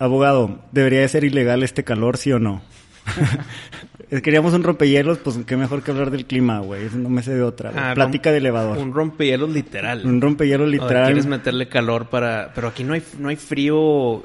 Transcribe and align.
Abogado, 0.00 0.58
¿debería 0.72 1.00
de 1.00 1.08
ser 1.08 1.22
ilegal 1.24 1.62
este 1.62 1.84
calor, 1.84 2.16
sí 2.16 2.32
o 2.32 2.40
no? 2.40 2.60
Queríamos 4.24 4.52
un 4.54 4.64
rompehielos, 4.64 5.18
pues 5.18 5.38
qué 5.46 5.56
mejor 5.56 5.82
que 5.84 5.92
hablar 5.92 6.10
del 6.10 6.26
clima, 6.26 6.58
güey. 6.58 6.88
No 6.94 7.08
me 7.08 7.22
sé 7.22 7.32
de 7.32 7.42
otra. 7.42 7.70
Ah, 7.76 7.92
Plática 7.94 8.32
de 8.32 8.38
elevador. 8.38 8.78
Un 8.78 8.92
rompehielos 8.92 9.50
literal. 9.50 10.04
Un 10.04 10.20
rompehielos 10.20 10.68
literal. 10.68 11.04
quieres 11.04 11.26
meterle 11.26 11.68
calor 11.68 12.08
para... 12.08 12.50
Pero 12.52 12.66
aquí 12.66 12.82
no 12.82 12.94
hay, 12.94 13.02
no 13.20 13.28
hay 13.28 13.36
frío 13.36 14.24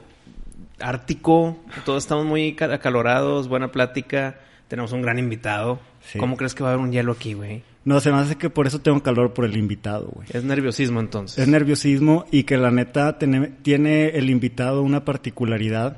ártico. 0.79 1.57
Todos 1.85 2.03
estamos 2.03 2.25
muy 2.25 2.55
ca- 2.55 2.73
acalorados. 2.73 3.47
Buena 3.47 3.67
plática. 3.71 4.39
Tenemos 4.69 4.91
un 4.91 5.03
gran 5.03 5.19
invitado. 5.19 5.79
Sí. 6.01 6.17
¿Cómo 6.17 6.35
crees 6.35 6.55
que 6.55 6.63
va 6.63 6.69
a 6.69 6.73
haber 6.73 6.83
un 6.83 6.91
hielo 6.91 7.11
aquí, 7.11 7.33
güey? 7.33 7.61
No, 7.85 7.99
se 8.01 8.11
me 8.11 8.17
hace 8.17 8.35
que 8.35 8.49
por 8.49 8.65
eso 8.67 8.79
tengo 8.79 9.01
calor 9.03 9.33
por 9.33 9.45
el 9.45 9.55
invitado, 9.55 10.07
güey. 10.13 10.27
Es 10.33 10.43
nerviosismo 10.43 10.99
entonces. 10.99 11.37
Es 11.37 11.47
nerviosismo 11.47 12.25
y 12.31 12.43
que 12.43 12.57
la 12.57 12.71
neta 12.71 13.17
tiene, 13.19 13.47
tiene 13.61 14.07
el 14.09 14.29
invitado 14.29 14.81
una 14.81 15.05
particularidad 15.05 15.97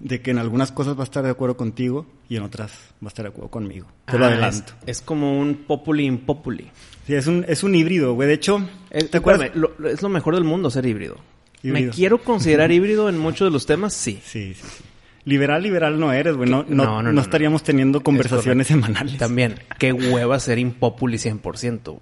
de 0.00 0.20
que 0.20 0.30
en 0.32 0.38
algunas 0.38 0.70
cosas 0.72 0.96
va 0.96 1.00
a 1.00 1.04
estar 1.04 1.24
de 1.24 1.30
acuerdo 1.30 1.56
contigo 1.56 2.06
y 2.28 2.36
en 2.36 2.42
otras 2.42 2.72
va 3.02 3.06
a 3.06 3.08
estar 3.08 3.24
de 3.24 3.30
acuerdo 3.30 3.50
conmigo. 3.50 3.86
Te 4.06 4.18
lo 4.18 4.24
Ah, 4.24 4.28
adelanto. 4.28 4.72
Es, 4.82 4.98
es 4.98 5.02
como 5.02 5.38
un 5.38 5.54
populi 5.66 6.04
impopuli. 6.04 6.68
Sí, 7.06 7.14
es 7.14 7.26
un, 7.26 7.44
es 7.48 7.62
un 7.62 7.74
híbrido, 7.74 8.14
güey. 8.14 8.28
De 8.28 8.34
hecho, 8.34 8.68
Eh, 8.90 9.04
¿te 9.04 9.18
acuerdas? 9.18 9.46
espérame, 9.46 9.72
lo- 9.78 9.88
es 9.88 10.02
lo 10.02 10.08
mejor 10.08 10.34
del 10.34 10.44
mundo 10.44 10.70
ser 10.70 10.84
híbrido. 10.86 11.16
¿Me 11.62 11.88
quiero 11.90 12.18
considerar 12.18 12.70
híbrido 12.72 13.08
en 13.08 13.18
muchos 13.18 13.46
de 13.48 13.50
los 13.52 13.66
temas? 13.66 13.92
Sí. 13.94 14.20
Sí, 14.24 14.54
sí, 14.54 14.62
sí. 14.62 14.84
Liberal, 15.24 15.62
liberal 15.62 15.98
no 16.00 16.12
eres, 16.12 16.36
güey. 16.36 16.48
No, 16.48 16.64
no, 16.68 16.84
No, 16.84 17.02
no, 17.02 17.12
no 17.12 17.20
estaríamos 17.20 17.62
teniendo 17.62 18.00
conversaciones 18.02 18.66
semanales. 18.68 19.18
También, 19.18 19.56
qué 19.78 19.92
hueva 19.92 20.38
ser 20.40 20.58
impopuli 20.58 21.16
100%, 21.18 21.82
güey. 21.84 22.00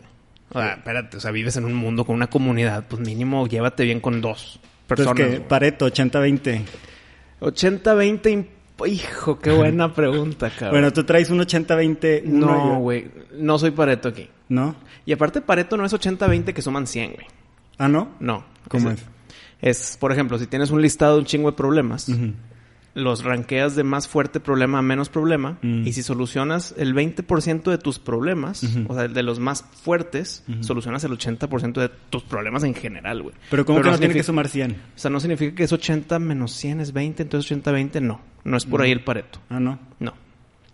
O 0.51 0.59
sea, 0.61 0.75
espérate, 0.75 1.17
o 1.17 1.21
sea, 1.21 1.33
vives 1.33 1.57
en 1.57 1.65
un 1.65 1.75
mundo 1.75 2.05
con 2.05 2.15
una 2.15 2.29
comunidad, 2.29 2.85
pues 2.89 3.01
mínimo 3.03 3.47
llévate 3.49 3.83
bien 3.85 4.01
con 4.01 4.21
dos 4.21 4.61
Entonces, 4.63 4.87
personas. 4.87 5.17
que 5.17 5.27
güey. 5.39 5.49
Pareto, 5.49 5.87
80-20. 5.91 6.63
80-20, 7.41 8.23
imp- 8.31 8.89
hijo, 8.89 9.39
qué 9.39 9.51
buena 9.51 9.93
pregunta, 9.93 10.51
cabrón. 10.51 10.71
Bueno, 10.71 10.93
tú 10.93 11.05
traes 11.05 11.31
un 11.31 11.39
80-20. 11.41 12.23
uno 12.27 12.47
no, 12.47 12.79
güey, 12.79 13.11
no 13.35 13.59
soy 13.59 13.71
Pareto 13.73 14.09
aquí. 14.09 14.29
¿No? 14.49 14.77
Y 15.05 15.13
aparte 15.13 15.41
Pareto 15.41 15.77
no 15.77 15.85
es 15.85 15.93
80-20 15.93 16.53
que 16.55 16.63
suman 16.63 16.87
100, 16.87 17.15
güey. 17.15 17.27
Ah, 17.79 17.89
¿no? 17.89 18.11
No. 18.21 18.45
¿Cómo 18.69 18.91
es? 18.91 19.03
Es, 19.61 19.97
por 19.99 20.13
ejemplo, 20.13 20.39
si 20.39 20.47
tienes 20.47 20.71
un 20.71 20.81
listado 20.81 21.15
de 21.15 21.21
un 21.21 21.25
chingo 21.27 21.51
de 21.51 21.57
problemas, 21.57 22.09
Ujú. 22.09 22.33
Los 22.97 23.25
ranqueas 23.25 23.77
de 23.77 23.85
más 23.85 24.09
fuerte 24.09 24.41
problema 24.41 24.79
a 24.79 24.83
menos 24.83 25.11
problema. 25.11 25.59
Mm. 25.61 25.87
Y 25.87 25.93
si 25.93 26.03
solucionas 26.03 26.75
el 26.79 26.95
20% 26.95 27.71
de 27.71 27.77
tus 27.79 27.99
problemas, 27.99 28.63
Ujú. 28.63 28.87
o 28.89 28.95
sea, 28.95 29.07
de 29.07 29.23
los 29.23 29.39
más 29.39 29.65
fuertes, 29.83 30.43
Ujú. 30.49 30.65
solucionas 30.65 31.05
el 31.05 31.13
80% 31.13 31.81
de 31.83 31.91
tus 32.11 32.23
problemas 32.23 32.65
en 32.65 32.75
general, 32.75 33.23
güey. 33.23 33.35
Pero 33.51 33.67
¿cómo 33.67 33.83
que 33.83 33.91
no, 33.91 33.99
tiene 33.99 34.15
que 34.15 34.23
sumar 34.23 34.49
100? 34.49 34.73
O 34.73 34.75
sea, 34.99 35.11
no 35.11 35.21
significa 35.21 35.55
que 35.55 35.65
es 35.65 35.73
80 35.73 36.19
menos 36.19 36.53
100 36.53 36.81
es 36.81 36.93
20, 36.95 37.23
entonces 37.23 37.51
80-20 37.53 38.01
no. 38.01 38.21
No 38.45 38.57
es 38.57 38.65
por 38.65 38.81
ahí 38.81 38.93
el 38.93 39.05
pareto. 39.05 39.41
Ah, 39.51 39.61
¿no? 39.61 39.79
No. 40.01 40.15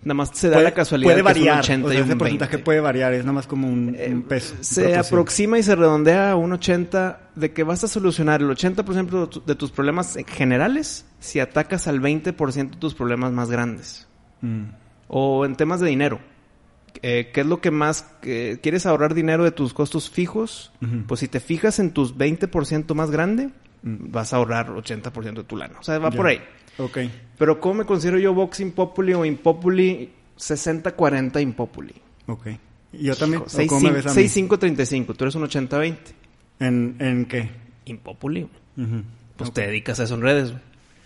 Nada 0.05 0.15
más 0.15 0.31
se 0.35 0.49
da 0.51 0.61
la 0.61 0.73
casualidad 0.73 1.13
puede 1.13 1.23
que 1.23 1.31
es 1.31 1.37
un 1.37 1.43
variar. 1.47 1.59
80 1.61 1.87
o 1.87 1.89
sea, 1.91 1.99
y 1.99 2.03
ese 2.03 2.13
un 2.13 2.19
porcentaje 2.19 2.51
20. 2.57 2.65
puede 2.65 2.81
variar. 2.81 3.13
Es 3.15 3.21
nada 3.21 3.33
más 3.35 3.47
como 3.47 3.69
un, 3.69 3.95
Eh, 3.97 4.09
un 4.13 4.23
peso. 4.23 4.55
Se 4.61 4.83
proporción. 4.83 5.07
aproxima 5.07 5.59
y 5.59 5.63
se 5.63 5.77
redondea 5.77 6.33
a 6.33 6.37
un 6.37 6.53
80 6.53 7.21
de 7.37 7.53
que 7.53 7.63
vas 7.63 7.85
a 7.85 7.89
solucionar 7.89 8.41
el 8.41 8.49
80% 8.51 9.21
de, 9.21 9.27
tu- 9.29 9.45
de 9.45 9.55
tus 9.55 9.71
problemas 9.71 10.17
generales 10.27 11.05
si 11.21 11.39
atacas 11.41 11.87
al 11.87 12.01
20% 12.01 12.71
de 12.71 12.77
tus 12.79 12.95
problemas 12.95 13.33
más 13.33 13.51
grandes. 13.51 14.09
Mm. 14.41 14.63
O 15.09 15.45
en 15.45 15.55
temas 15.57 15.81
de 15.81 15.89
dinero. 15.89 16.19
Eh, 17.01 17.31
¿Qué 17.33 17.41
es 17.43 17.47
lo 17.47 17.61
que 17.61 17.71
más... 17.71 18.07
eh, 18.23 18.59
¿Quieres 18.63 18.85
ahorrar 18.87 19.15
dinero 19.15 19.45
de 19.45 19.51
tus 19.53 19.73
costos 19.73 20.11
fijos? 20.11 20.73
Ujú. 20.83 21.05
Pues 21.07 21.21
si 21.21 21.29
te 21.29 21.41
fijas 21.41 21.79
en 21.79 21.93
tus 21.93 22.17
20% 22.19 22.93
más 22.95 23.11
grande, 23.11 23.51
vas 23.83 24.33
a 24.33 24.37
ahorrar 24.37 24.69
80% 24.71 25.35
de 25.35 25.45
tu 25.45 25.57
lana. 25.57 25.75
O 25.81 25.83
sea, 25.83 25.99
va 25.99 26.11
Ya. 26.11 26.17
por 26.17 26.27
ahí. 26.27 26.41
Ok. 26.79 26.99
Pero 27.39 27.61
¿cómo 27.61 27.75
me 27.75 27.85
considero 27.85 28.19
yo 28.19 28.33
boxing 28.35 28.73
populi 28.73 29.15
o 29.15 29.25
impopuli? 29.25 30.11
60-40 30.39 31.41
impopuli. 31.43 31.95
Ok. 32.27 32.47
¿Y 32.93 33.05
yo 33.05 33.17
también? 33.17 33.43
¿O 33.43 33.49
6, 33.49 33.69
cómo 33.69 33.81
me 33.81 33.91
ves 33.93 34.07
a 34.07 34.11
mí? 34.11 34.15
6535. 34.15 35.15
Tú 35.15 35.25
eres 35.25 35.35
un 35.35 35.43
80-20. 35.45 35.97
¿En, 36.61 36.97
¿En 36.99 37.25
qué? 37.27 37.49
Impopuli. 37.87 38.49
Pues 39.37 39.53
te 39.53 39.63
dedicas 39.67 39.99
a 40.01 40.05
eso 40.05 40.15
en 40.15 40.23
redes. 40.23 40.51
güey. 40.51 40.63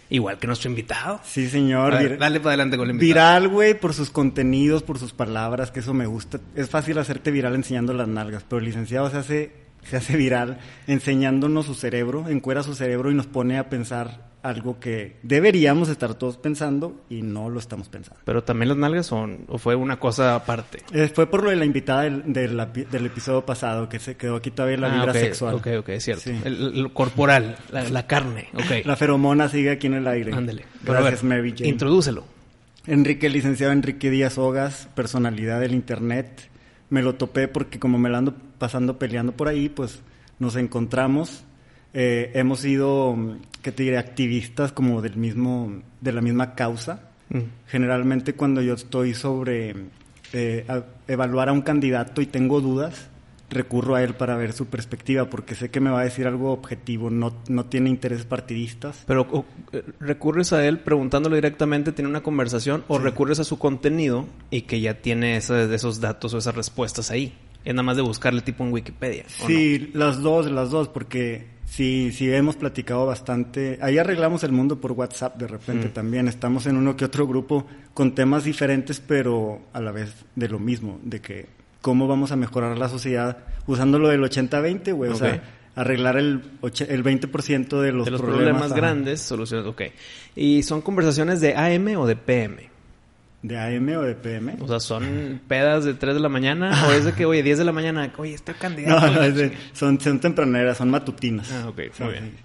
Igual 0.09 0.39
que 0.39 0.47
nuestro 0.47 0.71
invitado. 0.71 1.21
Sí, 1.25 1.49
señor. 1.49 1.93
A 1.95 1.99
ver, 1.99 2.13
Vir- 2.13 2.19
dale 2.19 2.39
para 2.39 2.51
adelante 2.51 2.77
con 2.77 2.89
el 2.89 2.95
invitado. 2.95 3.09
Viral, 3.41 3.49
güey, 3.49 3.79
por 3.79 3.93
sus 3.93 4.11
contenidos, 4.11 4.83
por 4.85 4.99
sus 5.01 5.13
palabras, 5.13 5.71
que 5.73 5.81
eso 5.81 5.95
me 5.95 6.07
gusta. 6.07 6.39
Es 6.55 6.71
fácil 6.71 6.99
hacerte 6.99 7.31
viral 7.33 7.55
enseñando 7.57 7.93
las 7.93 8.07
nalgas, 8.07 8.45
pero 8.49 8.61
el 8.61 8.67
licenciado 8.67 9.11
se 9.11 9.17
hace, 9.17 9.53
se 9.83 9.97
hace 9.97 10.17
viral 10.17 10.59
enseñándonos 10.87 11.67
su 11.67 11.75
cerebro, 11.75 12.29
encuera 12.29 12.63
su 12.63 12.75
cerebro 12.75 13.11
y 13.11 13.15
nos 13.15 13.27
pone 13.27 13.59
a 13.59 13.69
pensar 13.69 14.29
algo 14.49 14.79
que 14.79 15.17
deberíamos 15.23 15.89
estar 15.89 16.15
todos 16.15 16.37
pensando 16.37 17.05
y 17.09 17.23
no 17.23 17.49
lo 17.51 17.59
estamos 17.59 17.89
pensando. 17.89 18.21
Pero 18.25 18.45
también 18.45 18.69
las 18.69 18.79
nalgas 18.79 19.07
son... 19.07 19.45
¿O 19.49 19.59
fue 19.59 19.75
una 19.75 19.99
cosa 19.99 20.35
aparte? 20.35 20.83
Eh, 20.93 21.11
fue 21.13 21.27
por 21.27 21.43
lo 21.43 21.51
de 21.51 21.57
la 21.57 21.65
invitada 21.65 22.03
del, 22.03 22.33
del, 22.33 23.07
episodio 23.07 23.45
pasado, 23.45 23.89
que 23.89 23.99
se 23.99 24.17
quedó 24.17 24.37
aquí 24.37 24.51
todavía 24.51 24.79
la 24.79 24.93
Ah, 24.93 24.99
vibra 24.99 25.13
sexual. 25.13 25.55
Ok, 25.57 25.69
ok, 25.79 25.89
es 25.91 26.05
cierto. 26.05 26.23
Sí. 26.23 26.39
El, 26.45 26.79
el 26.79 26.93
corporal, 26.93 27.57
la, 27.71 27.85
la 27.89 28.07
carne. 28.07 28.49
La 28.85 28.97
feromona 28.97 29.49
sigue 29.49 29.71
aquí 29.71 29.87
en 29.87 29.95
el 29.95 30.07
aire. 30.07 30.33
Ándale. 30.33 30.65
Gracias, 30.83 31.23
ver, 31.23 31.39
Mary 31.39 31.55
Jane. 31.57 31.69
Introdúcelo. 31.69 32.25
Enrique, 32.87 33.29
licenciado 33.29 33.73
Enrique 33.73 34.11
Díaz 34.11 34.39
Hogas, 34.39 34.89
personalidad 34.95 35.61
del 35.61 35.75
Internet. 35.75 36.49
Me 36.89 37.03
lo 37.03 37.17
topé 37.17 37.49
porque 37.49 37.81
como 37.81 37.99
me 37.99 38.09
la 38.09 38.19
ando 38.19 38.35
pasando 38.59 38.99
peleando 38.99 39.33
por 39.33 39.49
ahí, 39.49 39.69
pues 39.69 40.01
nos 40.39 40.55
encontramos. 40.57 41.43
Eh, 41.99 42.31
hemos 42.35 42.61
sido, 42.61 43.17
mm, 43.17 43.39
¿qué 43.63 43.73
te 43.73 43.83
diré?, 43.85 43.97
activistas 43.97 44.71
como 44.73 45.01
del 45.01 45.17
mismo, 45.17 45.81
de 46.03 46.13
la 46.13 46.21
misma 46.21 46.55
causa. 46.55 47.09
Mm. 47.31 47.39
Generalmente 47.69 48.35
cuando 48.35 48.61
yo 48.61 48.75
estoy 48.75 49.15
sobre 49.15 49.75
eh, 50.35 50.67
a- 50.69 50.85
evaluar 51.09 51.49
a 51.49 51.53
un 51.53 51.63
candidato 51.63 52.21
y 52.21 52.27
tengo 52.27 52.61
dudas, 52.61 53.09
recurro 53.49 53.95
a 53.95 54.03
él 54.03 54.13
para 54.15 54.37
ver 54.37 54.53
su 54.53 54.67
perspectiva, 54.67 55.31
porque 55.31 55.55
sé 55.55 55.71
que 55.71 55.81
me 55.81 55.89
va 55.89 56.01
a 56.01 56.05
decir 56.05 56.27
algo 56.27 56.53
objetivo, 56.53 57.09
no, 57.09 57.33
no 57.49 57.65
tiene 57.65 57.89
intereses 57.89 58.27
partidistas. 58.27 59.05
Pero 59.07 59.23
o, 59.31 59.45
eh, 59.73 59.83
recurres 60.01 60.53
a 60.53 60.67
él 60.67 60.81
preguntándole 60.81 61.37
directamente, 61.37 61.93
tiene 61.93 62.11
una 62.11 62.23
conversación, 62.23 62.85
o 62.89 62.99
recurres 62.99 63.39
a 63.41 63.45
su 63.45 63.59
contenido 63.59 64.27
y 64.51 64.63
que 64.63 64.81
ya 64.83 65.01
tiene 65.01 65.37
ese- 65.39 65.73
esos 65.75 66.01
datos 66.01 66.35
o 66.35 66.39
esas 66.39 66.55
respuestas 66.55 67.11
ahí. 67.11 67.33
Es 67.65 67.73
nada 67.73 67.85
más 67.85 67.97
de 67.97 68.03
buscarle 68.03 68.43
tipo 68.43 68.65
en 68.65 68.73
Wikipedia. 68.73 69.25
¿o 69.43 69.47
Sí, 69.47 69.91
las 69.95 70.21
dos, 70.21 70.51
las 70.51 70.71
dos, 70.71 70.89
porque 70.89 71.56
sí, 71.67 72.11
sí 72.13 72.33
hemos 72.33 72.57
platicado 72.57 73.05
bastante. 73.07 73.79
Ahí 73.83 73.99
arreglamos 73.99 74.43
el 74.45 74.53
mundo 74.53 74.81
por 74.81 74.93
WhatsApp 74.93 75.37
de 75.37 75.47
repente 75.47 75.89
Mm. 75.89 75.93
también. 75.93 76.29
Estamos 76.29 76.67
en 76.67 76.77
uno 76.77 76.97
que 76.97 77.05
otro 77.05 77.27
grupo 77.27 77.67
con 77.95 78.15
temas 78.15 78.45
diferentes, 78.45 79.01
pero 79.01 79.61
a 79.73 79.81
la 79.81 79.93
vez 79.93 80.15
de 80.35 80.49
lo 80.49 80.59
mismo, 80.59 80.99
de 81.03 81.21
que 81.21 81.47
cómo 81.83 82.09
vamos 82.09 82.33
a 82.33 82.37
mejorar 82.37 82.77
la 82.79 82.89
sociedad 82.89 83.39
usando 83.67 83.99
lo 83.99 84.09
del 84.09 84.23
80-20, 84.23 84.93
güey. 84.93 85.11
O 85.11 85.15
sea, 85.17 85.43
arreglar 85.75 86.17
el, 86.17 86.43
el 86.63 87.05
20% 87.05 87.81
de 87.81 87.93
los, 87.93 88.07
de 88.07 88.11
los 88.11 88.21
problemas. 88.23 88.23
problemas, 88.23 88.73
grandes, 88.73 89.21
soluciones, 89.21 89.67
ok. 89.67 89.83
¿Y 90.35 90.63
son 90.63 90.81
conversaciones 90.81 91.41
de 91.41 91.55
AM 91.55 91.97
o 91.99 92.07
de 92.07 92.17
PM? 92.17 92.71
¿De 93.47 93.57
AM 93.59 93.89
o 93.97 94.03
de 94.03 94.15
PM? 94.17 94.57
O 94.61 94.67
sea, 94.67 94.81
¿son 94.81 95.41
pedas 95.47 95.85
de 95.85 95.95
3 95.95 96.15
de 96.15 96.21
la 96.21 96.29
mañana? 96.29 96.87
¿O 96.89 96.93
es 96.93 97.05
de 97.05 97.13
que, 97.13 97.25
oye, 97.27 97.43
10 97.45 97.59
de 97.59 97.65
la 97.65 97.71
mañana, 97.73 98.13
oye, 98.17 98.35
estoy 98.35 98.55
candidato? 98.55 99.07
No, 99.07 99.13
no, 99.13 99.23
es 99.23 99.35
de- 99.37 99.53
son, 99.73 100.01
son 100.01 100.19
tempraneras, 100.21 100.79
son 100.79 100.91
matutinas. 100.91 101.53
Ah, 101.53 101.69
ok, 101.69 101.81
muy 102.01 102.11
bien. 102.11 102.33
sí. 102.37 102.43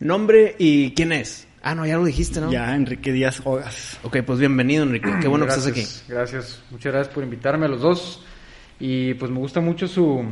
Nombre 0.00 0.54
y 0.58 0.92
quién 0.92 1.10
es. 1.12 1.48
Ah, 1.62 1.74
no, 1.74 1.84
ya 1.86 1.96
lo 1.96 2.04
dijiste, 2.04 2.40
¿no? 2.40 2.52
Ya, 2.52 2.74
Enrique 2.74 3.10
Díaz 3.10 3.40
Hogas. 3.44 3.98
Ok, 4.04 4.18
pues 4.24 4.38
bienvenido, 4.38 4.82
Enrique. 4.84 5.08
Qué 5.20 5.26
bueno 5.28 5.46
que 5.46 5.50
estás 5.52 5.66
aquí. 5.66 5.82
Gracias, 6.08 6.62
muchas 6.70 6.92
gracias 6.92 7.14
por 7.14 7.24
invitarme 7.24 7.66
a 7.66 7.68
los 7.68 7.80
dos. 7.80 8.22
Y 8.78 9.14
pues 9.14 9.30
me 9.32 9.38
gusta 9.38 9.60
mucho 9.60 9.88
su, 9.88 10.24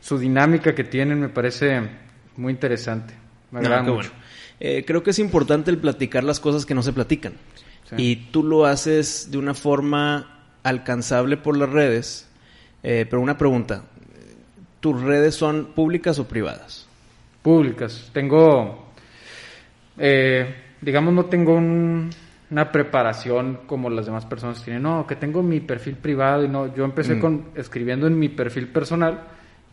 su 0.00 0.18
dinámica 0.18 0.74
que 0.74 0.84
tienen, 0.84 1.20
me 1.20 1.30
parece 1.30 1.80
muy 2.36 2.52
interesante. 2.52 3.14
Me 3.50 3.60
No, 3.60 3.66
agrada 3.66 3.84
qué 3.84 3.90
mucho. 3.90 4.08
bueno. 4.10 4.22
Eh, 4.60 4.84
creo 4.86 5.02
que 5.02 5.10
es 5.10 5.18
importante 5.18 5.70
el 5.72 5.78
platicar 5.78 6.22
las 6.22 6.38
cosas 6.38 6.64
que 6.66 6.74
no 6.74 6.82
se 6.82 6.92
platican. 6.92 7.32
Sí. 7.96 8.02
Y 8.02 8.16
tú 8.30 8.42
lo 8.42 8.64
haces 8.66 9.30
de 9.30 9.38
una 9.38 9.54
forma 9.54 10.40
alcanzable 10.62 11.36
por 11.36 11.56
las 11.56 11.68
redes. 11.70 12.28
Eh, 12.82 13.06
pero 13.08 13.20
una 13.22 13.36
pregunta. 13.38 13.84
¿Tus 14.80 15.00
redes 15.02 15.34
son 15.34 15.66
públicas 15.74 16.18
o 16.18 16.26
privadas? 16.26 16.88
Públicas. 17.42 18.10
Tengo 18.12 18.88
eh, 19.98 20.54
digamos, 20.80 21.12
no 21.14 21.26
tengo 21.26 21.54
un- 21.54 22.10
una 22.50 22.70
preparación 22.72 23.60
como 23.66 23.88
las 23.90 24.06
demás 24.06 24.26
personas 24.26 24.62
tienen. 24.62 24.82
No, 24.82 25.06
que 25.06 25.16
tengo 25.16 25.42
mi 25.42 25.60
perfil 25.60 25.96
privado 25.96 26.44
y 26.44 26.48
no. 26.48 26.74
Yo 26.74 26.84
empecé 26.84 27.14
Mm. 27.14 27.20
con 27.20 27.44
escribiendo 27.54 28.06
en 28.06 28.18
mi 28.18 28.28
perfil 28.28 28.68
personal 28.68 29.20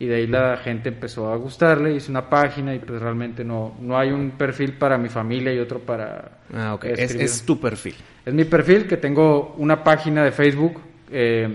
y 0.00 0.06
de 0.06 0.16
ahí 0.16 0.26
la 0.26 0.56
gente 0.56 0.88
empezó 0.88 1.30
a 1.30 1.36
gustarle. 1.36 1.94
Hice 1.94 2.10
una 2.10 2.30
página 2.30 2.74
y 2.74 2.78
pues 2.78 3.02
realmente 3.02 3.44
no, 3.44 3.76
no 3.80 3.98
hay 3.98 4.10
un 4.10 4.30
perfil 4.30 4.72
para 4.72 4.96
mi 4.96 5.10
familia 5.10 5.52
y 5.52 5.58
otro 5.58 5.78
para. 5.78 6.38
Ah, 6.54 6.72
ok. 6.74 6.86
Es, 6.86 7.14
es 7.14 7.42
tu 7.42 7.60
perfil. 7.60 7.94
Es 8.24 8.32
mi 8.32 8.44
perfil, 8.44 8.88
que 8.88 8.96
tengo 8.96 9.54
una 9.58 9.84
página 9.84 10.24
de 10.24 10.32
Facebook, 10.32 10.80
eh, 11.12 11.54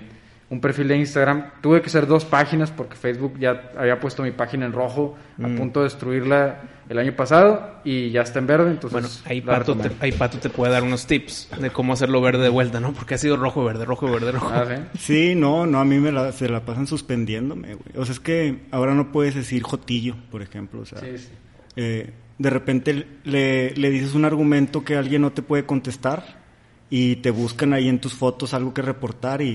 un 0.50 0.62
perfil 0.62 0.88
de 0.88 0.98
Instagram. 0.98 1.46
Tuve 1.62 1.82
que 1.82 1.88
hacer 1.88 2.06
dos 2.08 2.24
páginas 2.26 2.70
porque 2.72 2.96
Facebook 2.96 3.40
ya 3.40 3.72
había 3.78 4.00
puesto 4.00 4.22
mi 4.24 4.32
página 4.32 4.66
en 4.66 4.74
rojo, 4.74 5.18
a 5.44 5.48
Mm. 5.48 5.56
punto 5.58 5.80
de 5.82 5.86
destruirla 5.86 6.62
el 6.88 7.00
año 7.00 7.14
pasado 7.16 7.80
y 7.84 8.12
ya 8.12 8.22
está 8.22 8.38
en 8.38 8.46
verde. 8.48 8.70
Entonces, 8.70 8.92
Bueno, 8.94 9.08
ahí 9.26 9.42
Pato, 9.42 9.76
te, 9.76 9.84
retomé. 9.84 9.96
ahí 10.04 10.12
Pato 10.12 10.38
te 10.38 10.50
puede 10.50 10.72
dar 10.72 10.84
unos 10.84 11.08
tips 11.08 11.50
de 11.60 11.72
cómo 11.72 11.94
hacerlo 11.94 12.22
verde 12.22 12.44
de 12.44 12.50
vuelta, 12.50 12.80
¿no? 12.80 12.94
Porque 12.94 13.16
ha 13.16 13.18
sido 13.18 13.38
rojo, 13.38 13.64
verde, 13.64 13.86
rojo, 13.86 14.06
verde, 14.12 14.32
rojo. 14.34 14.52
Ah, 14.54 14.66
¿sí? 14.94 15.00
Sí, 15.00 15.36
no, 15.36 15.66
no, 15.66 15.80
a 15.80 15.86
mí 15.86 15.98
me 15.98 16.12
la, 16.12 16.32
se 16.32 16.48
la 16.48 16.62
pasan 16.64 16.86
suspendiéndome, 16.86 17.74
güey. 17.74 17.98
O 17.98 18.06
sea, 18.06 18.14
es 18.14 18.20
que 18.20 18.60
ahora 18.70 18.94
no 18.94 19.12
puedes 19.12 19.34
decir 19.34 19.64
jotillo, 19.64 20.16
por 20.30 20.44
ejemplo. 20.44 20.82
O 20.82 20.86
sea, 20.86 21.00
Sí, 21.00 21.18
sí. 21.18 21.30
eh, 21.76 22.12
de 22.38 22.50
repente 22.52 23.08
le, 23.24 23.72
le 23.72 23.90
dices 23.90 24.14
un 24.14 24.26
argumento 24.26 24.84
que 24.84 24.96
alguien 24.96 25.24
no 25.24 25.32
te 25.32 25.42
puede 25.42 25.66
contestar 25.66 26.45
y 26.90 27.18
te 27.18 27.32
buscan 27.32 27.74
ahí 27.74 27.90
en 27.90 28.00
tus 28.00 28.14
fotos 28.14 28.54
algo 28.54 28.74
que 28.74 28.82
reportar 28.82 29.42
y, 29.42 29.48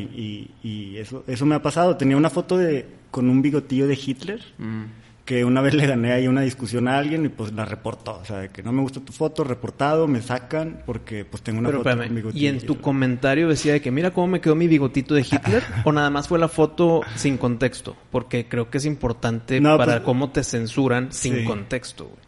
y- 0.62 0.68
y 0.68 0.96
eso, 0.98 1.24
eso 1.26 1.46
me 1.46 1.54
ha 1.54 1.62
pasado. 1.62 1.96
Tenía 1.96 2.16
una 2.16 2.30
foto 2.30 2.56
de 2.58 2.86
con 3.10 3.28
un 3.28 3.42
bigotillo 3.42 3.86
de 3.86 3.94
Hitler 3.94 4.40
Mm. 4.58 4.82
que 5.24 5.44
una 5.44 5.60
vez 5.60 5.74
le 5.74 5.86
gané 5.86 6.12
ahí 6.12 6.26
una 6.26 6.40
discusión 6.40 6.88
a 6.88 6.98
alguien 6.98 7.24
y 7.24 7.28
pues 7.28 7.52
la 7.52 7.64
reportó. 7.64 8.18
O 8.20 8.24
sea, 8.24 8.38
de 8.38 8.48
que 8.48 8.64
no 8.64 8.72
me 8.72 8.82
gusta 8.82 8.98
tu 9.00 9.12
foto, 9.12 9.44
reportado, 9.44 10.08
me 10.08 10.22
sacan 10.22 10.82
porque 10.84 11.24
pues 11.24 11.40
tengo 11.44 11.60
una 11.60 11.68
Pero 11.68 11.78
foto 11.84 11.90
espérame, 12.02 12.32
y 12.34 12.46
en 12.48 12.60
tu 12.66 12.80
comentario 12.80 13.46
decía 13.48 13.74
de 13.74 13.80
que 13.80 13.92
mira 13.92 14.10
cómo 14.10 14.26
me 14.26 14.40
quedó 14.40 14.56
mi 14.56 14.66
bigotito 14.66 15.14
de 15.14 15.20
Hitler 15.22 15.62
o 15.84 15.92
nada 15.92 16.10
más 16.10 16.26
fue 16.26 16.38
la 16.40 16.48
foto 16.48 17.00
sin 17.14 17.36
contexto, 17.38 17.96
porque 18.10 18.48
creo 18.48 18.70
que 18.70 18.78
es 18.78 18.86
importante 18.86 19.60
No, 19.60 19.76
para 19.78 19.92
pues- 19.94 20.04
cómo 20.04 20.30
te 20.30 20.42
censuran 20.42 21.12
sin 21.12 21.36
Sí. 21.36 21.44
contexto. 21.44 22.06
güey. 22.06 22.18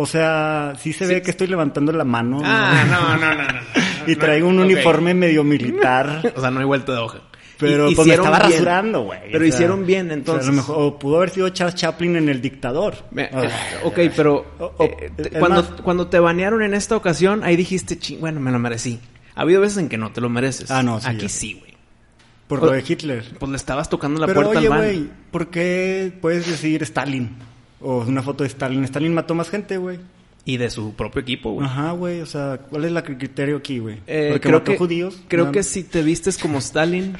O 0.00 0.06
sea, 0.06 0.74
sí 0.78 0.92
se 0.92 1.06
ve 1.08 1.20
que 1.22 1.32
estoy 1.32 1.48
levantando 1.48 1.90
la 1.90 2.04
mano. 2.04 2.40
Ah, 2.44 2.84
no, 2.88 3.16
no, 3.18 3.34
no, 3.34 3.42
no. 3.52 3.58
Y 4.10 4.16
traigo 4.16 4.48
un 4.48 4.58
uniforme 4.58 5.14
medio 5.14 5.44
militar. 5.44 6.32
O 6.36 6.40
sea, 6.40 6.50
no 6.50 6.60
hay 6.60 6.66
vuelta 6.66 6.92
de 6.92 6.98
hoja. 6.98 7.20
Pero 7.58 7.90
Y- 7.90 7.94
pues 7.96 8.06
me 8.06 8.14
estaba 8.14 8.38
bien. 8.38 8.52
rasurando, 8.52 9.02
güey. 9.02 9.18
Pero 9.26 9.38
O 9.38 9.40
sea, 9.40 9.48
hicieron 9.48 9.84
bien, 9.86 10.06
o 10.06 10.08
sea, 10.10 10.14
entonces. 10.14 10.44
a 10.46 10.50
lo 10.50 10.56
mejor, 10.56 10.76
o 10.78 10.98
pudo 10.98 11.16
haber 11.16 11.30
sido 11.30 11.48
Charles 11.48 11.74
Chaplin 11.74 12.14
en 12.16 12.28
El 12.28 12.40
Dictador. 12.40 12.94
Me- 13.10 13.28
O- 13.32 13.42
eh, 13.42 13.50
ok, 13.84 13.98
pero 14.14 14.46
O- 14.60 14.74
o- 14.78 14.84
eh, 14.84 15.10
cuando, 15.40 15.62
más- 15.62 15.80
cuando 15.82 16.06
te 16.06 16.20
banearon 16.20 16.62
en 16.62 16.72
esta 16.74 16.96
ocasión, 16.96 17.42
ahí 17.42 17.56
dijiste, 17.56 17.98
"Ching, 17.98 18.20
bueno, 18.20 18.38
me 18.38 18.52
lo 18.52 18.60
merecí. 18.60 19.00
Ha 19.34 19.42
habido 19.42 19.60
veces 19.60 19.78
en 19.78 19.88
que 19.88 19.98
no 19.98 20.12
te 20.12 20.20
lo 20.20 20.28
mereces. 20.28 20.70
Ah, 20.70 20.82
no, 20.84 21.00
sí, 21.00 21.08
Aquí 21.08 21.28
sí, 21.28 21.54
güey. 21.54 21.74
por 22.46 22.62
lo 22.62 22.70
de 22.70 22.84
Hitler. 22.86 23.24
Pues 23.40 23.50
le 23.50 23.56
estabas 23.56 23.90
tocando 23.90 24.20
la 24.20 24.26
Pero 24.26 24.42
puerta 24.42 24.58
oye, 24.60 24.68
al 24.68 24.78
güey, 24.78 25.08
¿por 25.32 25.48
qué 25.48 26.12
puedes 26.20 26.46
decir 26.48 26.82
Stalin? 26.84 27.36
O 27.80 27.98
una 27.98 28.22
foto 28.22 28.44
de 28.44 28.48
Stalin. 28.48 28.84
Stalin 28.84 29.14
mató 29.14 29.34
más 29.34 29.50
gente, 29.50 29.76
güey. 29.78 29.98
Y 30.50 30.56
de 30.56 30.70
su 30.70 30.94
propio 30.94 31.20
equipo, 31.20 31.52
güey. 31.52 31.66
Ajá, 31.66 31.90
güey. 31.92 32.22
O 32.22 32.26
sea, 32.26 32.56
¿cuál 32.70 32.86
es 32.86 32.90
el 32.92 33.02
criterio 33.18 33.58
aquí, 33.58 33.80
güey? 33.80 33.98
Eh, 34.06 34.28
Porque 34.30 34.48
creo 34.48 34.58
mató 34.60 34.72
que, 34.72 34.78
judíos. 34.78 35.20
Creo 35.28 35.52
que 35.52 35.62
si 35.62 35.84
te 35.84 36.00
vistes 36.02 36.38
como 36.38 36.56
Stalin, 36.58 37.14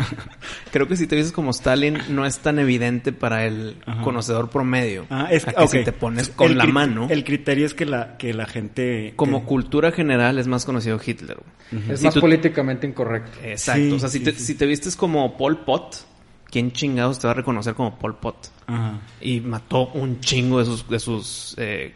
creo 0.72 0.88
que 0.88 0.96
si 0.96 1.06
te 1.06 1.16
vistes 1.16 1.32
como 1.32 1.50
Stalin 1.52 1.98
no 2.08 2.26
es 2.26 2.38
tan 2.40 2.58
evidente 2.58 3.12
para 3.12 3.44
el 3.46 3.76
Ajá. 3.86 4.02
conocedor 4.02 4.50
promedio. 4.50 5.06
Ah, 5.10 5.28
es 5.30 5.46
a 5.46 5.52
que 5.52 5.68
si 5.68 5.84
te 5.84 5.92
pones 5.92 6.28
con 6.30 6.50
El 6.52 6.58
la 6.58 6.66
mano, 6.66 7.06
El 7.08 7.24
criterio 7.24 7.66
es 7.66 7.74
que 7.74 7.86
la, 7.86 8.16
que 8.16 8.34
la 8.34 8.46
gente. 8.46 9.12
como 9.16 9.44
cultura 9.44 9.92
general 9.92 10.38
es 10.38 10.46
más 10.48 10.64
conocido 10.64 10.98
Hitler. 11.04 11.38
güey. 11.70 11.92
Es 11.92 12.00
Si 12.00 12.04
más 12.06 12.14
tú- 12.14 12.20
políticamente 12.20 12.86
incorrecto. 12.86 13.38
Exacto. 13.44 13.80
Sí, 13.82 13.92
o 13.92 13.98
sea, 13.98 14.08
si, 14.08 14.20
te, 14.20 14.32
sí. 14.32 14.40
si 14.44 14.54
te 14.54 14.66
vistes 14.66 14.96
como 14.96 15.36
Pol 15.36 15.58
Pot, 15.64 16.04
¿quién 16.50 16.72
chingados 16.72 17.18
te 17.18 17.26
va 17.26 17.32
a 17.32 17.34
reconocer 17.34 17.74
como 17.74 17.96
Pol 17.98 18.16
Pot? 18.16 18.50
Ajá. 18.66 18.98
Y 19.20 19.40
mató 19.40 19.88
un 19.94 20.20
chingo 20.20 20.58
de 20.58 20.64
sus, 20.64 20.88
de 20.88 20.98
sus 20.98 21.54
eh, 21.58 21.94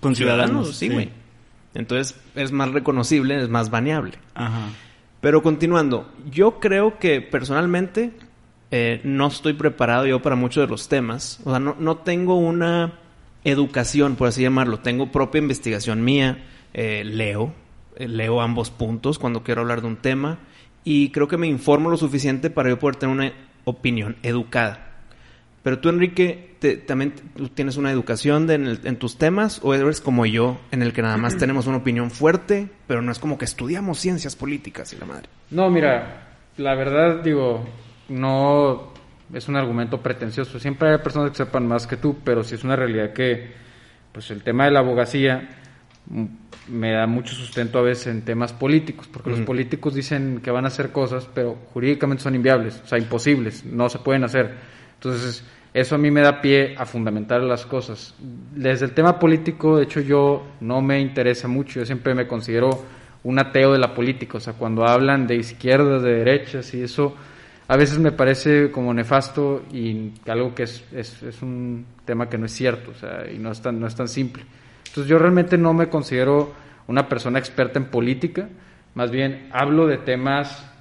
Conciudadanos, 0.00 0.16
ciudadanos. 0.16 0.76
Sí, 0.76 0.88
sí. 0.88 0.92
güey. 0.92 1.10
Entonces 1.74 2.18
es 2.34 2.52
más 2.52 2.70
reconocible, 2.70 3.42
es 3.42 3.48
más 3.48 3.70
baneable. 3.70 4.12
Ajá. 4.34 4.68
Pero 5.20 5.42
continuando, 5.42 6.10
yo 6.30 6.58
creo 6.58 6.98
que 6.98 7.20
personalmente 7.20 8.12
eh, 8.72 9.00
no 9.04 9.28
estoy 9.28 9.52
preparado 9.52 10.06
yo 10.06 10.20
para 10.20 10.34
muchos 10.34 10.64
de 10.64 10.68
los 10.68 10.88
temas. 10.88 11.40
O 11.44 11.50
sea, 11.50 11.60
no, 11.60 11.76
no 11.78 11.98
tengo 11.98 12.36
una 12.36 12.98
educación, 13.44 14.16
por 14.16 14.28
así 14.28 14.42
llamarlo. 14.42 14.80
Tengo 14.80 15.12
propia 15.12 15.38
investigación 15.40 16.02
mía. 16.02 16.44
eh, 16.74 17.02
leo, 17.04 17.52
eh, 17.96 18.08
leo 18.08 18.40
ambos 18.40 18.70
puntos 18.70 19.18
cuando 19.18 19.42
quiero 19.42 19.60
hablar 19.60 19.82
de 19.82 19.88
un 19.88 19.96
tema. 19.96 20.38
Y 20.84 21.10
creo 21.10 21.28
que 21.28 21.36
me 21.36 21.46
informo 21.46 21.90
lo 21.90 21.96
suficiente 21.96 22.50
para 22.50 22.70
yo 22.70 22.78
poder 22.78 22.96
tener 22.96 23.14
una 23.14 23.32
opinión 23.64 24.16
educada. 24.22 24.91
Pero 25.62 25.78
tú, 25.78 25.88
Enrique, 25.90 26.56
te- 26.58 26.76
también 26.76 27.12
tú 27.36 27.48
tienes 27.48 27.76
una 27.76 27.90
educación 27.92 28.46
de 28.48 28.54
en, 28.54 28.66
el- 28.66 28.80
en 28.84 28.96
tus 28.96 29.16
temas 29.16 29.60
o 29.62 29.74
eres 29.74 30.00
como 30.00 30.26
yo, 30.26 30.60
en 30.72 30.82
el 30.82 30.92
que 30.92 31.02
nada 31.02 31.16
más 31.16 31.36
tenemos 31.36 31.66
una 31.68 31.76
opinión 31.78 32.10
fuerte, 32.10 32.68
pero 32.88 33.00
no 33.02 33.12
es 33.12 33.18
como 33.20 33.38
que 33.38 33.44
estudiamos 33.44 33.98
ciencias 33.98 34.34
políticas 34.36 34.92
y 34.92 34.96
la 34.96 35.06
madre. 35.06 35.28
No, 35.50 35.70
mira, 35.70 36.28
la 36.56 36.74
verdad, 36.74 37.22
digo, 37.22 37.64
no 38.08 38.92
es 39.32 39.48
un 39.48 39.56
argumento 39.56 40.00
pretencioso. 40.02 40.58
Siempre 40.58 40.90
hay 40.90 40.98
personas 40.98 41.30
que 41.30 41.36
sepan 41.38 41.66
más 41.66 41.86
que 41.86 41.96
tú, 41.96 42.16
pero 42.24 42.44
sí 42.44 42.54
es 42.54 42.64
una 42.64 42.76
realidad 42.76 43.12
que, 43.12 43.52
pues, 44.12 44.30
el 44.30 44.42
tema 44.42 44.64
de 44.66 44.72
la 44.72 44.80
abogacía 44.80 45.48
mm, 46.06 46.24
me 46.68 46.92
da 46.92 47.06
mucho 47.06 47.34
sustento 47.34 47.78
a 47.78 47.82
veces 47.82 48.08
en 48.08 48.22
temas 48.22 48.52
políticos, 48.52 49.08
porque 49.12 49.30
los 49.30 49.40
políticos 49.40 49.94
dicen 49.94 50.40
que 50.42 50.50
van 50.50 50.64
a 50.64 50.68
hacer 50.68 50.90
cosas, 50.90 51.28
pero 51.34 51.56
jurídicamente 51.72 52.22
son 52.22 52.34
inviables, 52.34 52.80
o 52.84 52.86
sea, 52.88 52.98
imposibles, 52.98 53.64
no 53.64 53.88
se 53.88 53.98
pueden 54.00 54.24
hacer. 54.24 54.72
Entonces, 55.04 55.44
eso 55.74 55.96
a 55.96 55.98
mí 55.98 56.12
me 56.12 56.20
da 56.20 56.40
pie 56.40 56.76
a 56.78 56.86
fundamentar 56.86 57.40
las 57.42 57.66
cosas. 57.66 58.14
Desde 58.20 58.84
el 58.84 58.92
tema 58.92 59.18
político, 59.18 59.78
de 59.78 59.84
hecho, 59.84 60.00
yo 60.00 60.46
no 60.60 60.80
me 60.80 61.00
interesa 61.00 61.48
mucho, 61.48 61.80
yo 61.80 61.86
siempre 61.86 62.14
me 62.14 62.28
considero 62.28 62.70
un 63.24 63.38
ateo 63.40 63.72
de 63.72 63.80
la 63.80 63.94
política, 63.94 64.38
o 64.38 64.40
sea, 64.40 64.52
cuando 64.52 64.86
hablan 64.86 65.26
de 65.26 65.36
izquierdas, 65.36 66.02
de 66.02 66.14
derechas 66.18 66.72
y 66.74 66.82
eso, 66.82 67.16
a 67.66 67.76
veces 67.76 67.98
me 67.98 68.12
parece 68.12 68.70
como 68.70 68.94
nefasto 68.94 69.64
y 69.72 70.12
algo 70.28 70.54
que 70.54 70.64
es, 70.64 70.84
es, 70.92 71.42
un 71.42 71.86
tema 72.04 72.28
que 72.28 72.38
no 72.38 72.46
es 72.46 72.52
cierto, 72.52 72.92
o 72.92 72.94
sea, 72.94 73.28
y 73.28 73.38
no 73.38 73.50
es 73.50 73.60
tan, 73.60 73.80
no 73.80 73.88
es 73.88 73.94
tan 73.96 74.08
simple. 74.08 74.44
Entonces 74.86 75.08
yo 75.08 75.18
realmente 75.18 75.58
no 75.58 75.74
me 75.74 75.88
considero 75.88 76.52
una 76.86 77.08
persona 77.08 77.40
experta 77.40 77.78
en 77.78 77.86
política, 77.86 78.48
más 78.94 79.10
bien 79.10 79.48
hablo 79.52 79.86
de 79.86 79.98
temas 79.98 80.71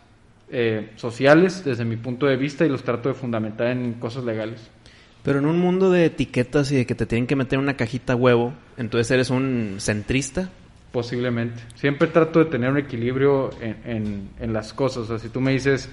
eh, 0.52 0.92
sociales 0.96 1.64
desde 1.66 1.86
mi 1.86 1.96
punto 1.98 2.26
de 2.26 2.36
vista 2.38 2.66
y 2.66 2.70
los 2.70 2.84
trato 2.84 3.10
de 3.10 3.16
fundamentar 3.16 3.68
en 3.68 3.94
cosas 3.94 4.24
legales. 4.24 4.70
Pero 5.24 5.40
en 5.40 5.46
un 5.46 5.60
mundo 5.60 5.92
de 5.92 6.06
etiquetas 6.06 6.72
y 6.72 6.78
de 6.78 6.86
que 6.86 6.96
te 6.96 7.06
tienen 7.06 7.28
que 7.28 7.36
meter 7.36 7.58
en 7.58 7.64
una 7.64 7.76
cajita 7.78 8.16
huevo, 8.16 8.54
entonces 8.78 9.10
eres 9.12 9.30
un 9.30 9.76
centrista. 9.80 10.50
Posiblemente. 10.92 11.62
Siempre 11.76 12.08
trato 12.08 12.40
de 12.40 12.46
tener 12.46 12.70
un 12.72 12.78
equilibrio 12.78 13.50
en, 13.62 13.78
en- 13.86 14.30
en 14.40 14.52
las 14.54 14.74
cosas. 14.74 15.04
O 15.04 15.06
sea, 15.06 15.20
si 15.20 15.30
tú 15.30 15.40
me 15.40 15.52
dices 15.52 15.90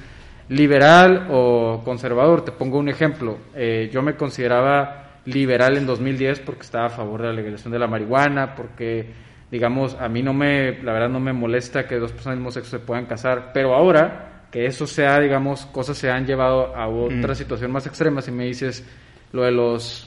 liberal 0.49 1.29
o 1.31 1.83
conservador, 1.85 2.45
te 2.45 2.53
pongo 2.53 2.79
un 2.79 2.89
ejemplo. 2.89 3.39
Eh, 3.55 3.91
yo 3.93 4.03
me 4.03 4.17
consideraba 4.17 5.05
liberal 5.27 5.77
en 5.77 5.87
2010 5.87 6.41
porque 6.41 6.63
estaba 6.63 6.87
a 6.87 6.91
favor 6.91 7.21
de 7.21 7.29
la 7.29 7.35
legalización 7.35 7.73
de 7.73 7.79
la 7.79 7.87
marihuana, 7.87 8.55
porque, 8.55 9.07
digamos, 9.51 9.95
a 10.01 10.09
mí 10.09 10.23
no 10.23 10.33
me, 10.33 10.83
la 10.83 10.93
verdad 10.95 11.11
no 11.11 11.21
me 11.21 11.35
molesta 11.35 11.87
que 11.87 11.97
dos 11.97 12.13
personas 12.13 12.37
del 12.37 12.39
mismo 12.41 12.51
sexo 12.53 12.71
se 12.71 12.79
puedan 12.79 13.05
casar, 13.07 13.51
pero 13.53 13.75
ahora 13.75 14.38
que 14.51 14.67
eso 14.67 14.87
sea, 14.87 15.21
digamos, 15.21 15.67
cosas 15.67 15.97
se 15.99 16.11
han 16.11 16.27
llevado 16.27 16.75
a 16.75 16.89
otra 16.89 17.33
Mm. 17.33 17.37
situación 17.37 17.71
más 17.73 17.87
extrema, 17.87 18.21
si 18.23 18.31
me 18.33 18.47
dices 18.47 18.85
lo 19.33 19.43
de 19.43 19.51
los 19.53 20.05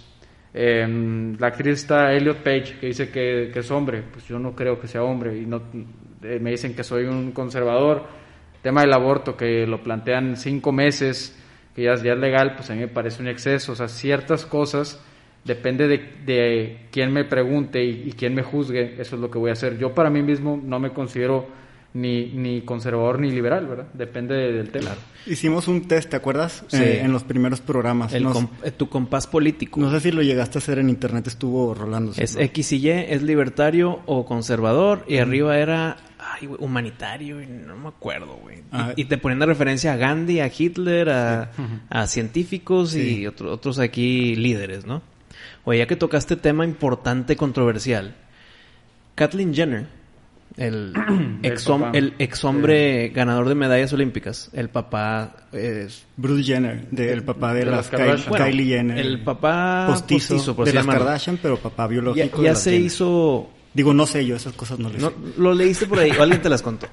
eh, 0.53 0.85
la 1.39 1.47
actriz 1.47 1.75
está 1.75 2.11
Elliot 2.11 2.37
Page 2.43 2.77
que 2.79 2.87
dice 2.87 3.09
que, 3.09 3.51
que 3.53 3.59
es 3.59 3.71
hombre, 3.71 4.03
pues 4.11 4.27
yo 4.27 4.37
no 4.37 4.53
creo 4.53 4.79
que 4.79 4.87
sea 4.87 5.01
hombre 5.03 5.37
y 5.37 5.45
no 5.45 5.61
eh, 6.23 6.39
me 6.41 6.51
dicen 6.51 6.75
que 6.75 6.83
soy 6.83 7.05
un 7.05 7.31
conservador. 7.31 8.03
Tema 8.61 8.81
del 8.81 8.93
aborto 8.93 9.35
que 9.37 9.65
lo 9.65 9.81
plantean 9.81 10.35
cinco 10.37 10.71
meses, 10.71 11.35
que 11.73 11.83
ya, 11.83 11.95
ya 11.95 12.13
es 12.13 12.19
legal, 12.19 12.53
pues 12.55 12.69
a 12.69 12.73
mí 12.73 12.81
me 12.81 12.87
parece 12.89 13.21
un 13.21 13.27
exceso. 13.29 13.71
O 13.71 13.75
sea, 13.75 13.87
ciertas 13.87 14.45
cosas 14.45 15.01
depende 15.45 15.87
de, 15.87 15.97
de 16.25 16.87
quién 16.91 17.11
me 17.11 17.23
pregunte 17.23 17.83
y, 17.83 18.03
y 18.09 18.11
quién 18.11 18.35
me 18.35 18.43
juzgue, 18.43 18.95
eso 19.01 19.15
es 19.15 19.21
lo 19.21 19.31
que 19.31 19.39
voy 19.39 19.49
a 19.49 19.53
hacer. 19.53 19.77
Yo 19.79 19.95
para 19.95 20.09
mí 20.11 20.21
mismo 20.21 20.61
no 20.63 20.79
me 20.79 20.91
considero 20.91 21.47
ni, 21.93 22.25
ni 22.27 22.61
conservador 22.61 23.19
ni 23.19 23.31
liberal, 23.31 23.67
¿verdad? 23.67 23.87
Depende 23.93 24.35
del 24.53 24.69
tema. 24.69 24.91
Hicimos 25.25 25.67
un 25.67 25.87
test, 25.87 26.09
¿te 26.09 26.15
acuerdas? 26.15 26.63
Sí. 26.67 26.77
Eh, 26.77 27.01
en 27.01 27.11
los 27.11 27.23
primeros 27.23 27.59
programas. 27.61 28.13
El 28.13 28.25
eh, 28.63 28.71
tu 28.71 28.87
compás 28.89 29.27
político. 29.27 29.79
No 29.79 29.91
sé 29.91 29.99
si 29.99 30.11
lo 30.11 30.21
llegaste 30.21 30.57
a 30.57 30.59
hacer 30.59 30.79
en 30.79 30.89
internet, 30.89 31.27
estuvo 31.27 31.73
rolando. 31.73 32.13
es 32.17 32.35
X 32.35 32.71
y 32.73 32.77
Y, 32.77 32.89
es 32.89 33.21
libertario 33.21 34.01
o 34.05 34.25
conservador, 34.25 35.03
y 35.07 35.17
arriba 35.17 35.57
era 35.57 35.97
ay, 36.39 36.47
güey, 36.47 36.63
humanitario, 36.63 37.41
y 37.41 37.47
no 37.47 37.75
me 37.75 37.89
acuerdo, 37.89 38.37
güey. 38.41 38.59
Y- 38.59 38.61
Ah. 38.71 38.93
Y, 38.95 39.05
te 39.05 39.17
ponían 39.17 39.39
de 39.39 39.47
referencia 39.47 39.91
a 39.93 39.95
Gandhi, 39.97 40.39
a 40.39 40.51
Hitler, 40.55 41.09
a, 41.09 41.51
a 41.89 42.07
científicos 42.07 42.95
y 42.95 43.27
otro- 43.27 43.51
otros 43.51 43.79
aquí 43.79 44.35
líderes, 44.35 44.85
¿no? 44.85 45.01
Oye, 45.65 45.79
ya 45.79 45.87
que 45.87 45.95
tocaste 45.95 46.35
tema 46.37 46.63
importante, 46.63 47.35
controversial, 47.35 48.15
Kathleen 49.15 49.53
Jenner, 49.53 49.87
el 50.57 50.93
ex, 51.43 51.67
el 51.93 52.13
ex 52.19 52.43
hombre 52.43 53.09
ganador 53.09 53.47
de 53.49 53.55
medallas 53.55 53.93
olímpicas, 53.93 54.49
el 54.53 54.69
papá 54.69 55.35
es 55.51 56.05
Bruce 56.17 56.43
Jenner, 56.43 56.87
del 56.89 57.23
papá 57.23 57.53
de, 57.53 57.59
De 57.61 57.65
las 57.65 57.75
las 57.77 57.89
Kardashian. 57.89 58.17
Kylie, 58.17 58.29
bueno, 58.29 58.45
Kylie 58.45 58.65
Jenner. 58.65 58.97
el 58.99 59.23
papá 59.23 59.85
postizo, 59.87 60.35
postizo, 60.35 60.55
por 60.55 60.65
de 60.65 60.73
las 60.73 60.83
llamarlo. 60.83 61.05
Kardashian, 61.05 61.39
pero 61.41 61.57
papá 61.57 61.83
ya, 61.83 61.87
biológico. 61.89 62.43
ya 62.43 62.55
se 62.55 62.71
Jenner. 62.71 62.85
hizo 62.85 63.49
Digo, 63.73 63.93
no 63.93 64.05
sé 64.05 64.25
yo, 64.25 64.35
esas 64.35 64.53
cosas 64.53 64.79
no 64.79 64.89
les 64.89 65.01
No, 65.01 65.09
sé. 65.09 65.15
lo 65.37 65.53
leíste 65.53 65.85
por 65.87 65.99
ahí, 65.99 66.11
o 66.11 66.21
alguien 66.21 66.41
te 66.41 66.49
las 66.49 66.61
contó. 66.61 66.87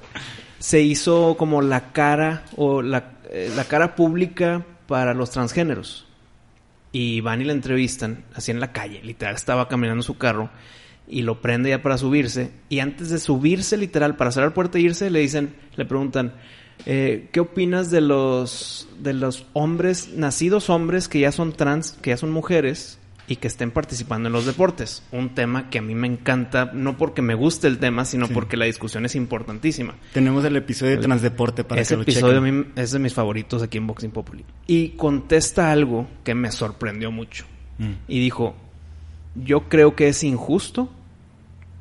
Se 0.59 0.81
hizo 0.81 1.35
como 1.37 1.61
la 1.61 1.91
cara 1.91 2.45
o 2.55 2.81
la, 2.81 3.13
eh, 3.29 3.51
la 3.55 3.65
cara 3.65 3.95
pública 3.95 4.65
para 4.87 5.13
los 5.13 5.31
transgéneros. 5.31 6.05
Y 6.91 7.21
van 7.21 7.41
y 7.41 7.45
la 7.45 7.53
entrevistan, 7.53 8.23
así 8.33 8.51
en 8.51 8.59
la 8.59 8.71
calle, 8.71 9.01
literal, 9.03 9.35
estaba 9.35 9.67
caminando 9.67 10.01
su 10.01 10.17
carro 10.17 10.49
y 11.09 11.23
lo 11.23 11.41
prende 11.41 11.69
ya 11.69 11.81
para 11.81 11.97
subirse. 11.97 12.51
Y 12.69 12.79
antes 12.79 13.09
de 13.09 13.19
subirse, 13.19 13.77
literal, 13.77 14.15
para 14.15 14.31
cerrar 14.31 14.49
la 14.49 14.53
puerta 14.53 14.77
e 14.77 14.81
irse, 14.81 15.09
le 15.09 15.19
dicen, 15.19 15.55
le 15.75 15.85
preguntan, 15.85 16.33
eh, 16.85 17.27
¿qué 17.31 17.39
opinas 17.39 17.91
de 17.91 18.01
los, 18.01 18.87
de 18.99 19.13
los 19.13 19.45
hombres, 19.53 20.09
nacidos 20.15 20.69
hombres 20.69 21.07
que 21.09 21.19
ya 21.19 21.31
son 21.31 21.53
trans, 21.53 21.93
que 22.01 22.11
ya 22.11 22.17
son 22.17 22.31
mujeres 22.31 22.99
y 23.27 23.35
que 23.35 23.47
estén 23.47 23.71
participando 23.71 24.27
en 24.27 24.33
los 24.33 24.45
deportes? 24.45 25.03
Un 25.11 25.29
tema 25.35 25.69
que 25.69 25.79
a 25.79 25.81
mí 25.81 25.95
me 25.95 26.07
encanta, 26.07 26.71
no 26.73 26.97
porque 26.97 27.21
me 27.21 27.33
guste 27.33 27.67
el 27.67 27.79
tema, 27.79 28.05
sino 28.05 28.27
Sí. 28.27 28.33
porque 28.33 28.55
la 28.55 28.65
discusión 28.65 29.05
es 29.05 29.15
importantísima. 29.15 29.95
Tenemos 30.13 30.45
el 30.45 30.55
episodio 30.55 30.95
de 30.95 30.97
Transdeporte 31.03 31.63
para 31.63 31.81
Ese 31.81 31.95
que 31.95 31.97
lo 31.97 32.01
episodio 32.03 32.41
mí 32.41 32.65
es 32.75 32.91
de 32.91 32.99
mis 32.99 33.13
favoritos 33.13 33.61
aquí 33.63 33.77
en 33.77 33.87
Boxing 33.87 34.11
Populi. 34.11 34.45
Y 34.67 34.89
contesta 34.89 35.71
algo 35.71 36.07
que 36.23 36.35
me 36.35 36.51
sorprendió 36.51 37.11
mucho. 37.11 37.45
Mm. 37.77 37.93
Y 38.07 38.19
dijo, 38.19 38.55
yo 39.35 39.69
creo 39.69 39.95
que 39.95 40.07
es 40.07 40.23
injusto 40.23 40.89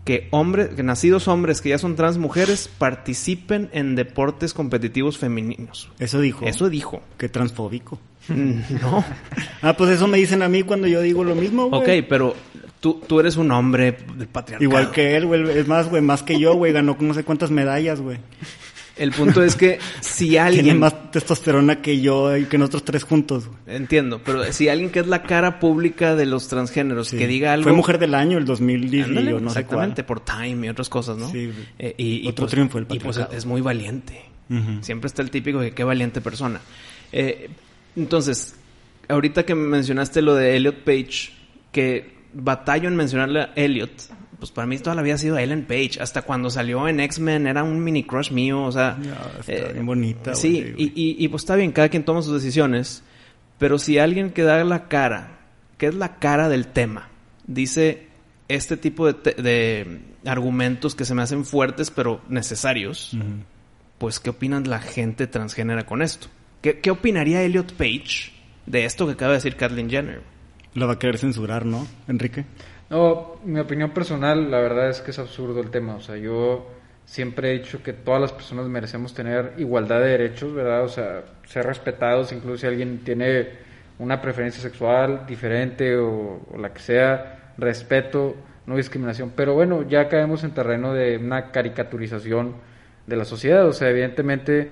que 0.09 0.27
hombres, 0.31 0.71
que 0.71 0.83
nacidos 0.83 1.29
hombres 1.29 1.61
que 1.61 1.69
ya 1.69 1.77
son 1.77 1.95
trans 1.95 2.17
mujeres 2.17 2.71
participen 2.79 3.69
en 3.75 3.95
deportes 3.95 4.55
competitivos 4.55 5.19
femeninos. 5.19 5.91
Eso 5.99 6.19
dijo. 6.23 6.47
Eso 6.47 6.71
dijo. 6.71 7.03
Qué 7.19 7.29
transfóbico. 7.29 7.99
No. 8.29 9.05
Ah, 9.63 9.77
pues 9.77 9.91
eso 9.91 10.07
me 10.07 10.19
dicen 10.19 10.43
a 10.43 10.49
mí 10.49 10.63
cuando 10.63 10.87
yo 10.87 11.01
digo 11.03 11.25
lo 11.25 11.35
mismo, 11.35 11.69
güey. 11.69 12.01
ok, 12.01 12.07
pero 12.09 12.35
tú, 12.81 13.03
tú 13.07 13.21
eres 13.21 13.37
un 13.37 13.51
hombre 13.51 13.99
del 14.17 14.29
patriarcado. 14.29 14.63
Igual 14.63 14.93
que 14.93 15.17
él, 15.17 15.27
güey. 15.27 15.59
Es 15.59 15.67
más, 15.67 15.91
güey, 15.91 16.01
más 16.01 16.23
que 16.23 16.39
yo, 16.39 16.55
güey. 16.55 16.73
Ganó 16.73 16.97
no 16.99 17.13
sé 17.13 17.25
cuántas 17.25 17.51
medallas, 17.51 18.01
güey. 18.01 18.19
El 18.99 19.13
punto 19.13 19.43
es 19.43 19.55
que 19.57 19.79
si 20.01 20.29
Tiene 20.31 20.39
alguien... 20.41 20.79
más 20.81 21.11
testosterona 21.11 21.81
que 21.81 22.01
yo 22.01 22.37
y 22.37 22.45
que 22.47 22.59
nosotros 22.59 22.85
tres 22.85 23.05
juntos, 23.05 23.47
güey. 23.47 23.59
Entiendo, 23.77 24.21
pero 24.25 24.53
si 24.53 24.69
alguien 24.69 24.91
que 24.91 25.01
es 25.01 25.07
la 25.07 25.23
cara 25.23 25.61
pública 25.61 26.15
de 26.17 26.27
los 26.27 26.49
transgéneros 26.49 27.09
Sí. 27.09 27.17
que 27.19 27.27
diga 27.27 27.53
algo... 27.53 27.65
Fue 27.65 27.73
mujer 27.73 27.99
del 27.99 28.15
año 28.15 28.39
el 28.39 28.45
2010 28.45 28.93
y 29.07 29.11
Ándale, 29.11 29.31
yo 29.31 29.41
no 29.41 29.51
sé 29.51 29.61
exactamente, 29.61 30.05
cuál. 30.05 30.19
por 30.25 30.25
Time 30.37 30.67
y 30.67 30.69
otras 30.71 30.89
cosas, 30.89 31.17
¿no? 31.17 31.31
Sí. 31.31 31.51
Eh, 31.79 31.95
y, 31.97 32.25
y 32.25 32.29
Otro 32.29 32.45
pues- 32.45 32.51
triunfo 32.53 32.79
del 32.79 32.85
Y 32.85 32.99
pues 32.99 33.03
patriarcado. 33.17 33.39
es 33.39 33.47
muy 33.47 33.61
valiente. 33.61 34.23
Siempre 34.81 35.09
está 35.09 35.21
el 35.23 35.31
típico 35.31 35.61
de 35.61 35.73
qué 35.73 35.85
valiente 35.85 36.21
persona. 36.23 36.61
Eh, 37.13 37.51
entonces, 37.97 38.55
ahorita 39.09 39.45
que 39.45 39.55
mencionaste 39.55 40.23
lo 40.23 40.35
de 40.35 40.57
Elliot 40.57 40.85
Page, 40.85 41.31
que 41.71 42.15
batallo 42.33 42.89
en 42.89 42.97
mencionarle 42.97 43.41
a 43.43 43.53
Elliot, 43.57 43.91
pues 44.39 44.51
para 44.53 44.67
mí 44.67 44.79
toda 44.79 44.95
la 44.97 45.03
vida 45.03 45.15
ha 45.15 45.19
sido 45.19 45.37
Ellen 45.39 45.65
Page. 45.67 45.99
Hasta 46.01 46.23
cuando 46.23 46.51
salió 46.51 46.87
en 46.89 47.01
X-Men 47.01 47.47
era 47.47 47.63
un 47.65 47.83
mini 47.83 48.05
crush 48.05 48.31
mío, 48.31 48.63
o 48.63 48.73
sea... 48.73 48.97
Está 49.41 49.73
bien 49.73 49.87
bonita, 49.87 50.35
Sí, 50.35 50.61
güey, 50.61 50.75
y, 50.77 50.85
y, 50.95 51.17
y 51.25 51.29
pues 51.29 51.43
está 51.43 51.57
bien, 51.57 51.73
cada 51.73 51.89
quien 51.89 52.05
toma 52.05 52.23
sus 52.23 52.35
decisiones, 52.35 53.03
pero 53.59 53.79
si 53.79 53.99
alguien 53.99 54.31
que 54.31 54.43
da 54.43 54.63
la 54.65 54.89
cara, 54.89 55.39
que 55.77 55.87
es 55.87 55.95
la 55.95 56.17
cara 56.19 56.49
del 56.49 56.69
tema, 56.69 57.09
dice 57.47 58.07
este 58.49 58.77
tipo 58.77 59.07
de, 59.07 59.15
te- 59.15 59.43
de 59.43 60.01
argumentos 60.25 60.95
que 60.95 61.05
se 61.05 61.15
me 61.15 61.23
hacen 61.23 61.45
fuertes 61.45 61.91
pero 61.91 62.21
necesarios, 62.29 63.17
pues 63.99 64.21
¿qué 64.21 64.31
opinan 64.31 64.69
la 64.69 64.79
gente 64.81 65.27
transgénera 65.27 65.85
con 65.87 66.01
esto? 66.03 66.29
¿Qué, 66.63 66.79
qué 66.81 66.91
opinaría 66.91 67.43
Elliot 67.43 67.73
Page 67.75 68.33
de 68.67 68.85
esto 68.85 69.07
que 69.07 69.13
acaba 69.13 69.33
de 69.33 69.39
decir 69.39 69.57
Kathleen 69.57 69.91
Jenner? 69.91 70.23
La 70.75 70.87
va 70.87 70.93
a 70.95 70.99
querer 70.99 71.19
censurar, 71.19 71.67
¿no, 71.67 71.87
Enrique? 72.07 72.45
No, 72.91 73.37
mi 73.45 73.61
opinión 73.61 73.91
personal, 73.91 74.51
la 74.51 74.61
verdad 74.61 74.89
es 74.89 75.01
que 75.01 75.11
es 75.11 75.19
absurdo 75.19 75.61
el 75.61 75.71
tema. 75.71 75.97
O 75.97 76.01
sea, 76.01 76.17
yo 76.17 76.67
siempre 77.05 77.51
he 77.51 77.59
dicho 77.59 77.83
que 77.83 77.93
todas 77.93 78.21
las 78.21 78.33
personas 78.33 78.67
merecemos 78.67 79.13
tener 79.15 79.55
igualdad 79.59 80.01
de 80.01 80.09
derechos, 80.09 80.55
¿verdad? 80.55 80.85
O 80.85 80.89
sea, 80.89 81.25
ser 81.47 81.67
respetados, 81.67 82.33
incluso 82.33 82.59
si 82.59 82.67
alguien 82.67 82.99
tiene 83.05 83.49
una 83.99 84.21
preferencia 84.23 84.63
sexual 84.63 85.27
diferente 85.27 85.97
o, 85.97 86.41
la 86.59 86.73
que 86.73 86.81
sea, 86.81 87.53
respeto, 87.59 88.37
no 88.67 88.77
discriminación. 88.77 89.33
Pero 89.37 89.55
bueno, 89.55 89.83
ya 89.89 90.09
caemos 90.09 90.45
en 90.45 90.53
terreno 90.53 90.95
de 90.95 91.19
una 91.19 91.51
caricaturización 91.51 92.55
de 93.07 93.17
la 93.17 93.25
sociedad. 93.25 93.67
O 93.67 93.73
sea, 93.73 93.91
evidentemente, 93.91 94.71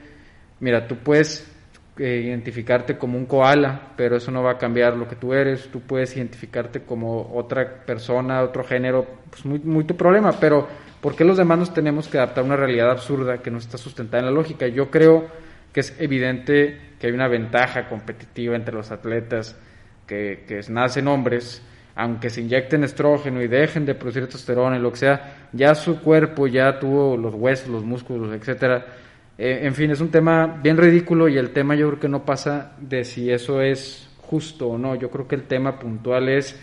mira, 0.60 0.86
tú 0.86 0.96
puedes 0.96 1.50
eh, 1.98 2.22
identificarte 2.26 2.98
como 2.98 3.16
un 3.16 3.26
koala, 3.26 3.92
pero 3.96 4.16
eso 4.16 4.30
no 4.30 4.42
va 4.42 4.52
a 4.52 4.58
cambiar 4.58 4.96
lo 4.96 5.08
que 5.08 5.16
tú 5.16 5.32
eres. 5.32 5.68
Tú 5.70 5.80
puedes 5.80 6.16
identificarte 6.16 6.82
como 6.82 7.32
otra 7.34 7.84
persona, 7.84 8.42
otro 8.42 8.64
género, 8.64 9.06
pues 9.30 9.44
muy, 9.44 9.58
muy 9.60 9.84
tu 9.84 9.96
problema. 9.96 10.32
Pero, 10.38 10.68
¿por 11.00 11.16
qué 11.16 11.24
los 11.24 11.36
demás 11.36 11.58
nos 11.58 11.74
tenemos 11.74 12.08
que 12.08 12.18
adaptar 12.18 12.44
a 12.44 12.46
una 12.46 12.56
realidad 12.56 12.90
absurda 12.90 13.38
que 13.38 13.50
no 13.50 13.58
está 13.58 13.78
sustentada 13.78 14.20
en 14.20 14.26
la 14.26 14.32
lógica? 14.32 14.66
Yo 14.66 14.90
creo 14.90 15.26
que 15.72 15.80
es 15.80 15.94
evidente 16.00 16.80
que 16.98 17.06
hay 17.06 17.12
una 17.12 17.28
ventaja 17.28 17.88
competitiva 17.88 18.56
entre 18.56 18.74
los 18.74 18.90
atletas 18.90 19.56
que, 20.06 20.60
nacen 20.68 21.08
hombres, 21.08 21.62
aunque 21.94 22.30
se 22.30 22.40
inyecten 22.40 22.84
estrógeno 22.84 23.42
y 23.42 23.48
dejen 23.48 23.86
de 23.86 23.94
producir 23.94 24.24
testosterona 24.24 24.76
y 24.76 24.80
lo 24.80 24.90
que 24.90 24.98
sea, 24.98 25.48
ya 25.52 25.74
su 25.74 26.00
cuerpo 26.00 26.46
ya 26.46 26.78
tuvo 26.78 27.16
los 27.16 27.34
huesos, 27.34 27.68
los 27.68 27.84
músculos, 27.84 28.34
etcétera. 28.34 28.86
Eh, 29.38 29.60
en 29.62 29.74
fin, 29.74 29.90
es 29.90 30.00
un 30.00 30.10
tema 30.10 30.46
bien 30.46 30.76
ridículo 30.76 31.28
y 31.28 31.36
el 31.36 31.50
tema 31.50 31.74
yo 31.74 31.88
creo 31.88 32.00
que 32.00 32.08
no 32.08 32.24
pasa 32.24 32.72
de 32.80 33.04
si 33.04 33.30
eso 33.30 33.60
es 33.60 34.08
justo 34.18 34.68
o 34.68 34.78
no. 34.78 34.94
Yo 34.94 35.10
creo 35.10 35.28
que 35.28 35.34
el 35.34 35.44
tema 35.44 35.78
puntual 35.78 36.28
es 36.28 36.58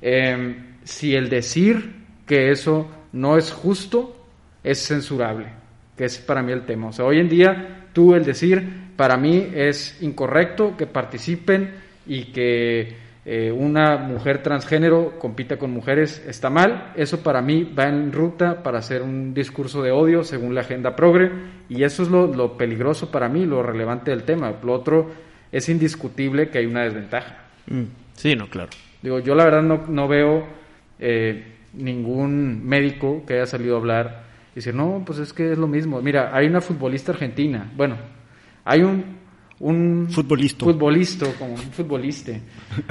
eh, 0.00 0.56
si 0.84 1.14
el 1.14 1.28
decir 1.28 2.04
que 2.26 2.50
eso 2.50 2.88
no 3.12 3.36
es 3.36 3.52
justo 3.52 4.26
es 4.62 4.86
censurable, 4.86 5.46
que 5.96 6.04
es 6.04 6.18
para 6.18 6.42
mí 6.42 6.52
el 6.52 6.64
tema. 6.64 6.88
O 6.88 6.92
sea, 6.92 7.04
hoy 7.04 7.18
en 7.18 7.28
día 7.28 7.88
tú 7.92 8.14
el 8.14 8.24
decir 8.24 8.84
para 8.96 9.16
mí 9.16 9.50
es 9.54 10.00
incorrecto 10.02 10.76
que 10.76 10.86
participen 10.86 11.74
y 12.06 12.26
que 12.26 13.03
eh, 13.26 13.50
una 13.50 13.96
mujer 13.96 14.42
transgénero 14.42 15.18
compita 15.18 15.56
con 15.56 15.70
mujeres 15.70 16.22
está 16.26 16.50
mal. 16.50 16.92
Eso 16.96 17.22
para 17.22 17.40
mí 17.40 17.64
va 17.64 17.88
en 17.88 18.12
ruta 18.12 18.62
para 18.62 18.78
hacer 18.78 19.02
un 19.02 19.32
discurso 19.32 19.82
de 19.82 19.92
odio 19.92 20.24
según 20.24 20.54
la 20.54 20.60
agenda 20.60 20.94
progre 20.94 21.30
y 21.68 21.84
eso 21.84 22.02
es 22.02 22.10
lo, 22.10 22.26
lo 22.26 22.56
peligroso 22.56 23.10
para 23.10 23.28
mí, 23.28 23.46
lo 23.46 23.62
relevante 23.62 24.10
del 24.10 24.24
tema. 24.24 24.52
Lo 24.62 24.72
otro 24.72 25.10
es 25.50 25.68
indiscutible 25.68 26.50
que 26.50 26.58
hay 26.58 26.66
una 26.66 26.82
desventaja. 26.82 27.38
Mm, 27.66 27.84
Sí, 28.14 28.34
no, 28.34 28.48
claro. 28.48 28.70
Digo, 29.02 29.18
yo 29.18 29.34
la 29.34 29.44
verdad 29.44 29.62
no, 29.62 29.84
no 29.88 30.08
veo 30.08 30.46
eh, 30.98 31.44
ningún 31.72 32.64
médico 32.64 33.24
que 33.26 33.34
haya 33.34 33.46
salido 33.46 33.76
a 33.76 33.78
hablar 33.78 34.24
y 34.52 34.56
decir, 34.56 34.74
no, 34.74 35.02
pues 35.04 35.18
es 35.18 35.32
que 35.32 35.52
es 35.52 35.58
lo 35.58 35.66
mismo. 35.66 36.00
Mira, 36.00 36.30
hay 36.34 36.46
una 36.46 36.60
futbolista 36.60 37.12
argentina, 37.12 37.70
bueno, 37.76 37.96
hay 38.64 38.82
un, 38.82 39.18
un 39.60 40.08
Futbolista. 40.10 40.64
futbolista, 40.64 41.26
como 41.38 41.54
un 41.54 41.58
futbolista, 41.58 42.32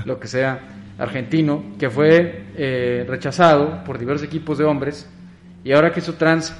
lo 0.05 0.19
que 0.19 0.27
sea, 0.27 0.59
argentino, 0.97 1.63
que 1.77 1.89
fue 1.89 2.45
eh, 2.55 3.05
rechazado 3.07 3.83
por 3.83 3.97
diversos 3.97 4.25
equipos 4.27 4.57
de 4.57 4.63
hombres 4.65 5.09
y 5.63 5.71
ahora 5.71 5.91
que 5.91 5.99
hizo 5.99 6.13
trans 6.15 6.55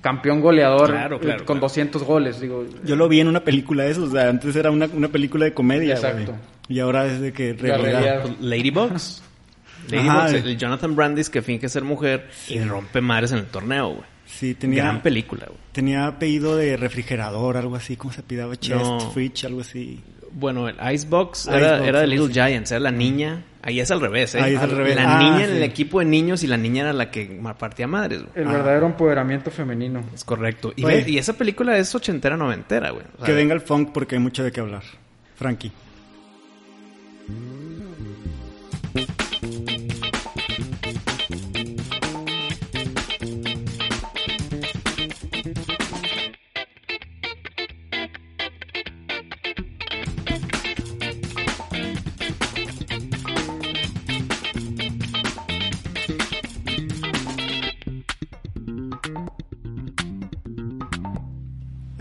campeón 0.00 0.40
goleador 0.40 0.90
Claro, 0.90 1.16
eh, 1.16 1.20
claro, 1.20 1.38
con 1.44 1.56
claro. 1.56 1.60
200 1.68 2.02
goles, 2.04 2.40
digo, 2.40 2.64
Yo 2.84 2.94
lo 2.96 3.08
vi 3.08 3.20
en 3.20 3.28
una 3.28 3.40
película 3.40 3.84
de 3.84 3.90
eso, 3.90 4.04
o 4.04 4.10
sea, 4.10 4.28
antes 4.28 4.54
era 4.54 4.70
una, 4.70 4.86
una 4.92 5.08
película 5.08 5.44
de 5.44 5.52
comedia, 5.54 5.94
Exacto. 5.94 6.32
güey. 6.32 6.38
Y 6.68 6.80
ahora 6.80 7.06
es 7.06 7.20
de 7.20 7.32
que 7.32 7.54
Ladybugs. 8.40 9.22
Ladybugs, 9.90 10.32
el 10.32 10.56
Jonathan 10.56 10.96
Brandis 10.96 11.30
que 11.30 11.42
finge 11.42 11.68
ser 11.68 11.84
mujer 11.84 12.28
y 12.48 12.58
rompe 12.60 13.00
mares 13.00 13.32
en 13.32 13.38
el 13.38 13.46
torneo, 13.46 13.88
güey. 13.90 14.15
Sí, 14.26 14.54
tenía, 14.54 14.82
Gran 14.84 15.02
película, 15.02 15.46
güey. 15.46 15.58
tenía 15.72 16.06
apellido 16.06 16.56
de 16.56 16.76
refrigerador, 16.76 17.56
algo 17.56 17.76
así, 17.76 17.96
¿cómo 17.96 18.12
se 18.12 18.22
pidaba? 18.22 18.56
Chest, 18.56 18.80
No. 18.84 19.10
fridge, 19.12 19.44
algo 19.44 19.60
así. 19.60 20.00
Bueno, 20.32 20.68
el 20.68 20.74
Icebox, 20.94 21.46
era, 21.46 21.58
Icebox, 21.58 21.88
era 21.88 21.98
de 22.00 22.04
algo 22.12 22.26
Little. 22.26 22.32
Giants, 22.48 22.70
era 22.72 22.80
la 22.80 22.90
niña. 22.90 23.44
Ahí 23.62 23.80
es 23.80 23.90
al 23.90 24.00
revés, 24.00 24.34
¿eh? 24.34 24.40
Ahí 24.40 24.54
es 24.54 24.60
al 24.60 24.70
revés. 24.70 24.94
La 24.96 25.16
Ah, 25.16 25.22
niña 25.22 25.44
en 25.44 25.50
el 25.56 25.62
equipo 25.62 25.98
de 26.00 26.04
niños 26.04 26.42
y 26.44 26.46
la 26.46 26.56
niña 26.56 26.82
era 26.82 26.92
la 26.92 27.10
que 27.10 27.40
partía 27.58 27.86
madres, 27.86 28.20
güey. 28.20 28.30
el 28.36 28.48
Ah. 28.48 28.52
verdadero 28.52 28.86
empoderamiento 28.86 29.50
femenino. 29.50 30.04
Es 30.14 30.24
correcto. 30.24 30.72
Y, 30.76 30.84
Oye. 30.84 31.02
ve- 31.04 31.10
y 31.10 31.18
esa 31.18 31.32
película 31.32 31.76
es 31.78 31.94
ochentera, 31.94 32.36
noventera, 32.36 32.90
güey. 32.90 33.04
O 33.14 33.16
sea, 33.18 33.26
que 33.26 33.32
venga 33.32 33.54
el 33.54 33.60
funk 33.60 33.90
porque 33.92 34.16
hay 34.16 34.20
mucho 34.20 34.44
de 34.44 34.52
qué 34.52 34.60
hablar. 34.60 34.82
Frankie. 35.36 35.72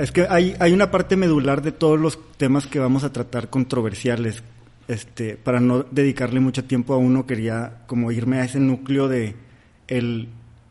Es 0.05 0.11
que 0.11 0.27
hay, 0.29 0.55
hay 0.59 0.71
una 0.71 0.91
parte 0.91 1.15
medular 1.15 1.63
de 1.63 1.71
todos 1.71 1.99
los 1.99 2.19
temas 2.37 2.67
que 2.67 2.77
vamos 2.77 3.03
a 3.03 3.11
tratar 3.11 3.49
controversiales. 3.49 4.43
Este, 4.87 5.35
para 5.35 5.59
no 5.59 5.81
dedicarle 5.81 6.39
mucho 6.39 6.63
tiempo 6.63 6.93
a 6.93 6.97
uno, 6.97 7.25
quería 7.25 7.77
como 7.87 8.11
irme 8.11 8.37
a 8.37 8.43
ese 8.43 8.59
núcleo 8.59 9.07
de 9.07 9.35
el 9.87 10.27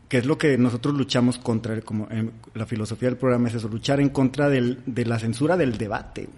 que 0.07 0.19
es 0.19 0.25
lo 0.25 0.37
que 0.37 0.57
nosotros 0.57 0.95
luchamos 0.95 1.37
contra, 1.37 1.81
como 1.81 2.07
en 2.11 2.31
la 2.53 2.65
filosofía 2.65 3.09
del 3.09 3.17
programa 3.17 3.49
es 3.49 3.55
eso, 3.55 3.67
luchar 3.67 3.99
en 3.99 4.07
contra 4.07 4.47
del, 4.47 4.79
de 4.85 5.03
la 5.03 5.19
censura 5.19 5.57
del 5.57 5.77
debate. 5.77 6.29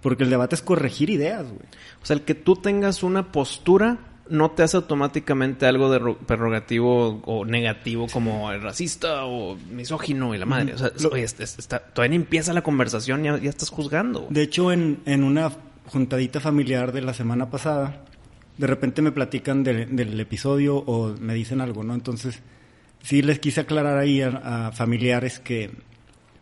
Porque 0.00 0.24
el 0.24 0.30
debate 0.30 0.54
es 0.54 0.62
corregir 0.62 1.10
ideas, 1.10 1.42
güey. 1.42 1.66
O 2.02 2.06
sea, 2.06 2.16
el 2.16 2.22
que 2.22 2.34
tú 2.34 2.56
tengas 2.56 3.02
una 3.02 3.32
postura 3.32 3.98
no 4.30 4.50
te 4.52 4.62
hace 4.62 4.76
automáticamente 4.76 5.66
algo 5.66 5.90
de 5.90 5.98
ro- 5.98 6.16
prerrogativo 6.18 7.20
o 7.24 7.44
negativo 7.44 8.06
como 8.12 8.50
el 8.52 8.62
racista 8.62 9.24
o 9.26 9.56
misógino 9.56 10.34
y 10.34 10.38
la 10.38 10.46
madre. 10.46 10.74
O 10.74 10.78
sea, 10.78 10.90
Lo- 11.00 11.10
oye, 11.10 11.24
está- 11.24 11.80
todavía 11.80 12.10
ni 12.10 12.16
empieza 12.16 12.52
la 12.52 12.62
conversación, 12.62 13.22
ya, 13.24 13.36
ya 13.38 13.50
estás 13.50 13.70
juzgando. 13.70 14.26
De 14.30 14.42
hecho, 14.42 14.72
en, 14.72 15.00
en 15.04 15.24
una 15.24 15.50
juntadita 15.86 16.40
familiar 16.40 16.92
de 16.92 17.02
la 17.02 17.12
semana 17.14 17.50
pasada, 17.50 18.04
de 18.56 18.66
repente 18.66 19.02
me 19.02 19.12
platican 19.12 19.62
del- 19.64 19.94
del 19.96 20.18
episodio 20.20 20.76
o 20.76 21.14
me 21.18 21.34
dicen 21.34 21.60
algo, 21.60 21.82
¿no? 21.82 21.94
Entonces, 21.94 22.40
sí 23.02 23.22
les 23.22 23.38
quise 23.38 23.60
aclarar 23.62 23.98
ahí 23.98 24.22
a, 24.22 24.68
a 24.68 24.72
familiares 24.72 25.40
que 25.40 25.70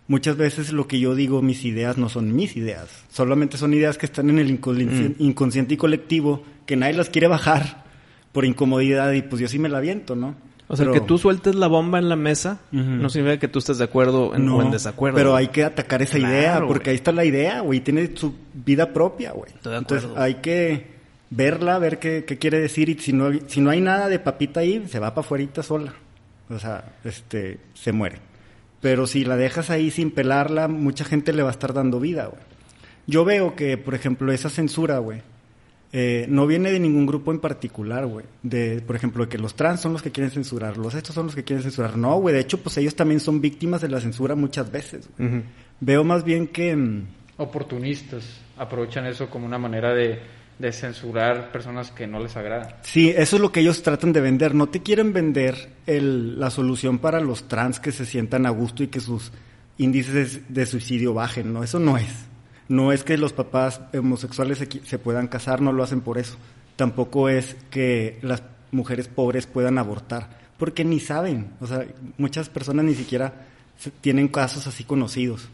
muchas 0.09 0.37
veces 0.37 0.73
lo 0.73 0.89
que 0.89 0.99
yo 0.99 1.15
digo, 1.15 1.41
mis 1.43 1.65
ideas, 1.65 1.97
no 1.99 2.09
son 2.09 2.35
mis 2.35 2.57
ideas. 2.57 2.89
Solamente 3.11 3.57
son 3.57 3.73
ideas 3.75 3.97
que 3.99 4.07
están 4.07 4.29
en 4.31 4.39
el 4.41 4.51
inconscien- 4.51 5.15
inconsciente 5.19 5.75
y 5.75 5.77
colectivo, 5.77 6.43
que 6.67 6.75
nadie 6.77 6.95
las 6.95 7.09
quiere 7.11 7.29
bajar 7.29 7.85
por 8.33 8.45
incomodidad 8.45 9.13
y 9.13 9.23
pues 9.23 9.41
yo 9.41 9.49
sí 9.49 9.59
me 9.59 9.69
la 9.69 9.79
aviento, 9.79 10.17
¿no? 10.17 10.35
O 10.71 10.77
sea, 10.77 10.85
Pero- 10.85 10.93
que 10.93 11.01
tú 11.01 11.17
sueltes 11.17 11.55
la 11.55 11.67
bomba 11.67 11.99
en 11.99 12.11
la 12.11 12.17
mesa 12.17 12.61
no 12.73 13.09
significa 13.09 13.39
que 13.41 13.49
tú 13.49 13.59
estés 13.59 13.79
de 13.79 13.85
acuerdo 13.85 14.35
en- 14.35 14.49
o 14.51 14.61
en 14.63 14.71
desacuerdo. 14.71 15.17
Pero 15.17 15.35
hay 15.35 15.49
que 15.49 15.65
atacar 15.65 16.03
esa 16.03 16.19
Claro, 16.19 16.35
idea, 16.35 16.61
porque 16.67 16.91
ahí 16.91 16.97
está 16.97 17.11
la 17.13 17.25
idea, 17.25 17.61
güey. 17.61 17.81
Tiene 17.81 18.11
su 18.15 18.35
vida 18.53 18.93
propia, 18.93 19.33
güey. 19.33 19.51
Entonces 19.55 20.07
hay 20.17 20.35
que 20.37 20.99
verla, 21.31 21.79
ver 21.79 21.99
qué, 21.99 22.25
qué 22.27 22.37
quiere 22.37 22.61
decir. 22.61 22.91
Y 22.91 22.99
si 22.99 23.15
no, 23.15 23.31
si 23.47 23.63
no 23.63 23.71
hay 23.71 23.81
nada 23.81 24.09
de 24.09 24.19
papita 24.19 24.61
ahí, 24.61 24.85
se 24.89 24.99
va 24.99 25.15
para 25.15 25.25
afuera 25.27 25.63
sola. 25.63 25.95
O 26.51 26.59
sea, 26.59 26.85
este, 27.03 27.61
se 27.73 27.93
muere. 27.93 28.19
Pero 28.81 29.07
si 29.07 29.25
la 29.25 29.37
dejas 29.37 29.71
ahí 29.71 29.91
sin 29.91 30.11
pelarla, 30.11 30.69
mucha 30.69 31.05
gente 31.05 31.33
le 31.33 31.43
va 31.43 31.49
a 31.49 31.53
estar 31.53 31.73
dando 31.75 31.99
vida, 32.01 32.27
güey. 32.27 32.43
Yo 33.07 33.25
veo 33.25 33.57
que, 33.57 33.77
por 33.79 33.95
ejemplo, 33.95 34.33
esa 34.33 34.51
censura, 34.51 34.99
güey, 34.99 35.23
eh, 35.93 36.27
no 36.29 36.47
viene 36.47 36.71
de 36.71 36.79
ningún 36.79 37.07
grupo 37.07 37.33
en 37.33 37.41
particular, 37.41 38.07
güey. 38.07 38.27
De, 38.43 38.83
por 38.87 38.95
ejemplo, 38.95 39.29
que 39.29 39.39
los 39.39 39.55
trans 39.55 39.81
son 39.81 39.93
los 39.95 40.03
que 40.03 40.13
quieren 40.13 40.31
censurar, 40.31 40.77
los 40.77 40.95
estos 40.95 41.15
son 41.15 41.27
los 41.27 41.35
que 41.35 41.43
quieren 41.45 41.63
censurar. 41.63 41.97
No, 41.97 42.17
güey, 42.21 42.35
de 42.35 42.41
hecho, 42.43 42.59
pues 42.63 42.77
ellos 42.77 42.95
también 42.95 43.21
son 43.21 43.41
víctimas 43.41 43.81
de 43.81 43.89
la 43.89 44.01
censura 44.01 44.35
muchas 44.35 44.71
veces. 44.71 45.09
güey. 45.19 45.43
Veo 45.81 46.05
más 46.05 46.23
bien 46.25 46.47
que... 46.47 46.77
mm, 46.77 47.07
Oportunistas 47.39 48.25
aprovechan 48.57 49.07
eso 49.07 49.31
como 49.31 49.47
una 49.47 49.59
manera 49.59 49.95
de, 49.95 50.19
de 50.59 50.73
censurar 50.73 51.53
personas 51.53 51.91
que 51.93 52.07
no 52.07 52.19
les 52.21 52.37
agrada. 52.37 52.79
Sí, 52.83 53.11
eso 53.17 53.37
es 53.37 53.43
lo 53.43 53.53
que 53.53 53.61
ellos 53.61 53.83
tratan 53.83 54.13
de 54.13 54.21
vender. 54.21 54.55
No 54.55 54.69
te 54.69 54.83
quieren 54.83 55.13
vender 55.13 55.69
el- 55.87 56.39
la 56.41 56.51
solución 56.51 56.99
para 56.99 57.21
los 57.21 57.47
trans 57.49 57.79
que 57.79 57.93
se 57.93 58.05
sientan 58.07 58.45
a 58.47 58.51
gusto 58.51 58.83
y 58.83 58.89
que 58.89 59.01
sus 59.01 59.31
índices 59.79 60.41
de 60.49 60.67
suicidio 60.67 61.15
bajen, 61.15 61.53
¿no? 61.53 61.63
Eso 61.63 61.79
no 61.79 61.97
es. 61.97 62.09
No 62.69 62.93
es 62.93 63.05
que 63.05 63.17
los 63.17 63.33
papás 63.33 63.81
homosexuales 63.97 64.59
se, 64.59 64.69
se 64.85 64.99
puedan 64.99 65.29
casar, 65.29 65.61
no 65.63 65.73
lo 65.73 65.83
hacen 65.85 66.01
por 66.01 66.19
eso. 66.19 66.37
Tampoco 66.77 67.29
es 67.29 67.57
que 67.71 68.19
las 68.23 68.43
mujeres 68.73 69.09
pobres 69.09 69.47
puedan 69.47 69.79
abortar, 69.79 70.29
porque 70.59 70.85
ni 70.85 71.01
saben. 71.01 71.53
O 71.61 71.67
sea, 71.67 71.87
muchas 72.19 72.49
personas 72.49 72.85
ni 72.85 72.95
siquiera 72.95 73.47
tienen 74.01 74.27
casos 74.29 74.67
así 74.67 74.83
conocidos. 74.85 75.49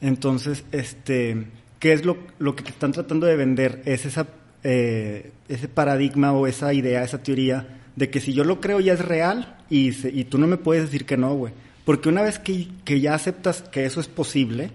Entonces, 0.00 0.64
este, 0.72 1.46
¿qué 1.78 1.92
es 1.92 2.04
lo, 2.04 2.18
lo 2.38 2.54
que 2.54 2.68
están 2.68 2.92
tratando 2.92 3.26
de 3.26 3.36
vender? 3.36 3.82
Es 3.84 4.04
esa, 4.04 4.26
eh, 4.64 5.32
ese 5.48 5.68
paradigma 5.68 6.32
o 6.32 6.46
esa 6.46 6.72
idea, 6.72 7.02
esa 7.04 7.22
teoría 7.22 7.80
de 7.96 8.10
que 8.10 8.20
si 8.20 8.32
yo 8.32 8.44
lo 8.44 8.60
creo 8.60 8.80
ya 8.80 8.94
es 8.94 9.04
real 9.04 9.56
y, 9.68 9.92
se- 9.92 10.10
y 10.10 10.24
tú 10.24 10.38
no 10.38 10.46
me 10.46 10.56
puedes 10.56 10.84
decir 10.84 11.04
que 11.04 11.16
no, 11.16 11.34
güey. 11.34 11.52
Porque 11.84 12.08
una 12.08 12.22
vez 12.22 12.38
que, 12.38 12.68
que 12.84 13.00
ya 13.00 13.14
aceptas 13.14 13.62
que 13.62 13.84
eso 13.84 14.00
es 14.00 14.08
posible, 14.08 14.70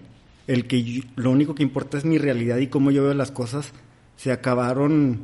el 0.48 0.66
que 0.68 0.84
yo- 0.84 1.04
lo 1.16 1.32
único 1.32 1.56
que 1.56 1.64
importa 1.64 1.98
es 1.98 2.06
mi 2.06 2.18
realidad 2.18 2.58
y 2.58 2.68
cómo 2.68 2.92
yo 2.92 3.04
veo 3.04 3.14
las 3.14 3.32
cosas, 3.32 3.72
se 4.18 4.32
acabaron, 4.32 5.20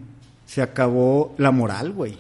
se 0.46 0.62
acabó 0.62 1.36
la 1.38 1.52
moral, 1.52 1.92
güey. 1.92 2.18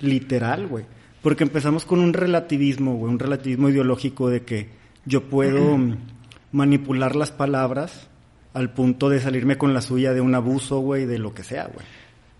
Literal, 0.00 0.66
güey. 0.66 0.84
Porque 1.22 1.42
empezamos 1.44 1.84
con 1.84 1.98
un 2.00 2.12
relativismo, 2.12 2.94
güey, 2.96 3.12
un 3.12 3.18
relativismo 3.18 3.68
ideológico 3.70 4.28
de 4.30 4.42
que 4.42 4.68
yo 5.04 5.24
puedo 5.24 5.78
manipular 6.52 7.16
las 7.16 7.30
palabras 7.32 8.08
al 8.54 8.70
punto 8.70 9.08
de 9.08 9.20
salirme 9.20 9.56
con 9.58 9.74
la 9.74 9.80
suya 9.80 10.12
de 10.12 10.20
un 10.20 10.34
abuso, 10.34 10.78
güey, 10.80 11.06
de 11.06 11.18
lo 11.18 11.34
que 11.34 11.42
sea, 11.44 11.64
güey. 11.72 11.86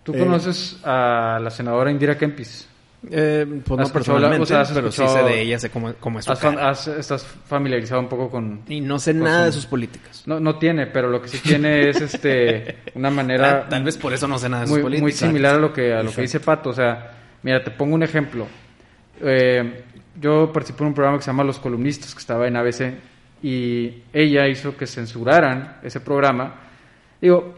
¿Tú 0.03 0.13
Eh, 0.13 0.19
conoces 0.19 0.79
a 0.83 1.39
la 1.41 1.49
senadora 1.51 1.91
Indira 1.91 2.17
Kempis? 2.17 2.67
Eh, 3.09 3.45
pues 3.65 3.79
¿Has 3.79 3.87
no 3.87 3.93
personalmente, 3.93 4.43
o 4.43 4.45
sea, 4.45 4.65
pero 4.73 4.91
sí 4.91 5.07
sé 5.07 5.23
de 5.23 5.41
ella, 5.41 5.57
sé 5.57 5.69
cómo, 5.69 5.93
cómo 6.01 6.19
es 6.19 6.25
su 6.25 6.33
¿Has 6.33 6.39
fan- 6.41 6.55
cara. 6.55 6.69
has- 6.71 6.87
¿Estás 6.89 7.23
familiarizado 7.25 8.01
un 8.01 8.09
poco 8.09 8.29
con...? 8.29 8.61
Y 8.67 8.81
no 8.81 8.99
sé 8.99 9.13
nada 9.13 9.39
su- 9.39 9.45
de 9.45 9.51
sus 9.53 9.65
políticas. 9.67 10.23
No, 10.25 10.39
no 10.41 10.57
tiene, 10.57 10.85
pero 10.87 11.09
lo 11.09 11.21
que 11.21 11.29
sí 11.29 11.37
tiene 11.37 11.87
es 11.89 12.01
este 12.01 12.79
una 12.95 13.09
manera 13.09 13.61
Tal, 13.61 13.69
tal 13.69 13.83
vez 13.85 13.97
por 13.97 14.11
eso 14.13 14.27
no 14.27 14.37
sé 14.37 14.49
nada 14.49 14.63
de 14.63 14.67
sus 14.67 14.75
muy, 14.75 14.81
políticas. 14.83 15.01
muy 15.03 15.11
similar 15.13 15.55
a 15.55 15.59
lo 15.59 15.71
que 15.71 15.93
a 15.93 16.03
lo 16.03 16.11
que 16.11 16.21
dice 16.23 16.41
Pato. 16.41 16.71
O 16.71 16.73
sea, 16.73 17.11
mira, 17.41 17.63
te 17.63 17.71
pongo 17.71 17.95
un 17.95 18.03
ejemplo. 18.03 18.47
Eh, 19.21 19.83
yo 20.19 20.51
participé 20.51 20.83
en 20.83 20.87
un 20.89 20.93
programa 20.93 21.17
que 21.19 21.23
se 21.23 21.29
llama 21.31 21.43
Los 21.45 21.59
Columnistas, 21.59 22.13
que 22.13 22.19
estaba 22.19 22.47
en 22.47 22.57
ABC, 22.57 22.95
y 23.41 24.03
ella 24.13 24.47
hizo 24.47 24.75
que 24.75 24.85
censuraran 24.87 25.77
ese 25.83 25.99
programa. 25.99 26.55
Digo, 27.21 27.53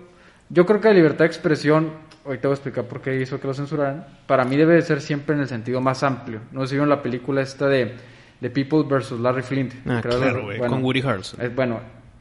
yo 0.50 0.66
creo 0.66 0.80
que 0.82 0.90
la 0.90 0.94
libertad 0.96 1.20
de 1.20 1.26
expresión, 1.28 1.92
ahorita 2.26 2.48
voy 2.48 2.54
a 2.54 2.56
explicar 2.56 2.86
por 2.86 3.02
qué 3.02 3.16
hizo 3.20 3.40
que 3.40 3.48
lo 3.48 3.54
censuraran, 3.54 4.06
para 4.28 4.44
mí 4.46 4.56
debe 4.58 4.76
de 4.76 4.82
ser 4.82 5.02
siempre 5.02 5.36
en 5.36 5.42
el 5.42 5.48
sentido 5.48 5.82
más 5.82 6.04
amplio. 6.04 6.42
No 6.52 6.62
sé 6.62 6.68
si 6.68 6.76
vieron 6.76 6.90
la 6.90 7.02
película 7.02 7.42
esta 7.42 7.68
de, 7.68 7.94
de 8.40 8.50
People 8.50 8.84
versus 8.88 9.20
Larry 9.20 9.42
Flint. 9.44 9.74
Ah, 9.88 10.02
claro, 10.02 10.48
con 10.70 10.84
Woody 10.84 11.02
Harrelson. 11.02 11.42
Eh, 11.42 11.50
bueno, 11.56 11.80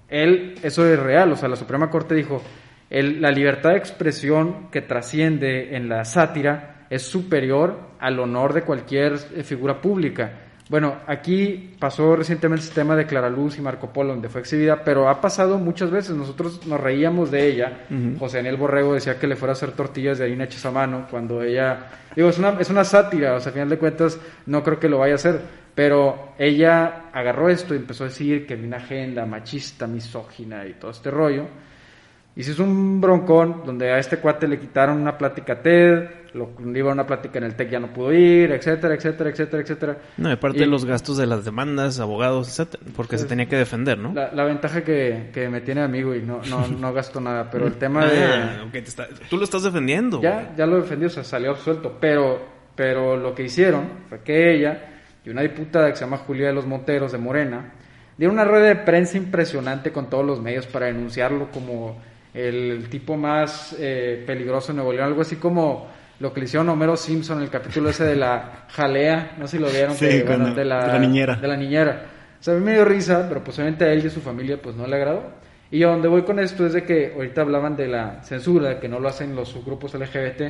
él, 0.08 0.54
eso 0.62 0.86
es 0.86 0.98
real, 0.98 1.32
o 1.32 1.36
sea, 1.36 1.48
la 1.48 1.56
Suprema 1.56 1.90
Corte 1.90 2.14
dijo, 2.14 2.42
el- 2.88 3.20
la 3.20 3.30
libertad 3.30 3.70
de 3.70 3.76
expresión 3.76 4.68
que 4.70 4.80
trasciende 4.82 5.76
en 5.76 5.88
la 5.88 6.04
sátira 6.04 6.86
es 6.90 7.02
superior 7.02 7.78
al 8.00 8.18
honor 8.18 8.52
de 8.52 8.62
cualquier 8.62 9.14
eh, 9.34 9.42
figura 9.44 9.80
pública. 9.80 10.32
Bueno, 10.70 10.98
aquí 11.08 11.74
pasó 11.80 12.14
recientemente 12.14 12.64
el 12.64 12.72
tema 12.72 12.94
de 12.94 13.04
Clara 13.04 13.28
Luz 13.28 13.58
y 13.58 13.60
Marco 13.60 13.92
Polo, 13.92 14.10
donde 14.12 14.28
fue 14.28 14.40
exhibida, 14.40 14.84
pero 14.84 15.08
ha 15.08 15.20
pasado 15.20 15.58
muchas 15.58 15.90
veces. 15.90 16.14
Nosotros 16.14 16.64
nos 16.64 16.80
reíamos 16.80 17.32
de 17.32 17.44
ella. 17.48 17.86
José 18.20 18.36
Daniel 18.36 18.56
Borrego 18.56 18.94
decía 18.94 19.18
que 19.18 19.26
le 19.26 19.34
fuera 19.34 19.50
a 19.50 19.54
hacer 19.54 19.72
tortillas 19.72 20.18
de 20.18 20.26
harina 20.26 20.44
hechas 20.44 20.64
a 20.66 20.70
mano 20.70 21.08
cuando 21.10 21.42
ella. 21.42 21.88
Digo, 22.14 22.28
es 22.28 22.38
una, 22.38 22.50
es 22.60 22.70
una 22.70 22.84
sátira, 22.84 23.34
o 23.34 23.40
sea, 23.40 23.50
a 23.50 23.52
final 23.52 23.68
de 23.68 23.78
cuentas, 23.78 24.20
no 24.46 24.62
creo 24.62 24.78
que 24.78 24.88
lo 24.88 24.98
vaya 24.98 25.14
a 25.14 25.16
hacer. 25.16 25.40
Pero 25.74 26.34
ella 26.38 27.10
agarró 27.12 27.48
esto 27.48 27.74
y 27.74 27.78
empezó 27.78 28.04
a 28.04 28.06
decir 28.06 28.46
que 28.46 28.54
había 28.54 28.68
una 28.68 28.76
agenda 28.76 29.26
machista, 29.26 29.88
misógina 29.88 30.64
y 30.68 30.74
todo 30.74 30.92
este 30.92 31.10
rollo. 31.10 31.46
Y 32.36 32.42
se 32.44 32.52
hizo 32.52 32.62
un 32.62 33.00
broncón 33.00 33.62
donde 33.66 33.90
a 33.92 33.98
este 33.98 34.18
cuate 34.18 34.46
le 34.48 34.58
quitaron 34.58 34.98
una 35.00 35.18
plática 35.18 35.54
a 35.54 35.62
TED, 35.62 36.04
lo 36.32 36.50
iba 36.76 36.90
a 36.90 36.94
una 36.94 37.04
plática 37.06 37.38
en 37.38 37.44
el 37.44 37.56
TEC 37.56 37.70
ya 37.70 37.80
no 37.80 37.88
pudo 37.92 38.12
ir, 38.12 38.52
etcétera, 38.52 38.94
etcétera, 38.94 39.30
etcétera, 39.30 39.62
etcétera. 39.62 39.98
No, 40.16 40.30
y 40.30 40.32
aparte 40.34 40.58
Y- 40.58 40.60
de 40.60 40.66
los 40.68 40.84
gastos 40.84 41.16
de 41.16 41.26
las 41.26 41.44
demandas, 41.44 41.98
abogados, 41.98 42.48
etcétera, 42.48 42.84
porque 42.96 43.18
se 43.18 43.26
tenía 43.26 43.46
que 43.46 43.56
defender, 43.56 43.98
¿no? 43.98 44.14
La, 44.14 44.30
la 44.32 44.44
ventaja 44.44 44.82
que, 44.84 45.30
que 45.34 45.48
me 45.48 45.60
tiene 45.60 45.82
amigo 45.82 46.14
y 46.14 46.22
no, 46.22 46.40
no, 46.48 46.68
no 46.68 46.92
gasto 46.94 47.20
nada, 47.20 47.50
pero 47.50 47.66
el 47.66 47.74
tema 47.74 48.06
de... 48.06 48.24
Ah, 48.24 48.62
ok, 48.64 48.72
te 48.72 48.78
está- 48.78 49.08
tú 49.28 49.36
lo 49.36 49.42
estás 49.44 49.64
defendiendo. 49.64 50.22
Ya, 50.22 50.54
ya 50.56 50.66
lo 50.66 50.76
defendió, 50.80 51.08
o 51.08 51.10
sea, 51.10 51.24
salió 51.24 51.50
absuelto, 51.50 51.98
pero, 52.00 52.40
pero 52.76 53.16
lo 53.16 53.34
que 53.34 53.42
hicieron 53.42 53.88
fue 54.08 54.20
que 54.20 54.54
ella 54.54 54.86
y 55.24 55.30
una 55.30 55.42
diputada 55.42 55.90
que 55.90 55.96
se 55.96 56.04
llama 56.04 56.18
Julia 56.18 56.46
de 56.46 56.52
los 56.54 56.64
Monteros 56.64 57.10
de 57.10 57.18
Morena 57.18 57.72
dieron 58.16 58.34
una 58.36 58.44
rueda 58.44 58.66
de 58.66 58.76
prensa 58.76 59.16
impresionante 59.16 59.90
con 59.90 60.08
todos 60.08 60.24
los 60.24 60.40
medios 60.40 60.66
para 60.68 60.86
denunciarlo 60.86 61.50
como 61.50 61.98
el 62.34 62.88
tipo 62.88 63.16
más 63.16 63.74
eh, 63.78 64.22
peligroso 64.26 64.68
de 64.68 64.76
Nuevo 64.76 64.92
León, 64.92 65.06
algo 65.06 65.22
así 65.22 65.36
como 65.36 65.88
lo 66.20 66.32
que 66.32 66.40
le 66.40 66.46
hicieron 66.46 66.68
a 66.68 66.72
Homero 66.72 66.96
Simpson 66.96 67.38
en 67.38 67.44
el 67.44 67.50
capítulo 67.50 67.90
ese 67.90 68.04
de 68.04 68.16
la 68.16 68.66
jalea, 68.68 69.32
no 69.38 69.46
sé 69.46 69.56
si 69.56 69.62
lo 69.62 69.70
vieron, 69.70 69.94
Sí, 69.94 70.06
que, 70.06 70.22
bueno, 70.24 70.54
de, 70.54 70.64
la, 70.64 70.86
de 70.86 70.92
la 70.92 70.98
niñera. 70.98 71.36
de 71.36 71.48
la 71.48 71.56
niñera. 71.56 72.02
O 72.38 72.42
sea, 72.42 72.54
a 72.54 72.56
mí 72.58 72.64
me 72.64 72.72
dio 72.74 72.84
risa, 72.84 73.26
pero 73.28 73.42
pues 73.42 73.58
obviamente 73.58 73.84
a 73.84 73.92
él 73.92 74.02
y 74.04 74.06
a 74.06 74.10
su 74.10 74.20
familia 74.20 74.60
pues 74.60 74.76
no 74.76 74.86
le 74.86 74.96
agradó. 74.96 75.22
Y 75.70 75.82
a 75.84 75.88
donde 75.88 76.08
voy 76.08 76.22
con 76.22 76.38
esto 76.38 76.66
es 76.66 76.72
de 76.72 76.84
que 76.84 77.12
ahorita 77.14 77.42
hablaban 77.42 77.76
de 77.76 77.86
la 77.86 78.22
censura, 78.22 78.80
que 78.80 78.88
no 78.88 78.98
lo 78.98 79.08
hacen 79.08 79.36
los 79.36 79.48
subgrupos 79.50 79.94
LGBT. 79.94 80.42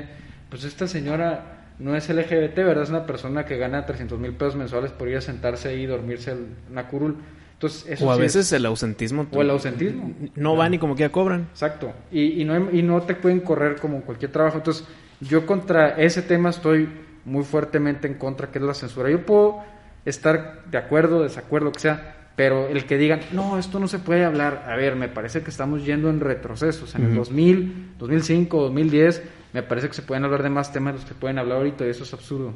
Pues 0.48 0.64
esta 0.64 0.88
señora 0.88 1.74
no 1.78 1.94
es 1.94 2.08
LGBT, 2.08 2.56
¿verdad? 2.56 2.84
Es 2.84 2.90
una 2.90 3.06
persona 3.06 3.44
que 3.44 3.56
gana 3.58 3.84
300 3.86 4.18
mil 4.18 4.32
pesos 4.32 4.56
mensuales 4.56 4.92
por 4.92 5.08
ir 5.08 5.16
a 5.18 5.20
sentarse 5.20 5.68
ahí 5.68 5.82
y 5.82 5.86
dormirse 5.86 6.32
en 6.32 6.56
una 6.70 6.88
curul. 6.88 7.16
Entonces, 7.60 7.84
eso 7.90 8.06
o 8.06 8.10
a 8.10 8.14
sí 8.16 8.22
es- 8.22 8.34
veces 8.36 8.52
el 8.52 8.64
ausentismo. 8.64 9.26
O 9.30 9.42
el 9.42 9.50
ausentismo. 9.50 10.14
No 10.34 10.56
van 10.56 10.72
y 10.72 10.78
como 10.78 10.94
que 10.94 11.00
ya 11.02 11.12
cobran. 11.12 11.42
Exacto. 11.52 11.92
Y, 12.10 12.40
y, 12.40 12.44
no, 12.46 12.70
y 12.70 12.82
no 12.82 13.02
te 13.02 13.14
pueden 13.14 13.40
correr 13.40 13.76
como 13.76 14.00
cualquier 14.00 14.32
trabajo. 14.32 14.56
Entonces, 14.56 14.86
yo 15.20 15.44
contra 15.44 15.90
ese 16.00 16.22
tema 16.22 16.48
estoy 16.48 16.88
muy 17.26 17.44
fuertemente 17.44 18.06
en 18.08 18.14
contra, 18.14 18.50
que 18.50 18.58
es 18.58 18.64
la 18.64 18.72
censura. 18.72 19.10
Yo 19.10 19.26
puedo 19.26 19.58
estar 20.06 20.64
de 20.70 20.78
acuerdo, 20.78 21.22
desacuerdo, 21.22 21.66
lo 21.66 21.72
que 21.72 21.80
sea, 21.80 22.16
Pero 22.36 22.68
el 22.68 22.86
que 22.86 22.96
digan, 22.96 23.20
no, 23.32 23.58
esto 23.58 23.78
no 23.78 23.86
se 23.88 23.98
puede 23.98 24.24
hablar, 24.24 24.64
a 24.66 24.74
ver, 24.74 24.96
me 24.96 25.08
parece 25.08 25.42
que 25.42 25.50
estamos 25.50 25.84
yendo 25.84 26.08
en 26.08 26.20
retrocesos. 26.20 26.94
En 26.94 27.04
el 27.04 27.14
2000, 27.14 27.96
2005, 27.98 28.62
2010, 28.62 29.22
me 29.52 29.62
parece 29.62 29.88
que 29.88 29.94
se 29.94 30.00
pueden 30.00 30.24
hablar 30.24 30.42
de 30.42 30.48
más 30.48 30.72
temas 30.72 30.94
de 30.94 31.00
los 31.00 31.08
que 31.08 31.14
pueden 31.14 31.38
hablar 31.38 31.58
ahorita 31.58 31.84
y 31.86 31.90
eso 31.90 32.04
es 32.04 32.14
absurdo. 32.14 32.54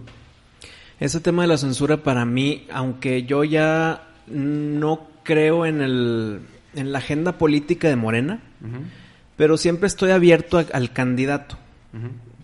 Ese 0.98 1.20
tema 1.20 1.42
de 1.42 1.48
la 1.48 1.58
censura 1.58 1.98
para 1.98 2.24
mí, 2.24 2.66
aunque 2.72 3.24
yo 3.24 3.44
ya 3.44 4.08
no 4.26 5.08
creo 5.22 5.66
en, 5.66 5.80
el, 5.80 6.40
en 6.74 6.92
la 6.92 6.98
agenda 6.98 7.38
política 7.38 7.88
de 7.88 7.96
Morena, 7.96 8.40
pero 9.36 9.56
siempre 9.56 9.86
estoy 9.86 10.10
abierto 10.10 10.58
a- 10.58 10.66
al 10.72 10.92
candidato. 10.92 11.58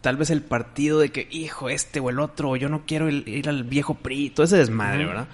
Tal 0.01 0.17
vez 0.17 0.31
el 0.31 0.41
partido 0.43 0.99
de 0.99 1.11
que, 1.11 1.29
hijo, 1.31 1.69
este 1.69 2.01
o 2.01 2.09
el 2.11 2.21
otro, 2.21 2.51
o 2.51 2.57
yo 2.57 2.69
no 2.69 2.83
quiero 2.87 3.09
el- 3.09 3.29
ir 3.29 3.49
al 3.49 3.65
viejo 3.65 3.95
PRI, 3.95 4.31
todo 4.31 4.45
ese 4.45 4.57
desmadre, 4.57 5.05
¿verdad? 5.07 5.29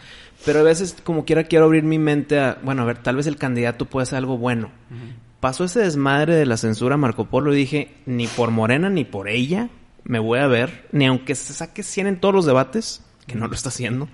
Pero 0.44 0.61
a 0.61 0.62
veces, 0.64 0.96
como 1.04 1.24
quiera, 1.24 1.44
quiero 1.44 1.64
abrir 1.66 1.82
mi 1.85 1.98
mente 1.98 2.38
a, 2.40 2.59
bueno, 2.62 2.82
a 2.82 2.85
ver, 2.85 2.98
tal 2.98 3.16
vez 3.16 3.26
el 3.26 3.37
candidato 3.37 3.85
puede 3.85 4.02
hacer 4.04 4.18
algo 4.18 4.37
bueno. 4.38 4.70
Pasó 5.40 5.64
ese 5.64 5.80
desmadre 5.80 6.35
de 6.35 6.46
la 6.46 6.56
censura 6.56 6.94
a 6.94 6.98
Marco 6.98 7.26
Polo 7.26 7.52
y 7.54 7.56
dije, 7.59 7.94
ni 8.06 8.26
por 8.26 8.50
Morena 8.50 8.90
ni 8.90 9.04
por 9.04 9.28
ella 9.28 9.68
me 10.04 10.18
voy 10.18 10.38
a 10.40 10.46
ver, 10.46 10.87
ni 10.92 11.06
aunque 11.06 11.35
se 11.35 11.52
saque 11.52 11.82
100 11.82 12.06
en 12.06 12.20
todos 12.20 12.35
los 12.35 12.46
debates, 12.46 13.02
que 13.26 13.34
no 13.34 13.46
lo 13.48 13.54
está 13.54 13.68
haciendo, 13.70 14.08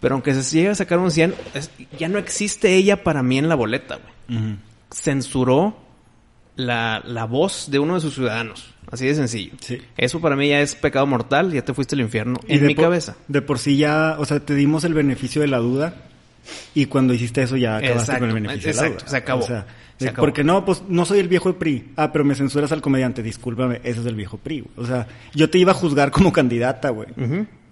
pero 0.00 0.14
aunque 0.14 0.34
se 0.34 0.56
llegue 0.56 0.70
a 0.70 0.74
sacar 0.74 0.98
un 0.98 1.10
100, 1.10 1.34
es- 1.54 1.70
ya 1.98 2.08
no 2.08 2.18
existe 2.18 2.74
ella 2.74 3.02
para 3.04 3.22
mí 3.22 3.38
en 3.38 3.48
la 3.48 3.54
boleta, 3.54 3.96
güey 3.96 4.56
censuró 4.92 5.76
la, 6.56 7.02
la 7.06 7.24
voz 7.24 7.70
de 7.70 7.78
uno 7.78 7.94
de 7.94 8.00
sus 8.00 8.14
ciudadanos. 8.14 8.74
Así 8.90 9.06
de 9.06 9.14
sencillo. 9.14 9.52
Sí. 9.60 9.78
Eso 9.98 10.20
para 10.20 10.34
mí 10.34 10.48
ya 10.48 10.60
es 10.60 10.74
pecado 10.74 11.06
mortal, 11.06 11.52
ya 11.52 11.62
te 11.62 11.74
fuiste 11.74 11.94
al 11.94 12.00
infierno. 12.00 12.40
Y 12.48 12.54
en 12.56 12.66
mi 12.66 12.74
cabeza. 12.74 13.16
De 13.28 13.42
por 13.42 13.58
sí 13.58 13.76
ya, 13.76 14.16
o 14.18 14.24
sea, 14.24 14.40
te 14.40 14.54
dimos 14.54 14.84
el 14.84 14.94
beneficio 14.94 15.42
de 15.42 15.48
la 15.48 15.58
duda 15.58 16.07
y 16.74 16.86
cuando 16.86 17.14
hiciste 17.14 17.42
eso 17.42 17.56
ya 17.56 17.76
acabaste 17.76 18.00
Exacto, 18.00 18.20
con 18.20 18.28
el 18.28 18.34
beneficio 18.34 18.70
de 18.72 18.76
la 18.76 18.88
duda. 18.88 18.98
se 19.08 19.16
acabó. 19.16 19.42
O 19.44 19.46
sea, 19.46 19.66
Se 19.98 20.04
de- 20.04 20.10
acabó. 20.10 20.26
porque 20.26 20.44
no, 20.44 20.64
pues 20.64 20.82
no 20.88 21.04
soy 21.04 21.18
el 21.20 21.28
viejo 21.28 21.52
de 21.52 21.58
PRI. 21.58 21.88
Ah, 21.96 22.10
pero 22.12 22.24
me 22.24 22.34
censuras 22.34 22.70
al 22.72 22.80
comediante, 22.80 23.22
discúlpame, 23.22 23.80
ese 23.84 24.00
es 24.00 24.06
el 24.06 24.14
viejo 24.14 24.36
PRI. 24.38 24.60
güey. 24.60 24.72
O 24.76 24.86
sea, 24.86 25.06
yo 25.34 25.50
te 25.50 25.58
iba 25.58 25.72
a 25.72 25.74
juzgar 25.74 26.10
como 26.10 26.32
candidata, 26.32 26.90
güey. 26.90 27.08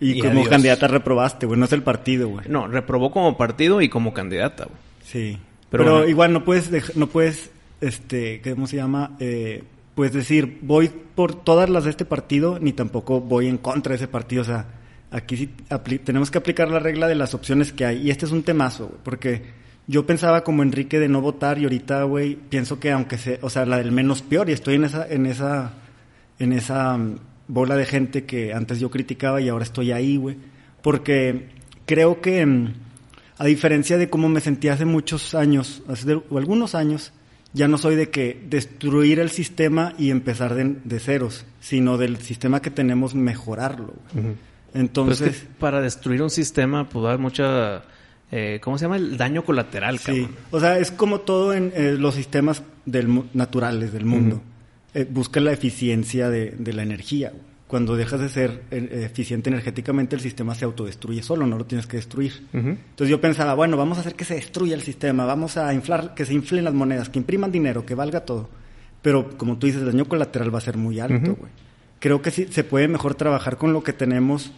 Y, 0.00 0.12
Y 0.12 0.20
como 0.20 0.32
adiós. 0.32 0.48
candidata 0.48 0.88
reprobaste, 0.88 1.46
güey, 1.46 1.58
no 1.58 1.64
es 1.66 1.72
el 1.72 1.82
partido, 1.82 2.28
güey. 2.28 2.46
No, 2.48 2.66
reprobó 2.68 3.10
como 3.10 3.36
partido 3.36 3.80
y 3.80 3.88
como 3.88 4.12
candidata. 4.12 4.64
güey. 4.64 4.76
Sí. 5.04 5.38
Pero 5.70 5.84
Pero, 5.84 5.92
bueno. 5.96 6.08
igual 6.08 6.32
no 6.32 6.44
puedes, 6.44 6.96
no 6.96 7.06
puedes, 7.08 7.50
este, 7.80 8.40
¿cómo 8.42 8.66
se 8.66 8.76
llama? 8.76 9.12
Eh, 9.20 9.64
pues 9.94 10.12
decir, 10.12 10.58
voy 10.62 10.90
por 11.14 11.34
todas 11.34 11.70
las 11.70 11.84
de 11.84 11.90
este 11.90 12.04
partido, 12.04 12.58
ni 12.60 12.72
tampoco 12.72 13.20
voy 13.20 13.46
en 13.48 13.56
contra 13.56 13.90
de 13.92 13.96
ese 13.96 14.08
partido. 14.08 14.42
O 14.42 14.44
sea, 14.44 14.66
aquí 15.10 15.36
sí 15.36 15.50
tenemos 16.04 16.30
que 16.30 16.38
aplicar 16.38 16.70
la 16.70 16.78
regla 16.78 17.08
de 17.08 17.14
las 17.14 17.34
opciones 17.34 17.72
que 17.72 17.84
hay. 17.84 18.06
Y 18.06 18.10
este 18.10 18.26
es 18.26 18.32
un 18.32 18.42
temazo, 18.42 18.98
porque 19.02 19.42
yo 19.86 20.06
pensaba 20.06 20.42
como 20.42 20.62
Enrique 20.62 20.98
de 20.98 21.08
no 21.08 21.20
votar 21.20 21.58
y 21.58 21.64
ahorita, 21.64 22.02
güey, 22.04 22.36
pienso 22.36 22.80
que 22.80 22.90
aunque 22.90 23.18
sea, 23.18 23.38
o 23.42 23.50
sea, 23.50 23.66
la 23.66 23.78
del 23.78 23.92
menos 23.92 24.22
peor 24.22 24.50
y 24.50 24.52
estoy 24.52 24.74
en 24.74 24.84
esa, 24.84 25.06
en 25.08 25.26
esa, 25.26 25.74
en 26.38 26.52
esa 26.52 26.96
mm, 26.96 27.18
bola 27.48 27.76
de 27.76 27.86
gente 27.86 28.24
que 28.24 28.52
antes 28.52 28.80
yo 28.80 28.90
criticaba 28.90 29.40
y 29.40 29.48
ahora 29.48 29.64
estoy 29.64 29.92
ahí, 29.92 30.16
güey. 30.16 30.36
Porque 30.82 31.48
creo 31.86 32.20
que, 32.20 32.44
mm, 32.44 32.74
a 33.38 33.44
diferencia 33.44 33.96
de 33.98 34.10
cómo 34.10 34.28
me 34.28 34.40
sentía 34.40 34.72
hace 34.72 34.84
muchos 34.84 35.34
años, 35.34 35.82
hace 35.88 36.14
o 36.14 36.38
algunos 36.38 36.74
años, 36.74 37.12
ya 37.52 37.68
no 37.68 37.78
soy 37.78 37.94
de 37.94 38.10
que 38.10 38.44
destruir 38.48 39.20
el 39.20 39.30
sistema 39.30 39.94
y 39.98 40.10
empezar 40.10 40.54
de, 40.54 40.76
de 40.82 41.00
ceros, 41.00 41.46
sino 41.60 41.96
del 41.96 42.18
sistema 42.18 42.60
que 42.60 42.70
tenemos 42.70 43.14
mejorarlo. 43.14 43.94
Entonces, 44.74 45.20
es 45.28 45.40
que 45.42 45.48
para 45.58 45.80
destruir 45.80 46.22
un 46.22 46.30
sistema, 46.30 46.88
pues 46.88 47.04
haber 47.06 47.18
mucha. 47.18 47.82
eh, 48.30 48.60
¿Cómo 48.62 48.76
se 48.78 48.84
llama? 48.84 48.96
El 48.96 49.16
daño 49.16 49.44
colateral, 49.44 49.98
Sí, 49.98 50.04
cabrón. 50.22 50.36
o 50.50 50.60
sea, 50.60 50.78
es 50.78 50.90
como 50.90 51.20
todo 51.20 51.54
en 51.54 51.72
eh, 51.74 51.96
los 51.98 52.14
sistemas 52.14 52.62
del, 52.84 53.24
naturales 53.34 53.92
del 53.92 54.04
mundo. 54.04 54.42
Eh, 54.94 55.06
busca 55.08 55.40
la 55.40 55.52
eficiencia 55.52 56.28
de, 56.30 56.50
de 56.50 56.72
la 56.72 56.82
energía. 56.82 57.32
Cuando 57.66 57.96
dejas 57.96 58.20
de 58.20 58.28
ser 58.28 58.62
eh, 58.70 59.08
eficiente 59.10 59.50
energéticamente, 59.50 60.14
el 60.14 60.22
sistema 60.22 60.54
se 60.54 60.64
autodestruye 60.64 61.22
solo, 61.22 61.46
no 61.46 61.58
lo 61.58 61.64
tienes 61.66 61.86
que 61.86 61.96
destruir. 61.96 62.46
Entonces 62.52 63.08
yo 63.08 63.20
pensaba, 63.20 63.54
bueno, 63.54 63.76
vamos 63.76 63.98
a 63.98 64.02
hacer 64.02 64.14
que 64.14 64.24
se 64.24 64.34
destruya 64.34 64.74
el 64.74 64.82
sistema, 64.82 65.24
vamos 65.24 65.56
a 65.56 65.74
inflar, 65.74 66.14
que 66.14 66.24
se 66.24 66.32
inflen 66.34 66.62
las 66.64 66.74
monedas, 66.74 67.08
que 67.08 67.18
impriman 67.18 67.50
dinero, 67.50 67.84
que 67.84 67.94
valga 67.96 68.20
todo. 68.20 68.48
Pero 69.02 69.36
como 69.36 69.58
tú 69.58 69.66
dices, 69.66 69.82
el 69.82 69.88
daño 69.88 70.04
colateral 70.04 70.54
va 70.54 70.58
a 70.58 70.62
ser 70.62 70.76
muy 70.76 71.00
alto, 71.00 71.34
güey. 71.34 71.50
Creo 71.98 72.22
que 72.22 72.30
sí, 72.30 72.46
se 72.50 72.64
puede 72.64 72.88
mejor 72.88 73.14
trabajar 73.14 73.56
con 73.56 73.72
lo 73.72 73.82
que 73.82 73.92
tenemos 73.92 74.52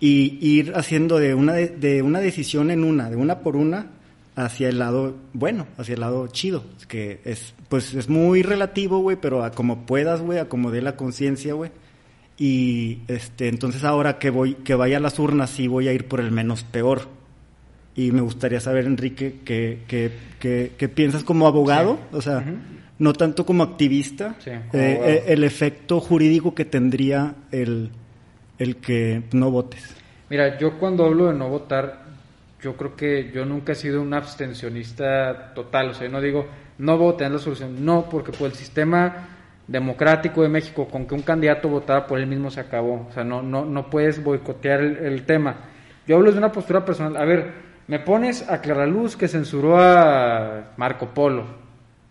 y 0.00 0.38
ir 0.40 0.72
haciendo 0.76 1.18
de 1.18 1.34
una, 1.34 1.52
de, 1.52 1.68
de 1.68 2.02
una 2.02 2.20
decisión 2.20 2.70
en 2.70 2.84
una, 2.84 3.10
de 3.10 3.16
una 3.16 3.40
por 3.40 3.54
una, 3.56 3.86
hacia 4.34 4.68
el 4.70 4.78
lado 4.78 5.16
bueno, 5.34 5.66
hacia 5.76 5.94
el 5.94 6.00
lado 6.00 6.26
chido. 6.28 6.64
Que 6.88 7.20
es, 7.24 7.54
pues 7.68 7.92
es 7.94 8.08
muy 8.08 8.42
relativo, 8.42 9.00
güey, 9.00 9.16
pero 9.20 9.44
a 9.44 9.50
como 9.52 9.84
puedas, 9.86 10.20
güey, 10.22 10.38
a 10.38 10.48
como 10.48 10.70
dé 10.70 10.80
la 10.82 10.96
conciencia, 10.96 11.52
güey. 11.54 11.70
Y 12.38 13.00
este, 13.08 13.48
entonces 13.48 13.84
ahora 13.84 14.18
que 14.18 14.30
voy, 14.30 14.54
que 14.54 14.74
vaya 14.74 14.96
a 14.96 15.00
las 15.00 15.18
urnas, 15.18 15.50
sí 15.50 15.66
voy 15.68 15.88
a 15.88 15.92
ir 15.92 16.08
por 16.08 16.20
el 16.20 16.30
menos 16.32 16.62
peor. 16.64 17.02
Y 17.94 18.12
me 18.12 18.22
gustaría 18.22 18.60
saber, 18.60 18.86
Enrique, 18.86 19.40
qué, 19.44 19.80
qué, 19.86 20.10
qué- 20.38 20.72
qué 20.78 20.88
piensas 20.88 21.22
como 21.24 21.46
abogado, 21.46 21.98
o 22.12 22.22
sea, 22.22 22.42
no 23.00 23.14
tanto 23.14 23.44
como 23.46 23.62
activista, 23.64 24.36
Sí, 24.38 24.50
eh, 24.50 24.60
eh, 24.72 25.24
el 25.28 25.42
efecto 25.42 26.00
jurídico 26.00 26.54
que 26.54 26.66
tendría 26.66 27.34
el, 27.50 27.90
el 28.58 28.76
que 28.76 29.22
no 29.32 29.50
votes. 29.50 29.96
Mira, 30.28 30.58
yo 30.58 30.78
cuando 30.78 31.06
hablo 31.06 31.28
de 31.28 31.34
no 31.34 31.48
votar, 31.48 32.04
yo 32.62 32.76
creo 32.76 32.94
que 32.94 33.30
yo 33.34 33.46
nunca 33.46 33.72
he 33.72 33.74
sido 33.74 34.02
un 34.02 34.12
abstencionista 34.12 35.54
total. 35.54 35.88
O 35.88 35.94
sea, 35.94 36.06
yo 36.06 36.12
no 36.12 36.20
digo, 36.20 36.46
no 36.76 36.98
voten, 36.98 37.28
es 37.28 37.32
la 37.32 37.38
solución. 37.38 37.84
No, 37.84 38.06
porque 38.08 38.32
por 38.32 38.48
el 38.48 38.54
sistema 38.54 39.28
democrático 39.66 40.42
de 40.42 40.50
México, 40.50 40.86
con 40.86 41.06
que 41.06 41.14
un 41.14 41.22
candidato 41.22 41.70
votara 41.70 42.06
por 42.06 42.18
él 42.18 42.26
mismo 42.26 42.50
se 42.50 42.60
acabó. 42.60 43.06
O 43.08 43.12
sea, 43.14 43.24
no, 43.24 43.42
no, 43.42 43.64
no 43.64 43.88
puedes 43.88 44.22
boicotear 44.22 44.80
el, 44.80 44.96
el 44.98 45.24
tema. 45.24 45.56
Yo 46.06 46.16
hablo 46.16 46.30
de 46.32 46.38
una 46.38 46.52
postura 46.52 46.84
personal. 46.84 47.16
A 47.16 47.24
ver, 47.24 47.50
me 47.86 47.98
pones 47.98 48.46
a 48.48 48.60
Clara 48.60 48.86
Luz 48.86 49.16
que 49.16 49.26
censuró 49.26 49.80
a 49.80 50.74
Marco 50.76 51.14
Polo. 51.14 51.69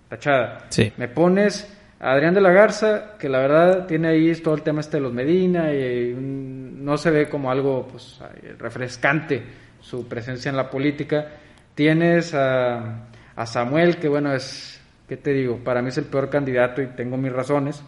Tachada. 0.10 0.66
Sí. 0.70 0.92
Me 0.98 1.08
pones 1.08 1.78
a 2.00 2.12
Adrián 2.12 2.34
de 2.34 2.42
la 2.42 2.52
Garza, 2.52 3.18
que 3.18 3.30
la 3.30 3.40
verdad 3.40 3.86
tiene 3.86 4.10
ahí 4.10 4.34
todo 4.36 4.56
el 4.56 4.64
tema 4.64 4.82
este 4.82 4.98
de 4.98 5.02
los 5.02 5.14
Medina 5.14 5.72
y 5.74 6.14
no 6.18 6.98
se 6.98 7.12
ve 7.12 7.30
como 7.30 7.52
algo 7.52 7.88
pues 7.88 8.20
refrescante 8.58 9.44
su 9.80 10.08
presencia 10.08 10.50
en 10.50 10.58
la 10.58 10.70
política. 10.70 11.28
Tienes 11.76 12.34
a, 12.34 13.08
a 13.36 13.46
Samuel, 13.46 13.98
que 13.98 14.10
bueno, 14.10 14.34
es, 14.34 14.82
¿qué 15.08 15.18
te 15.18 15.32
digo? 15.32 15.58
Para 15.64 15.82
mí 15.82 15.90
es 15.90 15.98
el 15.98 16.06
peor 16.06 16.30
candidato 16.30 16.82
y 16.82 16.88
tengo 16.88 17.16
mis 17.16 17.32
razones. 17.32 17.84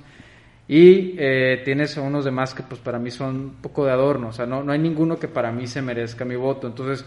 Y 0.68 1.16
eh, 1.18 1.62
tienes 1.66 1.98
a 1.98 2.02
unos 2.02 2.24
demás 2.24 2.54
que 2.54 2.64
pues 2.64 2.80
para 2.80 3.00
mí 3.00 3.12
son 3.12 3.36
un 3.36 3.62
poco 3.62 3.86
de 3.86 3.92
adorno, 3.92 4.30
o 4.30 4.32
sea, 4.32 4.46
no, 4.46 4.64
no 4.64 4.72
hay 4.72 4.80
ninguno 4.80 5.20
que 5.20 5.28
para 5.28 5.52
mí 5.52 5.68
se 5.68 5.82
merezca 5.82 6.24
mi 6.24 6.36
voto. 6.36 6.68
Entonces, 6.68 7.06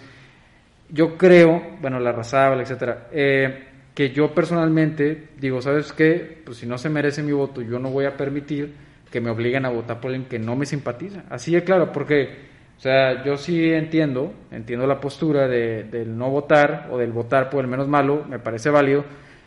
yo 0.90 1.16
creo, 1.16 1.78
bueno, 1.80 1.98
la 1.98 2.12
Razábal, 2.12 2.60
etcétera, 2.60 3.08
eh, 3.10 3.68
que 3.94 4.10
yo 4.10 4.34
personalmente 4.34 5.28
digo, 5.38 5.62
¿sabes 5.62 5.92
qué? 5.92 6.42
Pues 6.44 6.58
si 6.58 6.66
no 6.66 6.76
se 6.78 6.90
merece 6.90 7.22
mi 7.22 7.32
voto, 7.32 7.62
yo 7.62 7.78
no 7.78 7.90
voy 7.90 8.06
a 8.06 8.16
permitir 8.16 8.74
que 9.10 9.20
me 9.20 9.30
obliguen 9.30 9.64
a 9.64 9.70
votar 9.70 10.00
por 10.00 10.10
alguien 10.10 10.28
que 10.28 10.40
no 10.40 10.56
me 10.56 10.66
simpatiza. 10.66 11.22
Así 11.30 11.52
de 11.52 11.62
claro, 11.62 11.92
porque, 11.92 12.30
o 12.76 12.80
sea, 12.80 13.24
yo 13.24 13.36
sí 13.36 13.70
entiendo, 13.70 14.34
entiendo 14.50 14.88
la 14.88 15.00
postura 15.00 15.46
de, 15.46 15.84
del 15.84 16.18
no 16.18 16.28
votar 16.28 16.88
o 16.90 16.98
del 16.98 17.12
votar 17.12 17.48
por 17.48 17.64
el 17.64 17.70
menos 17.70 17.86
malo, 17.86 18.24
me 18.28 18.40
parece 18.40 18.70
válido, 18.70 19.04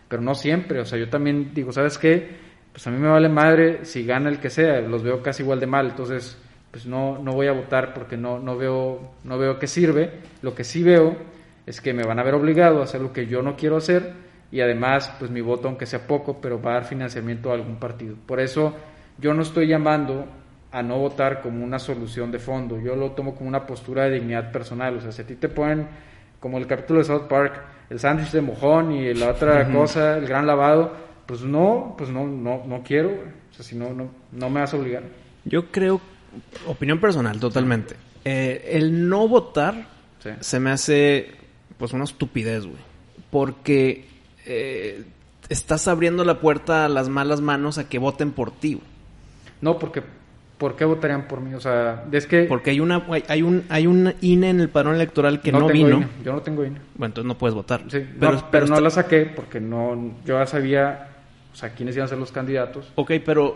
pero 0.07 0.21
no 0.21 0.33
siempre. 0.33 0.79
O 0.79 0.85
sea, 0.85 0.97
yo 0.97 1.09
también 1.09 1.53
digo, 1.53 1.73
¿sabes 1.73 1.97
qué? 1.97 2.47
Pues 2.71 2.87
a 2.87 2.91
mí 2.91 2.97
me 2.97 3.09
vale 3.09 3.27
madre 3.27 3.83
si 3.83 4.05
gana 4.05 4.29
el 4.29 4.39
que 4.39 4.49
sea, 4.49 4.79
los 4.79 5.03
veo 5.03 5.21
casi 5.21 5.43
igual 5.43 5.59
de 5.59 5.67
mal, 5.67 5.87
entonces 5.87 6.41
pues 6.71 6.85
no, 6.85 7.17
no 7.17 7.33
voy 7.33 7.47
a 7.47 7.53
votar 7.53 7.93
porque 7.93 8.15
no, 8.15 8.39
no, 8.39 8.55
veo, 8.55 9.15
no 9.25 9.37
veo 9.37 9.59
que 9.59 9.67
sirve. 9.67 10.11
Lo 10.41 10.55
que 10.55 10.63
sí 10.63 10.83
veo 10.83 11.17
es 11.65 11.81
que 11.81 11.93
me 11.93 12.03
van 12.03 12.19
a 12.19 12.23
ver 12.23 12.35
obligado 12.35 12.79
a 12.79 12.83
hacer 12.85 13.01
lo 13.01 13.11
que 13.11 13.27
yo 13.27 13.41
no 13.41 13.57
quiero 13.57 13.75
hacer 13.75 14.26
y 14.51 14.61
además 14.61 15.11
pues 15.19 15.29
mi 15.31 15.41
voto 15.41 15.67
aunque 15.67 15.85
sea 15.85 16.07
poco 16.07 16.39
pero 16.41 16.61
va 16.61 16.71
a 16.71 16.73
dar 16.75 16.85
financiamiento 16.85 17.51
a 17.51 17.55
algún 17.55 17.75
partido 17.77 18.15
por 18.25 18.39
eso 18.39 18.75
yo 19.19 19.33
no 19.33 19.41
estoy 19.41 19.67
llamando 19.67 20.25
a 20.71 20.81
no 20.83 20.97
votar 20.99 21.41
como 21.41 21.63
una 21.63 21.79
solución 21.79 22.31
de 22.31 22.39
fondo 22.39 22.79
yo 22.79 22.95
lo 22.95 23.11
tomo 23.11 23.35
como 23.35 23.47
una 23.49 23.65
postura 23.65 24.03
de 24.05 24.11
dignidad 24.19 24.51
personal 24.51 24.97
o 24.97 25.01
sea 25.01 25.11
si 25.11 25.21
a 25.21 25.27
ti 25.27 25.35
te 25.35 25.49
ponen 25.49 25.87
como 26.39 26.57
el 26.57 26.67
capítulo 26.67 26.99
de 26.99 27.05
South 27.05 27.27
Park 27.27 27.61
el 27.89 27.99
sándwich 27.99 28.31
de 28.31 28.41
mojón 28.41 28.91
y 28.91 29.13
la 29.13 29.29
otra 29.31 29.71
cosa 29.71 30.17
el 30.17 30.27
gran 30.27 30.45
lavado 30.47 30.93
pues 31.25 31.41
no 31.41 31.95
pues 31.97 32.09
no 32.09 32.25
no 32.25 32.63
no 32.65 32.83
quiero 32.83 33.09
o 33.09 33.53
sea 33.53 33.65
si 33.65 33.75
no 33.75 33.93
no 33.93 34.09
no 34.31 34.49
me 34.49 34.59
vas 34.61 34.73
a 34.73 34.77
obligar 34.77 35.03
Yo 35.45 35.71
creo, 35.71 35.99
opinión 36.67 36.99
personal 36.99 37.39
totalmente. 37.39 37.95
Eh, 38.25 38.71
el 38.73 39.07
no 39.09 39.27
votar 39.27 39.87
Sí. 40.19 40.29
se 40.41 40.59
me 40.59 40.71
hace 40.71 41.31
pues 41.77 41.93
una 41.93 42.03
estupidez, 42.03 42.65
güey. 42.65 42.79
Porque 43.29 44.05
eh, 44.47 45.03
estás 45.49 45.87
abriendo 45.87 46.23
la 46.25 46.39
puerta 46.39 46.85
a 46.85 46.89
las 46.89 47.09
malas 47.09 47.41
manos 47.41 47.77
a 47.77 47.87
que 47.89 47.99
voten 47.99 48.31
por 48.31 48.51
ti. 48.51 48.79
No, 49.61 49.77
porque 49.79 50.01
¿por 50.57 50.75
qué 50.75 50.85
votarían 50.85 51.27
por 51.27 51.41
mí? 51.41 51.53
O 51.53 51.59
sea, 51.59 52.05
es 52.11 52.25
que... 52.27 52.43
Porque 52.43 52.71
hay 52.71 52.79
una 52.79 53.03
hay- 53.09 53.23
hay 53.27 53.41
un 53.43 53.63
hay 53.69 53.87
un 53.87 54.13
INE 54.21 54.49
en 54.49 54.59
el 54.59 54.69
padrón 54.69 54.95
electoral 54.95 55.41
que 55.41 55.51
no, 55.51 55.59
tengo 55.59 55.71
vino. 55.73 55.97
INE, 55.97 56.07
Yo 56.23 56.33
no 56.33 56.41
tengo 56.41 56.63
INE. 56.65 56.79
Bueno, 56.95 57.11
entonces 57.11 57.27
no 57.27 57.37
puedes 57.37 57.53
votar. 57.55 57.81
Sí, 57.89 58.05
pero, 58.19 58.33
no, 58.33 58.47
pero 58.51 58.65
no 58.67 58.73
está- 58.73 58.81
la 58.81 58.89
saqué 58.89 59.25
porque 59.35 59.59
no, 59.59 60.13
yo 60.25 60.39
ya 60.39 60.45
sabía, 60.47 61.09
o 61.53 61.55
sea, 61.55 61.69
quiénes 61.73 61.95
iban 61.95 62.05
a 62.05 62.09
ser 62.09 62.17
los 62.17 62.31
candidatos. 62.31 62.91
Ok, 62.95 63.11
pero 63.25 63.55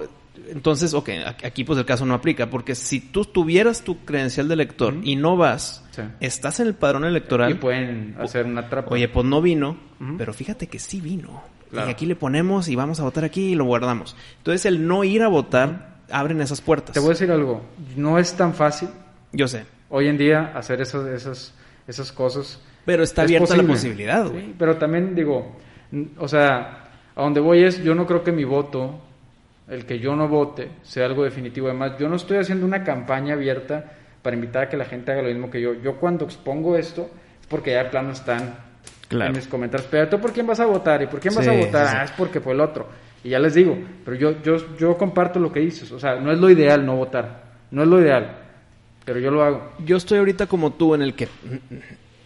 entonces, 0.50 0.94
ok, 0.94 1.10
aquí 1.44 1.64
pues 1.64 1.78
el 1.80 1.86
caso 1.86 2.06
no 2.06 2.14
aplica, 2.14 2.50
porque 2.50 2.74
si 2.76 3.00
tú 3.00 3.26
tuvieras 3.26 3.84
tu 3.84 4.06
credencial 4.06 4.48
de 4.48 4.54
elector 4.54 4.96
y 5.04 5.16
no 5.16 5.36
vas, 5.38 5.84
Sí. 5.92 6.02
estás 6.22 6.60
en 6.62 6.68
el 6.68 6.74
padrón 6.74 7.04
electoral. 7.06 7.52
Y 7.52 7.56
pueden 7.56 8.16
hacer 8.20 8.46
una 8.46 8.70
trampa. 8.70 8.92
Oye, 8.94 9.08
pues 9.10 9.26
no 9.26 9.42
vino, 9.42 9.78
pero 10.18 10.34
fíjate 10.34 10.68
que 10.68 10.80
sí 10.80 11.02
vino. 11.02 11.42
Claro. 11.70 11.88
Y 11.88 11.92
aquí 11.92 12.06
le 12.06 12.16
ponemos 12.16 12.68
y 12.68 12.76
vamos 12.76 13.00
a 13.00 13.04
votar 13.04 13.24
aquí 13.24 13.52
y 13.52 13.56
lo 13.56 13.64
guardamos. 13.66 14.16
Entonces 14.38 14.66
el 14.66 14.86
no 14.88 15.04
ir 15.04 15.22
a 15.24 15.28
votar 15.30 15.98
abren 16.10 16.42
esas 16.42 16.60
puertas. 16.62 16.94
Te 16.94 17.00
voy 17.00 17.10
a 17.10 17.12
decir 17.12 17.32
algo, 17.32 17.62
no 17.96 18.18
es 18.20 18.34
tan 18.34 18.54
fácil 18.54 18.90
Yo 19.32 19.48
sé. 19.48 19.66
hoy 19.90 20.08
en 20.08 20.18
día 20.18 20.52
hacer 20.56 20.82
esas, 20.82 21.08
esas, 21.08 21.54
esas 21.88 22.12
cosas. 22.12 22.60
Pero 22.86 23.04
está 23.04 23.22
Es 23.24 23.28
abierta 23.28 23.56
la 23.56 23.64
posibilidad, 23.64 24.28
güey. 24.28 24.46
Sí, 24.48 24.56
pero 24.58 24.76
también 24.78 25.14
digo, 25.16 25.56
o 26.18 26.28
sea, 26.28 26.90
a 27.16 27.22
donde 27.22 27.40
voy 27.40 27.64
es, 27.64 27.82
yo 27.84 27.96
no 27.96 28.06
creo 28.08 28.24
que 28.24 28.32
mi 28.34 28.44
voto, 28.44 29.00
el 29.72 29.86
que 29.86 29.98
yo 30.00 30.16
no 30.16 30.28
vote, 30.28 30.70
sea 30.84 31.06
algo 31.08 31.24
definitivo. 31.24 31.68
Además, 31.68 31.94
yo 31.98 32.08
no 32.10 32.18
estoy 32.18 32.38
haciendo 32.38 32.66
una 32.66 32.84
campaña 32.84 33.34
abierta 33.34 33.94
para 34.22 34.36
invitar 34.36 34.64
a 34.66 34.70
que 34.70 34.78
la 34.78 34.86
gente 34.86 35.12
haga 35.12 35.24
lo 35.24 35.30
mismo 35.30 35.50
que 35.50 35.60
yo. 35.60 35.74
Yo 35.82 35.96
cuando 35.96 36.26
expongo 36.26 36.76
esto 36.78 37.10
es 37.42 37.48
porque 37.48 37.72
ya 37.72 37.86
de 37.86 37.90
plano 37.90 38.12
están 38.12 38.70
Claro. 39.08 39.32
en 39.32 39.38
mis 39.38 39.48
comentarios. 39.48 39.88
Pero 39.92 40.08
tú 40.08 40.20
por 40.20 40.32
quién 40.32 40.46
vas 40.48 40.60
a 40.60 40.66
votar 40.66 41.02
y 41.02 41.08
por 41.08 41.20
quién 41.20 41.34
vas 41.36 41.48
a 41.48 41.52
votar, 41.52 41.86
sí, 41.88 41.92
sí. 41.92 41.98
ah, 42.00 42.04
es 42.06 42.12
porque 42.12 42.40
fue 42.40 42.54
el 42.54 42.62
otro. 42.62 42.88
Y 43.24 43.30
ya 43.30 43.40
les 43.40 43.54
digo, 43.54 43.78
pero 44.06 44.16
yo, 44.18 44.42
yo, 44.42 44.56
yo 44.78 44.98
comparto 44.98 45.40
lo 45.40 45.52
que 45.52 45.60
dices. 45.60 45.92
O 45.92 46.00
sea, 46.00 46.16
no 46.16 46.32
es 46.32 46.40
lo 46.40 46.50
ideal 46.50 46.86
no 46.86 46.96
votar. 46.96 47.44
No 47.72 47.82
es 47.84 47.88
lo 47.90 48.00
ideal. 48.00 48.38
Pero 49.06 49.20
yo 49.20 49.32
lo 49.32 49.44
hago. 49.44 49.74
Yo 49.86 49.98
estoy 49.98 50.20
ahorita 50.20 50.46
como 50.48 50.72
tú 50.74 50.96
en 50.96 51.02
el 51.02 51.14
que 51.16 51.28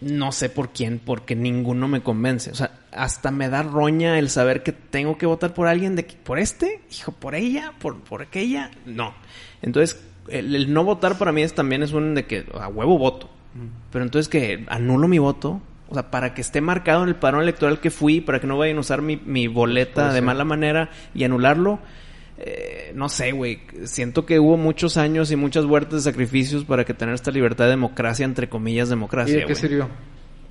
no 0.00 0.32
sé 0.32 0.48
por 0.48 0.70
quién, 0.70 0.98
porque 0.98 1.34
ninguno 1.34 1.88
me 1.88 2.02
convence. 2.02 2.50
O 2.50 2.54
sea, 2.54 2.72
hasta 2.92 3.30
me 3.30 3.48
da 3.48 3.62
roña 3.62 4.18
el 4.18 4.30
saber 4.30 4.62
que 4.62 4.72
tengo 4.72 5.18
que 5.18 5.26
votar 5.26 5.54
por 5.54 5.68
alguien 5.68 5.96
de 5.96 6.06
que, 6.06 6.16
por 6.16 6.38
este, 6.38 6.82
hijo, 6.90 7.12
por 7.12 7.34
ella, 7.34 7.72
por, 7.78 8.00
por 8.00 8.22
aquella. 8.22 8.70
No. 8.84 9.14
Entonces, 9.62 10.02
el, 10.28 10.54
el 10.54 10.72
no 10.72 10.84
votar 10.84 11.18
para 11.18 11.32
mí 11.32 11.42
es 11.42 11.54
también 11.54 11.82
es 11.82 11.92
un 11.92 12.14
de 12.14 12.26
que 12.26 12.46
a 12.58 12.68
huevo 12.68 12.98
voto. 12.98 13.30
Pero 13.90 14.04
entonces 14.04 14.28
que 14.28 14.64
anulo 14.68 15.08
mi 15.08 15.18
voto. 15.18 15.60
O 15.88 15.94
sea, 15.94 16.10
para 16.10 16.34
que 16.34 16.40
esté 16.40 16.60
marcado 16.60 17.04
en 17.04 17.08
el 17.08 17.14
padrón 17.14 17.42
electoral 17.42 17.80
que 17.80 17.90
fui, 17.90 18.20
para 18.20 18.40
que 18.40 18.46
no 18.46 18.58
vayan 18.58 18.76
a 18.76 18.80
usar 18.80 19.02
mi, 19.02 19.16
mi 19.16 19.46
boleta 19.46 20.12
de 20.12 20.20
mala 20.20 20.44
manera 20.44 20.90
y 21.14 21.22
anularlo. 21.24 21.78
Eh, 22.38 22.92
no 22.94 23.08
sé, 23.08 23.32
güey. 23.32 23.60
Siento 23.84 24.26
que 24.26 24.38
hubo 24.38 24.56
muchos 24.56 24.96
años 24.96 25.30
y 25.32 25.36
muchas 25.36 25.64
huertas 25.64 26.04
de 26.04 26.10
sacrificios 26.10 26.64
para 26.64 26.84
que 26.84 26.94
tener 26.94 27.14
esta 27.14 27.30
libertad 27.30 27.64
de 27.64 27.70
democracia, 27.70 28.24
entre 28.24 28.48
comillas, 28.48 28.88
¿Y 28.88 28.90
democracia. 28.90 29.36
de 29.38 29.44
qué 29.46 29.54
sirvió? 29.54 29.88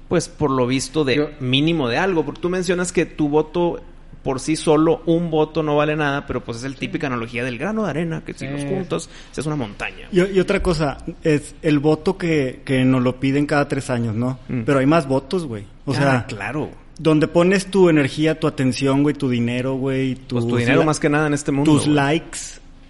Pues 0.08 0.30
por 0.30 0.52
lo 0.52 0.68
visto 0.68 1.04
de 1.04 1.16
Yo- 1.16 1.30
mínimo 1.40 1.88
de 1.90 1.98
algo. 1.98 2.26
Porque 2.26 2.42
tú 2.42 2.50
mencionas 2.50 2.92
que 2.92 3.06
tu 3.06 3.30
voto 3.30 3.82
por 4.24 4.40
sí 4.40 4.56
solo, 4.56 5.04
un 5.06 5.30
voto 5.30 5.62
no 5.62 5.76
vale 5.76 5.96
nada, 5.96 6.26
pero 6.26 6.44
pues 6.44 6.58
es 6.58 6.64
el 6.64 6.76
típica 6.76 7.06
analogía 7.06 7.44
del 7.44 7.60
grano 7.60 7.84
de 7.84 7.92
arena, 7.92 8.24
que 8.26 8.34
si 8.34 8.48
los 8.48 8.64
juntos 8.64 9.08
se 9.32 9.42
hace 9.42 9.48
una 9.48 9.56
montaña. 9.56 10.08
Y, 10.12 10.20
y 10.20 10.40
otra 10.40 10.64
cosa, 10.64 10.98
es 11.24 11.54
el 11.62 11.78
voto 11.78 12.18
que, 12.18 12.62
que 12.66 12.84
nos 12.86 13.04
lo 13.04 13.20
piden 13.20 13.46
cada 13.46 13.68
tres 13.68 13.92
años, 13.92 14.16
¿no? 14.16 14.40
Mm. 14.48 14.62
Pero 14.64 14.80
hay 14.80 14.88
más 14.88 15.08
votos, 15.08 15.46
güey. 15.46 15.66
O 15.86 15.92
Ah, 15.94 15.96
sea, 15.96 16.26
claro. 16.28 16.72
Donde 16.98 17.28
pones 17.28 17.68
tu 17.68 17.90
energía, 17.90 18.40
tu 18.40 18.48
atención, 18.48 19.04
güey, 19.04 19.16
tu 19.16 19.30
dinero, 19.30 19.76
güey, 19.76 20.16
tus, 20.16 20.42
Pues 20.44 20.48
tu 20.48 20.58
dinero 20.58 20.80
la- 20.80 20.86
más 20.86 21.00
que 21.00 21.10
nada 21.10 21.28
en 21.28 21.34
este 21.34 21.52
mundo. 21.52 21.72
tus 21.72 21.84
güey. 21.86 21.96
likes, 21.96 22.40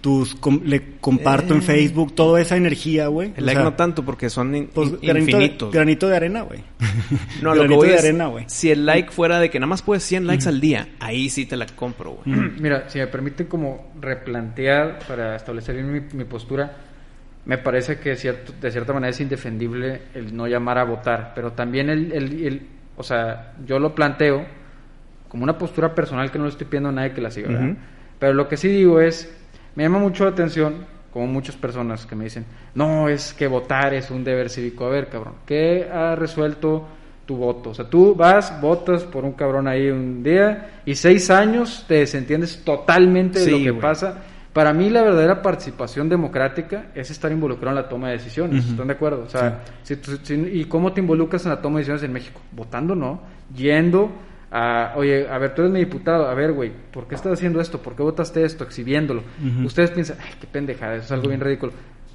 tus 0.00 0.36
com- 0.36 0.60
le 0.64 0.98
comparto 1.00 1.52
en 1.54 1.60
Eh. 1.60 1.62
Facebook, 1.64 2.14
toda 2.14 2.40
esa 2.40 2.56
energía, 2.56 3.08
güey. 3.08 3.32
El 3.36 3.42
O 3.42 3.46
like 3.46 3.56
sea, 3.60 3.64
no 3.64 3.74
tanto 3.74 4.04
porque 4.04 4.30
son 4.30 4.54
in- 4.54 4.70
pues, 4.72 4.90
in- 4.90 4.98
granito, 5.02 5.14
de, 5.14 5.20
infinitos. 5.44 5.72
granito 5.72 6.08
de 6.08 6.16
arena, 6.16 6.42
güey. 6.42 6.60
No, 7.42 7.48
lo 7.54 7.62
que 7.62 7.68
granito 7.68 7.76
voy 7.76 7.88
de 7.88 7.94
es, 7.96 8.00
arena, 8.04 8.26
güey. 8.28 8.44
si 8.46 8.70
el 8.70 8.86
like 8.86 9.10
fuera 9.10 9.40
de 9.40 9.50
que 9.50 9.58
nada 9.58 9.66
más 9.68 9.82
puedes 9.82 10.04
100 10.04 10.26
likes 10.28 10.48
al 10.48 10.60
día, 10.60 10.88
ahí 11.00 11.28
sí 11.28 11.44
te 11.46 11.56
la 11.56 11.66
compro, 11.66 12.18
güey. 12.24 12.36
Mira, 12.60 12.88
si 12.88 12.98
me 13.00 13.08
permite 13.08 13.46
como 13.48 13.92
replantear 14.00 15.00
para 15.08 15.34
establecer 15.34 15.74
bien 15.74 15.92
mi, 15.92 16.00
mi 16.12 16.24
postura, 16.24 16.76
me 17.44 17.58
parece 17.58 17.98
que 17.98 18.14
cierto, 18.16 18.52
de 18.60 18.70
cierta 18.70 18.92
manera 18.92 19.10
es 19.10 19.20
indefendible 19.20 20.02
el 20.14 20.36
no 20.36 20.46
llamar 20.46 20.78
a 20.78 20.84
votar, 20.84 21.32
pero 21.34 21.52
también 21.52 21.90
el, 21.90 22.12
el- 22.12 22.46
el- 22.46 22.62
o 22.96 23.02
sea, 23.02 23.54
yo 23.66 23.78
lo 23.78 23.94
planteo 23.94 24.44
como 25.28 25.44
una 25.44 25.58
postura 25.58 25.94
personal 25.94 26.30
que 26.30 26.38
no 26.38 26.44
le 26.44 26.50
estoy 26.50 26.66
pidiendo 26.66 26.88
a 26.88 26.92
nadie 26.92 27.12
que 27.12 27.20
la 27.20 27.30
siga, 27.30 27.48
¿verdad? 27.48 27.76
Pero 28.18 28.32
lo 28.32 28.48
que 28.48 28.56
sí 28.56 28.68
digo 28.68 29.00
es, 29.00 29.34
me 29.74 29.82
llama 29.82 29.98
mucho 29.98 30.24
la 30.24 30.30
atención, 30.30 30.86
como 31.12 31.26
muchas 31.26 31.56
personas 31.56 32.06
que 32.06 32.14
me 32.14 32.24
dicen, 32.24 32.44
no, 32.74 33.08
es 33.08 33.34
que 33.34 33.46
votar 33.46 33.94
es 33.94 34.10
un 34.10 34.24
deber 34.24 34.50
cívico. 34.50 34.86
A 34.86 34.90
ver, 34.90 35.08
cabrón, 35.08 35.34
¿qué 35.46 35.88
ha 35.92 36.14
resuelto 36.14 36.86
tu 37.26 37.36
voto? 37.36 37.70
O 37.70 37.74
sea, 37.74 37.88
tú 37.88 38.14
vas, 38.14 38.60
votas 38.60 39.02
por 39.04 39.24
un 39.24 39.32
cabrón 39.32 39.66
ahí 39.66 39.88
un 39.90 40.22
día 40.22 40.80
y 40.84 40.94
seis 40.94 41.30
años 41.30 41.84
te 41.88 41.94
desentiendes 41.94 42.62
totalmente 42.64 43.38
de 43.40 43.44
Sí, 43.44 43.50
lo 43.50 43.74
que 43.74 43.80
pasa. 43.80 44.22
Para 44.56 44.72
mí 44.72 44.88
la 44.88 45.02
verdadera 45.02 45.42
participación 45.42 46.08
democrática 46.08 46.86
es 46.94 47.10
estar 47.10 47.30
involucrado 47.30 47.76
en 47.76 47.82
la 47.82 47.90
toma 47.90 48.06
de 48.06 48.14
decisiones. 48.14 48.66
¿Están 48.66 48.86
de 48.86 48.94
acuerdo? 48.94 49.24
O 49.24 49.28
sea, 49.28 49.62
si 49.82 50.34
¿y 50.34 50.64
cómo 50.64 50.94
te 50.94 51.02
involucras 51.02 51.44
en 51.44 51.50
la 51.50 51.60
toma 51.60 51.74
de 51.74 51.80
decisiones 51.80 52.04
en 52.04 52.12
México? 52.14 52.40
Votando, 52.52 52.94
¿no? 52.94 53.20
Yendo 53.54 54.10
a, 54.50 54.94
oye, 54.96 55.28
a 55.28 55.36
ver, 55.36 55.54
tú 55.54 55.60
eres 55.60 55.74
mi 55.74 55.80
diputado, 55.80 56.26
a 56.26 56.32
ver, 56.32 56.54
güey, 56.54 56.72
¿por 56.90 57.06
qué 57.06 57.16
estás 57.16 57.34
haciendo 57.34 57.60
esto? 57.60 57.82
¿Por 57.82 57.94
qué 57.94 58.02
votaste 58.02 58.46
esto? 58.46 58.64
Exhibiéndolo. 58.64 59.24
Ustedes 59.62 59.90
piensan, 59.90 60.16
ay, 60.22 60.30
qué 60.40 60.46
pendejada, 60.46 60.94
eso 60.94 61.04
es 61.04 61.12
algo 61.12 61.28
bien 61.28 61.42
ridículo. 61.42 61.74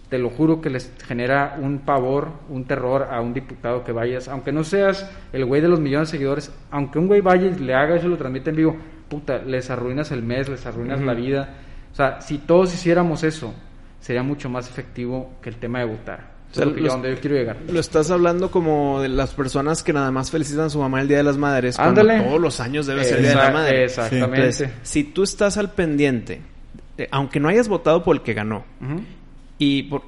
Te 0.09 0.17
lo 0.17 0.31
juro 0.31 0.61
que 0.61 0.71
les 0.71 0.91
genera 1.05 1.59
un 1.61 1.81
pavor, 1.81 2.29
un 2.49 2.65
terror 2.65 3.07
a 3.11 3.21
un 3.21 3.35
diputado 3.35 3.83
que 3.83 3.91
vayas, 3.91 4.27
aunque 4.27 4.51
no 4.51 4.63
seas 4.63 5.07
el 5.31 5.45
güey 5.45 5.61
de 5.61 5.67
los 5.67 5.79
millones 5.79 6.09
de 6.09 6.17
seguidores, 6.17 6.51
aunque 6.71 6.97
un 6.97 7.05
güey 7.05 7.21
vaya 7.21 7.49
y 7.49 7.59
le 7.59 7.75
haga 7.75 7.97
eso 7.97 8.07
y 8.07 8.09
lo 8.09 8.17
transmite 8.17 8.49
en 8.49 8.55
vivo, 8.55 8.75
puta, 9.07 9.37
les 9.37 9.69
arruinas 9.69 10.11
el 10.11 10.23
mes, 10.23 10.49
les 10.49 10.65
arruinas 10.65 11.01
la 11.01 11.13
vida. 11.13 11.55
O 11.91 11.95
sea, 11.95 12.21
si 12.21 12.37
todos 12.37 12.73
hiciéramos 12.73 13.23
eso, 13.23 13.53
sería 13.99 14.23
mucho 14.23 14.49
más 14.49 14.69
efectivo 14.69 15.33
que 15.41 15.49
el 15.49 15.57
tema 15.57 15.79
de 15.79 15.85
votar. 15.85 16.31
O 16.51 16.53
sea, 16.53 16.65
lo 16.65 16.87
donde 16.87 17.15
yo 17.15 17.21
quiero 17.21 17.37
llegar. 17.37 17.57
Lo 17.69 17.79
estás 17.79 18.11
hablando 18.11 18.51
como 18.51 19.01
de 19.01 19.07
las 19.07 19.33
personas 19.33 19.83
que 19.83 19.93
nada 19.93 20.11
más 20.11 20.31
felicitan 20.31 20.65
a 20.65 20.69
su 20.69 20.79
mamá 20.79 20.99
el 20.99 21.07
Día 21.07 21.17
de 21.17 21.23
las 21.23 21.37
Madres. 21.37 21.79
Ándale. 21.79 22.15
Cuando 22.15 22.29
todos 22.29 22.41
los 22.41 22.59
años 22.59 22.85
debe 22.87 23.05
ser 23.05 23.17
el 23.17 23.23
Día 23.23 23.31
de 23.31 23.37
la 23.37 23.51
Madre. 23.51 23.83
Exactamente. 23.85 24.35
Entonces, 24.37 24.69
si 24.83 25.05
tú 25.05 25.23
estás 25.23 25.57
al 25.57 25.71
pendiente, 25.71 26.41
eh, 26.97 27.07
aunque 27.11 27.39
no 27.39 27.47
hayas 27.47 27.69
votado 27.69 28.03
por 28.03 28.17
el 28.17 28.21
que 28.21 28.33
ganó, 28.33 28.65
y 29.57 29.83
por, 29.83 30.03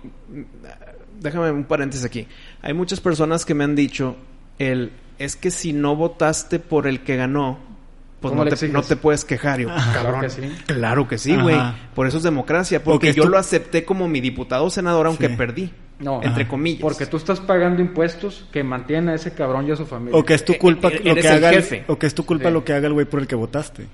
déjame 1.19 1.51
un 1.51 1.63
paréntesis 1.63 2.05
aquí. 2.05 2.27
Hay 2.61 2.73
muchas 2.73 2.99
personas 2.99 3.45
que 3.45 3.53
me 3.53 3.63
han 3.63 3.75
dicho 3.75 4.17
el 4.59 4.91
es 5.19 5.35
que 5.35 5.51
si 5.51 5.73
no 5.73 5.95
votaste 5.95 6.59
por 6.59 6.87
el 6.87 7.01
que 7.01 7.15
ganó, 7.15 7.59
pues 8.23 8.31
¿Cómo 8.31 8.45
no 8.45 8.49
te, 8.55 8.67
no 8.69 8.81
te 8.81 8.95
puedes 8.95 9.23
quejar. 9.25 9.59
Yo, 9.59 9.67
Claro 9.67 9.91
cabrón, 9.93 10.21
que 10.21 10.29
sí. 10.29 10.41
Claro 10.65 11.07
que 11.07 11.17
sí, 11.17 11.35
güey. 11.35 11.57
Por 11.93 12.07
eso 12.07 12.17
es 12.17 12.23
democracia. 12.23 12.83
Porque 12.83 13.07
Porque 13.09 13.13
yo 13.13 13.23
tú- 13.23 13.29
lo 13.29 13.37
acepté 13.37 13.83
como 13.85 14.07
mi 14.07 14.21
diputado 14.21 14.63
o 14.65 14.69
senador, 14.69 15.05
aunque 15.07 15.27
Sí. 15.27 15.35
perdí. 15.35 15.71
No, 15.99 16.23
entre 16.23 16.43
Ajá. 16.43 16.49
comillas. 16.49 16.81
Porque 16.81 17.05
tú 17.05 17.17
estás 17.17 17.39
pagando 17.39 17.81
impuestos 17.81 18.47
que 18.51 18.63
mantienen 18.63 19.09
a 19.09 19.13
ese 19.15 19.33
cabrón 19.33 19.67
y 19.67 19.71
a 19.71 19.75
su 19.75 19.85
familia. 19.85 20.17
O 20.17 20.23
que 20.25 20.33
es 20.33 20.43
tu 20.43 20.53
Eh, 20.53 20.57
culpa 20.57 20.87
eh, 20.87 21.01
lo 21.03 21.15
que 21.15 21.27
haga 21.27 21.49
el- 21.49 21.55
jefe. 21.57 21.83
o 21.87 21.99
que 21.99 22.07
es 22.07 22.15
tu 22.15 22.25
culpa 22.25 22.47
Sí. 22.49 22.53
lo 22.53 22.63
que 22.65 22.73
haga 22.73 22.87
el 22.87 22.93
güey 22.93 23.05
por 23.05 23.19
el 23.19 23.27
que 23.27 23.35
votaste. 23.35 23.85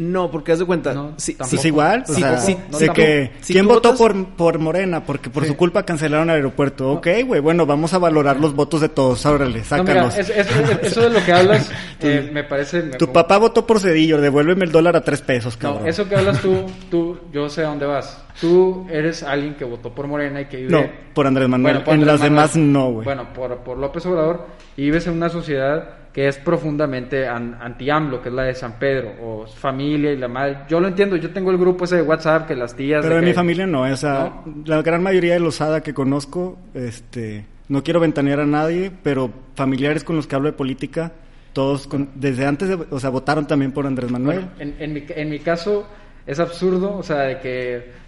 No, 0.00 0.30
porque 0.30 0.52
haz 0.52 0.60
de 0.60 0.64
cuenta. 0.64 0.94
No, 0.94 1.14
si, 1.16 1.36
si- 1.44 1.56
Es 1.56 1.64
igual, 1.64 2.04
o 2.08 2.12
Sí, 2.14 2.20
sea, 2.20 2.30
no, 2.32 2.40
de 2.46 2.54
tampoco. 2.54 2.92
que 2.94 3.32
Si 3.40 3.52
quién 3.52 3.66
votó 3.66 3.90
votas- 3.92 3.98
por, 3.98 4.26
por 4.36 4.58
Morena 4.60 5.02
porque 5.04 5.28
por 5.28 5.42
Sí. 5.42 5.48
su 5.48 5.56
culpa 5.56 5.82
cancelaron 5.82 6.30
el 6.30 6.36
aeropuerto. 6.36 6.92
Ok, 6.92 7.08
güey, 7.26 7.40
bueno, 7.40 7.66
vamos 7.66 7.92
a 7.94 7.98
valorar 7.98 8.38
los 8.38 8.54
votos 8.54 8.80
de 8.80 8.88
todos, 8.90 9.26
órale, 9.26 9.46
No, 9.46 9.52
mira, 9.54 9.64
sácalos. 9.64 10.16
es- 10.16 10.30
es- 10.30 10.46
es- 10.50 10.82
eso 10.84 11.00
de 11.02 11.10
lo 11.10 11.24
que 11.24 11.32
hablas 11.32 11.68
eh, 12.00 12.30
me 12.32 12.44
parece... 12.44 12.82
me- 12.84 12.96
Tu 12.96 13.12
papá 13.12 13.38
votó 13.38 13.66
por 13.66 13.80
Cedillo, 13.80 14.20
devuélveme 14.20 14.66
el 14.66 14.70
dólar 14.70 14.94
a 14.96 15.00
tres 15.02 15.20
pesos, 15.20 15.56
cabrón. 15.56 15.82
No, 15.82 15.88
eso 15.88 16.08
que 16.08 16.14
hablas 16.14 16.40
tú, 16.40 16.64
tú, 16.90 17.18
yo 17.32 17.48
sé 17.48 17.62
a 17.64 17.68
dónde 17.70 17.86
vas. 17.86 18.22
Tú 18.40 18.86
eres 18.88 19.24
alguien 19.24 19.56
que 19.56 19.64
votó 19.64 19.92
por 19.92 20.06
Morena 20.06 20.40
y 20.42 20.44
que 20.44 20.58
vive... 20.58 20.70
No, 20.70 20.88
por 21.12 21.26
Andrés 21.26 21.48
Manuel. 21.48 21.74
Bueno, 21.78 21.84
por 21.84 21.94
en 21.94 22.06
las 22.06 22.20
Manuel. 22.20 22.30
demás 22.30 22.56
no, 22.56 22.92
güey. 22.92 23.04
Bueno, 23.04 23.32
por, 23.34 23.56
por 23.64 23.76
López 23.78 24.06
Obrador 24.06 24.46
y 24.76 24.82
vives 24.82 25.08
en 25.08 25.14
una 25.14 25.28
sociedad 25.28 25.97
que 26.18 26.26
es 26.26 26.36
profundamente 26.38 27.28
an- 27.28 27.56
anti-AMLO, 27.60 28.20
que 28.20 28.28
es 28.28 28.34
la 28.34 28.42
de 28.42 28.52
San 28.52 28.72
Pedro, 28.76 29.12
o 29.22 29.46
familia 29.46 30.10
y 30.12 30.16
la 30.16 30.26
madre. 30.26 30.58
Yo 30.68 30.80
lo 30.80 30.88
entiendo, 30.88 31.14
yo 31.14 31.30
tengo 31.30 31.52
el 31.52 31.58
grupo 31.58 31.84
ese 31.84 31.94
de 31.94 32.02
WhatsApp 32.02 32.48
que 32.48 32.56
las 32.56 32.74
tías... 32.74 33.02
Pero 33.02 33.14
de 33.14 33.20
en 33.20 33.24
que- 33.26 33.30
mi 33.30 33.34
familia 33.34 33.68
no, 33.68 33.82
o 33.82 33.96
sea, 33.96 34.42
la 34.64 34.82
gran 34.82 35.00
mayoría 35.00 35.34
de 35.34 35.38
los 35.38 35.60
ADA 35.60 35.80
que 35.80 35.94
conozco, 35.94 36.58
este, 36.74 37.46
no 37.68 37.84
quiero 37.84 38.00
ventanear 38.00 38.40
a 38.40 38.46
nadie, 38.46 38.90
pero 39.04 39.30
familiares 39.54 40.02
con 40.02 40.16
los 40.16 40.26
que 40.26 40.34
hablo 40.34 40.48
de 40.48 40.54
política, 40.54 41.12
todos 41.52 41.86
con- 41.86 42.08
desde 42.16 42.46
antes, 42.46 42.68
de, 42.68 42.84
o 42.90 42.98
sea, 42.98 43.10
votaron 43.10 43.46
también 43.46 43.70
por 43.70 43.86
Andrés 43.86 44.10
Manuel. 44.10 44.40
Bueno, 44.40 44.50
en, 44.58 44.74
en 44.80 44.92
mi, 44.94 45.04
en 45.08 45.30
mi 45.30 45.38
caso 45.38 45.86
es 46.28 46.38
absurdo, 46.38 46.96
o 46.96 47.02
sea, 47.02 47.22
de 47.22 47.38
que 47.40 47.50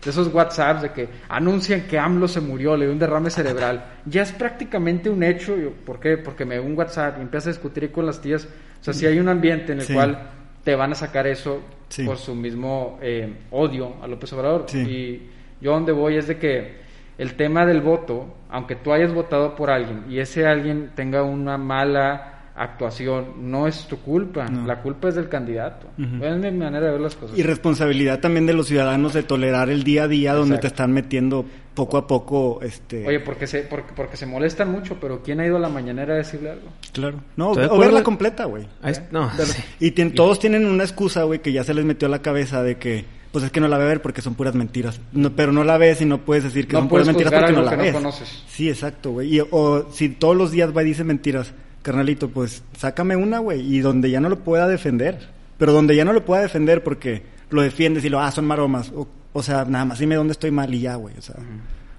de 0.04 0.10
esos 0.10 0.32
WhatsApps 0.32 0.82
de 0.82 0.92
que 0.92 1.08
anuncian 1.28 1.82
que 1.88 1.98
AMLO 1.98 2.28
se 2.28 2.40
murió, 2.40 2.76
le 2.76 2.84
dio 2.84 2.92
un 2.92 2.98
derrame 3.00 3.30
cerebral, 3.30 3.84
ya 4.04 4.22
es 4.22 4.30
prácticamente 4.32 5.10
un 5.10 5.22
hecho. 5.24 5.56
Yo, 5.56 5.70
¿Por 5.72 5.98
qué? 5.98 6.16
Porque 6.18 6.44
me 6.44 6.60
un 6.60 6.76
WhatsApp 6.76 7.16
y 7.18 7.22
empieza 7.22 7.48
a 7.48 7.52
discutir 7.52 7.90
con 7.90 8.06
las 8.06 8.20
tías. 8.20 8.46
O 8.80 8.84
sea, 8.84 8.94
si 8.94 9.06
hay 9.06 9.18
un 9.18 9.28
ambiente 9.28 9.72
en 9.72 9.80
el 9.80 9.86
Sí. 9.86 9.94
cual 9.94 10.30
te 10.62 10.74
van 10.76 10.92
a 10.92 10.94
sacar 10.94 11.26
eso 11.26 11.60
Sí. 11.88 12.04
por 12.04 12.18
su 12.18 12.34
mismo 12.34 12.98
eh, 13.02 13.34
odio 13.50 13.96
a 14.02 14.06
López 14.06 14.32
Obrador. 14.34 14.66
Y 14.74 15.22
Yo 15.60 15.72
donde 15.72 15.92
voy 15.92 16.16
es 16.16 16.26
de 16.28 16.38
que 16.38 16.78
el 17.18 17.34
tema 17.34 17.66
del 17.66 17.80
voto, 17.82 18.34
aunque 18.48 18.76
tú 18.76 18.92
hayas 18.94 19.12
votado 19.12 19.54
por 19.56 19.70
alguien 19.70 20.04
y 20.08 20.20
ese 20.20 20.46
alguien 20.46 20.92
tenga 20.94 21.22
una 21.22 21.58
mala 21.58 22.39
actuación, 22.62 23.50
no 23.50 23.66
es 23.66 23.86
tu 23.88 23.98
culpa, 23.98 24.46
No. 24.48 24.66
la 24.66 24.80
culpa 24.82 25.08
es 25.08 25.14
del 25.14 25.28
candidato. 25.28 25.86
Ujú. 25.98 26.24
Es 26.24 26.36
mi 26.38 26.50
manera 26.52 26.86
de 26.86 26.92
ver 26.92 27.00
las 27.00 27.16
cosas. 27.16 27.38
Y 27.38 27.42
responsabilidad 27.42 28.20
también 28.20 28.46
de 28.46 28.52
los 28.52 28.66
ciudadanos 28.66 29.12
de 29.14 29.22
tolerar 29.22 29.70
el 29.70 29.82
día 29.82 30.04
a 30.04 30.08
día 30.08 30.34
donde 30.34 30.58
te 30.58 30.66
están 30.66 30.92
metiendo 30.92 31.44
poco 31.74 31.96
a 31.96 32.06
poco, 32.06 32.60
este... 32.62 33.06
Oye, 33.06 33.20
porque 33.20 33.46
se, 33.46 33.60
porque, 33.62 33.92
porque 33.96 34.16
se 34.16 34.26
molestan 34.26 34.70
mucho, 34.70 34.98
pero 35.00 35.22
¿quién 35.22 35.40
ha 35.40 35.46
ido 35.46 35.56
a 35.56 35.60
la 35.60 35.68
mañanera 35.68 36.14
a 36.14 36.16
decirle 36.18 36.50
algo? 36.50 36.68
claro. 36.92 37.20
No, 37.36 37.52
o 37.52 37.78
verla 37.78 38.02
completa, 38.02 38.44
güey. 38.44 38.66
Ahí 38.82 38.92
es- 38.92 39.02
no. 39.10 39.30
Y 39.80 39.92
tien- 39.92 40.14
todos 40.14 40.38
tienen 40.38 40.66
una 40.66 40.84
excusa, 40.84 41.22
güey, 41.22 41.40
que 41.40 41.52
ya 41.52 41.64
se 41.64 41.72
les 41.74 41.84
metió 41.84 42.08
a 42.08 42.10
la 42.10 42.20
cabeza 42.20 42.62
de 42.62 42.76
que, 42.76 43.04
pues 43.32 43.44
es 43.44 43.50
que 43.52 43.60
no 43.60 43.68
la 43.68 43.76
voy 43.76 43.86
a 43.86 43.88
ver 43.88 44.02
porque 44.02 44.20
son 44.20 44.34
puras 44.34 44.54
mentiras. 44.54 45.00
No, 45.12 45.30
pero 45.34 45.52
no 45.52 45.64
la 45.64 45.78
ves 45.78 46.02
y 46.02 46.04
no 46.04 46.18
puedes 46.18 46.44
decir 46.44 46.66
que 46.66 46.74
No 46.74 46.80
son 46.80 46.88
puras 46.88 47.06
mentiras 47.06 47.32
porque 47.32 47.52
no 47.52 47.62
la 47.62 47.70
que 47.70 47.76
no 47.76 47.82
ves. 47.84 47.94
conoces. 47.94 48.44
Sí, 48.48 48.68
exacto, 48.68 49.12
güey. 49.12 49.38
Y- 49.38 49.42
O 49.50 49.86
si 49.92 50.10
todos 50.10 50.36
los 50.36 50.50
días 50.50 50.76
va 50.76 50.82
y 50.82 50.86
dice 50.86 51.04
mentiras, 51.04 51.54
carnalito, 51.82 52.28
pues 52.28 52.62
sácame 52.76 53.16
una, 53.16 53.38
güey, 53.38 53.60
y 53.74 53.80
donde 53.80 54.10
ya 54.10 54.20
no 54.20 54.28
lo 54.28 54.40
pueda 54.40 54.68
defender. 54.68 55.18
Pero 55.58 55.72
donde 55.72 55.94
ya 55.96 56.04
no 56.04 56.12
lo 56.12 56.24
pueda 56.24 56.42
defender 56.42 56.82
porque 56.82 57.22
lo 57.50 57.62
defiendes 57.62 58.04
y 58.04 58.08
lo, 58.08 58.20
ah, 58.20 58.30
son 58.30 58.46
maromas. 58.46 58.90
O, 58.94 59.08
o 59.32 59.42
sea, 59.42 59.64
nada 59.64 59.84
más 59.84 59.98
dime 59.98 60.14
dónde 60.14 60.32
estoy 60.32 60.50
mal 60.50 60.72
y 60.74 60.80
ya, 60.80 60.94
güey. 60.94 61.14
O 61.18 61.22
sea, 61.22 61.36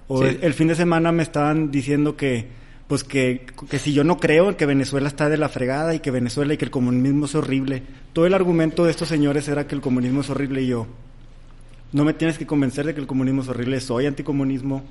o 0.08 0.18
Sí. 0.22 0.28
el, 0.28 0.38
el 0.42 0.54
fin 0.54 0.68
de 0.68 0.74
semana 0.74 1.12
me 1.12 1.22
estaban 1.22 1.70
diciendo 1.70 2.16
que, 2.16 2.46
pues 2.88 3.04
que, 3.04 3.46
que 3.70 3.78
si 3.78 3.92
yo 3.92 4.02
no 4.04 4.18
creo 4.18 4.48
en 4.50 4.56
que 4.56 4.66
Venezuela 4.66 5.06
está 5.08 5.28
de 5.28 5.36
la 5.38 5.48
fregada 5.48 5.94
y 5.94 6.00
que 6.00 6.10
Venezuela 6.10 6.52
y 6.54 6.56
que 6.56 6.64
el 6.64 6.70
comunismo 6.72 7.26
es 7.26 7.34
horrible. 7.34 7.82
Todo 8.12 8.26
el 8.26 8.34
argumento 8.34 8.84
de 8.84 8.90
estos 8.90 9.08
señores 9.08 9.46
era 9.48 9.66
que 9.66 9.74
el 9.74 9.80
comunismo 9.80 10.20
es 10.22 10.30
horrible 10.30 10.62
y 10.62 10.66
yo, 10.66 10.86
no 11.92 12.04
me 12.04 12.14
tienes 12.14 12.38
que 12.38 12.46
convencer 12.46 12.84
de 12.86 12.94
que 12.94 13.00
el 13.00 13.06
comunismo 13.06 13.42
es 13.42 13.48
horrible, 13.48 13.80
soy 13.80 14.06
anticomunismo. 14.06 14.82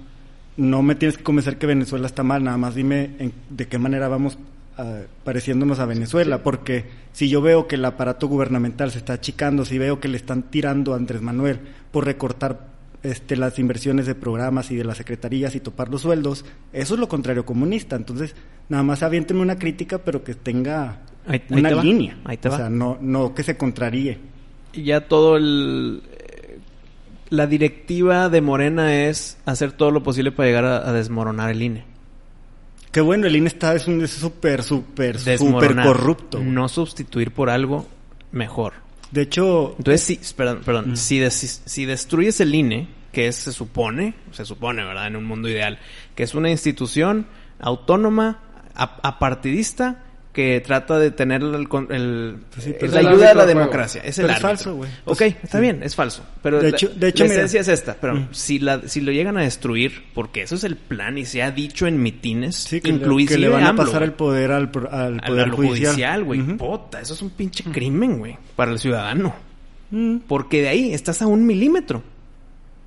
No 0.58 0.82
me 0.82 0.95
tienes 0.95 1.17
que 1.17 1.23
convencer 1.23 1.58
que 1.58 1.65
Venezuela 1.67 2.08
está 2.08 2.23
mal, 2.23 2.43
nada 2.43 2.58
más 2.58 2.75
dime 2.75 3.12
en- 3.19 3.34
de 3.49 3.67
qué 3.67 3.77
manera 3.77 4.08
vamos 4.08 4.38
ah, 4.81 5.01
pareciéndonos 5.23 5.79
a 5.79 5.85
Venezuela, 5.85 6.43
porque 6.43 6.85
si 7.13 7.29
yo 7.29 7.41
veo 7.41 7.67
que 7.67 7.75
el 7.75 7.85
aparato 7.85 8.27
gubernamental 8.27 8.91
se 8.91 8.97
está 8.97 9.13
achicando, 9.13 9.63
si 9.65 9.77
veo 9.77 9.99
que 9.99 10.07
le 10.07 10.17
están 10.17 10.43
tirando 10.43 10.93
a 10.93 10.97
Andrés 10.97 11.21
Manuel 11.21 11.59
por 11.91 12.05
recortar 12.05 12.69
este, 13.03 13.35
las 13.35 13.57
inversiones 13.59 14.05
de 14.05 14.15
programas 14.15 14.69
y 14.71 14.75
de 14.75 14.83
las 14.83 14.97
secretarías 14.97 15.55
y 15.55 15.59
topar 15.59 15.89
los 15.89 16.01
sueldos, 16.01 16.45
eso 16.73 16.93
es 16.93 16.99
lo 16.99 17.07
contrario 17.07 17.45
comunista. 17.45 17.95
Entonces, 17.95 18.35
nada 18.69 18.83
más 18.83 19.01
aviénteme 19.03 19.41
una 19.41 19.57
crítica, 19.57 19.97
pero 19.99 20.23
que 20.23 20.35
tenga 20.35 20.99
Ahí- 21.27 21.41
ahí 21.49 21.59
una 21.59 21.69
te 21.69 21.75
línea. 21.83 22.17
ahí 22.25 22.37
te 22.37 22.49
o 22.49 22.55
sea, 22.55 22.69
no, 22.69 22.97
no 23.01 23.33
que 23.33 23.43
se 23.43 23.57
contraríe. 23.57 24.19
Y 24.73 24.83
ya 24.83 25.07
todo 25.07 25.35
el... 25.37 26.01
eh, 26.11 26.59
La 27.29 27.47
directiva 27.47 28.29
de 28.29 28.41
Morena 28.41 28.93
es 29.07 29.37
hacer 29.45 29.71
todo 29.71 29.89
lo 29.91 30.03
posible 30.03 30.31
para 30.31 30.47
llegar 30.49 30.65
a, 30.65 30.87
a 30.89 30.93
desmoronar 30.93 31.49
el 31.49 31.61
INE. 31.61 31.83
Qué 32.91 32.99
bueno, 33.01 33.27
el 33.27 33.36
INE 33.36 33.47
está, 33.47 33.73
es 33.75 33.88
un 33.88 34.06
súper, 34.08 34.63
súper, 34.63 35.17
súper 35.19 35.75
corrupto. 35.84 36.39
No 36.39 36.67
sustituir 36.67 37.32
por 37.32 37.49
algo 37.49 37.88
mejor. 38.32 38.73
De 39.12 39.21
hecho, 39.23 39.75
Entonces, 39.77 40.01
sí, 40.01 40.19
perdón, 40.36 40.60
Mm. 40.60 40.63
perdón. 40.63 40.97
Si, 40.97 41.19
des- 41.19 41.62
si 41.65 41.86
destruyes 41.86 42.39
el 42.41 42.54
INE, 42.54 42.88
que 43.12 43.27
es, 43.27 43.36
se 43.38 43.51
supone, 43.54 44.13
se 44.32 44.45
supone, 44.45 44.84
¿verdad? 44.84 45.08
En 45.08 45.15
un 45.15 45.25
mundo 45.25 45.49
ideal, 45.49 45.80
que 46.15 46.23
es 46.23 46.34
una 46.36 46.49
institución 46.49 47.27
autónoma, 47.60 48.39
a- 48.75 48.99
apartidista, 49.04 50.04
que 50.33 50.61
trata 50.61 50.97
de 50.97 51.11
tener 51.11 51.41
el, 51.41 52.37
sí, 52.57 52.73
la 52.87 52.99
ayuda 52.99 53.29
de 53.29 53.35
la 53.35 53.45
democracia. 53.45 54.01
Es 54.05 54.17
el 54.17 54.27
Pero 54.27 54.35
es 54.37 54.41
falso, 54.41 54.75
güey. 54.75 54.89
Ok, 55.05 55.17
Pues, 55.17 55.35
está 55.43 55.57
sí. 55.57 55.61
bien, 55.61 55.83
es 55.83 55.93
falso. 55.95 56.23
Pero 56.41 56.57
De 56.61 56.69
la- 56.71 56.77
hecho- 56.77 56.89
de 56.95 57.07
hecho, 57.09 57.23
la 57.25 57.29
mira. 57.29 57.41
esencia 57.43 57.61
es 57.61 57.67
esta. 57.67 57.97
Pero 57.99 58.15
Mm. 58.15 58.27
si, 58.31 58.59
la, 58.59 58.81
si 58.87 59.01
lo 59.01 59.11
llegan 59.11 59.37
a 59.37 59.41
destruir, 59.41 60.03
porque 60.13 60.43
eso 60.43 60.55
es 60.55 60.63
el 60.63 60.77
plan 60.77 61.17
y 61.17 61.25
se 61.25 61.43
ha 61.43 61.51
dicho 61.51 61.85
en 61.85 62.01
mitines, 62.01 62.55
sí, 62.55 62.79
que, 62.79 62.87
le, 62.89 62.95
inclusive 62.95 63.33
que 63.33 63.37
le 63.39 63.49
van 63.49 63.63
a 63.63 63.69
AMLO, 63.69 63.83
pasar 63.85 64.03
el 64.03 64.13
poder 64.13 64.51
al, 64.51 64.69
al 64.91 65.19
poder 65.19 65.43
al 65.45 65.51
judicial, 65.51 66.23
güey. 66.23 66.39
Ujú. 66.41 66.57
Puta, 66.57 67.01
eso 67.01 67.13
es 67.13 67.21
un 67.21 67.31
pinche 67.31 67.63
crimen, 67.65 68.17
güey, 68.19 68.37
para 68.55 68.71
el 68.71 68.79
ciudadano. 68.79 69.35
Mm. 69.89 70.19
Porque 70.27 70.61
de 70.61 70.69
ahí 70.69 70.93
estás 70.93 71.21
a 71.21 71.27
un 71.27 71.45
milímetro 71.45 72.01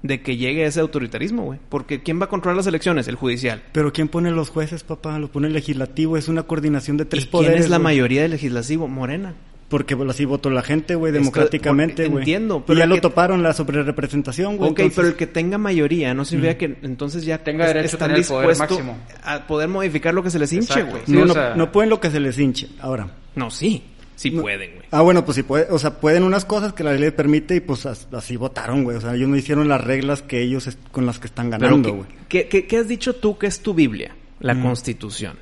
de 0.05 0.21
que 0.23 0.37
llegue 0.37 0.65
ese 0.67 0.79
autoritarismo, 0.81 1.43
güey. 1.45 1.59
Porque 1.69 2.03
¿quién 2.03 2.21
va 2.21 2.27
a 2.27 2.29
controlar 2.29 2.59
las 2.59 2.67
elecciones? 2.67 3.09
El 3.09 3.17
judicial. 3.17 3.63
Pero 3.73 3.93
¿quién 3.93 4.07
pone 4.09 4.31
los 4.31 4.51
jueces, 4.51 4.85
papá? 4.85 5.19
Lo 5.19 5.33
pone 5.33 5.47
el 5.49 5.55
legislativo. 5.55 6.17
Es 6.19 6.29
una 6.29 6.43
coordinación 6.45 6.99
de 6.99 7.07
tres 7.07 7.25
¿Y 7.25 7.27
quién 7.27 7.31
poderes. 7.33 7.65
es 7.65 7.71
la 7.71 7.79
güey. 7.79 7.85
mayoría 7.85 8.23
del 8.23 8.31
legislativo? 8.33 8.87
Morena. 8.87 9.35
Porque 9.69 9.97
pues, 9.97 10.09
así 10.11 10.27
votó 10.27 10.51
la 10.51 10.61
gente, 10.63 10.95
güey, 10.95 11.11
democráticamente, 11.11 12.07
güey. 12.07 12.19
entiendo, 12.23 12.59
Y 12.59 12.63
pero 12.67 12.79
ya 12.79 12.87
lo 12.87 12.97
que- 12.97 13.01
toparon 13.01 13.43
la 13.43 13.55
sobrerepresentación, 13.55 14.57
güey. 14.59 14.71
ok, 14.71 14.79
entonces- 14.81 14.97
pero 14.97 15.09
el 15.09 15.15
que 15.15 15.27
tenga 15.27 15.59
mayoría 15.59 16.13
no 16.15 16.25
significa 16.25 16.59
que 16.59 16.77
entonces 16.83 17.25
ya 17.25 17.39
Tenga 17.39 17.67
es- 17.67 17.75
derecho 17.75 17.97
a 17.97 17.99
tener 18.01 18.19
el 18.19 18.25
poder 18.25 18.49
dispuestos 18.51 18.79
máximo. 18.85 18.99
a 19.25 19.47
poder 19.47 19.69
modificar 19.69 20.13
lo 20.15 20.23
que 20.23 20.31
se 20.31 20.39
les 20.39 20.53
hinche, 20.53 20.83
güey. 20.83 21.03
Sí, 21.07 21.13
no, 21.13 21.23
o 21.23 21.27
no, 21.27 21.55
no 21.57 21.73
pueden 21.73 21.89
lo 21.91 21.99
que 21.99 22.11
se 22.11 22.21
les 22.21 22.39
hinche. 22.39 22.69
Ahora. 22.81 23.09
No, 23.37 23.51
sí. 23.51 23.83
Sí 24.17 24.31
No. 24.31 24.43
pueden, 24.43 24.71
güey. 24.77 24.87
Ah, 24.91 25.03
bueno, 25.03 25.25
pues 25.25 25.37
sí 25.37 25.43
puede, 25.43 25.67
o 25.71 25.79
sea, 25.79 25.99
pueden 26.01 26.23
unas 26.23 26.45
cosas 26.45 26.73
que 26.73 26.85
la 26.85 26.93
ley 26.93 27.01
les 27.01 27.13
permite 27.13 27.57
y 27.57 27.61
pues 27.61 27.85
as- 27.87 28.07
así 28.13 28.37
votaron, 28.37 28.85
güey. 28.85 28.97
O 28.97 29.01
sea, 29.01 29.15
ellos 29.15 29.29
no 29.29 29.37
hicieron 29.37 29.69
las 29.69 29.83
reglas 29.83 30.23
que 30.23 30.41
ellos 30.41 30.69
con 30.93 31.05
las 31.07 31.19
que 31.19 31.27
están 31.27 31.51
ganando, 31.51 31.89
¿qué, 31.91 31.97
güey. 31.97 32.09
qué, 32.29 32.49
qué- 32.49 32.67
qué 32.67 32.79
has 32.79 32.89
dicho 32.89 33.15
tú 33.17 33.37
que 33.39 33.47
es 33.49 33.61
tu 33.61 33.75
Biblia? 33.75 34.15
La 34.41 34.55
Mm. 34.55 34.63
Constitución. 34.63 35.37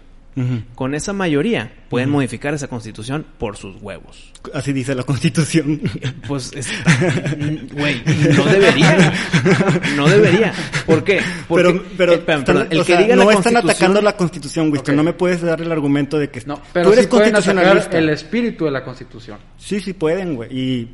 Con 0.74 0.94
esa 0.94 1.12
mayoría 1.12 1.72
pueden 1.90 2.08
modificar 2.08 2.54
esa 2.54 2.66
Constitución 2.68 3.26
por 3.38 3.56
sus 3.58 3.76
huevos. 3.82 4.32
Así 4.54 4.72
dice 4.72 4.94
la 4.94 5.02
Constitución. 5.02 5.80
Pues, 6.26 6.52
es- 6.54 6.70
güey, 7.72 8.02
no 8.36 8.44
debería. 8.46 9.12
No 9.96 10.08
debería. 10.08 10.52
¿Por 10.86 11.04
qué? 11.04 11.20
Porque, 11.46 11.62
pero, 11.72 11.84
pero 11.98 12.12
eh, 12.12 12.16
están- 12.16 12.44
perdón, 12.44 12.68
el 12.70 12.78
o 12.80 12.84
que 12.84 12.92
sea, 12.92 13.02
diga 13.02 13.16
no 13.16 13.24
la 13.24 13.32
están 13.34 13.52
Constitución- 13.52 13.70
atacando 13.70 14.00
la 14.02 14.16
Constitución, 14.16 14.68
güey. 14.70 14.80
Ok. 14.80 14.88
No 14.90 15.02
me 15.02 15.12
puedes 15.12 15.42
dar 15.42 15.60
el 15.60 15.70
argumento 15.70 16.18
de 16.18 16.30
que 16.30 16.40
No, 16.46 16.56
tú 16.56 16.62
pero 16.72 16.92
eres 16.92 17.04
sí 17.04 17.10
pueden 17.10 17.34
el 17.92 18.08
espíritu 18.08 18.64
de 18.64 18.70
la 18.70 18.84
Constitución. 18.84 19.38
Sí, 19.58 19.80
sí 19.80 19.92
pueden, 19.92 20.34
güey. 20.36 20.48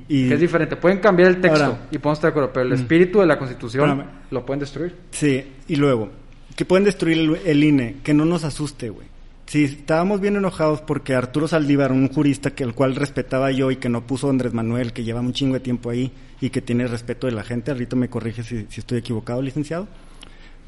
Y, 0.08 0.32
es 0.32 0.40
diferente. 0.40 0.76
Pueden 0.76 0.98
cambiar 0.98 1.28
el 1.28 1.40
texto 1.40 1.62
Ahora- 1.64 1.78
y 1.90 1.98
podemos 1.98 2.18
estar 2.18 2.30
de 2.30 2.32
acuerdo, 2.32 2.52
pero 2.52 2.66
el 2.66 2.72
espíritu 2.72 3.20
de 3.20 3.26
la 3.26 3.38
Constitución 3.38 3.88
Espérame. 3.88 4.10
lo 4.30 4.44
pueden 4.44 4.60
destruir. 4.60 4.96
Sí, 5.12 5.44
y 5.68 5.76
luego, 5.76 6.10
que 6.56 6.64
pueden 6.64 6.84
destruir 6.84 7.18
el, 7.18 7.38
el 7.46 7.64
INE, 7.64 7.96
que 8.02 8.12
no 8.14 8.24
nos 8.24 8.42
asuste, 8.44 8.90
güey. 8.90 9.06
Sí, 9.48 9.64
estábamos 9.64 10.20
bien 10.20 10.36
enojados 10.36 10.82
porque 10.82 11.14
Arturo 11.14 11.48
Saldívar, 11.48 11.90
un 11.90 12.08
jurista 12.08 12.50
que 12.50 12.64
el 12.64 12.74
cual 12.74 12.94
respetaba 12.94 13.50
yo 13.50 13.70
y 13.70 13.76
que 13.76 13.88
no 13.88 14.06
puso 14.06 14.28
Andrés 14.28 14.52
Manuel, 14.52 14.92
que 14.92 15.04
lleva 15.04 15.20
un 15.20 15.32
chingo 15.32 15.54
de 15.54 15.60
tiempo 15.60 15.88
ahí 15.88 16.12
y 16.38 16.50
que 16.50 16.60
tiene 16.60 16.86
respeto 16.86 17.26
de 17.26 17.32
la 17.32 17.44
gente, 17.44 17.70
ahorita 17.70 17.96
me 17.96 18.10
corrige 18.10 18.42
si, 18.42 18.66
si 18.68 18.80
estoy 18.80 18.98
equivocado, 18.98 19.40
licenciado, 19.40 19.88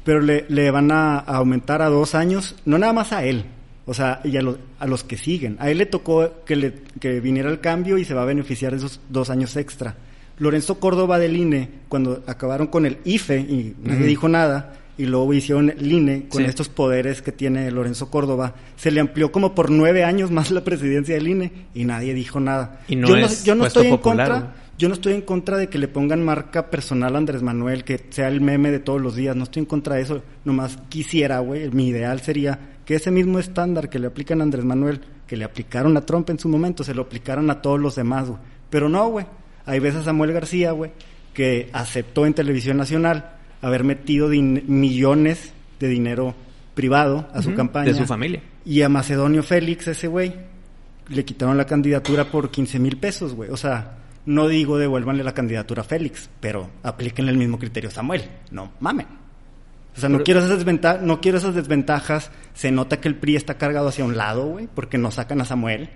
pero 0.03 0.19
le, 0.19 0.45
le 0.49 0.71
van 0.71 0.91
a, 0.91 1.19
a 1.19 1.35
aumentar 1.37 1.83
a 1.83 1.89
dos 1.89 2.15
años, 2.15 2.55
no 2.65 2.79
nada 2.79 2.91
más 2.91 3.11
a 3.13 3.23
él, 3.23 3.45
o 3.85 3.93
sea, 3.93 4.19
y 4.23 4.35
a, 4.37 4.41
los 4.41 4.57
a 4.79 4.87
los 4.87 5.03
que 5.03 5.15
siguen. 5.15 5.57
A 5.59 5.69
él 5.69 5.77
le 5.77 5.85
tocó 5.85 6.43
que, 6.43 6.55
le, 6.55 6.73
que 6.99 7.19
viniera 7.19 7.51
el 7.51 7.59
cambio 7.59 7.99
y 7.99 8.03
se 8.03 8.15
va 8.15 8.23
a 8.23 8.25
beneficiar 8.25 8.71
de 8.71 8.79
esos 8.79 8.99
dos 9.09 9.29
años 9.29 9.55
extra. 9.57 9.95
Lorenzo 10.39 10.79
Córdoba 10.79 11.19
del 11.19 11.37
INE, 11.37 11.69
cuando 11.87 12.23
acabaron 12.25 12.65
con 12.65 12.87
el 12.87 12.97
IFE 13.03 13.41
y 13.41 13.75
nadie 13.83 14.07
dijo 14.07 14.27
nada, 14.27 14.73
y 15.01 15.07
luego 15.07 15.33
hicieron 15.33 15.71
el 15.71 15.91
INE 15.91 16.27
con 16.29 16.43
Sí. 16.43 16.47
estos 16.47 16.69
poderes 16.69 17.23
que 17.23 17.31
tiene 17.31 17.71
Lorenzo 17.71 18.11
Córdoba, 18.11 18.53
se 18.75 18.91
le 18.91 18.99
amplió 19.01 19.31
como 19.31 19.55
por 19.55 19.71
nueve 19.71 20.03
años 20.03 20.29
más 20.29 20.51
la 20.51 20.63
presidencia 20.63 21.15
del 21.15 21.27
INE 21.27 21.51
y 21.73 21.85
nadie 21.85 22.13
dijo 22.13 22.39
nada. 22.39 22.81
Y 22.87 22.95
no 22.95 23.07
yo 23.07 23.17
es 23.17 23.39
no, 23.39 23.45
yo 23.45 23.55
no 23.55 23.65
estoy 23.65 23.87
en 23.87 23.97
contra, 23.97 24.53
yo 24.77 24.89
no 24.89 24.93
estoy 24.93 25.13
en 25.13 25.21
contra 25.21 25.57
de 25.57 25.69
que 25.69 25.79
le 25.79 25.87
pongan 25.87 26.23
marca 26.23 26.69
personal 26.69 27.15
a 27.15 27.17
Andrés 27.17 27.41
Manuel, 27.41 27.83
que 27.83 27.99
sea 28.11 28.27
el 28.27 28.41
meme 28.41 28.69
de 28.69 28.77
todos 28.77 29.01
los 29.01 29.15
días, 29.15 29.35
no 29.35 29.45
estoy 29.45 29.61
en 29.61 29.65
contra 29.65 29.95
de 29.95 30.03
eso, 30.03 30.21
nomás 30.45 30.77
quisiera, 30.87 31.39
güey, 31.39 31.71
mi 31.71 31.87
ideal 31.87 32.21
sería 32.21 32.59
que 32.85 32.93
ese 32.93 33.09
mismo 33.09 33.39
estándar 33.39 33.89
que 33.89 33.97
le 33.97 34.05
aplican 34.05 34.39
a 34.41 34.43
Andrés 34.43 34.65
Manuel, 34.65 35.01
que 35.25 35.35
le 35.35 35.45
aplicaron 35.45 35.97
a 35.97 36.01
Trump 36.05 36.29
en 36.29 36.37
su 36.37 36.47
momento, 36.47 36.83
se 36.83 36.93
lo 36.93 37.01
aplicaran 37.01 37.49
a 37.49 37.59
todos 37.59 37.79
los 37.79 37.95
demás, 37.95 38.27
güey. 38.27 38.39
Pero 38.69 38.87
no, 38.87 39.07
güey. 39.09 39.25
Hay 39.65 39.79
veces 39.79 40.01
a 40.01 40.03
Samuel 40.03 40.31
García, 40.33 40.73
güey, 40.73 40.91
que 41.33 41.69
aceptó 41.73 42.27
en 42.27 42.35
televisión 42.35 42.77
nacional 42.77 43.37
haber 43.61 43.83
metido 43.83 44.29
millones 44.29 45.53
de 45.79 45.87
dinero 45.87 46.35
privado 46.73 47.27
a 47.33 47.41
su 47.41 47.53
campaña. 47.53 47.85
De 47.91 47.93
su 47.93 48.05
familia. 48.05 48.41
Y 48.65 48.81
a 48.81 48.89
Macedonio 48.89 49.43
Félix, 49.43 49.87
ese 49.87 50.07
güey, 50.07 50.33
le 51.09 51.25
quitaron 51.25 51.57
la 51.57 51.65
candidatura 51.65 52.25
por 52.25 52.49
15 52.51 52.79
mil 52.79 52.97
pesos, 52.97 53.33
güey. 53.33 53.49
O 53.49 53.57
sea, 53.57 53.97
no 54.25 54.47
digo 54.47 54.77
devuélvanle 54.77 55.23
la 55.23 55.33
candidatura 55.33 55.81
a 55.81 55.85
Félix, 55.85 56.29
pero 56.39 56.69
aplíquenle 56.83 57.31
el 57.31 57.37
mismo 57.37 57.57
criterio 57.59 57.89
a 57.89 57.93
Samuel. 57.93 58.23
No 58.51 58.71
mamen. 58.79 59.07
O 59.95 59.99
sea, 59.99 60.07
no, 60.07 60.17
Pero- 60.19 60.23
quiero 60.25 60.39
esas 60.39 60.51
desventa- 60.65 60.99
no 61.01 61.19
quiero 61.19 61.37
esas 61.37 61.53
desventajas. 61.55 62.31
Se 62.53 62.71
nota 62.71 63.01
que 63.01 63.07
el 63.09 63.15
PRI 63.15 63.35
está 63.35 63.55
cargado 63.57 63.89
hacia 63.89 64.05
un 64.05 64.15
lado, 64.15 64.45
güey, 64.45 64.69
porque 64.73 64.97
no 64.97 65.11
sacan 65.11 65.41
a 65.41 65.45
Samuel. 65.45 65.89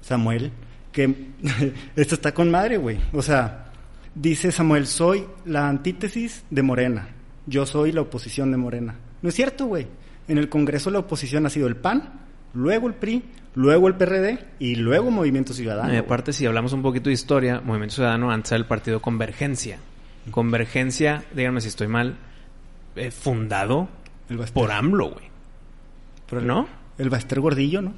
Samuel, 0.00 0.50
que 0.90 1.14
esto 1.96 2.14
está 2.16 2.32
con 2.34 2.50
madre, 2.50 2.78
güey. 2.78 2.98
O 3.12 3.22
sea, 3.22 3.66
dice 4.20 4.52
Samuel, 4.52 4.86
soy 4.86 5.24
la 5.44 5.68
antítesis 5.68 6.44
de 6.50 6.62
Morena. 6.62 7.08
Yo 7.46 7.64
soy 7.66 7.92
la 7.92 8.02
oposición 8.02 8.50
de 8.50 8.56
Morena. 8.56 8.96
No 9.22 9.28
es 9.28 9.34
cierto, 9.34 9.66
güey. 9.66 9.86
En 10.26 10.38
el 10.38 10.48
Congreso 10.48 10.90
la 10.90 10.98
oposición 10.98 11.46
ha 11.46 11.50
sido 11.50 11.66
el 11.68 11.76
PAN, 11.76 12.12
luego 12.52 12.88
el 12.88 12.94
PRI, 12.94 13.22
luego 13.54 13.88
el 13.88 13.94
PRD 13.94 14.38
y 14.58 14.74
luego 14.76 15.10
Movimiento 15.10 15.54
Ciudadano. 15.54 15.94
y 15.94 15.96
aparte, 15.96 16.32
si 16.32 16.44
hablamos 16.44 16.72
un 16.72 16.82
poquito 16.82 17.08
de 17.08 17.14
historia, 17.14 17.60
Movimiento 17.64 17.94
Ciudadano 17.96 18.30
antes 18.30 18.52
era 18.52 18.58
el 18.58 18.66
partido 18.66 19.00
Convergencia. 19.00 19.78
Convergencia, 20.30 21.24
díganme 21.34 21.60
si 21.62 21.68
estoy 21.68 21.88
mal, 21.88 22.16
eh, 22.96 23.10
fundado 23.10 23.88
por 24.52 24.70
AMLO, 24.70 25.12
güey. 25.12 26.44
¿No? 26.44 26.68
El 26.98 27.08
Baster 27.08 27.40
Gordillo, 27.40 27.80
¿no? 27.80 27.94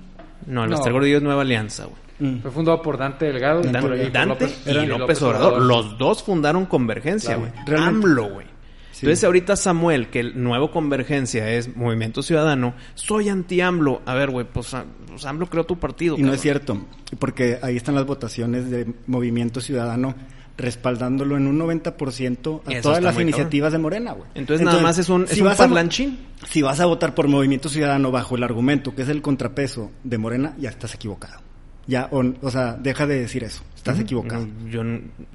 No, 0.46 0.62
el 0.64 0.70
No. 0.70 0.76
Baster 0.76 0.92
Gordillo 0.92 1.16
es 1.16 1.22
Nueva 1.24 1.42
Alianza, 1.42 1.86
güey. 1.86 1.99
Mm. 2.20 2.38
Fue 2.42 2.50
fundado 2.50 2.80
por 2.82 2.98
Dante 2.98 3.24
Delgado 3.26 3.60
y 3.62 3.68
Dan- 3.72 3.82
por- 3.82 3.96
y 3.96 4.02
por 4.02 4.12
Dante 4.12 4.44
López- 4.46 4.62
y 4.66 4.70
y 4.70 4.86
López, 4.86 5.22
Obrador. 5.22 5.62
Los 5.62 5.98
dos 5.98 6.22
fundaron 6.22 6.66
Convergencia, 6.66 7.36
güey. 7.36 7.50
AMLO, 7.76 8.28
güey. 8.28 8.46
Sí. 8.92 9.06
Entonces 9.06 9.24
ahorita 9.24 9.56
Samuel, 9.56 10.08
que 10.10 10.20
el 10.20 10.42
nuevo 10.42 10.70
Convergencia 10.70 11.48
es 11.50 11.74
Movimiento 11.74 12.22
Ciudadano, 12.22 12.74
soy 12.94 13.30
anti-AMLO. 13.30 14.02
A 14.04 14.14
ver, 14.14 14.30
güey, 14.30 14.46
pues, 14.52 14.74
a- 14.74 14.84
pues 15.08 15.24
AMLO 15.24 15.46
creó 15.46 15.64
tu 15.64 15.78
partido. 15.78 16.18
Y 16.18 16.22
no 16.22 16.34
es 16.34 16.40
cierto, 16.42 16.76
porque 17.18 17.58
ahí 17.62 17.76
están 17.78 17.94
las 17.94 18.04
votaciones 18.04 18.70
de 18.70 18.92
Movimiento 19.06 19.62
Ciudadano 19.62 20.14
respaldándolo 20.58 21.38
en 21.38 21.46
un 21.46 21.56
90% 21.58 22.60
a 22.66 22.72
Eso 22.72 22.82
todas 22.82 23.02
las 23.02 23.18
iniciativas 23.18 23.72
de 23.72 23.78
Morena, 23.78 24.12
güey. 24.12 24.28
Entonces, 24.34 24.66
nada 24.66 24.82
más 24.82 24.98
es 24.98 25.08
un, 25.08 25.24
es 25.24 25.30
si 25.30 25.40
un 25.40 25.46
vas 25.46 25.58
a- 25.58 25.62
parlanchín. 25.64 26.18
si 26.46 26.60
vas 26.60 26.80
a 26.80 26.84
votar 26.86 27.14
por 27.14 27.26
Movimiento 27.28 27.70
Ciudadano 27.70 28.10
bajo 28.10 28.36
el 28.36 28.42
argumento 28.42 28.94
que 28.94 29.00
es 29.02 29.08
el 29.08 29.22
contrapeso 29.22 29.90
de 30.04 30.18
Morena, 30.18 30.54
ya 30.58 30.68
estás 30.68 30.94
equivocado. 30.94 31.40
Ya, 31.86 32.08
o, 32.12 32.22
o 32.42 32.50
sea, 32.50 32.74
deja 32.80 33.06
de 33.06 33.20
decir 33.20 33.42
eso. 33.44 33.62
Estás 33.74 33.98
equivocado. 33.98 34.46
No, 34.46 34.68
yo 34.68 34.82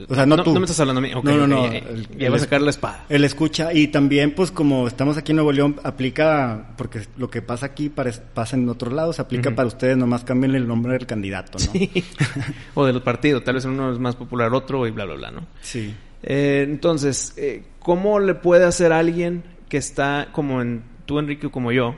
O 0.08 0.14
sea, 0.14 0.26
no 0.28 0.42
tú. 0.44 0.54
me 0.54 0.60
estás 0.62 0.80
hablando 0.80 1.00
a 1.00 1.02
mí. 1.02 1.12
Ok, 1.16 1.26
No, 1.26 1.36
no, 1.36 1.48
no, 1.48 1.72
Ya, 2.18 2.30
va 2.30 2.36
a 2.36 2.40
sacar 2.40 2.62
la 2.62 2.70
espada. 2.70 3.04
Él 3.10 3.24
escucha 3.24 3.74
y 3.74 3.88
también, 3.88 4.36
pues 4.36 4.52
como 4.52 4.88
estamos 4.88 5.18
aquí 5.18 5.32
en 5.32 5.38
Nuevo 5.38 5.52
León, 5.52 5.78
aplica, 5.84 6.68
porque 6.78 7.02
lo 7.18 7.30
que 7.32 7.42
pasa 7.42 7.66
aquí 7.66 7.90
pasa 7.90 8.56
en 8.56 8.70
otros 8.70 8.94
lados, 8.94 9.20
aplica 9.20 9.50
para 9.56 9.68
ustedes, 9.68 9.98
nomás 9.98 10.24
cambien 10.24 10.54
el 10.54 10.68
nombre 10.68 10.94
del 10.94 11.08
candidato, 11.08 11.58
¿no? 11.58 11.72
Sí. 11.72 11.92
o 12.76 12.86
de 12.86 12.94
los 12.94 13.02
partidos. 13.02 13.44
Tal 13.44 13.56
vez 13.56 13.66
uno 13.66 13.92
es 13.92 13.98
más 13.98 14.16
popular 14.16 14.54
otro 14.54 14.86
y 14.86 14.92
bla, 14.92 15.06
bla, 15.06 15.16
bla, 15.16 15.32
¿no? 15.32 15.48
Sí. 15.62 15.96
Eh, 16.22 16.66
entonces, 16.70 17.34
eh, 17.38 17.64
¿cómo 17.80 18.20
le 18.20 18.36
puede 18.36 18.66
hacer 18.66 18.94
alguien 18.94 19.44
que 19.70 19.78
está 19.78 20.28
como 20.32 20.62
en 20.62 20.84
tú, 21.08 21.18
Enrique, 21.18 21.48
o 21.48 21.52
como 21.52 21.72
yo, 21.72 21.96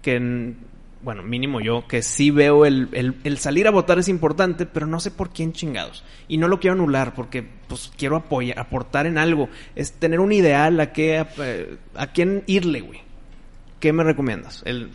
que, 0.00 0.14
en- 0.14 0.67
bueno, 1.08 1.22
mínimo 1.22 1.62
yo, 1.62 1.88
que 1.88 2.02
sí 2.02 2.30
veo 2.30 2.66
el, 2.66 3.16
el, 3.24 3.38
salir 3.38 3.66
a 3.66 3.70
votar 3.70 3.98
es 3.98 4.10
importante, 4.10 4.66
pero 4.66 4.86
no 4.86 5.00
sé 5.00 5.10
por 5.10 5.30
quién 5.30 5.54
chingados. 5.54 6.04
Y 6.28 6.36
no 6.36 6.48
lo 6.48 6.60
quiero 6.60 6.74
anular 6.74 7.14
porque, 7.14 7.42
pues, 7.66 7.90
quiero 7.96 8.16
apoyar, 8.16 8.58
aportar 8.58 9.06
en 9.06 9.16
algo. 9.16 9.48
Es 9.74 9.92
tener 9.92 10.20
un 10.20 10.32
ideal 10.32 10.78
a 10.80 10.92
qué, 10.92 11.24
eh, 11.38 11.76
a 11.94 12.08
quién 12.08 12.42
irle, 12.46 12.82
güey. 12.82 13.00
¿Qué 13.80 13.90
me 13.94 14.04
recomiendas? 14.04 14.62
El 14.66 14.90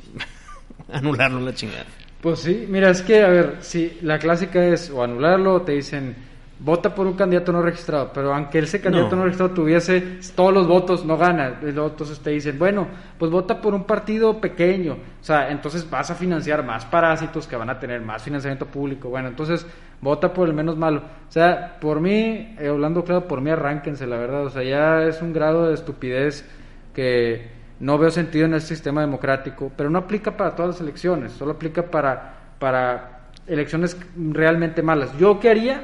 anularlo 0.94 1.40
la 1.40 1.56
chingada. 1.56 1.88
Pues 2.22 2.42
sí, 2.42 2.68
mira, 2.70 2.92
es 2.92 3.02
que, 3.02 3.24
a 3.24 3.30
ver, 3.30 3.58
si 3.62 3.98
la 4.04 4.20
clásica 4.20 4.64
es 4.64 4.92
o 4.92 5.04
anularlo 5.04 5.56
o 5.56 5.62
te 5.64 5.72
dicen 5.72 6.16
vota 6.64 6.96
por 6.96 7.06
un 7.06 7.14
candidato 7.14 7.52
no 7.52 7.62
registrado, 7.62 8.12
pero 8.14 8.34
aunque 8.34 8.60
ese 8.60 8.80
candidato 8.80 9.12
No. 9.12 9.18
no, 9.18 9.24
registrado 9.26 9.54
tuviese 9.54 10.20
todos 10.34 10.54
los 10.54 10.66
votos, 10.66 11.06
no 11.06 11.18
gana. 11.18 11.60
Entonces 11.62 12.20
te 12.20 12.30
dicen, 12.30 12.58
bueno, 12.58 12.88
pues 13.20 13.30
vota 13.30 13.60
por 13.60 13.74
un 13.74 13.84
partido 13.84 14.40
pequeño. 14.40 14.94
O 14.94 15.24
sea, 15.24 15.52
entonces 15.52 15.90
vas 15.90 16.10
a 16.10 16.16
financiar 16.16 16.64
más 16.64 16.86
parásitos 16.86 17.48
que 17.48 17.58
van 17.58 17.70
a 17.70 17.80
tener 17.80 18.02
más 18.02 18.24
financiamiento 18.24 18.66
público. 18.66 19.10
Bueno, 19.10 19.28
entonces 19.28 19.68
vota 20.00 20.34
por 20.34 20.48
el 20.48 20.54
menos 20.54 20.78
malo. 20.78 21.02
O 21.28 21.32
sea, 21.32 21.78
por 21.82 22.00
mí, 22.00 22.56
eh, 22.58 22.68
hablando 22.70 23.04
claro, 23.04 23.28
por 23.28 23.42
mí 23.42 23.50
arránquense, 23.50 24.08
la 24.08 24.18
verdad. 24.18 24.46
O 24.46 24.50
sea, 24.50 24.64
ya 24.64 25.04
es 25.04 25.22
un 25.22 25.34
grado 25.34 25.68
de 25.68 25.74
estupidez 25.74 26.50
que 26.94 27.52
no 27.82 27.98
veo 27.98 28.10
sentido 28.10 28.46
en 28.46 28.54
este 28.54 28.76
sistema 28.76 29.02
democrático, 29.02 29.70
pero 29.76 29.90
no 29.90 30.00
aplica 30.00 30.38
para 30.38 30.56
todas 30.56 30.76
las 30.76 30.82
elecciones, 30.82 31.34
solo 31.34 31.52
aplica 31.52 31.84
para, 31.84 32.36
para 32.58 33.24
elecciones 33.48 33.98
realmente 34.16 34.82
malas. 34.82 35.18
¿Yo 35.18 35.40
qué 35.42 35.50
haría? 35.50 35.84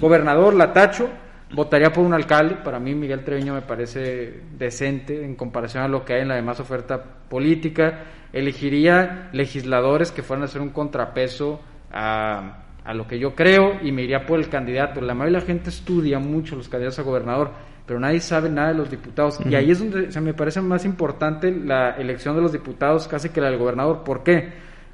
Gobernador, 0.00 0.54
la 0.54 0.72
tacho, 0.72 1.08
votaría 1.52 1.92
por 1.92 2.04
un 2.04 2.14
alcalde, 2.14 2.56
para 2.56 2.78
mí 2.78 2.94
Miguel 2.94 3.24
Treviño 3.24 3.54
me 3.54 3.62
parece 3.62 4.40
decente 4.56 5.24
en 5.24 5.34
comparación 5.34 5.84
a 5.84 5.88
lo 5.88 6.04
que 6.04 6.14
hay 6.14 6.22
en 6.22 6.28
la 6.28 6.36
demás 6.36 6.60
oferta 6.60 7.02
política, 7.28 8.04
elegiría 8.32 9.28
legisladores 9.32 10.10
que 10.10 10.22
fueran 10.22 10.42
a 10.42 10.46
hacer 10.46 10.60
un 10.60 10.70
contrapeso 10.70 11.60
a, 11.92 12.64
a 12.84 12.94
lo 12.94 13.06
que 13.06 13.18
yo 13.18 13.34
creo 13.34 13.80
y 13.82 13.92
me 13.92 14.02
iría 14.02 14.26
por 14.26 14.38
el 14.38 14.48
candidato. 14.48 15.00
La 15.00 15.14
mayoría 15.14 15.38
de 15.38 15.44
la 15.44 15.46
gente 15.46 15.70
estudia 15.70 16.18
mucho 16.18 16.56
los 16.56 16.68
candidatos 16.68 16.98
a 16.98 17.02
gobernador, 17.02 17.50
pero 17.86 17.98
nadie 17.98 18.20
sabe 18.20 18.48
nada 18.50 18.68
de 18.68 18.74
los 18.74 18.90
diputados. 18.90 19.40
Y 19.48 19.54
ahí 19.54 19.70
es 19.70 19.78
donde 19.78 20.12
se 20.12 20.20
me 20.20 20.34
parece 20.34 20.60
más 20.60 20.84
importante 20.84 21.50
la 21.50 21.90
elección 21.90 22.36
de 22.36 22.42
los 22.42 22.52
diputados 22.52 23.08
casi 23.08 23.30
que 23.30 23.40
la 23.40 23.50
del 23.50 23.58
gobernador. 23.58 24.04
¿Por 24.04 24.22
qué? 24.22 24.52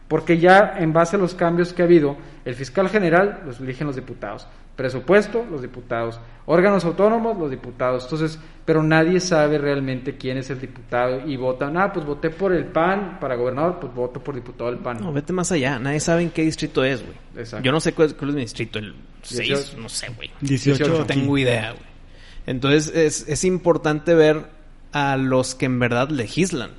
Porque 0.09 0.39
ya 0.39 0.75
en 0.79 0.93
base 0.93 1.17
a 1.17 1.19
los 1.19 1.35
cambios 1.35 1.73
que 1.73 1.83
ha 1.83 1.85
habido, 1.85 2.17
el 2.45 2.55
fiscal 2.55 2.89
general 2.89 3.43
los 3.47 3.61
eligen 3.61 3.87
los 3.87 3.97
diputados, 3.97 4.49
presupuesto 4.81 5.45
los 5.51 5.61
diputados, 5.61 6.19
órganos 6.47 6.87
autónomos 6.87 7.37
los 7.39 7.51
diputados. 7.51 8.05
Entonces, 8.05 8.39
pero 8.65 8.83
nadie 8.83 9.21
sabe 9.21 9.59
realmente 9.59 10.17
quién 10.17 10.39
es 10.39 10.49
el 10.49 10.59
diputado 10.59 11.29
y 11.29 11.37
votan, 11.37 11.77
ah, 11.77 11.93
pues 11.93 12.07
voté 12.07 12.31
por 12.31 12.55
el 12.55 12.65
PAN 12.65 13.19
para 13.21 13.35
gobernador, 13.35 13.77
pues 13.79 13.93
voto 13.93 14.25
por 14.25 14.35
diputado 14.35 14.71
del 14.71 14.79
PAN. 14.81 14.97
No, 15.03 15.13
vete 15.13 15.35
más 15.35 15.53
allá. 15.53 15.79
Nadie 15.79 16.01
sabe 16.01 16.23
en 16.23 16.31
qué 16.31 16.41
distrito 16.41 16.83
es, 16.83 17.03
güey. 17.03 17.13
Exacto. 17.37 17.63
Yo 17.63 17.73
no 17.73 17.81
sé 17.81 17.93
cuál 17.93 18.09
es, 18.09 18.15
cuál 18.15 18.31
es 18.31 18.37
mi 18.37 18.41
distrito. 18.41 18.79
El 18.79 18.95
6, 19.23 19.39
Dieciocho. 19.49 19.77
no 19.83 19.89
sé, 19.91 20.09
güey. 20.17 20.31
18 20.41 20.89
No 20.89 20.95
aquí. 21.01 21.05
tengo 21.09 21.37
idea, 21.37 21.73
güey. 21.73 21.85
Entonces 22.47 22.91
es, 22.97 23.29
es 23.29 23.45
importante 23.45 24.15
ver 24.15 24.47
a 24.93 25.19
los 25.19 25.55
que 25.55 25.67
en 25.67 25.79
verdad 25.79 26.09
legislan. 26.09 26.71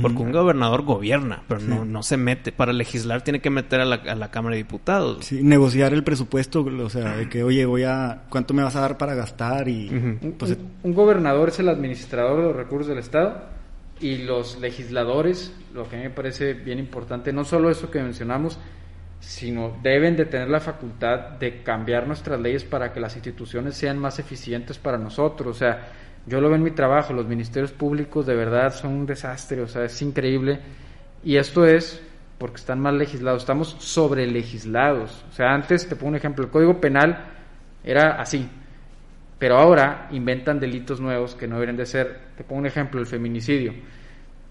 Porque 0.00 0.18
un 0.22 0.32
gobernador 0.32 0.82
gobierna, 0.82 1.42
pero 1.48 1.60
no, 1.60 1.84
no 1.84 2.02
se 2.02 2.16
mete. 2.16 2.50
Para 2.52 2.72
legislar 2.72 3.22
tiene 3.22 3.40
que 3.40 3.50
meter 3.50 3.80
a 3.80 3.84
la, 3.84 3.96
a 3.96 4.14
la 4.14 4.30
Cámara 4.30 4.54
de 4.54 4.62
Diputados. 4.62 5.24
Sí, 5.26 5.42
negociar 5.42 5.92
el 5.92 6.02
presupuesto, 6.02 6.60
o 6.64 6.88
sea, 6.88 7.16
de 7.16 7.28
que, 7.28 7.42
oye, 7.44 7.66
voy 7.66 7.82
a, 7.84 8.22
¿cuánto 8.30 8.54
me 8.54 8.62
vas 8.62 8.74
a 8.76 8.80
dar 8.80 8.96
para 8.96 9.14
gastar? 9.14 9.68
Y, 9.68 9.90
pues, 10.38 10.52
un- 10.52 10.70
un 10.82 10.94
gobernador 10.94 11.50
es 11.50 11.58
el 11.58 11.68
administrador 11.68 12.38
de 12.38 12.42
los 12.44 12.56
recursos 12.56 12.88
del 12.88 12.98
Estado 12.98 13.42
y 14.00 14.18
los 14.18 14.58
legisladores, 14.60 15.52
lo 15.74 15.88
que 15.88 15.96
a 15.96 15.98
mí 15.98 16.04
me 16.04 16.10
parece 16.10 16.54
bien 16.54 16.78
importante, 16.78 17.32
no 17.32 17.44
solo 17.44 17.68
eso 17.70 17.90
que 17.90 18.02
mencionamos, 18.02 18.58
sino 19.20 19.76
deben 19.82 20.16
de 20.16 20.24
tener 20.24 20.48
la 20.48 20.60
facultad 20.60 21.32
de 21.38 21.62
cambiar 21.62 22.06
nuestras 22.08 22.40
leyes 22.40 22.64
para 22.64 22.92
que 22.92 22.98
las 23.00 23.14
instituciones 23.14 23.76
sean 23.76 23.98
más 23.98 24.18
eficientes 24.18 24.78
para 24.78 24.98
nosotros. 24.98 25.56
O 25.56 25.58
sea, 25.58 25.88
yo 26.26 26.40
lo 26.40 26.48
veo 26.48 26.56
en 26.56 26.62
mi 26.62 26.70
trabajo, 26.70 27.12
los 27.12 27.26
ministerios 27.26 27.72
públicos 27.72 28.26
de 28.26 28.34
verdad 28.34 28.74
son 28.74 28.92
un 28.92 29.06
desastre, 29.06 29.60
o 29.60 29.68
sea, 29.68 29.84
es 29.84 30.00
increíble. 30.02 30.60
Y 31.24 31.36
esto 31.36 31.66
es 31.66 32.00
porque 32.38 32.56
están 32.56 32.80
mal 32.80 32.98
legislados, 32.98 33.42
estamos 33.42 33.76
sobre 33.78 34.26
legislados. 34.26 35.24
O 35.30 35.34
sea, 35.34 35.52
antes, 35.52 35.88
te 35.88 35.96
pongo 35.96 36.10
un 36.10 36.16
ejemplo, 36.16 36.44
el 36.44 36.50
Código 36.50 36.80
Penal 36.80 37.24
era 37.84 38.20
así, 38.20 38.48
pero 39.38 39.58
ahora 39.58 40.08
inventan 40.12 40.60
delitos 40.60 41.00
nuevos 41.00 41.34
que 41.34 41.48
no 41.48 41.56
deberían 41.56 41.76
de 41.76 41.86
ser. 41.86 42.20
Te 42.36 42.44
pongo 42.44 42.60
un 42.60 42.66
ejemplo, 42.66 43.00
el 43.00 43.06
feminicidio. 43.06 43.72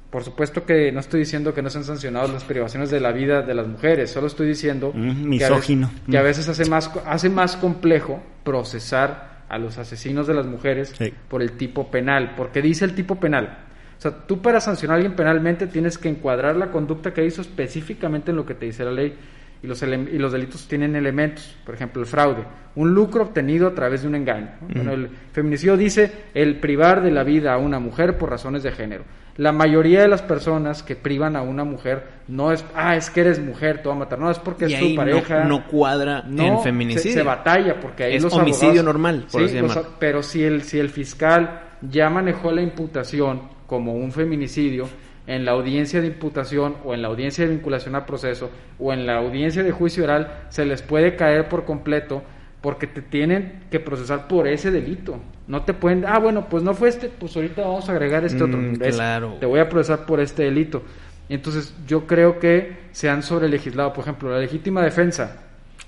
Por 0.10 0.26
supuesto 0.26 0.66
que 0.66 0.92
no 0.92 1.00
estoy 1.00 1.22
diciendo 1.22 1.54
que 1.54 1.62
no 1.62 1.70
sean 1.70 1.86
sancionados 1.86 2.34
las 2.34 2.44
privaciones 2.44 2.92
de 2.92 3.00
la 3.00 3.14
vida 3.14 3.44
de 3.44 3.54
las 3.54 3.66
mujeres, 3.66 4.12
solo 4.12 4.28
estoy 4.28 4.48
diciendo 4.48 4.92
Mm, 4.94 5.38
que, 5.38 5.46
a 5.46 5.50
veces, 5.50 5.78
que 6.10 6.18
a 6.18 6.22
veces 6.22 6.50
hace 6.50 6.70
más, 6.70 6.92
hace 7.06 7.30
más 7.30 7.56
complejo 7.56 8.22
procesar 8.44 9.31
a 9.52 9.58
los 9.60 9.78
asesinos 9.78 10.28
de 10.28 10.34
las 10.34 10.46
mujeres 10.48 10.94
Sí. 10.98 11.14
por 11.28 11.42
el 11.42 11.52
tipo 11.58 11.92
penal, 11.92 12.34
porque 12.38 12.62
dice 12.62 12.86
el 12.86 12.96
tipo 12.96 13.20
penal. 13.20 13.66
O 13.98 14.02
sea, 14.02 14.26
tú 14.26 14.42
para 14.42 14.60
sancionar 14.60 14.96
a 14.96 14.98
alguien 14.98 15.16
penalmente 15.16 15.68
tienes 15.68 15.98
que 15.98 16.10
encuadrar 16.10 16.56
la 16.56 16.72
conducta 16.72 17.14
que 17.14 17.24
hizo 17.26 17.42
específicamente 17.42 18.32
en 18.32 18.38
lo 18.38 18.46
que 18.46 18.56
te 18.56 18.66
dice 18.66 18.84
la 18.84 18.92
ley. 18.92 19.16
Y 19.64 19.68
los, 19.68 19.82
y 19.84 20.18
los 20.18 20.32
delitos 20.32 20.68
tienen 20.68 20.96
elementos, 20.96 21.56
por 21.66 21.76
ejemplo, 21.76 22.02
el 22.02 22.08
fraude, 22.08 22.44
un 22.76 22.96
lucro 22.96 23.22
obtenido 23.24 23.68
a 23.68 23.76
través 23.76 24.02
de 24.02 24.08
un 24.08 24.16
engaño. 24.16 24.50
¿no? 24.62 24.68
Bueno, 24.74 24.92
el 24.94 25.10
feminicidio 25.34 25.78
dice 25.78 26.12
el 26.34 26.60
privar 26.60 27.04
de 27.04 27.12
la 27.12 27.24
vida 27.24 27.54
a 27.54 27.58
una 27.58 27.80
mujer 27.80 28.18
por 28.18 28.32
razones 28.32 28.64
de 28.64 28.72
género. 28.72 29.04
La 29.38 29.52
mayoría 29.52 30.02
de 30.02 30.08
las 30.08 30.22
personas 30.24 30.82
que 30.84 30.96
privan 30.96 31.36
a 31.36 31.42
una 31.44 31.64
mujer 31.64 32.04
no 32.28 32.52
es, 32.52 32.66
ah, 32.76 32.96
es 32.96 33.10
que 33.12 33.22
eres 33.22 33.40
mujer, 33.40 33.78
te 33.78 33.88
voy 33.88 33.96
a 33.98 34.00
matar, 34.00 34.20
no, 34.20 34.30
es 34.32 34.40
porque 34.40 34.68
Y 34.68 34.74
es 34.74 34.80
ahí 34.82 34.90
tu 34.90 34.96
pareja. 34.96 35.44
no, 35.44 35.60
no 35.60 35.68
cuadra 35.68 36.24
No, 36.28 36.44
en 36.44 36.60
feminicidio. 36.64 37.14
Se, 37.14 37.24
batalla 37.24 37.80
porque 37.80 38.04
ahí 38.06 38.16
Es 38.16 38.24
los 38.24 38.34
homicidio 38.34 38.68
abogados- 38.82 38.86
normal, 38.86 39.26
por 39.32 39.44
así 39.44 39.60
los- 39.60 39.78
pero 40.00 40.24
si 40.24 40.44
el, 40.44 40.64
si 40.64 40.80
el 40.80 40.90
fiscal 40.90 41.62
ya 41.82 42.10
manejó 42.10 42.52
la 42.52 42.62
imputación 42.62 43.42
como 43.68 43.94
un 43.94 44.12
feminicidio, 44.12 44.88
en 45.28 45.46
la 45.46 45.52
audiencia 45.52 46.02
de 46.02 46.08
imputación 46.08 46.76
o 46.84 46.94
en 46.94 47.02
la 47.02 47.08
audiencia 47.08 47.46
de 47.46 47.52
vinculación 47.52 47.96
a 47.96 48.06
proceso 48.06 48.50
o 48.80 48.92
en 48.94 49.06
la 49.06 49.18
audiencia 49.18 49.64
de 49.64 49.72
juicio 49.72 50.04
oral, 50.04 50.46
se 50.50 50.66
les 50.66 50.82
puede 50.82 51.16
caer 51.16 51.48
por 51.48 51.66
completo 51.66 52.24
porque 52.62 52.88
te 52.88 53.02
tienen 53.02 53.64
que 53.72 53.80
procesar 53.80 54.28
por 54.28 54.48
ese 54.48 54.72
delito. 54.72 55.20
No 55.48 55.64
te 55.64 55.74
pueden, 55.74 56.06
ah, 56.06 56.20
bueno, 56.20 56.48
pues 56.50 56.64
no 56.64 56.74
fue 56.74 56.90
este, 56.90 57.10
pues 57.10 57.36
ahorita 57.36 57.62
vamos 57.64 57.90
a 57.90 57.92
agregar 57.92 58.24
este 58.24 58.44
otro. 58.44 58.58
Mm, 58.58 58.78
¿Ves? 58.78 58.96
claro. 58.96 59.38
Te 59.40 59.46
voy 59.46 59.60
a 59.60 59.68
procesar 59.68 60.06
por 60.06 60.20
este 60.20 60.44
delito. 60.44 60.84
Entonces, 61.28 61.74
yo 61.88 62.08
creo 62.08 62.40
que 62.40 62.78
se 62.92 63.10
han 63.10 63.24
sobrelegislado. 63.24 63.94
Por 63.94 64.04
ejemplo, 64.04 64.30
la 64.30 64.40
legítima 64.40 64.84
defensa 64.84 65.44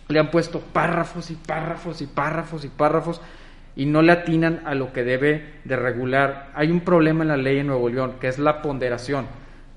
le 0.08 0.20
han 0.20 0.32
puesto 0.32 0.60
párrafos 0.60 1.32
y 1.32 1.36
párrafos 1.36 2.02
y 2.02 2.08
párrafos 2.08 2.66
y 2.66 2.70
párrafos 2.70 3.22
y 3.76 3.86
no 3.86 4.01
le 4.01 4.11
atinan 4.11 4.61
a 4.65 4.76
lo 4.76 4.93
que 4.93 5.03
debe 5.03 5.53
de 5.63 5.76
regular. 5.76 6.51
Hay 6.53 6.71
un 6.71 6.82
problema 6.82 7.24
en 7.24 7.30
la 7.30 7.38
ley 7.38 7.59
en 7.59 7.67
Nuevo 7.67 7.89
León, 7.89 8.15
que 8.19 8.28
es 8.28 8.39
la 8.39 8.61
ponderación. 8.61 9.26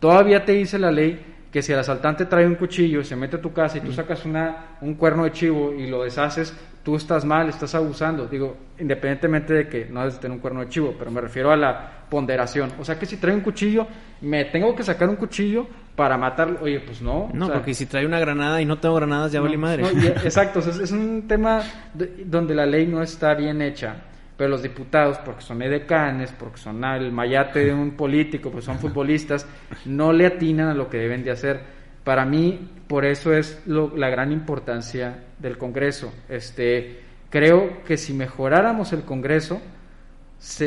Todavía 0.01 0.45
te 0.45 0.53
dice 0.53 0.79
la 0.79 0.91
ley 0.91 1.36
que 1.57 1.63
si 1.63 1.73
el 1.73 1.79
asaltante 1.79 2.27
trae 2.27 2.47
un 2.47 2.57
cuchillo 2.57 3.01
y 3.01 3.05
se 3.07 3.17
mete 3.17 3.37
a 3.37 3.41
tu 3.41 3.51
casa 3.51 3.79
y 3.79 3.81
tú 3.81 3.91
sacas 3.91 4.27
una, 4.27 4.77
un 4.83 4.93
cuerno 4.93 5.25
de 5.25 5.33
chivo 5.33 5.73
y 5.73 5.87
lo 5.87 6.03
deshaces, 6.05 6.55
tú 6.85 6.97
estás 6.97 7.25
mal, 7.25 7.49
estás 7.49 7.75
abusando. 7.75 8.27
Digo, 8.27 8.55
independientemente 8.79 9.55
de 9.55 9.67
que 9.67 9.87
no 9.87 10.01
debes 10.01 10.21
tener 10.21 10.35
un 10.37 10.41
cuerno 10.43 10.61
de 10.61 10.69
chivo, 10.69 10.95
pero 10.99 11.11
me 11.11 11.19
refiero 11.23 11.51
a 11.51 11.57
la 11.57 11.93
ponderación. 12.11 12.73
O 12.79 12.85
sea 12.85 12.99
que 12.99 13.07
si 13.07 13.17
trae 13.17 13.35
un 13.35 13.41
cuchillo, 13.41 13.87
me 14.21 14.45
tengo 14.45 14.77
que 14.77 14.83
sacar 14.83 15.09
un 15.09 15.17
cuchillo 15.17 15.67
para 15.97 16.19
matarlo. 16.19 16.59
Oye, 16.61 16.81
pues 16.81 17.01
no. 17.01 17.31
No, 17.33 17.47
o 17.47 17.49
sea, 17.49 17.55
porque 17.57 17.73
si 17.73 17.87
trae 17.87 18.05
una 18.05 18.21
granada 18.21 18.61
y 18.61 18.67
no 18.67 18.79
tengo 18.79 18.97
granadas, 18.97 19.33
ya 19.33 19.41
vale 19.41 19.57
madre. 19.57 19.83
no, 19.83 19.93
y- 19.99 20.07
exacto, 20.25 20.59
o 20.59 20.63
sea, 20.63 20.75
es, 20.75 20.79
es 20.81 20.93
un 20.93 21.27
tema 21.27 21.63
de- 21.95 22.25
donde 22.27 22.55
la 22.55 22.67
ley 22.67 22.87
no 22.87 23.01
está 23.03 23.33
bien 23.33 23.63
hecha, 23.63 23.97
pero 24.37 24.51
los 24.51 24.63
diputados, 24.63 25.19
porque 25.19 25.43
son 25.43 25.63
edecanes, 25.63 26.33
porque 26.33 26.59
son 26.59 26.85
el 26.85 27.11
mayate 27.11 27.65
de 27.65 27.73
un 27.73 27.93
político, 27.93 28.51
pues 28.51 28.65
son 28.65 28.79
futbolistas, 28.79 29.47
no 29.87 30.13
le 30.13 30.27
atinan 30.27 30.69
a 30.69 30.75
lo 30.75 30.91
que 30.91 30.99
deben 30.99 31.25
de 31.25 31.31
hacer. 31.31 31.61
Para 32.05 32.25
mí, 32.25 32.71
por 32.87 33.05
eso 33.05 33.33
es 33.33 33.63
la 33.67 34.11
gran 34.11 34.33
importancia 34.33 35.25
del 35.39 35.57
Congreso. 35.57 36.13
Este, 36.29 37.01
creo 37.31 37.83
que 37.85 37.97
si 37.97 38.13
mejoráramos 38.13 38.93
el 38.93 39.03
Congreso, 39.03 39.61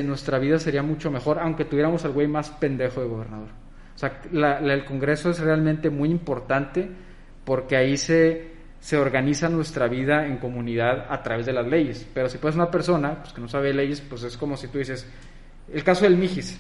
nuestra 0.03 0.39
vida 0.39 0.59
sería 0.59 0.81
mucho 0.81 1.11
mejor, 1.11 1.39
aunque 1.39 1.65
tuviéramos 1.65 2.03
al 2.05 2.11
güey 2.11 2.27
más 2.27 2.49
pendejo 2.49 3.01
de 3.01 3.07
gobernador. 3.07 3.49
O 3.95 3.97
sea, 3.99 4.21
el 4.31 4.85
Congreso 4.85 5.29
es 5.29 5.39
realmente 5.39 5.89
muy 5.89 6.09
importante 6.09 6.89
porque 7.45 7.75
ahí 7.75 7.97
se, 7.97 8.48
se 8.79 8.97
organiza 8.97 9.49
nuestra 9.49 9.87
vida 9.87 10.25
en 10.25 10.37
comunidad 10.37 11.05
a 11.09 11.21
través 11.21 11.45
de 11.45 11.53
las 11.53 11.67
leyes. 11.67 12.07
Pero 12.13 12.29
si 12.29 12.37
puedes 12.37 12.55
una 12.55 12.71
persona 12.71 13.21
pues, 13.21 13.33
que 13.33 13.41
no 13.41 13.47
sabe 13.47 13.73
leyes, 13.73 14.01
pues 14.01 14.23
es 14.23 14.37
como 14.37 14.57
si 14.57 14.67
tú 14.67 14.77
dices, 14.77 15.05
el 15.71 15.83
caso 15.83 16.05
del 16.05 16.17
Mijis, 16.17 16.57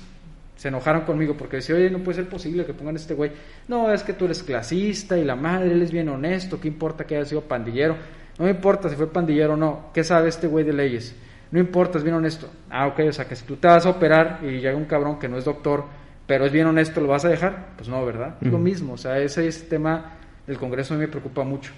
se 0.55 0.67
enojaron 0.67 1.01
conmigo 1.01 1.35
porque 1.37 1.57
decía, 1.57 1.75
oye, 1.75 1.89
no 1.89 1.99
puede 1.99 2.17
ser 2.17 2.27
posible 2.27 2.65
que 2.65 2.73
pongan 2.73 2.95
a 2.95 2.99
este 2.99 3.13
güey. 3.13 3.31
No, 3.69 3.93
es 3.93 4.03
que 4.03 4.13
tú 4.13 4.25
eres 4.25 4.43
clasista 4.43 5.17
y 5.17 5.23
la 5.23 5.35
madre, 5.35 5.71
él 5.71 5.81
es 5.81 5.91
bien 5.91 6.09
honesto, 6.09 6.59
¿qué 6.59 6.67
importa 6.67 7.05
que 7.05 7.15
haya 7.15 7.25
sido 7.25 7.41
pandillero? 7.41 7.95
No 8.37 8.45
me 8.45 8.51
importa 8.51 8.89
si 8.89 8.95
fue 8.95 9.11
pandillero 9.11 9.53
o 9.53 9.57
no, 9.57 9.89
¿qué 9.93 10.03
sabe 10.03 10.27
este 10.29 10.47
güey 10.47 10.65
de 10.65 10.73
leyes? 10.73 11.15
No 11.51 11.59
importa, 11.59 11.97
es 11.97 12.03
bien 12.03 12.15
honesto. 12.15 12.49
Ah, 12.69 12.87
ok, 12.87 12.99
o 13.07 13.11
sea 13.11 13.25
que 13.25 13.35
si 13.35 13.45
tú 13.45 13.55
te 13.55 13.67
vas 13.67 13.85
a 13.85 13.89
operar 13.89 14.39
y 14.43 14.59
llega 14.59 14.75
un 14.75 14.85
cabrón 14.85 15.17
que 15.17 15.27
no 15.29 15.37
es 15.37 15.45
doctor, 15.45 15.85
pero 16.27 16.45
es 16.45 16.51
bien 16.51 16.67
honesto, 16.67 17.01
¿lo 17.01 17.07
vas 17.07 17.25
a 17.25 17.29
dejar? 17.29 17.69
Pues 17.77 17.89
no, 17.89 18.05
¿verdad? 18.05 18.35
Es 18.41 18.51
lo 18.51 18.59
mismo, 18.59 18.93
o 18.93 18.97
sea, 18.97 19.17
ese, 19.17 19.47
ese 19.47 19.65
tema 19.65 20.17
del 20.45 20.59
Congreso 20.59 20.93
a 20.93 20.97
mí 20.97 21.01
me 21.01 21.07
preocupa 21.07 21.43
mucho. 21.43 21.71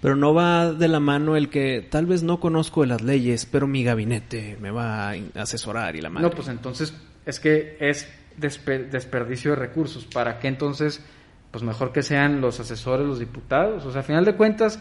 Pero 0.00 0.16
no 0.16 0.32
va 0.32 0.72
de 0.72 0.88
la 0.88 0.98
mano 1.00 1.36
el 1.36 1.50
que 1.50 1.86
tal 1.90 2.06
vez 2.06 2.22
no 2.22 2.40
conozco 2.40 2.80
de 2.80 2.86
las 2.86 3.02
leyes, 3.02 3.44
pero 3.46 3.66
mi 3.66 3.84
gabinete 3.84 4.56
me 4.60 4.70
va 4.70 5.10
a 5.10 5.14
asesorar 5.36 5.94
y 5.96 6.00
la 6.00 6.08
madre. 6.08 6.28
No, 6.28 6.34
pues 6.34 6.48
entonces 6.48 6.94
es 7.26 7.38
que 7.38 7.76
es 7.80 8.08
despe- 8.40 8.88
desperdicio 8.88 9.50
de 9.50 9.56
recursos. 9.56 10.06
¿Para 10.06 10.38
qué 10.38 10.48
entonces? 10.48 11.04
Pues 11.50 11.62
mejor 11.64 11.92
que 11.92 12.02
sean 12.02 12.40
los 12.40 12.60
asesores, 12.60 13.06
los 13.06 13.18
diputados. 13.18 13.84
O 13.84 13.92
sea, 13.92 14.00
a 14.00 14.04
final 14.04 14.24
de 14.24 14.36
cuentas, 14.36 14.80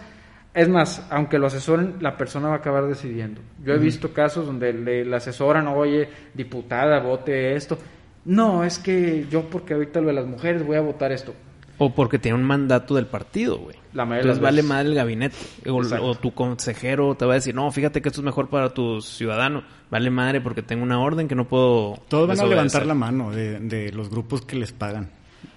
es 0.53 0.69
más, 0.69 1.05
aunque 1.09 1.37
lo 1.37 1.47
asesoren, 1.47 1.95
la 1.99 2.15
persona 2.15 2.47
va 2.47 2.55
a 2.55 2.57
acabar 2.59 2.87
decidiendo. 2.87 3.41
Yo 3.63 3.73
he 3.73 3.77
visto 3.77 4.13
casos 4.13 4.45
donde 4.45 4.71
le, 4.71 5.03
le 5.03 5.15
asesoran, 5.15 5.67
oye, 5.67 6.07
diputada, 6.33 6.99
vote 7.01 7.55
esto. 7.55 7.77
No, 8.23 8.63
es 8.63 8.79
que 8.79 9.25
yo 9.29 9.49
porque 9.49 9.73
ahorita 9.73 9.99
lo 9.99 10.07
de 10.07 10.13
las 10.13 10.27
mujeres 10.27 10.65
voy 10.65 10.77
a 10.77 10.81
votar 10.81 11.11
esto. 11.11 11.33
O 11.79 11.95
porque 11.95 12.19
tiene 12.19 12.37
un 12.37 12.43
mandato 12.43 12.95
del 12.95 13.07
partido, 13.07 13.57
güey. 13.57 13.75
La 13.93 14.05
mayoría 14.05 14.33
Entonces 14.33 14.43
vale 14.43 14.63
madre 14.63 14.89
el 14.89 14.95
gabinete. 14.95 15.35
O, 15.67 16.13
tu 16.15 16.33
consejero 16.33 17.15
te 17.15 17.25
va 17.25 17.33
a 17.33 17.35
decir, 17.35 17.55
no, 17.55 17.71
fíjate 17.71 18.01
que 18.01 18.09
esto 18.09 18.21
es 18.21 18.25
mejor 18.25 18.49
para 18.49 18.69
tus 18.73 19.05
ciudadanos. 19.05 19.63
Vale 19.89 20.09
madre 20.11 20.41
porque 20.41 20.61
tengo 20.61 20.83
una 20.83 20.99
orden 20.99 21.27
que 21.27 21.35
no 21.35 21.47
puedo. 21.47 21.97
Todos 22.07 22.27
van 22.27 22.39
a 22.39 22.45
levantar 22.45 22.85
la 22.85 22.93
mano 22.93 23.31
de, 23.31 23.59
de 23.59 23.91
los 23.91 24.09
grupos 24.09 24.41
que 24.41 24.55
les 24.57 24.71
pagan. 24.73 25.09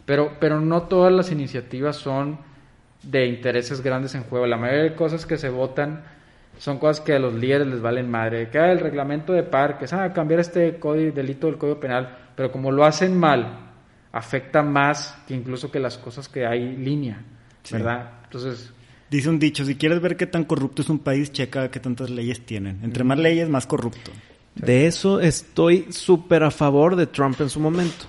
Pero, 0.06 0.36
pero 0.40 0.60
no 0.60 0.82
todas 0.82 1.12
las 1.12 1.30
iniciativas 1.30 1.96
son 1.96 2.38
de 3.02 3.26
intereses 3.26 3.82
grandes 3.82 4.14
en 4.14 4.22
juego. 4.24 4.46
La 4.46 4.56
mayoría 4.56 4.84
de 4.84 4.94
cosas 4.94 5.26
que 5.26 5.36
se 5.36 5.48
votan 5.48 6.04
son 6.58 6.78
cosas 6.78 7.00
que 7.00 7.14
a 7.14 7.18
los 7.18 7.34
líderes 7.34 7.66
les 7.66 7.80
valen 7.80 8.10
madre. 8.10 8.48
Que 8.48 8.58
ah, 8.58 8.72
el 8.72 8.80
reglamento 8.80 9.32
de 9.32 9.42
parques, 9.42 9.92
ah, 9.92 10.12
cambiar 10.12 10.40
este 10.40 10.78
código, 10.78 11.12
delito 11.12 11.46
del 11.46 11.58
código 11.58 11.80
penal. 11.80 12.16
Pero 12.36 12.52
como 12.52 12.70
lo 12.70 12.84
hacen 12.84 13.18
mal, 13.18 13.71
afecta 14.12 14.62
más 14.62 15.16
que 15.26 15.34
incluso 15.34 15.70
que 15.70 15.80
las 15.80 15.98
cosas 15.98 16.28
que 16.28 16.46
hay 16.46 16.76
línea, 16.76 17.22
Sí. 17.62 17.74
¿verdad? 17.74 18.10
Entonces, 18.24 18.72
Dice 19.10 19.28
un 19.28 19.38
dicho, 19.38 19.62
si 19.66 19.74
quieres 19.74 20.00
ver 20.00 20.16
qué 20.16 20.26
tan 20.26 20.44
corrupto 20.44 20.80
es 20.80 20.88
un 20.88 20.98
país, 20.98 21.30
checa 21.32 21.70
qué 21.70 21.78
tantas 21.80 22.08
leyes 22.08 22.46
tienen. 22.46 22.80
Entre 22.82 23.04
más 23.04 23.18
leyes, 23.18 23.46
más 23.48 23.66
corrupto. 23.66 24.10
De 24.54 24.86
eso 24.86 25.20
estoy 25.20 25.86
súper 25.90 26.42
a 26.44 26.50
favor 26.50 26.96
de 26.96 27.06
Trump 27.06 27.38
en 27.42 27.50
su 27.50 27.60
momento. 27.60 28.06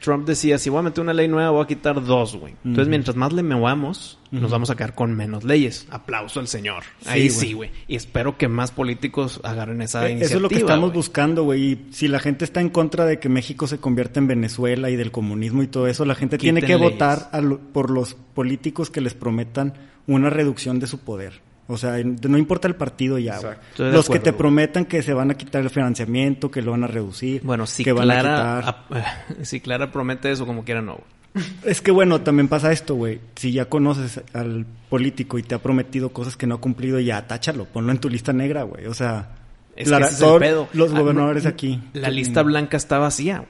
Trump 0.00 0.26
decía, 0.26 0.58
si 0.58 0.70
voy 0.70 0.80
a 0.80 0.82
meter 0.82 1.02
una 1.02 1.12
ley 1.12 1.28
nueva, 1.28 1.50
voy 1.50 1.62
a 1.64 1.66
quitar 1.66 2.04
dos, 2.04 2.36
güey. 2.36 2.54
Entonces, 2.64 2.88
mientras 2.88 3.16
más 3.16 3.32
le 3.32 3.42
movamos, 3.42 4.18
nos 4.30 4.50
vamos 4.50 4.70
a 4.70 4.76
quedar 4.76 4.94
con 4.94 5.14
menos 5.14 5.44
leyes. 5.44 5.86
Aplauso 5.90 6.40
al 6.40 6.48
señor. 6.48 6.84
Sí, 7.00 7.08
Ahí 7.08 7.20
güey. 7.28 7.30
sí, 7.30 7.52
güey. 7.54 7.70
Y 7.88 7.96
espero 7.96 8.36
que 8.38 8.48
más 8.48 8.70
políticos 8.70 9.40
agarren 9.44 9.82
esa 9.82 10.06
Eh, 10.06 10.12
iniciativa. 10.12 10.26
Eso 10.26 10.36
es 10.36 10.42
lo 10.42 10.48
que 10.48 10.56
estamos 10.56 10.92
buscando, 10.92 11.44
güey. 11.44 11.62
Y 11.72 11.86
si 11.92 12.08
la 12.08 12.20
gente 12.20 12.44
está 12.44 12.60
en 12.60 12.68
contra 12.70 13.04
de 13.06 13.18
que 13.18 13.28
México 13.28 13.66
se 13.66 13.78
convierta 13.78 14.20
en 14.20 14.26
Venezuela 14.28 14.90
y 14.90 14.96
del 14.96 15.10
comunismo 15.10 15.62
y 15.62 15.66
todo 15.66 15.86
eso, 15.88 16.04
la 16.04 16.14
gente 16.14 16.38
tiene 16.38 16.60
que 16.60 16.76
leyes. 16.76 16.80
votar 16.92 17.30
lo- 17.42 17.58
por 17.58 17.90
los 17.90 18.14
políticos 18.14 18.90
que 18.90 19.00
les 19.00 19.14
prometan 19.14 19.74
una 20.06 20.30
reducción 20.30 20.78
de 20.78 20.86
su 20.86 21.00
poder. 21.00 21.40
O 21.70 21.76
sea, 21.76 21.98
en- 21.98 22.18
no 22.26 22.38
importa 22.38 22.66
el 22.66 22.74
partido 22.76 23.18
ya. 23.18 23.38
Los 23.76 24.08
que 24.08 24.18
te 24.18 24.32
prometan 24.32 24.86
que 24.86 25.02
se 25.02 25.12
van 25.12 25.30
a 25.30 25.34
quitar 25.36 25.62
el 25.62 25.70
financiamiento, 25.70 26.50
que 26.50 26.62
lo 26.62 26.70
van 26.72 26.84
a 26.84 26.86
reducir, 26.86 27.42
Bueno, 27.44 27.66
si 27.66 27.84
que 27.84 27.92
van 27.92 28.04
Clara, 28.04 28.58
a 28.58 28.60
quitar. 28.62 28.68
ap- 28.98 29.42
si 29.44 29.60
Clara 29.60 29.92
promete 29.92 30.30
eso, 30.32 30.46
como 30.46 30.64
quiera, 30.64 30.80
no, 30.82 30.94
güey. 30.94 31.44
Es 31.64 31.82
que 31.82 31.90
bueno, 31.90 32.22
también 32.22 32.48
pasa 32.48 32.72
esto, 32.72 32.94
güey. 32.94 33.20
Si 33.36 33.52
ya 33.52 33.66
conoces 33.66 34.22
al 34.32 34.64
político 34.88 35.38
y 35.38 35.42
te 35.42 35.54
ha 35.54 35.58
prometido 35.62 36.08
cosas 36.08 36.36
que 36.36 36.46
no 36.46 36.54
ha 36.56 36.60
cumplido, 36.60 36.98
ya 37.00 37.26
táchalo, 37.26 37.66
ponlo 37.66 37.92
en 37.92 37.98
tu 37.98 38.08
lista 38.08 38.32
negra, 38.32 38.62
güey. 38.62 38.86
O 38.86 38.94
sea, 38.94 39.28
Es 39.76 39.88
la- 39.88 39.98
que 39.98 40.04
ese 40.04 40.14
es 40.14 40.20
el 40.20 40.26
todos 40.26 40.40
pedo. 40.40 40.68
los 40.72 40.92
Ah, 40.94 40.98
gobernadores 40.98 41.44
no, 41.44 41.50
aquí. 41.50 41.80
La 41.92 42.08
lista 42.08 42.42
blanca 42.42 42.76
está 42.78 42.98
vacía. 42.98 43.44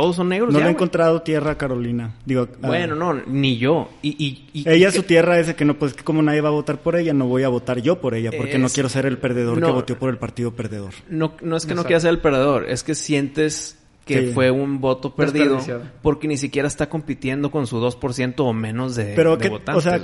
Todos 0.00 0.14
son 0.16 0.28
negros 0.28 0.52
No 0.52 0.60
ya, 0.60 0.64
le 0.66 0.70
he 0.70 0.74
encontrado 0.74 1.22
tierra 1.22 1.52
a 1.52 1.58
Carolina. 1.58 2.14
Digo, 2.24 2.46
Bueno, 2.60 2.94
no, 2.94 3.14
ni 3.26 3.58
yo. 3.58 3.88
Y, 4.00 4.10
y, 4.10 4.48
y- 4.60 4.68
Ella 4.68 4.90
y- 4.90 4.92
su 4.92 5.02
tierra 5.02 5.40
es 5.40 5.48
de 5.48 5.56
que 5.56 5.64
no, 5.64 5.74
pues 5.78 5.94
que 5.94 6.04
como 6.04 6.22
nadie 6.22 6.40
va 6.40 6.50
a 6.50 6.52
votar 6.52 6.78
por 6.78 6.94
ella, 6.94 7.12
no 7.12 7.26
voy 7.26 7.42
a 7.42 7.48
votar 7.48 7.80
yo 7.82 8.00
por 8.00 8.14
ella, 8.14 8.30
porque 8.36 8.58
no 8.58 8.68
quiero 8.68 8.88
ser 8.88 9.06
el 9.06 9.18
perdedor 9.18 9.58
no. 9.58 9.66
que 9.66 9.72
votó 9.72 9.98
por 9.98 10.10
el 10.10 10.18
partido 10.18 10.52
perdedor. 10.52 10.92
No, 11.08 11.32
no 11.42 11.56
es 11.56 11.64
que 11.66 11.70
no 11.74 11.80
Exacto. 11.80 11.86
quieras 11.86 12.02
ser 12.02 12.10
el 12.10 12.20
perdedor, 12.20 12.66
es 12.68 12.84
que 12.84 12.94
sientes 12.94 13.76
que 14.04 14.28
Sí. 14.28 14.32
fue 14.32 14.50
un 14.52 14.80
voto 14.80 15.14
perdido 15.14 15.58
porque 16.00 16.28
ni 16.28 16.36
siquiera 16.36 16.68
está 16.68 16.88
compitiendo 16.88 17.50
con 17.50 17.66
su 17.66 17.78
2% 17.80 18.34
o 18.46 18.52
menos 18.52 18.94
de, 18.94 19.12
Pero 19.16 19.36
de 19.36 19.42
que, 19.42 19.48
votantes, 19.48 19.84
o 19.86 19.90
sea. 19.90 20.00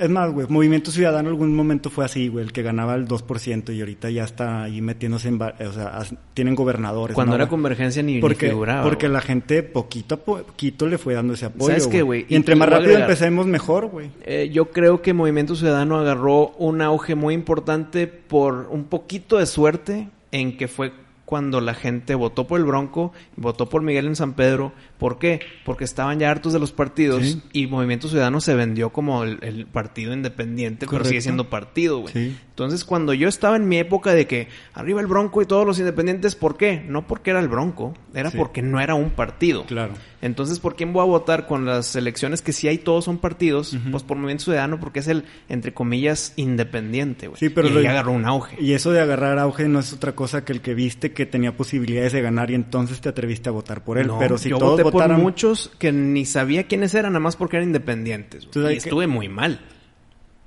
Es 0.00 0.08
más, 0.08 0.32
güey, 0.32 0.46
Movimiento 0.48 0.90
Ciudadano 0.90 1.28
en 1.28 1.34
algún 1.34 1.54
momento 1.54 1.90
fue 1.90 2.04
así, 2.04 2.28
güey, 2.28 2.44
el 2.44 2.52
que 2.52 2.62
ganaba 2.62 2.94
el 2.94 3.06
2% 3.06 3.74
y 3.74 3.80
ahorita 3.80 4.10
ya 4.10 4.24
está 4.24 4.62
ahí 4.64 4.80
metiéndose 4.80 5.28
en, 5.28 5.40
o 5.40 5.72
sea, 5.72 6.02
tienen 6.34 6.54
gobernadores. 6.54 7.14
Cuando 7.14 7.32
¿no, 7.32 7.42
era 7.42 7.48
convergencia 7.48 8.02
ni, 8.02 8.14
ni 8.14 8.20
porque, 8.20 8.48
figuraba. 8.48 8.82
porque 8.82 9.08
la 9.08 9.20
gente 9.20 9.62
poquito 9.62 10.14
a 10.16 10.18
poquito 10.18 10.86
le 10.86 10.98
fue 10.98 11.14
dando 11.14 11.34
ese 11.34 11.46
apoyo. 11.46 11.66
¿Sabes 11.66 11.86
qué, 11.86 12.02
güey? 12.02 12.24
Y 12.28 12.36
entre 12.36 12.56
más 12.56 12.68
rápido 12.68 12.96
empecemos, 12.98 13.46
mejor, 13.46 13.86
güey. 13.86 14.10
Eh, 14.24 14.50
yo 14.52 14.70
creo 14.70 15.02
que 15.02 15.12
Movimiento 15.12 15.54
Ciudadano 15.54 15.98
agarró 15.98 16.48
un 16.58 16.80
auge 16.80 17.14
muy 17.14 17.34
importante 17.34 18.06
por 18.06 18.68
un 18.70 18.84
poquito 18.84 19.36
de 19.36 19.46
suerte 19.46 20.08
en 20.32 20.56
que 20.56 20.66
fue 20.68 20.92
cuando 21.30 21.60
la 21.60 21.74
gente 21.74 22.16
votó 22.16 22.48
por 22.48 22.58
el 22.58 22.66
Bronco, 22.66 23.12
votó 23.36 23.68
por 23.68 23.82
Miguel 23.82 24.06
en 24.06 24.16
San 24.16 24.32
Pedro. 24.32 24.72
¿Por 25.00 25.18
qué? 25.18 25.40
Porque 25.64 25.82
estaban 25.82 26.20
ya 26.20 26.30
hartos 26.30 26.52
de 26.52 26.60
los 26.60 26.70
partidos 26.70 27.24
Sí. 27.24 27.42
y 27.52 27.66
Movimiento 27.66 28.06
Ciudadano 28.08 28.40
se 28.40 28.54
vendió 28.54 28.90
como 28.90 29.24
el, 29.24 29.38
el 29.42 29.66
partido 29.66 30.12
independiente, 30.14 30.86
pero 30.88 31.04
sigue 31.04 31.20
siendo 31.22 31.50
partido, 31.50 31.98
güey. 32.02 32.12
Sí. 32.12 32.36
Entonces, 32.50 32.84
cuando 32.84 33.14
yo 33.14 33.26
estaba 33.26 33.56
en 33.56 33.66
mi 33.66 33.78
época 33.78 34.12
de 34.12 34.26
que 34.26 34.48
arriba 34.74 35.00
el 35.00 35.06
Bronco 35.06 35.40
y 35.42 35.46
todos 35.46 35.66
los 35.66 35.78
independientes, 35.78 36.36
¿por 36.36 36.56
qué? 36.58 36.84
No 36.86 37.06
porque 37.06 37.30
era 37.30 37.40
el 37.40 37.48
Bronco, 37.48 37.94
era 38.14 38.30
Sí. 38.30 38.36
porque 38.36 38.60
no 38.62 38.78
era 38.80 38.94
un 38.94 39.10
partido. 39.10 39.64
Claro. 39.64 39.94
Entonces, 40.22 40.58
¿por 40.60 40.76
quién 40.76 40.92
voy 40.92 41.00
a 41.02 41.06
votar 41.06 41.46
con 41.46 41.64
las 41.64 41.96
elecciones 41.96 42.42
que 42.42 42.52
sí 42.52 42.68
hay 42.68 42.76
todos 42.76 43.06
son 43.06 43.16
partidos? 43.16 43.74
Pues 43.90 44.02
por 44.02 44.18
Movimiento 44.18 44.44
Ciudadano, 44.44 44.78
porque 44.78 44.98
es 45.00 45.08
el, 45.08 45.24
entre 45.48 45.72
comillas, 45.72 46.34
independiente, 46.36 47.28
güey. 47.28 47.38
Sí, 47.38 47.48
pero 47.48 47.68
y 47.68 47.70
lo- 47.70 47.80
agarró 47.80 48.12
un 48.12 48.26
auge. 48.26 48.56
Y 48.60 48.74
eso 48.74 48.92
de 48.92 49.00
agarrar 49.00 49.38
auge 49.38 49.66
no 49.68 49.78
es 49.80 49.94
otra 49.94 50.14
cosa 50.14 50.44
que 50.44 50.52
el 50.52 50.60
que 50.60 50.74
viste 50.74 51.12
que 51.12 51.24
tenía 51.24 51.56
posibilidades 51.56 52.12
de 52.12 52.20
ganar 52.20 52.50
y 52.50 52.54
entonces 52.54 53.00
te 53.00 53.08
atreviste 53.08 53.48
a 53.48 53.52
votar 53.52 53.82
por 53.82 53.96
él. 53.96 54.08
No, 54.08 54.18
Pero 54.18 54.36
si 54.36 54.50
yo 54.50 54.58
todos 54.58 54.72
voté 54.72 54.82
votaran... 54.90 55.16
por 55.16 55.24
muchos 55.24 55.70
que 55.78 55.92
ni 55.92 56.24
sabía 56.24 56.64
quiénes 56.64 56.94
eran, 56.94 57.12
nada 57.12 57.20
más 57.22 57.36
porque 57.36 57.56
eran 57.56 57.68
independientes. 57.68 58.44
Entonces 58.44 58.70
Y 58.70 58.74
que- 58.74 58.78
estuve 58.88 59.06
muy 59.06 59.28
mal. 59.28 59.60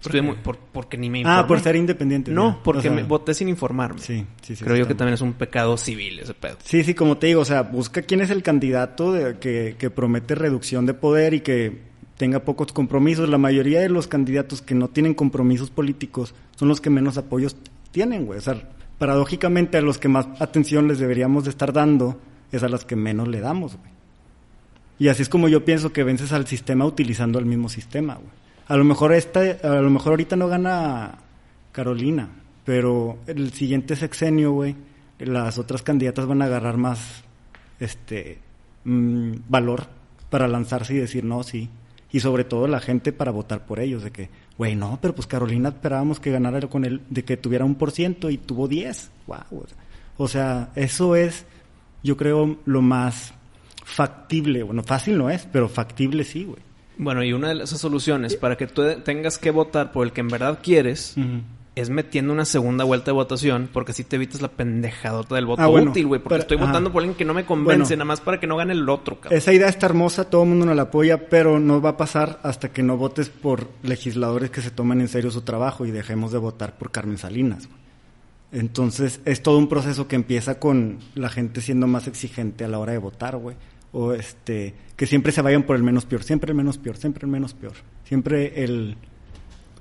Estuve 0.02 0.22
muy- 0.22 0.36
por- 0.36 0.58
porque 0.58 0.98
ni 0.98 1.10
me 1.10 1.20
informé. 1.20 1.40
Ah, 1.40 1.48
por 1.48 1.62
ser 1.62 1.78
independiente. 1.78 2.30
No, 2.30 2.60
porque 2.62 2.80
O 2.80 2.82
sea, 2.82 2.92
me 2.92 3.04
voté 3.04 3.34
sin 3.34 3.48
informarme. 3.48 4.02
Sí, 4.02 4.26
sí, 4.42 4.56
sí. 4.58 4.64
Creo 4.64 4.76
yo 4.76 4.86
que 4.86 4.96
también 4.96 5.14
es 5.14 5.22
un 5.22 5.32
pecado 5.32 5.78
civil 5.78 6.20
ese 6.20 6.34
pedo. 6.34 6.58
Sí, 6.62 6.84
sí, 6.84 6.94
como 6.94 7.18
te 7.18 7.28
digo, 7.28 7.40
o 7.40 7.46
sea, 7.46 7.62
busca 7.62 8.02
quién 8.02 8.20
es 8.20 8.30
el 8.30 8.44
candidato 8.44 9.14
de, 9.14 9.38
que, 9.40 9.78
que 9.80 9.90
promete 9.90 10.36
reducción 10.36 10.86
de 10.86 10.94
poder 10.94 11.34
y 11.34 11.40
que 11.40 11.94
tenga 12.18 12.40
pocos 12.44 12.74
compromisos. 12.74 13.30
La 13.30 13.38
mayoría 13.38 13.80
de 13.80 13.88
los 13.88 14.08
candidatos 14.08 14.62
que 14.62 14.76
no 14.76 14.90
tienen 14.90 15.14
compromisos 15.14 15.70
políticos 15.70 16.36
son 16.58 16.68
los 16.68 16.82
que 16.82 16.90
menos 16.90 17.18
apoyos 17.18 17.56
tienen, 17.92 18.26
güey. 18.26 18.40
O 18.40 18.42
sea, 18.42 18.62
paradójicamente 18.98 19.78
a 19.78 19.82
los 19.82 20.00
que 20.00 20.10
más 20.10 20.28
atención 20.42 20.90
les 20.90 21.00
deberíamos 21.00 21.46
de 21.46 21.52
estar 21.52 21.72
dando 21.72 22.20
es 22.52 22.62
a 22.62 22.68
los 22.68 22.84
que 22.84 22.98
menos 22.98 23.30
le 23.30 23.40
damos, 23.40 23.78
güey. 23.78 23.93
Y 25.00 25.08
así 25.08 25.22
es 25.22 25.30
como 25.30 25.48
yo 25.48 25.66
pienso 25.66 25.92
que 25.92 26.04
vences 26.04 26.32
al 26.34 26.48
sistema 26.48 26.86
utilizando 26.86 27.40
el 27.40 27.46
mismo 27.46 27.70
sistema, 27.70 28.16
güey. 28.16 28.44
A 28.68 28.78
lo 28.78 28.86
mejor 28.86 29.14
esta, 29.14 29.42
a 29.42 29.82
lo 29.82 29.90
mejor 29.90 30.14
ahorita 30.14 30.36
no 30.36 30.48
gana 30.48 31.20
Carolina, 31.72 32.30
pero 32.64 33.18
el 33.28 33.52
siguiente 33.52 33.96
sexenio, 33.96 34.52
güey, 34.52 34.76
las 35.20 35.58
otras 35.58 35.82
candidatas 35.82 36.26
van 36.26 36.42
a 36.42 36.46
agarrar 36.46 36.78
más 36.78 37.24
este 37.80 38.40
mm, 38.86 39.34
valor 39.50 39.88
para 40.30 40.48
lanzarse 40.48 40.94
y 40.94 40.98
decir 40.98 41.24
no, 41.24 41.44
sí. 41.44 41.70
Y 42.12 42.20
sobre 42.20 42.44
todo 42.44 42.68
la 42.68 42.80
gente 42.80 43.12
para 43.12 43.32
votar 43.32 43.66
por 43.66 43.80
ellos, 43.80 44.04
de 44.04 44.12
que, 44.12 44.30
güey, 44.58 44.76
no, 44.76 45.00
pero 45.02 45.16
pues 45.16 45.28
Carolina 45.28 45.70
esperábamos 45.70 46.20
que 46.20 46.32
ganara 46.32 46.62
con 46.70 46.86
él, 46.86 47.02
de 47.10 47.26
que 47.26 47.38
tuviera 47.38 47.66
un 47.66 47.76
por 47.76 47.92
ciento 47.92 48.30
y 48.30 48.38
tuvo 48.38 48.68
10. 48.68 49.12
Wow. 49.28 49.66
O 50.18 50.28
sea, 50.28 50.72
eso 50.76 51.16
es, 51.16 51.46
yo 52.04 52.16
creo, 52.16 52.58
lo 52.66 52.82
más 52.82 53.34
factible. 53.84 54.64
Bueno, 54.64 54.84
fácil 54.84 55.18
no 55.18 55.30
es, 55.30 55.48
pero 55.52 55.70
factible 55.70 56.24
sí, 56.24 56.46
güey. 56.46 56.60
Bueno, 56.98 57.24
y 57.24 57.34
una 57.34 57.54
de 57.54 57.64
esas 57.64 57.80
soluciones 57.80 58.36
para 58.36 58.56
que 58.56 58.68
tú 58.68 58.84
tengas 59.04 59.38
que 59.38 59.52
votar 59.52 59.92
por 59.92 60.06
el 60.06 60.14
que 60.14 60.22
en 60.22 60.28
verdad 60.28 60.60
quieres 60.62 61.16
es 61.76 61.90
metiendo 61.90 62.32
una 62.32 62.46
segunda 62.46 62.84
vuelta 62.84 63.06
de 63.06 63.14
votación, 63.14 63.68
porque 63.74 63.94
así 63.94 64.04
te 64.04 64.18
evitas 64.18 64.44
la 64.44 64.48
pendejadota 64.50 65.34
del 65.34 65.48
voto 65.48 65.64
Ah, 65.64 65.66
bueno, 65.66 65.90
útil, 65.90 66.06
güey. 66.06 66.22
Porque 66.22 66.36
pero- 66.36 66.42
estoy 66.44 66.58
votando 66.58 66.90
ajá. 66.90 66.94
por 66.94 67.02
alguien 67.02 67.18
que 67.18 67.26
no 67.26 67.34
me 67.34 67.46
convence, 67.46 67.84
Bueno. 67.96 67.96
nada 67.98 68.06
más 68.06 68.22
para 68.22 68.40
que 68.40 68.46
no 68.46 68.58
gane 68.58 68.74
el 68.74 68.88
otro, 68.88 69.20
cabrón. 69.20 69.36
Esa 69.36 69.52
idea 69.54 69.68
está 69.70 69.88
hermosa, 69.88 70.30
todo 70.30 70.44
el 70.44 70.50
mundo 70.50 70.68
nos 70.68 70.76
la 70.76 70.84
apoya, 70.84 71.30
pero 71.30 71.60
no 71.60 71.82
va 71.82 71.90
a 71.90 71.98
pasar 71.98 72.40
hasta 72.44 72.72
que 72.72 72.84
no 72.84 72.96
votes 72.96 73.30
por 73.30 73.68
legisladores 73.82 74.52
que 74.52 74.62
se 74.62 74.70
tomen 74.70 75.02
en 75.02 75.08
serio 75.08 75.32
su 75.32 75.42
trabajo 75.42 75.88
y 75.88 75.90
dejemos 75.92 76.32
de 76.32 76.38
votar 76.38 76.78
por 76.78 76.92
Carmen 76.92 77.18
Salinas. 77.18 77.66
güey. 77.68 77.82
Entonces, 78.52 79.20
es 79.26 79.42
todo 79.42 79.58
un 79.58 79.68
proceso 79.68 80.08
que 80.08 80.16
empieza 80.16 80.60
con 80.60 81.00
la 81.16 81.30
gente 81.30 81.60
siendo 81.60 81.88
más 81.88 82.06
exigente 82.06 82.64
a 82.64 82.68
la 82.68 82.78
hora 82.78 82.92
de 82.92 83.00
votar, 83.00 83.36
güey. 83.38 83.56
O 83.94 84.12
este, 84.14 84.74
que 84.96 85.06
siempre 85.06 85.32
se 85.32 85.42
vayan 85.42 85.64
por 85.64 85.76
el 85.76 85.84
menos 85.84 86.06
peor, 86.06 86.24
siempre 86.24 86.52
el 86.52 86.58
menos 86.58 86.78
peor, 86.78 86.98
siempre 86.98 87.26
el 87.26 87.32
menos 87.32 87.54
peor. 87.54 87.74
Siempre 88.04 88.64
el, 88.64 88.98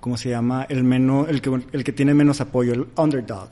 ¿cómo 0.00 0.16
se 0.16 0.28
llama? 0.30 0.66
El 0.68 0.84
menos, 0.84 1.28
el 1.28 1.40
que, 1.40 1.50
el 1.72 1.82
que 1.84 1.92
tiene 1.92 2.12
menos 2.14 2.40
apoyo, 2.40 2.72
el 2.74 2.86
underdog. 2.96 3.48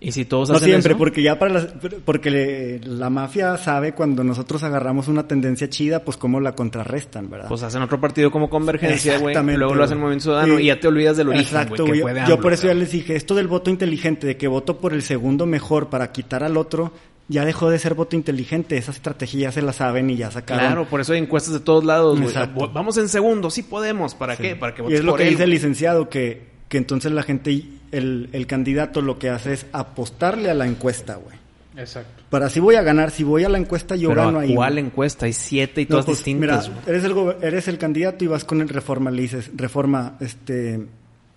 Y 0.00 0.12
si 0.12 0.24
todos 0.24 0.48
No 0.48 0.56
hacen 0.56 0.68
siempre, 0.68 0.92
eso, 0.92 0.98
porque 0.98 1.22
ya 1.22 1.40
para 1.40 1.54
las- 1.54 1.66
porque 2.04 2.30
le- 2.30 2.78
la 2.78 3.10
mafia 3.10 3.56
sabe 3.56 3.94
cuando 3.94 4.22
nosotros 4.22 4.62
agarramos 4.62 5.08
una 5.08 5.26
tendencia 5.26 5.68
chida, 5.68 6.04
pues 6.04 6.16
cómo 6.16 6.38
la 6.40 6.52
contrarrestan, 6.54 7.28
¿verdad? 7.28 7.48
pues 7.48 7.64
hacen 7.64 7.82
otro 7.82 8.00
partido 8.00 8.30
como 8.30 8.48
Convergencia, 8.48 9.18
güey. 9.18 9.34
Luego 9.56 9.74
lo 9.74 9.82
hacen. 9.82 9.98
Movimiento 9.98 10.22
Ciudadano 10.24 10.56
Sí. 10.56 10.62
y 10.62 10.66
ya 10.66 10.78
te 10.78 10.86
olvidas 10.86 11.16
del 11.16 11.28
origen, 11.30 11.44
Exacto, 11.46 11.84
que 11.84 12.00
fue 12.00 12.14
de 12.14 12.24
Yo 12.28 12.38
por 12.40 12.52
eso 12.52 12.68
ya 12.68 12.74
les 12.74 12.92
dije, 12.92 13.16
esto 13.16 13.34
del 13.34 13.48
voto 13.48 13.70
inteligente, 13.70 14.26
de 14.28 14.36
que 14.36 14.46
voto 14.46 14.78
por 14.78 14.92
el 14.94 15.02
segundo 15.02 15.46
mejor 15.46 15.88
para 15.90 16.12
quitar 16.12 16.44
al 16.44 16.56
otro, 16.56 16.92
ya 17.28 17.44
dejó 17.44 17.70
de 17.70 17.78
ser 17.78 17.94
voto 17.94 18.16
inteligente. 18.16 18.76
Esa 18.76 18.90
estrategia 18.90 19.40
ya 19.48 19.52
se 19.52 19.62
la 19.62 19.72
saben 19.72 20.08
y 20.10 20.16
ya 20.16 20.30
sacaron. 20.30 20.64
Claro, 20.66 20.86
por 20.88 21.00
eso 21.00 21.12
hay 21.12 21.18
encuestas 21.20 21.52
de 21.54 21.60
todos 21.60 21.84
lados. 21.84 22.18
Exacto. 22.20 22.70
Vamos 22.72 22.96
en 22.98 23.08
segundo, 23.08 23.50
sí 23.50 23.62
podemos. 23.62 24.14
¿Para 24.14 24.36
Sí. 24.36 24.42
qué? 24.42 24.56
Para 24.56 24.74
que 24.74 24.80
y 24.80 24.84
votes 24.84 24.98
es 25.00 25.04
lo 25.04 25.12
por 25.12 25.20
que 25.20 25.24
él, 25.26 25.30
dice 25.34 25.44
el 25.44 25.50
licenciado, 25.50 26.08
que, 26.08 26.42
que 26.68 26.78
entonces 26.78 27.12
la 27.12 27.22
gente, 27.22 27.64
el, 27.92 28.28
el 28.32 28.46
candidato 28.46 29.02
lo 29.02 29.18
que 29.18 29.28
hace 29.30 29.52
es 29.52 29.66
apostarle 29.72 30.50
a 30.50 30.54
la 30.54 30.66
encuesta, 30.66 31.16
güey. 31.16 31.36
Exacto. 31.76 32.22
Para 32.28 32.48
si 32.48 32.58
voy 32.58 32.74
a 32.74 32.82
ganar, 32.82 33.10
si 33.12 33.22
voy 33.22 33.44
a 33.44 33.48
la 33.48 33.56
encuesta, 33.58 33.94
yo 33.94 34.08
Pero 34.08 34.24
gano 34.24 34.38
¿a 34.38 34.42
ahí. 34.42 34.54
¿cuál 34.54 34.78
encuesta? 34.78 35.26
Hay 35.26 35.32
siete 35.32 35.82
y 35.82 35.84
No, 35.84 35.90
todas 35.90 36.06
pues, 36.06 36.18
distintas, 36.18 36.68
mira, 36.70 36.82
eres 36.88 37.04
el, 37.04 37.14
eres 37.40 37.68
el 37.68 37.78
candidato 37.78 38.24
y 38.24 38.26
vas 38.26 38.44
con 38.44 38.60
el 38.60 38.68
Reforma, 38.68 39.10
le 39.12 39.22
dices, 39.22 39.50
Reforma, 39.54 40.16
este, 40.18 40.86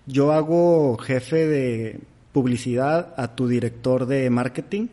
yo 0.08 0.32
hago 0.32 0.98
jefe 0.98 1.46
de 1.46 2.00
publicidad 2.32 3.14
a 3.18 3.36
tu 3.36 3.48
director 3.48 4.08
de 4.08 4.30
marketing 4.32 4.88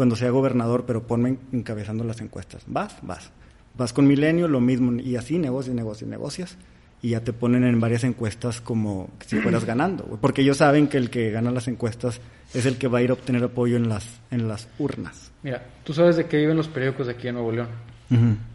cuando 0.00 0.16
sea 0.16 0.30
gobernador, 0.30 0.84
pero 0.86 1.06
ponme 1.06 1.28
en- 1.28 1.38
encabezando 1.52 2.04
las 2.04 2.22
encuestas. 2.22 2.62
Vas, 2.66 2.96
vas. 3.02 3.30
Vas 3.76 3.92
con 3.92 4.06
Milenio, 4.06 4.48
lo 4.48 4.58
mismo, 4.58 4.98
y 4.98 5.16
así 5.16 5.36
negocias, 5.36 5.76
negocias, 5.76 6.08
negocias, 6.08 6.56
y 7.02 7.10
ya 7.10 7.20
te 7.20 7.34
ponen 7.34 7.64
en 7.64 7.78
varias 7.80 8.02
encuestas 8.04 8.62
como 8.62 9.10
si 9.26 9.36
fueras 9.40 9.66
ganando, 9.66 10.04
porque 10.22 10.40
ellos 10.40 10.56
saben 10.56 10.88
que 10.88 10.96
el 10.96 11.10
que 11.10 11.30
gana 11.30 11.50
las 11.50 11.68
encuestas 11.68 12.18
es 12.54 12.64
el 12.64 12.78
que 12.78 12.88
va 12.88 13.00
a 13.00 13.02
ir 13.02 13.10
a 13.10 13.12
obtener 13.12 13.44
apoyo 13.44 13.76
en 13.76 13.90
las, 13.90 14.20
en 14.30 14.48
las 14.48 14.68
urnas. 14.78 15.32
Mira, 15.42 15.62
tú 15.84 15.92
sabes 15.92 16.16
de 16.16 16.24
qué 16.24 16.38
viven 16.38 16.56
los 16.56 16.68
periódicos 16.68 17.06
de 17.08 17.12
aquí 17.12 17.28
en 17.28 17.34
Nuevo 17.34 17.52
León. 17.52 17.68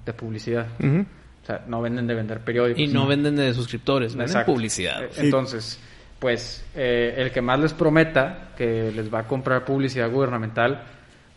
De 0.03 0.13
publicidad. 0.13 0.65
O 0.79 1.45
sea, 1.45 1.63
no 1.67 1.79
venden 1.79 2.07
de 2.07 2.15
vender 2.15 2.39
periódicos. 2.39 2.81
Y 2.81 2.87
no 2.87 3.05
venden 3.05 3.35
de 3.35 3.53
suscriptores, 3.53 4.13
venden 4.13 4.29
Exacto. 4.29 4.51
publicidad. 4.51 5.03
Eh. 5.03 5.09
Entonces, 5.17 5.79
pues 6.17 6.65
eh, 6.73 7.13
el 7.17 7.31
que 7.31 7.41
más 7.43 7.59
les 7.59 7.73
prometa 7.73 8.53
que 8.57 8.91
les 8.91 9.13
va 9.13 9.19
a 9.19 9.27
comprar 9.27 9.63
publicidad 9.63 10.09
gubernamental, 10.09 10.83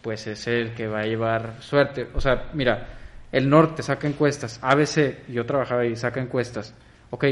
pues 0.03 0.27
es 0.27 0.47
el 0.47 0.75
que 0.75 0.87
va 0.87 1.01
a 1.01 1.07
llevar 1.07 1.55
suerte. 1.61 2.09
O 2.15 2.21
sea, 2.21 2.51
mira, 2.55 2.87
el 3.33 3.49
norte 3.49 3.83
saca 3.83 4.07
encuestas, 4.07 4.59
ABC, 4.63 5.27
yo 5.29 5.45
trabajaba 5.45 5.83
ahí, 5.83 5.97
saca 5.97 6.21
encuestas. 6.21 6.75
Ok, 7.11 7.25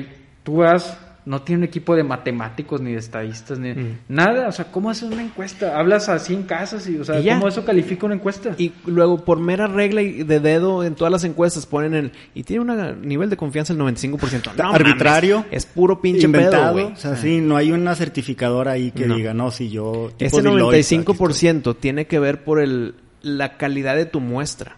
tú 0.43 0.57
vas, 0.57 0.99
no 1.27 1.43
tiene 1.43 1.59
un 1.59 1.64
equipo 1.64 1.95
de 1.95 2.03
matemáticos 2.05 2.81
ni 2.81 2.93
de 2.93 2.99
estadistas 2.99 3.59
ni 3.59 3.72
Mm. 3.74 3.99
nada. 4.09 4.49
O 4.49 4.53
sea, 4.53 4.66
¿cómo 4.70 4.89
haces 4.91 5.11
una 5.11 5.22
encuesta? 5.22 5.79
Hablas 5.79 6.09
así 6.09 6.33
en 6.35 6.45
casas 6.45 6.89
y, 6.89 6.97
o 6.99 7.05
sea, 7.05 7.20
Y. 7.20 7.29
¿cómo 7.29 7.49
eso 7.49 7.64
califica 7.64 8.07
una 8.07 8.14
encuesta? 8.14 8.55
Y 8.57 8.72
luego, 8.87 9.24
por 9.24 9.39
mera 9.41 9.66
regla 9.66 10.03
y 10.03 10.22
de 10.22 10.41
dedo, 10.41 10.85
en 10.85 10.95
todas 10.95 11.11
las 11.12 11.24
encuestas 11.24 11.66
ponen 11.66 11.95
el... 11.95 12.12
Y 12.35 12.45
tiene 12.45 12.62
un 12.72 13.03
nivel 13.03 13.29
de 13.29 13.37
confianza 13.37 13.74
del 13.74 13.83
95%. 13.83 14.53
No 14.57 14.72
Arbitrario. 14.72 15.39
mames, 15.41 15.53
es 15.53 15.66
puro 15.66 16.01
pinche 16.01 16.27
inventado, 16.27 16.77
pedo, 16.77 16.89
o 16.89 16.97
sea, 16.97 17.16
sí, 17.16 17.41
no 17.41 17.57
hay 17.57 17.72
una 17.72 17.95
certificadora 17.95 18.72
ahí 18.72 18.93
que 18.93 19.07
No. 19.07 19.16
diga, 19.16 19.35
no, 19.35 19.51
si 19.51 19.68
yo... 19.68 20.12
tipo 20.16 20.39
Ese 20.39 20.43
Deloitte, 20.49 20.85
aquí 20.87 20.97
95% 20.97 21.77
tiene 21.79 22.07
que 22.07 22.18
ver 22.20 22.45
por 22.45 22.61
el, 22.61 22.95
la 23.22 23.57
calidad 23.57 23.97
de 23.97 24.07
tu 24.07 24.20
muestra. 24.20 24.77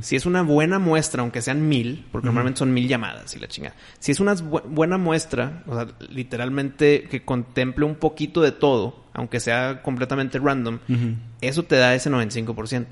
Si 0.00 0.16
es 0.16 0.24
una 0.24 0.42
buena 0.42 0.78
muestra, 0.78 1.20
aunque 1.22 1.42
sean 1.42 1.68
mil, 1.68 2.06
porque 2.10 2.26
normalmente 2.26 2.58
son 2.60 2.72
mil 2.72 2.88
llamadas 2.88 3.34
y 3.36 3.38
la 3.38 3.48
chingada. 3.48 3.74
Si 3.98 4.12
es 4.12 4.18
una 4.20 4.34
bu- 4.34 4.62
buena 4.66 4.96
muestra, 4.96 5.62
o 5.66 5.74
sea, 5.74 5.86
literalmente 6.08 7.04
que 7.10 7.22
contemple 7.24 7.84
un 7.84 7.96
poquito 7.96 8.40
de 8.40 8.52
todo, 8.52 9.04
aunque 9.12 9.40
sea 9.40 9.82
completamente 9.82 10.38
random, 10.38 10.78
eso 11.40 11.64
te 11.64 11.76
da 11.76 11.94
ese 11.94 12.10
95%. 12.10 12.86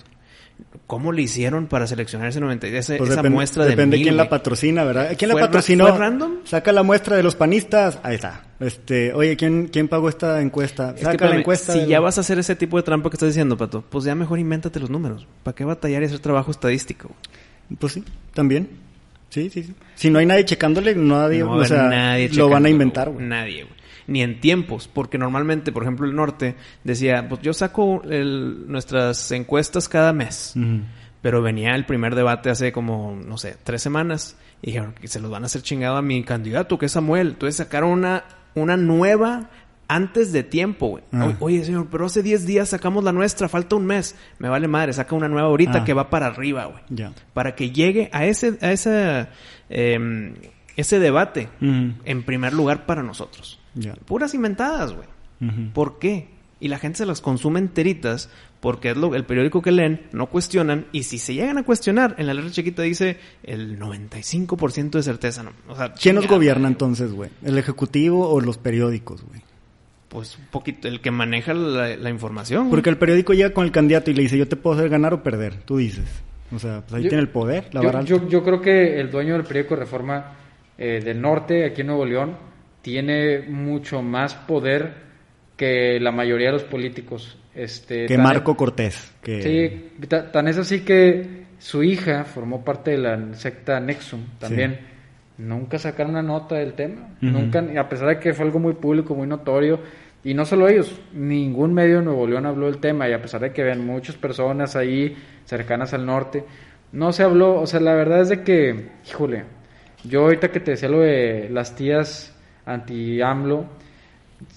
¿Cómo 0.87 1.11
le 1.11 1.23
hicieron 1.23 1.67
para 1.67 1.87
seleccionar 1.89 2.29
ese 2.29 2.39
90, 2.39 2.69
ese- 2.69 2.97
Pues 2.97 3.11
esa 3.11 3.21
depende- 3.21 3.35
muestra 3.35 3.65
de 3.65 3.71
Depende 3.71 3.97
mil, 3.97 4.07
quién 4.07 4.17
la 4.17 4.29
patrocina, 4.29 4.85
¿verdad? 4.85 5.11
¿Quién 5.19 5.29
la 5.31 5.33
¿Fue 5.35 5.41
ra- 5.41 5.47
patrocinó? 5.49 5.89
fue 5.89 5.99
random? 5.99 6.33
Saca 6.45 6.71
la 6.71 6.83
muestra 6.85 7.17
de 7.17 7.25
los 7.25 7.35
panistas. 7.35 7.99
Ahí 8.05 8.15
está. 8.15 8.45
Este, 8.61 9.13
oye, 9.13 9.37
¿quién, 9.37 9.67
quién 9.67 9.89
pagó 9.89 10.09
esta 10.09 10.41
encuesta? 10.41 10.91
Es 10.91 10.95
que, 11.01 11.05
Saca 11.05 11.29
la 11.29 11.37
encuesta. 11.39 11.73
si 11.73 11.81
del- 11.81 11.89
ya 11.89 11.99
vas 12.01 12.19
a 12.19 12.21
hacer 12.21 12.39
ese 12.39 12.55
tipo 12.55 12.77
de 12.77 12.85
trampa 12.85 13.11
que 13.11 13.17
estás 13.17 13.29
diciendo, 13.31 13.57
Pato, 13.57 13.83
pues 13.89 14.05
ya 14.05 14.15
mejor 14.15 14.39
invéntate 14.39 14.79
los 14.79 14.89
números. 14.89 15.27
¿Para 15.43 15.55
qué 15.57 15.65
batallar 15.65 16.03
y 16.03 16.07
hacer 16.07 16.21
trabajo 16.21 16.53
estadístico? 16.53 17.11
Pues 17.81 17.95
sí, 17.95 18.05
también. 18.33 18.69
Sí, 19.29 19.51
sí, 19.51 19.65
sí. 19.65 19.75
Si 19.97 20.09
no 20.09 20.21
hay 20.21 20.27
nadie 20.27 20.45
checándole, 20.45 20.95
nadie, 20.95 21.41
No 21.41 21.51
o 21.53 21.65
sea, 21.65 21.89
nadie 21.89 22.29
lo 22.29 22.49
van 22.49 22.65
a 22.65 22.69
inventar, 22.69 23.11
güey. 23.11 23.27
Nadie, 23.27 23.65
güey. 23.65 23.75
Ni 24.07 24.23
en 24.23 24.41
tiempos, 24.41 24.89
porque 24.93 25.19
normalmente, 25.19 25.73
por 25.73 25.83
ejemplo, 25.83 26.07
el 26.07 26.15
norte 26.15 26.55
decía, 26.85 27.29
pues 27.29 27.41
yo 27.43 27.53
saco 27.53 28.03
el- 28.09 28.65
nuestras 28.69 29.31
encuestas 29.33 29.89
cada 29.89 30.13
mes. 30.13 30.55
Pero 31.23 31.43
venía 31.43 31.75
el 31.75 31.87
primer 31.87 32.15
debate 32.15 32.51
hace 32.51 32.71
como, 32.71 33.17
no 33.17 33.37
sé, 33.37 33.57
tres 33.65 33.83
semanas. 33.83 34.37
Y 34.63 34.67
dijeron 34.69 34.95
que 35.01 35.09
se 35.09 35.19
los 35.21 35.31
van 35.31 35.43
a 35.43 35.47
hacer 35.47 35.63
chingado 35.63 35.97
a 35.97 36.03
mi 36.03 36.23
candidato, 36.23 36.79
que 36.79 36.87
es 36.87 36.93
Samuel. 36.93 37.29
Entonces 37.31 37.57
sacaron 37.57 37.91
una, 37.91 38.25
una 38.55 38.77
nueva 38.77 39.51
antes 39.89 40.33
de 40.33 40.43
tiempo, 40.45 40.89
güey. 40.89 41.05
Ah. 41.13 41.33
Oye, 41.41 41.65
señor, 41.65 41.89
pero 41.91 42.07
hace 42.07 42.23
10 42.23 42.47
días 42.47 42.69
sacamos 42.69 43.03
la 43.05 43.13
nuestra, 43.13 43.49
falta 43.49 43.75
un 43.77 43.87
mes. 43.87 44.17
Me 44.39 44.49
vale 44.49 44.67
madre, 44.69 44.93
saca 44.93 45.15
una 45.17 45.29
nueva 45.29 45.49
ahorita 45.49 45.79
Ah. 45.81 45.85
que 45.85 45.95
va 45.95 46.11
para 46.11 46.27
arriba, 46.27 46.65
güey. 46.67 46.83
Para 47.35 47.55
que 47.57 47.71
llegue 47.71 48.09
a 48.13 48.25
ese, 48.27 48.57
a 48.63 48.71
ese, 48.73 49.27
em, 49.69 50.35
ese 50.77 50.99
debate 51.01 51.49
en 51.61 52.23
primer 52.25 52.53
lugar 52.53 52.87
para 52.87 53.03
nosotros. 53.03 53.59
Puras 54.07 54.35
inventadas, 54.35 54.93
güey. 54.95 55.07
¿Por 55.73 55.99
qué? 55.99 56.29
Y 56.61 56.69
la 56.69 56.79
gente 56.79 56.99
se 56.99 57.07
las 57.07 57.21
consume 57.21 57.59
enteritas 57.61 58.31
porque 58.61 58.91
es 58.91 58.97
lo, 58.97 59.15
el 59.15 59.25
periódico 59.25 59.61
que 59.61 59.71
leen, 59.71 60.07
no 60.13 60.27
cuestionan, 60.29 60.87
y 60.91 61.03
si 61.03 61.19
se 61.19 61.35
llegan 61.35 61.59
a 61.59 61.63
cuestionar, 61.65 62.15
en 62.19 62.27
la 62.27 62.33
letra 62.35 62.51
chiquita 62.51 62.81
dice 62.83 63.19
el 63.43 63.79
95% 63.79 64.91
de 64.93 65.03
certeza. 65.03 65.43
No. 65.43 65.51
O 65.69 65.77
sea, 65.77 65.93
¿Quién 65.93 66.15
nos 66.17 66.27
gobierna 66.27 66.67
entonces, 66.69 67.13
güey? 67.13 67.31
¿El 67.45 67.59
ejecutivo 67.59 68.29
o 68.29 68.41
los 68.41 68.57
periódicos, 68.59 69.23
güey? 69.25 69.43
Pues 70.09 70.39
un 70.39 70.47
poquito, 70.47 70.89
el 70.89 71.01
que 71.01 71.11
maneja 71.11 71.53
la, 71.53 71.97
la 71.97 72.11
información. 72.11 72.63
güey. 72.63 72.71
Porque 72.71 72.91
el 72.91 72.97
periódico 72.97 73.35
llega 73.35 73.53
con 73.53 73.65
el 73.67 73.73
candidato 73.73 74.11
y 74.11 74.15
le 74.15 74.23
dice, 74.23 74.39
yo 74.39 74.49
te 74.49 74.57
puedo 74.57 74.77
hacer 74.77 74.89
ganar 74.89 75.13
o 75.13 75.23
perder. 75.23 75.57
Tú 75.65 75.77
dices. 75.77 76.07
O 76.55 76.59
sea, 76.59 76.81
pues 76.81 76.95
ahí 76.95 77.03
Yo- 77.03 77.09
tiene 77.11 77.23
el 77.23 77.29
poder, 77.29 77.69
la 77.75 77.83
yo, 77.83 78.01
yo- 78.21 78.29
yo 78.29 78.43
creo 78.45 78.61
que 78.63 78.99
el 79.01 79.11
dueño 79.11 79.35
del 79.35 79.43
periódico 79.45 79.77
Reforma 79.77 80.33
eh, 80.79 81.03
del 81.05 81.21
Norte, 81.21 81.65
aquí 81.67 81.81
en 81.83 81.89
Nuevo 81.89 82.07
León, 82.07 82.37
tiene 82.87 83.41
mucho 83.41 84.01
más 84.01 84.37
poder 84.37 84.93
que 85.57 85.99
la 85.99 86.13
mayoría 86.13 86.47
de 86.47 86.53
los 86.53 86.63
políticos. 86.63 87.37
Este, 87.53 88.07
que 88.07 88.17
Marco 88.17 88.57
Cortés. 88.57 89.13
Que... 89.21 89.43
Sí, 89.43 90.07
ta- 90.07 90.31
tan 90.31 90.47
es 90.47 90.57
así 90.57 90.83
que 90.83 91.47
su 91.59 91.83
hija 91.83 92.23
formó 92.23 92.65
parte 92.65 92.93
de 92.93 92.99
la 92.99 93.35
secta 93.35 93.81
Nexum 93.81 94.21
también. 94.39 94.79
Nunca 95.37 95.81
sacaron 95.81 96.13
una 96.13 96.23
nota 96.23 96.55
del 96.55 96.75
tema. 96.75 97.09
Nunca, 97.21 97.59
a 97.77 97.89
pesar 97.89 98.07
de 98.09 98.21
que 98.21 98.33
fue 98.33 98.45
algo 98.45 98.61
muy 98.61 98.75
público, 98.75 99.17
muy 99.17 99.27
notorio. 99.27 99.81
Y 100.23 100.33
no 100.35 100.45
solo 100.45 100.69
ellos, 100.69 100.95
ningún 101.13 101.75
medio 101.75 101.99
de 101.99 102.05
Nuevo 102.05 102.25
León 102.29 102.47
habló 102.47 102.67
del 102.67 102.79
tema. 102.79 103.09
Y 103.09 103.13
a 103.15 103.21
pesar 103.21 103.41
de 103.41 103.53
que 103.53 103.65
vean 103.65 103.85
muchas 103.85 104.15
personas 104.15 104.77
ahí 104.77 105.17
cercanas 105.45 105.93
al 105.93 106.07
norte, 106.07 106.45
No 106.93 107.11
se 107.13 107.25
habló, 107.25 107.61
o 107.61 107.67
sea, 107.67 107.81
la 107.81 107.95
verdad 107.95 108.21
es 108.21 108.29
de 108.29 108.43
que, 108.45 108.91
híjole, 109.09 109.43
yo 110.05 110.21
ahorita 110.23 110.53
que 110.53 110.61
te 110.61 110.71
decía 110.71 110.89
lo 110.89 111.01
de 111.01 111.49
las 111.51 111.75
tías 111.75 112.33
anti-AMLO, 112.67 113.67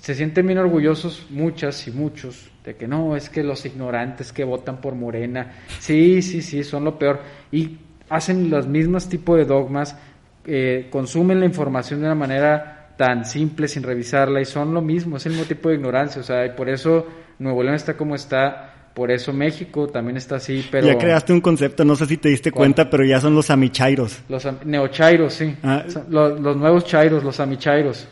se 0.01 0.13
sienten 0.13 0.45
bien 0.45 0.59
orgullosos 0.59 1.27
muchas 1.29 1.87
y 1.87 1.91
muchos 1.91 2.51
de 2.65 2.75
que 2.75 2.87
no, 2.87 3.15
es 3.15 3.29
que 3.29 3.43
los 3.43 3.65
ignorantes 3.65 4.33
que 4.33 4.43
votan 4.43 4.81
por 4.81 4.95
Morena, 4.95 5.53
sí, 5.79 6.21
sí, 6.21 6.41
sí, 6.41 6.63
son 6.63 6.83
lo 6.83 6.99
peor. 6.99 7.21
Y 7.51 7.77
hacen 8.09 8.49
los 8.49 8.67
mismos 8.67 9.07
tipos 9.07 9.37
de 9.37 9.45
dogmas, 9.45 9.97
eh, 10.45 10.87
consumen 10.91 11.39
la 11.39 11.45
información 11.45 12.01
de 12.01 12.07
una 12.07 12.15
manera 12.15 12.93
tan 12.97 13.23
simple 13.23 13.67
sin 13.69 13.83
revisarla 13.83 14.41
y 14.41 14.45
son 14.45 14.73
lo 14.73 14.81
mismo, 14.81 15.17
es 15.17 15.25
el 15.25 15.31
mismo 15.31 15.47
tipo 15.47 15.69
de 15.69 15.75
ignorancia, 15.75 16.19
o 16.19 16.23
sea, 16.23 16.45
y 16.45 16.49
por 16.49 16.67
eso 16.67 17.07
Nuevo 17.39 17.63
León 17.63 17.75
está 17.75 17.95
como 17.95 18.15
está, 18.15 18.68
por 18.99 19.11
eso 19.11 19.31
México 19.31 19.87
también 19.87 20.17
está 20.17 20.35
así, 20.35 20.67
pero... 20.69 20.85
Ya 20.85 20.97
creaste 20.97 21.31
un 21.31 21.39
concepto, 21.39 21.85
no 21.85 21.95
sé 21.95 22.05
si 22.05 22.17
te 22.17 22.27
diste 22.27 22.51
cuenta, 22.51 22.89
pero 22.89 23.05
ya 23.05 23.21
son 23.21 23.33
los 23.33 23.49
amichairos. 23.49 24.19
Los 24.27 24.45
neochairos, 24.65 25.35
sí. 25.35 25.55
Ah. 25.63 25.85
Los, 26.09 26.37
los, 26.41 26.57
nuevos 26.57 26.83
chairos, 26.83 27.23
los 27.23 27.39
amichairos. 27.39 28.09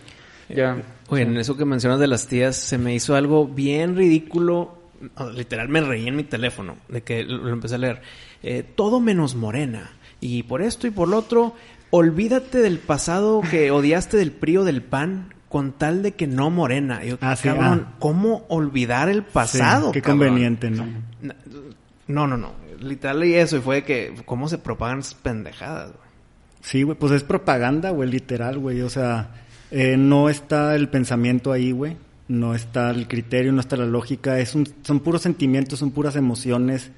Ya. 0.47 0.81
Oye, 1.09 1.23
en 1.23 1.35
eso 1.35 1.57
que 1.57 1.65
mencionas 1.65 1.99
de 1.99 2.07
las 2.07 2.27
tías, 2.27 2.55
se 2.55 2.77
me 2.77 2.95
hizo 2.95 3.17
algo 3.17 3.49
bien 3.49 3.97
ridículo. 3.97 4.77
Literal, 5.35 5.67
me 5.67 5.81
reí 5.81 6.07
en 6.07 6.15
mi 6.15 6.23
teléfono 6.23 6.77
de 6.87 7.01
que 7.01 7.25
lo, 7.25 7.49
empecé 7.49 7.75
a 7.75 7.79
leer. 7.79 8.01
Eh, 8.41 8.63
todo 8.63 9.01
menos 9.01 9.35
morena. 9.35 9.91
Y 10.21 10.43
por 10.43 10.61
esto 10.61 10.87
y 10.87 10.91
por 10.91 11.09
lo 11.09 11.17
otro, 11.17 11.53
olvídate 11.89 12.59
del 12.59 12.79
pasado 12.79 13.41
que 13.51 13.71
odiaste 13.71 14.15
del 14.15 14.31
PRI 14.31 14.63
del 14.63 14.81
PAN 14.83 15.33
con 15.49 15.73
tal 15.73 16.03
de 16.03 16.13
que 16.13 16.27
no 16.27 16.49
morena. 16.49 17.03
Yo, 17.03 17.17
ah, 17.21 17.35
cabrón, 17.41 17.87
ah. 17.87 17.95
¿cómo 17.99 18.45
olvidar 18.49 19.09
el 19.09 19.23
pasado? 19.23 19.91
qué 19.91 20.01
conveniente, 20.01 20.69
¿no? 20.69 20.85
No, 22.07 22.27
no, 22.27 22.37
no. 22.37 22.53
Literal 22.79 23.23
y 23.23 23.33
eso 23.33 23.57
y 23.57 23.61
fue 23.61 23.83
que 23.83 24.13
cómo 24.25 24.47
se 24.47 24.57
propagan 24.57 24.99
esas 24.99 25.15
pendejadas, 25.15 25.87
güey. 25.87 26.07
Sí, 26.61 26.83
güey, 26.83 26.97
pues 26.97 27.11
es 27.13 27.23
propaganda, 27.23 27.91
güey, 27.91 28.09
literal, 28.09 28.59
güey. 28.59 28.81
O 28.81 28.89
sea, 28.89 29.31
eh, 29.71 29.95
no 29.97 30.29
está 30.29 30.75
el 30.75 30.89
pensamiento 30.89 31.51
ahí, 31.51 31.71
güey. 31.71 31.97
No 32.27 32.53
está 32.53 32.89
el 32.89 33.07
criterio, 33.07 33.53
no 33.53 33.61
está 33.61 33.77
la 33.77 33.85
lógica. 33.85 34.39
Es 34.39 34.53
un, 34.53 34.67
son 34.81 34.99
puros 34.99 35.21
sentimientos, 35.21 35.79
son 35.79 35.91
puras 35.91 36.15
emociones. 36.17 36.91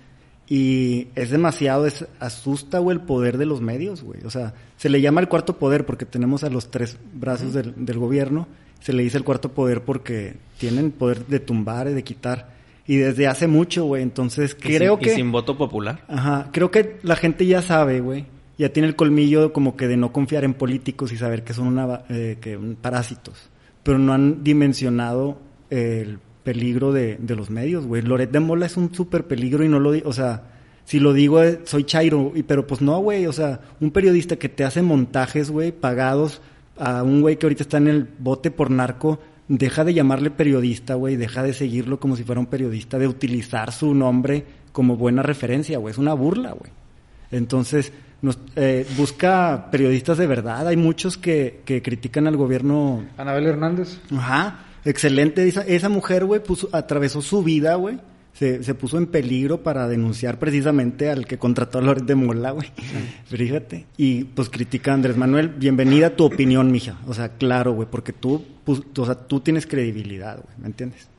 Y 0.50 1.10
es 1.14 1.30
demasiado, 1.30 1.86
es, 1.86 2.08
asusta, 2.20 2.80
güey, 2.80 2.97
el 2.97 3.04
poder 3.04 3.38
de 3.38 3.45
los 3.45 3.62
medios, 3.62 4.02
güey. 4.02 4.22
O 4.26 4.32
sea, 4.32 4.56
se 4.78 4.89
le 4.89 5.00
llama 5.00 5.22
el 5.22 5.28
cuarto 5.28 5.60
poder 5.60 5.86
porque 5.86 6.06
tenemos 6.06 6.43
a 6.43 6.50
los 6.50 6.72
tres 6.72 6.97
brazos 7.14 7.54
del, 7.54 7.74
del, 7.86 8.00
gobierno. 8.00 8.47
Se 8.80 8.91
le 8.91 9.04
dice 9.04 9.18
el 9.18 9.24
cuarto 9.24 9.52
poder 9.52 9.84
porque 9.84 10.38
tienen 10.58 10.89
poder 10.89 11.28
de 11.28 11.39
tumbar 11.39 11.88
y 11.88 11.93
de 11.93 12.04
quitar. 12.04 12.50
Y 12.88 12.95
desde 12.95 13.28
hace 13.28 13.45
mucho, 13.45 13.86
güey. 13.86 14.02
Entonces, 14.02 14.56
creo 14.60 14.97
que... 14.97 15.14
Y 15.14 15.16
sin 15.16 15.32
voto 15.32 15.56
popular. 15.56 16.04
Ajá. 16.08 16.50
Creo 16.52 16.72
que 16.72 16.97
la 17.04 17.16
gente 17.16 17.45
ya 17.45 17.62
sabe, 17.62 18.02
güey, 18.02 18.26
ya 18.58 18.74
tiene 18.74 18.89
el 18.89 18.95
colmillo 18.95 19.54
como 19.54 19.78
que 19.78 19.88
de 19.88 19.97
no 19.97 20.12
confiar 20.12 20.43
en 20.43 20.56
políticos 20.56 21.12
y 21.12 21.18
saber 21.18 21.43
que 21.43 21.54
son 21.54 21.68
una, 21.68 22.02
eh, 22.10 22.39
que, 22.41 22.58
parásitos, 22.82 23.50
pero 23.84 24.00
no 24.00 24.14
han 24.14 24.43
dimensionado 24.43 25.39
el 25.70 26.20
peligro 26.50 26.91
de, 26.91 27.18
de 27.20 27.36
los 27.36 27.52
medios, 27.52 27.86
güey. 27.86 28.02
Loret 28.02 28.32
de 28.32 28.39
Mola 28.39 28.66
es 28.66 28.76
un 28.76 28.91
súper 28.91 29.26
peligro 29.26 29.64
y 29.64 29.68
no 29.68 29.80
lo 29.80 29.91
digo, 29.91 30.10
o 30.10 30.14
sea, 30.14 30.45
si 30.84 31.00
lo 31.00 31.14
digo, 31.14 31.43
eh, 31.43 31.60
soy 31.66 31.84
Chairo, 31.84 32.32
y, 32.34 32.41
pero 32.41 32.66
pues 32.66 32.82
no, 32.82 32.97
güey, 32.97 33.28
o 33.28 33.32
sea, 33.32 33.60
un 33.80 33.91
periodista 33.91 34.38
que 34.38 34.50
te 34.50 34.64
hace 34.64 34.82
montajes, 34.82 35.52
güey, 35.52 35.72
pagados 35.72 36.41
a 36.76 37.04
un 37.04 37.22
güey 37.22 37.38
que 37.38 37.45
ahorita 37.45 37.62
está 37.62 37.78
en 37.78 37.88
el 37.88 38.10
bote 38.18 38.50
por 38.50 38.72
narco, 38.72 39.20
deja 39.47 39.84
de 39.84 39.93
llamarle 39.93 40.32
periodista, 40.32 40.95
güey, 40.95 41.18
deja 41.18 41.43
de 41.43 41.54
seguirlo 41.54 42.00
como 42.00 42.16
si 42.16 42.24
fuera 42.24 42.41
un 42.41 42.47
periodista, 42.47 42.97
de 42.97 43.08
utilizar 43.08 43.72
su 43.72 43.93
nombre 43.93 44.43
como 44.72 44.97
buena 44.97 45.22
referencia, 45.22 45.78
güey, 45.78 45.91
es 45.91 46.00
una 46.00 46.16
burla, 46.16 46.54
güey. 46.54 46.72
Entonces, 47.30 47.93
nos, 48.24 48.39
eh, 48.56 48.88
busca 48.97 49.68
periodistas 49.70 50.18
de 50.18 50.26
verdad. 50.26 50.68
Hay 50.68 50.78
muchos 50.78 51.16
que, 51.16 51.62
que 51.66 51.84
critican 51.84 52.26
al 52.26 52.38
gobierno. 52.38 53.06
Anabel 53.18 53.45
Hernández. 53.45 54.00
Ajá, 54.12 54.66
excelente. 54.86 55.48
Esa, 55.48 55.62
esa 55.62 55.90
mujer, 55.90 56.26
güey, 56.26 56.42
atravesó 56.72 57.22
su 57.22 57.44
vida, 57.44 57.76
güey. 57.76 58.00
Se, 58.34 58.64
se, 58.64 58.74
puso 58.74 58.98
en 58.98 59.08
peligro 59.08 59.64
para 59.64 59.88
denunciar 59.88 60.40
precisamente 60.40 61.10
al 61.10 61.26
que 61.26 61.38
contrató 61.38 61.80
a 61.80 61.82
Loret 61.82 62.06
de 62.06 62.16
Mola, 62.16 62.52
güey. 62.52 62.72
Fíjate. 63.26 63.86
Y 63.98 64.26
pues 64.26 64.50
critica 64.50 64.92
a 64.92 64.94
Andrés 64.94 65.18
Manuel. 65.18 65.50
Bienvenida 65.50 66.08
a 66.08 66.16
tu 66.16 66.26
opinión, 66.26 66.72
mija. 66.72 67.00
O 67.08 67.14
sea, 67.14 67.30
claro, 67.38 67.74
güey, 67.74 67.88
porque 67.90 68.14
tú, 68.14 68.46
pues, 68.64 68.82
o 68.98 69.06
sea, 69.06 69.16
tú 69.16 69.42
tienes 69.42 69.66
credibilidad, 69.66 70.36
güey. 70.36 70.56
¿Me 70.60 70.68
entiendes? 70.68 71.10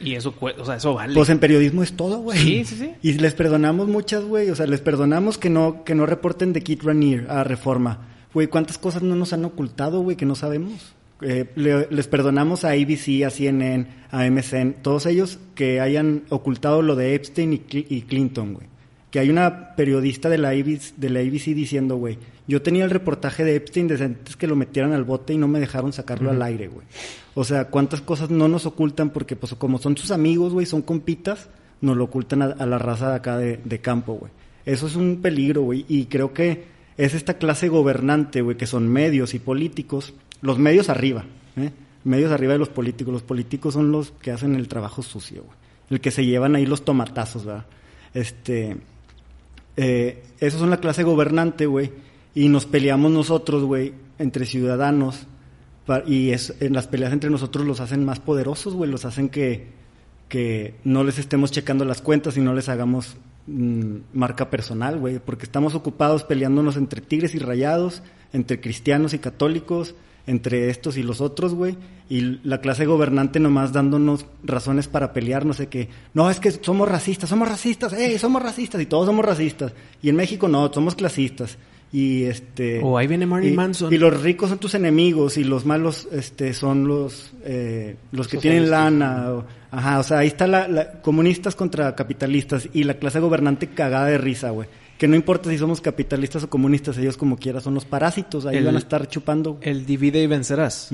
Y 0.00 0.14
eso, 0.14 0.34
o 0.40 0.64
sea, 0.64 0.76
eso 0.76 0.94
vale. 0.94 1.14
Pues 1.14 1.28
en 1.28 1.38
periodismo 1.38 1.82
es 1.82 1.94
todo, 1.94 2.18
güey. 2.18 2.38
Sí, 2.38 2.64
sí, 2.64 2.76
sí. 2.76 2.92
Y 3.02 3.12
les 3.14 3.34
perdonamos 3.34 3.88
muchas, 3.88 4.24
güey. 4.24 4.50
O 4.50 4.56
sea, 4.56 4.66
les 4.66 4.80
perdonamos 4.80 5.38
que 5.38 5.50
no, 5.50 5.84
que 5.84 5.94
no 5.94 6.06
reporten 6.06 6.52
de 6.52 6.62
Kit 6.62 6.82
Ranier 6.82 7.26
a 7.30 7.44
Reforma. 7.44 8.08
Güey, 8.34 8.48
¿cuántas 8.48 8.78
cosas 8.78 9.02
no 9.02 9.14
nos 9.14 9.32
han 9.32 9.44
ocultado, 9.44 10.00
güey, 10.00 10.16
que 10.16 10.26
no 10.26 10.34
sabemos? 10.34 10.94
Eh, 11.22 11.46
les 11.90 12.06
perdonamos 12.06 12.64
a 12.64 12.70
ABC, 12.70 13.24
a 13.24 13.30
CNN, 13.30 13.86
a 14.10 14.28
MSN, 14.28 14.74
todos 14.82 15.06
ellos 15.06 15.38
que 15.54 15.80
hayan 15.80 16.24
ocultado 16.28 16.82
lo 16.82 16.96
de 16.96 17.14
Epstein 17.14 17.52
y, 17.52 17.62
y 17.70 18.02
Clinton, 18.02 18.54
güey. 18.54 18.66
Que 19.10 19.18
hay 19.18 19.30
una 19.30 19.76
periodista 19.76 20.28
de 20.28 20.38
la 20.38 20.50
ABC, 20.50 20.94
de 20.96 21.10
la 21.10 21.20
ABC 21.20 21.54
diciendo, 21.54 21.96
güey, 21.96 22.18
yo 22.48 22.62
tenía 22.62 22.84
el 22.84 22.90
reportaje 22.90 23.44
de 23.44 23.56
Epstein 23.56 23.88
desde 23.88 24.06
antes 24.06 24.36
que 24.36 24.46
lo 24.46 24.56
metieran 24.56 24.92
al 24.92 25.04
bote 25.04 25.32
y 25.32 25.38
no 25.38 25.48
me 25.48 25.60
dejaron 25.60 25.92
sacarlo 25.92 26.30
al 26.30 26.42
aire, 26.42 26.68
güey. 26.68 26.86
O 27.34 27.44
sea, 27.44 27.66
cuántas 27.66 28.00
cosas 28.00 28.30
no 28.30 28.48
nos 28.48 28.66
ocultan 28.66 29.10
porque, 29.10 29.36
pues, 29.36 29.54
como 29.54 29.78
son 29.78 29.96
sus 29.96 30.10
amigos, 30.10 30.52
güey, 30.52 30.66
son 30.66 30.82
compitas, 30.82 31.48
nos 31.80 31.96
lo 31.96 32.04
ocultan 32.04 32.42
a, 32.42 32.66
la 32.66 32.78
raza 32.78 33.10
de 33.10 33.16
acá 33.16 33.38
de, 33.38 33.60
de 33.62 33.78
campo, 33.80 34.14
güey. 34.14 34.32
Eso 34.64 34.86
es 34.86 34.96
un 34.96 35.20
peligro, 35.22 35.62
güey. 35.62 35.84
Y 35.88 36.06
creo 36.06 36.32
que 36.32 36.64
es 36.96 37.14
esta 37.14 37.34
clase 37.34 37.68
gobernante, 37.68 38.42
güey, 38.42 38.56
que 38.56 38.66
son 38.66 38.88
medios 38.88 39.34
y 39.34 39.38
políticos. 39.38 40.14
Los 40.42 40.58
medios 40.58 40.90
arriba, 40.90 41.24
¿eh? 41.56 41.70
Medios 42.04 42.30
arriba 42.30 42.52
de 42.52 42.58
los 42.58 42.68
políticos. 42.68 43.12
Los 43.12 43.22
políticos 43.22 43.74
son 43.74 43.90
los 43.90 44.10
que 44.10 44.30
hacen 44.30 44.54
el 44.54 44.68
trabajo 44.68 45.02
sucio, 45.02 45.44
güey. 45.44 45.56
El 45.88 46.00
que 46.00 46.10
se 46.10 46.26
llevan 46.26 46.54
ahí 46.56 46.66
los 46.66 46.84
tomatazos, 46.84 47.44
¿verdad? 47.44 47.66
Este. 48.12 48.76
Eh, 49.76 50.22
esos 50.38 50.60
son 50.60 50.68
la 50.70 50.80
clase 50.80 51.02
gobernante, 51.02 51.66
güey 51.66 51.90
y 52.34 52.48
nos 52.48 52.66
peleamos 52.66 53.10
nosotros, 53.10 53.64
güey, 53.64 53.94
entre 54.18 54.46
ciudadanos. 54.46 55.26
Y 56.06 56.30
en 56.30 56.72
las 56.72 56.86
peleas 56.86 57.12
entre 57.12 57.28
nosotros 57.28 57.66
los 57.66 57.80
hacen 57.80 58.04
más 58.04 58.20
poderosos, 58.20 58.74
güey, 58.74 58.90
los 58.90 59.04
hacen 59.04 59.28
que, 59.28 59.66
que 60.28 60.74
no 60.84 61.04
les 61.04 61.18
estemos 61.18 61.50
checando 61.50 61.84
las 61.84 62.00
cuentas 62.00 62.36
y 62.36 62.40
no 62.40 62.54
les 62.54 62.68
hagamos 62.68 63.16
mm, 63.46 63.96
marca 64.14 64.48
personal, 64.48 64.98
güey, 64.98 65.18
porque 65.18 65.44
estamos 65.44 65.74
ocupados 65.74 66.24
peleándonos 66.24 66.76
entre 66.76 67.00
tigres 67.00 67.34
y 67.34 67.40
rayados, 67.40 68.02
entre 68.32 68.60
cristianos 68.60 69.12
y 69.12 69.18
católicos, 69.18 69.94
entre 70.26 70.70
estos 70.70 70.96
y 70.96 71.02
los 71.02 71.20
otros, 71.20 71.54
güey, 71.54 71.76
y 72.08 72.38
la 72.44 72.60
clase 72.60 72.86
gobernante 72.86 73.40
nomás 73.40 73.72
dándonos 73.72 74.26
razones 74.44 74.86
para 74.86 75.12
pelear, 75.12 75.44
no 75.44 75.54
sé 75.54 75.68
qué. 75.68 75.88
No, 76.14 76.30
es 76.30 76.40
que 76.40 76.50
somos 76.50 76.88
racistas, 76.88 77.28
somos 77.28 77.48
racistas, 77.48 77.92
¡eh, 77.92 78.18
somos 78.18 78.42
racistas! 78.42 78.80
Y 78.80 78.86
todos 78.86 79.06
somos 79.06 79.24
racistas. 79.24 79.72
Y 80.02 80.08
en 80.08 80.16
México 80.16 80.48
no, 80.48 80.72
somos 80.72 80.94
clasistas 80.94 81.58
y 81.92 82.24
este 82.24 82.80
o 82.82 82.96
ahí 82.96 83.06
viene 83.06 83.26
y, 83.26 83.52
Manson 83.52 83.92
y 83.92 83.98
los 83.98 84.22
ricos 84.22 84.48
son 84.48 84.58
tus 84.58 84.74
enemigos 84.74 85.36
y 85.36 85.44
los 85.44 85.66
malos 85.66 86.08
este 86.10 86.54
son 86.54 86.88
los 86.88 87.32
eh, 87.44 87.96
los 88.12 88.28
que 88.28 88.38
tienen 88.38 88.70
lana 88.70 89.30
o, 89.30 89.44
ajá 89.70 89.98
o 89.98 90.02
sea 90.02 90.18
ahí 90.18 90.28
está 90.28 90.46
la, 90.46 91.02
comunistas 91.02 91.54
contra 91.54 91.94
capitalistas 91.94 92.66
y 92.72 92.84
la 92.84 92.94
clase 92.94 93.20
gobernante 93.20 93.68
cagada 93.68 94.06
de 94.06 94.16
risa 94.16 94.50
güey 94.50 94.68
que 95.02 95.08
no 95.08 95.16
importa 95.16 95.50
si 95.50 95.58
somos 95.58 95.80
capitalistas 95.80 96.44
o 96.44 96.48
comunistas 96.48 96.96
ellos 96.96 97.16
como 97.16 97.36
quiera 97.36 97.60
son 97.60 97.74
los 97.74 97.84
parásitos 97.84 98.46
ahí 98.46 98.62
van 98.62 98.76
a 98.76 98.78
estar 98.78 99.08
chupando 99.08 99.58
el 99.60 99.84
divide 99.84 100.22
y 100.22 100.28
vencerás 100.28 100.90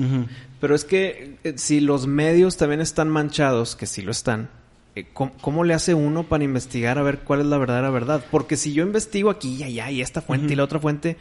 pero 0.59 0.73
es 0.73 0.83
que 0.83 1.37
eh, 1.43 1.53
si 1.57 1.79
los 1.79 2.07
medios 2.07 2.57
también 2.57 2.81
están 2.81 3.07
manchados 3.07 3.75
que 3.75 3.85
sí 3.85 4.01
lo 4.01 4.09
están 4.09 4.49
eh, 4.95 5.05
¿Cómo, 5.13 5.63
le 5.63 5.75
hace 5.75 5.93
uno 5.93 6.23
para 6.23 6.43
investigar 6.43 6.97
a 6.97 7.03
ver 7.03 7.19
cuál 7.19 7.41
es 7.41 7.45
la 7.45 7.59
verdadera 7.59 7.91
verdad? 7.91 8.25
Porque 8.31 8.57
si 8.57 8.73
yo 8.73 8.81
investigo 8.81 9.29
aquí 9.29 9.57
y 9.57 9.63
allá 9.63 9.91
y 9.91 10.01
esta 10.01 10.23
fuente 10.23 10.53
y 10.53 10.55
la 10.55 10.63
otra 10.63 10.79
fuente, 10.79 11.15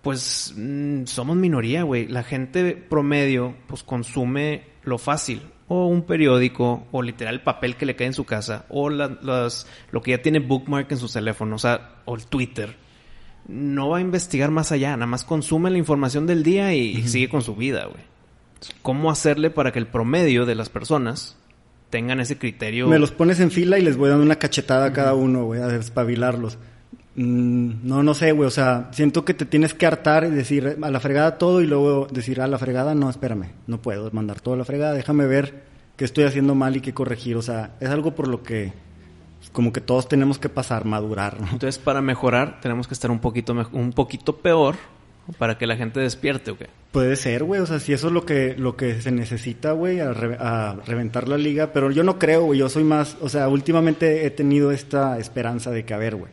pues 0.00 0.54
mm, 0.56 1.06
somos 1.06 1.36
minoría, 1.36 1.82
güey. 1.82 2.06
La 2.06 2.22
gente 2.22 2.76
promedio, 2.76 3.56
pues 3.66 3.82
consume 3.82 4.62
lo 4.84 4.98
fácil. 4.98 5.42
O 5.68 5.86
un 5.86 6.02
periódico, 6.02 6.86
o 6.92 7.02
literal 7.02 7.34
el 7.34 7.40
papel 7.42 7.76
que 7.76 7.86
le 7.86 7.96
cae 7.96 8.06
en 8.06 8.12
su 8.12 8.24
casa, 8.24 8.66
o 8.68 8.88
las, 8.88 9.66
lo 9.90 10.02
que 10.02 10.12
ya 10.12 10.22
tiene 10.22 10.38
bookmark 10.38 10.90
en 10.92 10.98
su 10.98 11.08
teléfono, 11.08 11.56
o 11.56 11.58
sea, 11.58 11.96
o 12.04 12.14
el 12.14 12.26
Twitter. 12.26 12.76
No 13.48 13.90
va 13.90 13.98
a 13.98 14.00
investigar 14.00 14.50
más 14.50 14.72
allá, 14.72 14.96
nada 14.96 15.06
más 15.06 15.24
consume 15.24 15.70
la 15.70 15.78
información 15.78 16.26
del 16.26 16.42
día 16.42 16.74
y 16.74 17.02
sigue 17.08 17.28
con 17.28 17.42
su 17.42 17.56
vida, 17.56 17.86
güey. 17.86 18.02
¿Cómo 18.82 19.10
hacerle 19.10 19.50
para 19.50 19.72
que 19.72 19.78
el 19.78 19.86
promedio 19.86 20.46
de 20.46 20.54
las 20.54 20.68
personas 20.68 21.36
tengan 21.90 22.20
ese 22.20 22.38
criterio. 22.38 22.88
Me 22.88 22.98
los 22.98 23.12
pones 23.12 23.40
en 23.40 23.50
fila 23.50 23.78
y 23.78 23.82
les 23.82 23.96
voy 23.96 24.08
dando 24.10 24.24
una 24.24 24.36
cachetada 24.36 24.86
a 24.86 24.92
cada 24.92 25.14
uno, 25.14 25.44
güey, 25.44 25.60
a 25.60 25.68
despabilarlos. 25.68 26.58
Mm, 27.16 27.86
no, 27.88 28.02
no 28.02 28.12
sé, 28.14 28.32
güey, 28.32 28.46
o 28.46 28.50
sea, 28.50 28.88
siento 28.92 29.24
que 29.24 29.32
te 29.34 29.46
tienes 29.46 29.72
que 29.74 29.86
hartar 29.86 30.24
y 30.24 30.30
decir 30.30 30.76
a 30.82 30.90
la 30.90 31.00
fregada 31.00 31.38
todo 31.38 31.62
y 31.62 31.66
luego 31.66 32.06
decir 32.10 32.40
a 32.42 32.46
la 32.46 32.58
fregada, 32.58 32.94
no, 32.94 33.08
espérame, 33.08 33.52
no 33.66 33.80
puedo 33.80 34.10
mandar 34.10 34.40
todo 34.40 34.54
a 34.54 34.56
la 34.58 34.64
fregada, 34.66 34.92
déjame 34.92 35.26
ver 35.26 35.62
qué 35.96 36.04
estoy 36.04 36.24
haciendo 36.24 36.54
mal 36.54 36.76
y 36.76 36.80
qué 36.82 36.92
corregir, 36.92 37.36
o 37.36 37.42
sea, 37.42 37.70
es 37.80 37.88
algo 37.88 38.14
por 38.14 38.28
lo 38.28 38.42
que 38.42 38.72
como 39.52 39.72
que 39.72 39.80
todos 39.80 40.08
tenemos 40.08 40.38
que 40.38 40.48
pasar, 40.50 40.84
madurar. 40.84 41.40
¿no? 41.40 41.46
Entonces, 41.52 41.78
para 41.78 42.02
mejorar, 42.02 42.60
tenemos 42.60 42.86
que 42.88 42.94
estar 42.94 43.10
un 43.10 43.20
poquito, 43.20 43.54
un 43.72 43.92
poquito 43.92 44.36
peor 44.36 44.74
para 45.38 45.56
que 45.56 45.66
la 45.66 45.76
gente 45.76 46.00
despierte, 46.00 46.50
¿o 46.50 46.58
qué? 46.58 46.66
Puede 46.92 47.16
ser, 47.16 47.44
güey, 47.44 47.60
o 47.60 47.66
sea, 47.66 47.80
si 47.80 47.92
eso 47.94 48.08
es 48.08 48.12
lo 48.12 48.26
que, 48.26 48.54
lo 48.58 48.76
que 48.76 49.00
se 49.00 49.10
necesita, 49.10 49.72
güey, 49.72 50.00
a, 50.00 50.12
re- 50.12 50.36
a 50.38 50.76
reventar 50.86 51.28
la 51.28 51.38
liga, 51.38 51.72
pero 51.72 51.90
yo 51.90 52.02
no 52.02 52.18
creo, 52.18 52.44
güey, 52.44 52.58
yo 52.58 52.68
soy 52.68 52.84
más, 52.84 53.16
o 53.22 53.28
sea, 53.30 53.48
últimamente 53.48 54.26
he 54.26 54.30
tenido 54.30 54.70
esta 54.72 55.18
esperanza 55.18 55.70
de 55.70 55.84
que, 55.84 55.94
a 55.94 55.98
ver, 55.98 56.16
güey, 56.16 56.30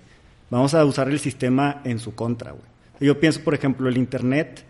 vamos 0.57 0.73
a 0.73 0.85
usar 0.85 1.09
el 1.09 1.19
sistema 1.19 1.81
en 1.83 1.99
su 1.99 2.15
contra, 2.15 2.51
güey. 2.51 2.63
Yo 2.99 3.19
pienso, 3.19 3.41
por 3.43 3.53
ejemplo, 3.53 3.89
el 3.89 3.97
Internet 3.97 4.63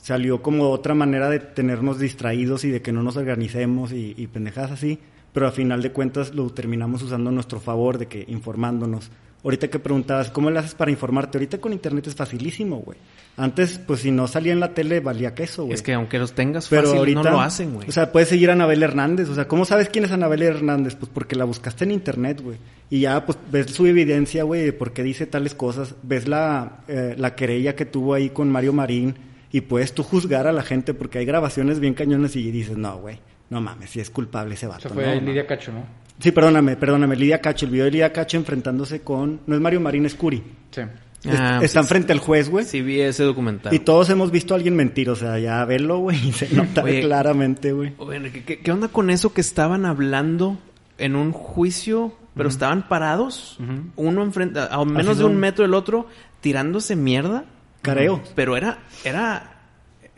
salió 0.00 0.40
como 0.40 0.70
otra 0.70 0.94
manera 0.94 1.28
de 1.28 1.40
tenernos 1.40 1.98
distraídos 1.98 2.64
y 2.64 2.70
de 2.70 2.80
que 2.80 2.92
no 2.92 3.02
nos 3.02 3.16
organicemos 3.16 3.92
y, 3.92 4.14
y 4.16 4.28
pendejadas 4.28 4.70
así, 4.70 5.00
pero 5.32 5.46
a 5.46 5.52
final 5.52 5.82
de 5.82 5.92
cuentas 5.92 6.34
lo 6.34 6.48
terminamos 6.50 7.02
usando 7.02 7.30
a 7.30 7.32
nuestro 7.32 7.60
favor, 7.60 7.98
de 7.98 8.06
que 8.06 8.24
informándonos. 8.28 9.10
Ahorita 9.44 9.68
que 9.68 9.78
preguntabas, 9.78 10.30
¿cómo 10.30 10.50
le 10.50 10.58
haces 10.58 10.74
para 10.74 10.90
informarte? 10.90 11.38
Ahorita 11.38 11.58
con 11.58 11.72
internet 11.72 12.08
es 12.08 12.14
facilísimo, 12.16 12.78
güey. 12.78 12.98
Antes, 13.36 13.78
pues 13.78 14.00
si 14.00 14.10
no 14.10 14.26
salía 14.26 14.52
en 14.52 14.60
la 14.60 14.74
tele, 14.74 15.00
valía 15.00 15.34
queso, 15.34 15.64
güey. 15.64 15.74
Es 15.74 15.82
que 15.82 15.92
aunque 15.92 16.18
los 16.18 16.32
tengas 16.32 16.68
Pero 16.68 16.82
fácil, 16.82 16.98
ahorita, 16.98 17.22
no 17.22 17.30
lo 17.30 17.40
hacen, 17.40 17.74
güey. 17.74 17.88
O 17.88 17.92
sea, 17.92 18.10
puedes 18.10 18.28
seguir 18.28 18.50
a 18.50 18.54
Anabel 18.54 18.82
Hernández. 18.82 19.28
O 19.28 19.34
sea, 19.34 19.46
¿cómo 19.46 19.64
sabes 19.64 19.88
quién 19.88 20.04
es 20.04 20.10
Anabel 20.10 20.42
Hernández? 20.42 20.96
Pues 20.96 21.10
porque 21.12 21.36
la 21.36 21.44
buscaste 21.44 21.84
en 21.84 21.92
internet, 21.92 22.40
güey. 22.42 22.56
Y 22.90 23.00
ya, 23.00 23.24
pues, 23.24 23.38
ves 23.52 23.66
su 23.66 23.86
evidencia, 23.86 24.42
güey, 24.42 24.64
de 24.64 24.72
por 24.72 24.92
qué 24.92 25.02
dice 25.02 25.26
tales 25.26 25.54
cosas. 25.54 25.94
Ves 26.02 26.26
la, 26.26 26.78
eh, 26.88 27.14
la 27.16 27.34
querella 27.34 27.76
que 27.76 27.84
tuvo 27.84 28.14
ahí 28.14 28.30
con 28.30 28.50
Mario 28.50 28.72
Marín. 28.72 29.14
Y 29.52 29.60
puedes 29.60 29.92
tú 29.92 30.02
juzgar 30.02 30.46
a 30.46 30.52
la 30.52 30.62
gente 30.62 30.92
porque 30.92 31.18
hay 31.18 31.24
grabaciones 31.24 31.78
bien 31.78 31.94
cañones 31.94 32.34
y 32.36 32.50
dices, 32.50 32.76
no, 32.76 32.98
güey, 32.98 33.20
no 33.48 33.60
mames, 33.60 33.90
si 33.90 34.00
es 34.00 34.10
culpable 34.10 34.54
ese 34.54 34.66
vato. 34.66 34.88
Se 34.88 34.94
fue 34.94 35.04
no, 35.04 35.10
ahí 35.12 35.20
no". 35.20 35.26
Lidia 35.28 35.46
Cacho, 35.46 35.72
¿no? 35.72 35.84
Sí, 36.18 36.32
perdóname, 36.32 36.76
perdóname, 36.76 37.16
Lidia 37.16 37.40
Cacho. 37.40 37.66
El 37.66 37.72
video 37.72 37.84
de 37.84 37.90
Lidia 37.90 38.12
Cacho 38.12 38.36
enfrentándose 38.36 39.02
con... 39.02 39.40
No 39.46 39.54
es 39.54 39.60
Mario 39.60 39.80
Marín, 39.80 40.06
es 40.06 40.14
Curi. 40.14 40.42
Sí. 40.70 40.82
Ah, 41.28 41.60
Están 41.62 41.84
sí, 41.84 41.88
frente 41.88 42.12
al 42.12 42.20
juez, 42.20 42.48
güey. 42.48 42.64
Sí 42.64 42.82
vi 42.82 43.00
ese 43.00 43.24
documental. 43.24 43.74
Y 43.74 43.80
todos 43.80 44.08
hemos 44.10 44.30
visto 44.30 44.54
a 44.54 44.56
alguien 44.56 44.76
mentir, 44.76 45.10
o 45.10 45.16
sea, 45.16 45.38
ya 45.38 45.64
verlo, 45.64 45.98
güey, 45.98 46.28
y 46.28 46.32
se 46.32 46.54
nota 46.54 46.82
Oye, 46.82 47.00
claramente, 47.00 47.72
güey. 47.72 47.94
Bueno, 47.96 48.28
¿qué, 48.32 48.60
qué, 48.60 48.72
onda 48.72 48.88
con 48.88 49.10
eso 49.10 49.32
que 49.32 49.40
estaban 49.40 49.86
hablando 49.86 50.58
en 50.98 51.16
un 51.16 51.32
juicio, 51.32 52.14
pero 52.34 52.48
estaban 52.48 52.88
parados? 52.88 53.58
Uno 53.96 54.22
enfrente, 54.22 54.60
a 54.60 54.84
menos 54.84 55.08
Así 55.08 55.18
de 55.18 55.24
un 55.24 55.32
son. 55.32 55.40
metro 55.40 55.64
del 55.64 55.74
otro, 55.74 56.06
tirándose 56.40 56.96
mierda. 56.96 57.44
Careo. 57.82 58.22
Pero 58.34 58.56
era, 58.56 58.78
era 59.04 59.56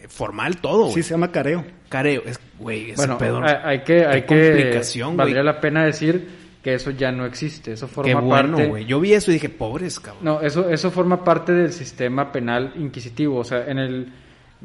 formal 0.08 0.58
todo, 0.58 0.84
güey. 0.84 0.94
Sí, 0.94 1.02
se 1.02 1.10
llama 1.10 1.32
careo. 1.32 1.64
Careo, 1.88 2.22
es, 2.26 2.40
güey, 2.58 2.90
ese 2.90 2.96
Bueno, 2.96 3.18
pedo. 3.18 3.42
hay, 3.42 3.54
hay 3.64 3.80
que, 3.84 4.06
hay 4.06 4.22
que, 4.22 4.26
complicación, 4.26 5.16
valdría 5.16 5.42
la 5.42 5.60
pena 5.60 5.84
decir 5.84 6.28
que 6.62 6.74
eso 6.74 6.90
ya 6.90 7.12
no 7.12 7.24
existe, 7.24 7.72
eso 7.72 7.86
forma 7.88 8.08
Qué 8.08 8.14
bueno, 8.14 8.56
parte, 8.56 8.68
güey. 8.68 8.84
Yo 8.84 9.00
vi 9.00 9.14
eso 9.14 9.30
y 9.30 9.34
dije, 9.34 9.48
pobres, 9.48 10.00
cabrón. 10.00 10.24
no, 10.24 10.40
eso, 10.40 10.68
eso 10.68 10.90
forma 10.90 11.24
parte 11.24 11.52
del 11.52 11.72
sistema 11.72 12.32
penal 12.32 12.72
inquisitivo, 12.76 13.38
o 13.38 13.44
sea, 13.44 13.66
en 13.66 13.78
el, 13.78 14.12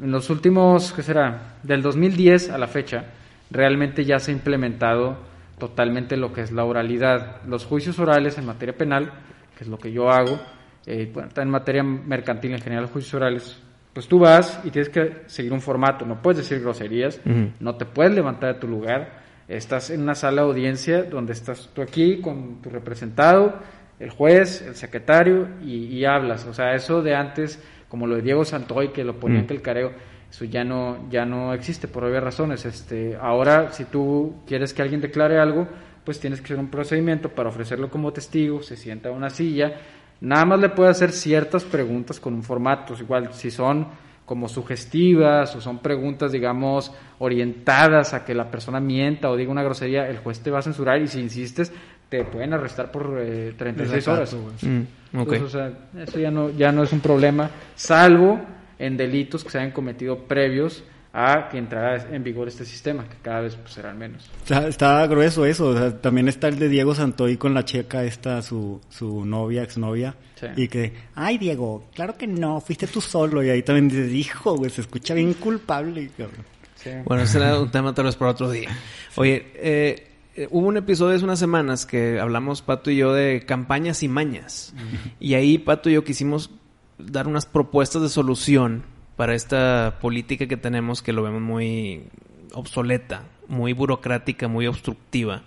en 0.02 0.10
los 0.10 0.28
últimos, 0.28 0.92
¿qué 0.92 1.02
será? 1.02 1.56
Del 1.62 1.82
2010 1.82 2.50
a 2.50 2.58
la 2.58 2.66
fecha, 2.66 3.04
realmente 3.50 4.04
ya 4.04 4.18
se 4.18 4.32
ha 4.32 4.34
implementado 4.34 5.18
totalmente 5.58 6.16
lo 6.16 6.32
que 6.32 6.40
es 6.40 6.50
la 6.52 6.64
oralidad, 6.64 7.42
los 7.46 7.64
juicios 7.64 7.98
orales 7.98 8.36
en 8.38 8.46
materia 8.46 8.76
penal, 8.76 9.12
que 9.56 9.64
es 9.64 9.70
lo 9.70 9.78
que 9.78 9.92
yo 9.92 10.10
hago, 10.10 10.40
eh, 10.86 11.10
bueno, 11.14 11.30
en 11.36 11.48
materia 11.48 11.82
mercantil 11.82 12.52
en 12.52 12.60
general, 12.60 12.82
los 12.82 12.90
juicios 12.90 13.14
orales, 13.14 13.56
pues 13.94 14.06
tú 14.08 14.18
vas 14.18 14.60
y 14.64 14.70
tienes 14.70 14.90
que 14.90 15.22
seguir 15.26 15.52
un 15.52 15.62
formato, 15.62 16.04
no 16.04 16.20
puedes 16.20 16.38
decir 16.38 16.60
groserías, 16.60 17.20
no 17.60 17.76
te 17.76 17.86
puedes 17.86 18.12
levantar 18.12 18.54
de 18.54 18.60
tu 18.60 18.68
lugar, 18.68 19.22
estás 19.48 19.88
en 19.90 20.02
una 20.02 20.14
sala 20.14 20.42
de 20.42 20.48
audiencia 20.48 21.04
donde 21.04 21.32
estás 21.32 21.70
tú 21.72 21.80
aquí 21.80 22.20
con 22.20 22.60
tu 22.60 22.68
representado, 22.68 23.54
el 24.00 24.10
juez, 24.10 24.62
el 24.62 24.74
secretario 24.74 25.48
y, 25.62 25.86
y 25.86 26.04
hablas, 26.04 26.44
o 26.44 26.52
sea, 26.52 26.74
eso 26.74 27.00
de 27.02 27.14
antes, 27.14 27.62
como 27.88 28.06
lo 28.06 28.16
de 28.16 28.22
Diego 28.22 28.44
Santoy 28.44 28.88
que 28.88 29.04
lo 29.04 29.18
ponía 29.18 29.46
que 29.46 29.54
el 29.54 29.62
careo, 29.62 29.92
eso 30.34 30.44
ya 30.46 30.64
no, 30.64 31.08
ya 31.10 31.24
no 31.24 31.54
existe 31.54 31.86
por 31.86 32.02
obvias 32.02 32.24
razones. 32.24 32.66
Este, 32.66 33.16
ahora, 33.20 33.70
si 33.70 33.84
tú 33.84 34.42
quieres 34.48 34.74
que 34.74 34.82
alguien 34.82 35.00
declare 35.00 35.38
algo, 35.38 35.68
pues 36.04 36.18
tienes 36.18 36.40
que 36.40 36.46
hacer 36.46 36.58
un 36.58 36.70
procedimiento 36.70 37.28
para 37.28 37.50
ofrecerlo 37.50 37.88
como 37.88 38.12
testigo, 38.12 38.60
se 38.60 38.76
sienta 38.76 39.10
a 39.10 39.12
una 39.12 39.30
silla, 39.30 39.74
nada 40.20 40.44
más 40.44 40.60
le 40.60 40.68
puede 40.70 40.90
hacer 40.90 41.12
ciertas 41.12 41.64
preguntas 41.64 42.20
con 42.20 42.34
un 42.34 42.42
formato, 42.42 42.94
igual 42.98 43.32
si 43.32 43.50
son 43.50 43.86
como 44.24 44.48
sugestivas 44.48 45.54
o 45.54 45.60
son 45.60 45.80
preguntas, 45.80 46.32
digamos, 46.32 46.92
orientadas 47.18 48.14
a 48.14 48.24
que 48.24 48.34
la 48.34 48.50
persona 48.50 48.80
mienta 48.80 49.30
o 49.30 49.36
diga 49.36 49.52
una 49.52 49.62
grosería, 49.62 50.08
el 50.08 50.18
juez 50.18 50.40
te 50.40 50.50
va 50.50 50.60
a 50.60 50.62
censurar 50.62 51.00
y 51.02 51.08
si 51.08 51.20
insistes 51.20 51.72
te 52.08 52.24
pueden 52.24 52.54
arrestar 52.54 52.90
por 52.90 53.18
eh, 53.20 53.54
36 53.56 54.08
horas. 54.08 54.30
Desacato, 54.30 54.42
güey. 54.42 54.74
Mm. 54.74 54.86
Entonces, 55.12 55.42
o 55.42 55.48
sea, 55.48 55.72
eso 56.02 56.18
ya 56.18 56.30
no, 56.30 56.50
ya 56.50 56.72
no 56.72 56.82
es 56.82 56.92
un 56.92 57.00
problema, 57.00 57.50
salvo 57.74 58.40
en 58.78 58.96
delitos 58.96 59.44
que 59.44 59.50
se 59.50 59.58
hayan 59.58 59.70
cometido 59.70 60.18
previos 60.18 60.84
a 61.16 61.48
que 61.48 61.58
entrara 61.58 62.08
en 62.10 62.24
vigor 62.24 62.48
este 62.48 62.64
sistema, 62.64 63.08
que 63.08 63.14
cada 63.22 63.42
vez 63.42 63.54
pues, 63.54 63.72
serán 63.72 63.96
menos. 63.96 64.28
Está, 64.42 64.66
está 64.66 65.06
grueso 65.06 65.46
eso. 65.46 65.68
O 65.68 65.78
sea, 65.78 65.96
también 66.00 66.26
está 66.26 66.48
el 66.48 66.58
de 66.58 66.68
Diego 66.68 66.92
Santoy 66.92 67.36
con 67.36 67.54
la 67.54 67.64
checa 67.64 68.02
esta, 68.02 68.42
su, 68.42 68.80
su 68.88 69.24
novia, 69.24 69.62
exnovia. 69.62 70.16
Sí. 70.34 70.46
Y 70.56 70.68
que, 70.68 70.92
ay 71.14 71.38
Diego, 71.38 71.86
claro 71.94 72.18
que 72.18 72.26
no, 72.26 72.60
fuiste 72.60 72.88
tú 72.88 73.00
solo. 73.00 73.44
Y 73.44 73.50
ahí 73.50 73.62
también 73.62 73.88
dices, 73.88 74.12
hijo, 74.12 74.56
güey, 74.56 74.72
se 74.72 74.80
escucha 74.80 75.14
bien 75.14 75.34
culpable. 75.34 76.10
cabrón". 76.18 76.44
Sí. 76.74 76.90
Bueno, 77.04 77.22
ese 77.22 77.38
era 77.38 77.60
un 77.60 77.70
tema 77.70 77.94
tal 77.94 78.06
vez 78.06 78.16
para 78.16 78.32
otro 78.32 78.50
día. 78.50 78.76
Oye, 79.14 79.52
eh, 79.54 80.08
eh, 80.34 80.48
hubo 80.50 80.66
un 80.66 80.78
episodio 80.78 81.14
hace 81.14 81.24
unas 81.24 81.38
semanas 81.38 81.86
que 81.86 82.18
hablamos 82.18 82.60
Pato 82.60 82.90
y 82.90 82.96
yo 82.96 83.14
de 83.14 83.44
campañas 83.46 84.02
y 84.02 84.08
mañas. 84.08 84.74
Y 85.20 85.34
ahí 85.34 85.58
Pato 85.58 85.88
y 85.90 85.92
yo 85.92 86.02
quisimos 86.02 86.50
dar 86.98 87.28
unas 87.28 87.46
propuestas 87.46 88.02
de 88.02 88.08
solución 88.08 88.93
para 89.16 89.34
esta 89.34 89.98
política 90.00 90.46
que 90.46 90.56
tenemos 90.56 91.02
que 91.02 91.12
lo 91.12 91.22
vemos 91.22 91.42
muy 91.42 92.08
obsoleta, 92.52 93.24
muy 93.48 93.72
burocrática, 93.72 94.48
muy 94.48 94.66
obstructiva. 94.66 95.42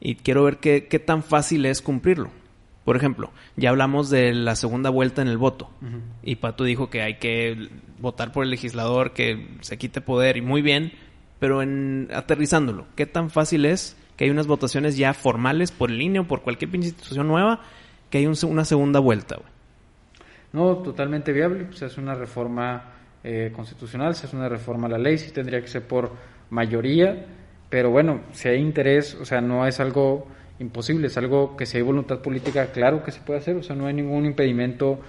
Y 0.00 0.16
quiero 0.16 0.44
ver 0.44 0.58
qué, 0.58 0.86
qué 0.88 0.98
tan 0.98 1.22
fácil 1.22 1.66
es 1.66 1.82
cumplirlo. 1.82 2.30
Por 2.84 2.96
ejemplo, 2.96 3.30
ya 3.56 3.70
hablamos 3.70 4.10
de 4.10 4.34
la 4.34 4.56
segunda 4.56 4.90
vuelta 4.90 5.22
en 5.22 5.28
el 5.28 5.38
voto. 5.38 5.70
Y 6.22 6.36
Pato 6.36 6.64
dijo 6.64 6.90
que 6.90 7.02
hay 7.02 7.18
que 7.18 7.68
votar 8.00 8.32
por 8.32 8.42
el 8.42 8.50
legislador, 8.50 9.12
que 9.12 9.56
se 9.60 9.78
quite 9.78 10.00
poder, 10.00 10.36
y 10.36 10.42
muy 10.42 10.62
bien, 10.62 10.92
pero 11.38 11.62
en 11.62 12.08
aterrizándolo, 12.12 12.86
¿qué 12.96 13.06
tan 13.06 13.30
fácil 13.30 13.66
es 13.66 13.96
que 14.16 14.24
hay 14.24 14.30
unas 14.30 14.48
votaciones 14.48 14.96
ya 14.96 15.14
formales 15.14 15.70
por 15.70 15.90
línea 15.90 16.22
o 16.22 16.24
por 16.24 16.42
cualquier 16.42 16.74
institución 16.74 17.28
nueva, 17.28 17.60
que 18.10 18.18
hay 18.18 18.26
un 18.26 18.34
una 18.48 18.64
segunda 18.64 18.98
vuelta? 18.98 19.38
No, 20.52 20.76
totalmente 20.78 21.32
viable. 21.32 21.68
Se 21.72 21.84
hace 21.84 22.00
una 22.00 22.14
reforma 22.14 22.92
eh, 23.24 23.52
constitucional, 23.54 24.14
se 24.14 24.26
hace 24.26 24.36
una 24.36 24.48
reforma 24.48 24.86
a 24.88 24.90
la 24.90 24.98
ley, 24.98 25.18
sí 25.18 25.30
tendría 25.30 25.60
que 25.60 25.68
ser 25.68 25.82
por 25.82 26.10
mayoría, 26.50 27.26
pero 27.68 27.90
bueno, 27.90 28.20
si 28.32 28.48
hay 28.48 28.60
interés, 28.60 29.14
o 29.14 29.24
sea, 29.24 29.40
no 29.40 29.66
es 29.66 29.80
algo 29.80 30.26
imposible, 30.58 31.06
es 31.06 31.16
algo 31.16 31.56
que 31.56 31.66
si 31.66 31.76
hay 31.76 31.82
voluntad 31.82 32.18
política, 32.18 32.66
claro 32.72 33.02
que 33.04 33.12
se 33.12 33.20
puede 33.20 33.38
hacer, 33.38 33.56
o 33.56 33.62
sea, 33.62 33.76
no 33.76 33.86
hay 33.86 33.94
ningún 33.94 34.26
impedimento 34.26 35.00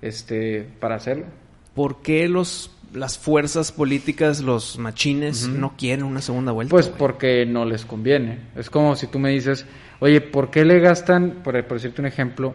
este, 0.00 0.66
para 0.80 0.96
hacerlo. 0.96 1.24
¿Por 1.74 2.02
qué 2.02 2.28
los, 2.28 2.70
las 2.92 3.18
fuerzas 3.18 3.72
políticas, 3.72 4.40
los 4.40 4.78
machines, 4.78 5.48
no 5.48 5.74
quieren 5.76 6.04
una 6.04 6.20
segunda 6.20 6.52
vuelta? 6.52 6.70
Pues 6.70 6.88
porque 6.88 7.46
no 7.46 7.64
les 7.64 7.84
conviene. 7.84 8.38
Es 8.54 8.68
como 8.68 8.94
si 8.96 9.06
tú 9.06 9.18
me 9.18 9.30
dices, 9.30 9.66
oye, 10.00 10.20
¿por 10.20 10.50
qué 10.50 10.64
le 10.64 10.78
gastan, 10.80 11.40
por, 11.42 11.64
por 11.64 11.78
decirte 11.78 12.02
un 12.02 12.06
ejemplo, 12.06 12.54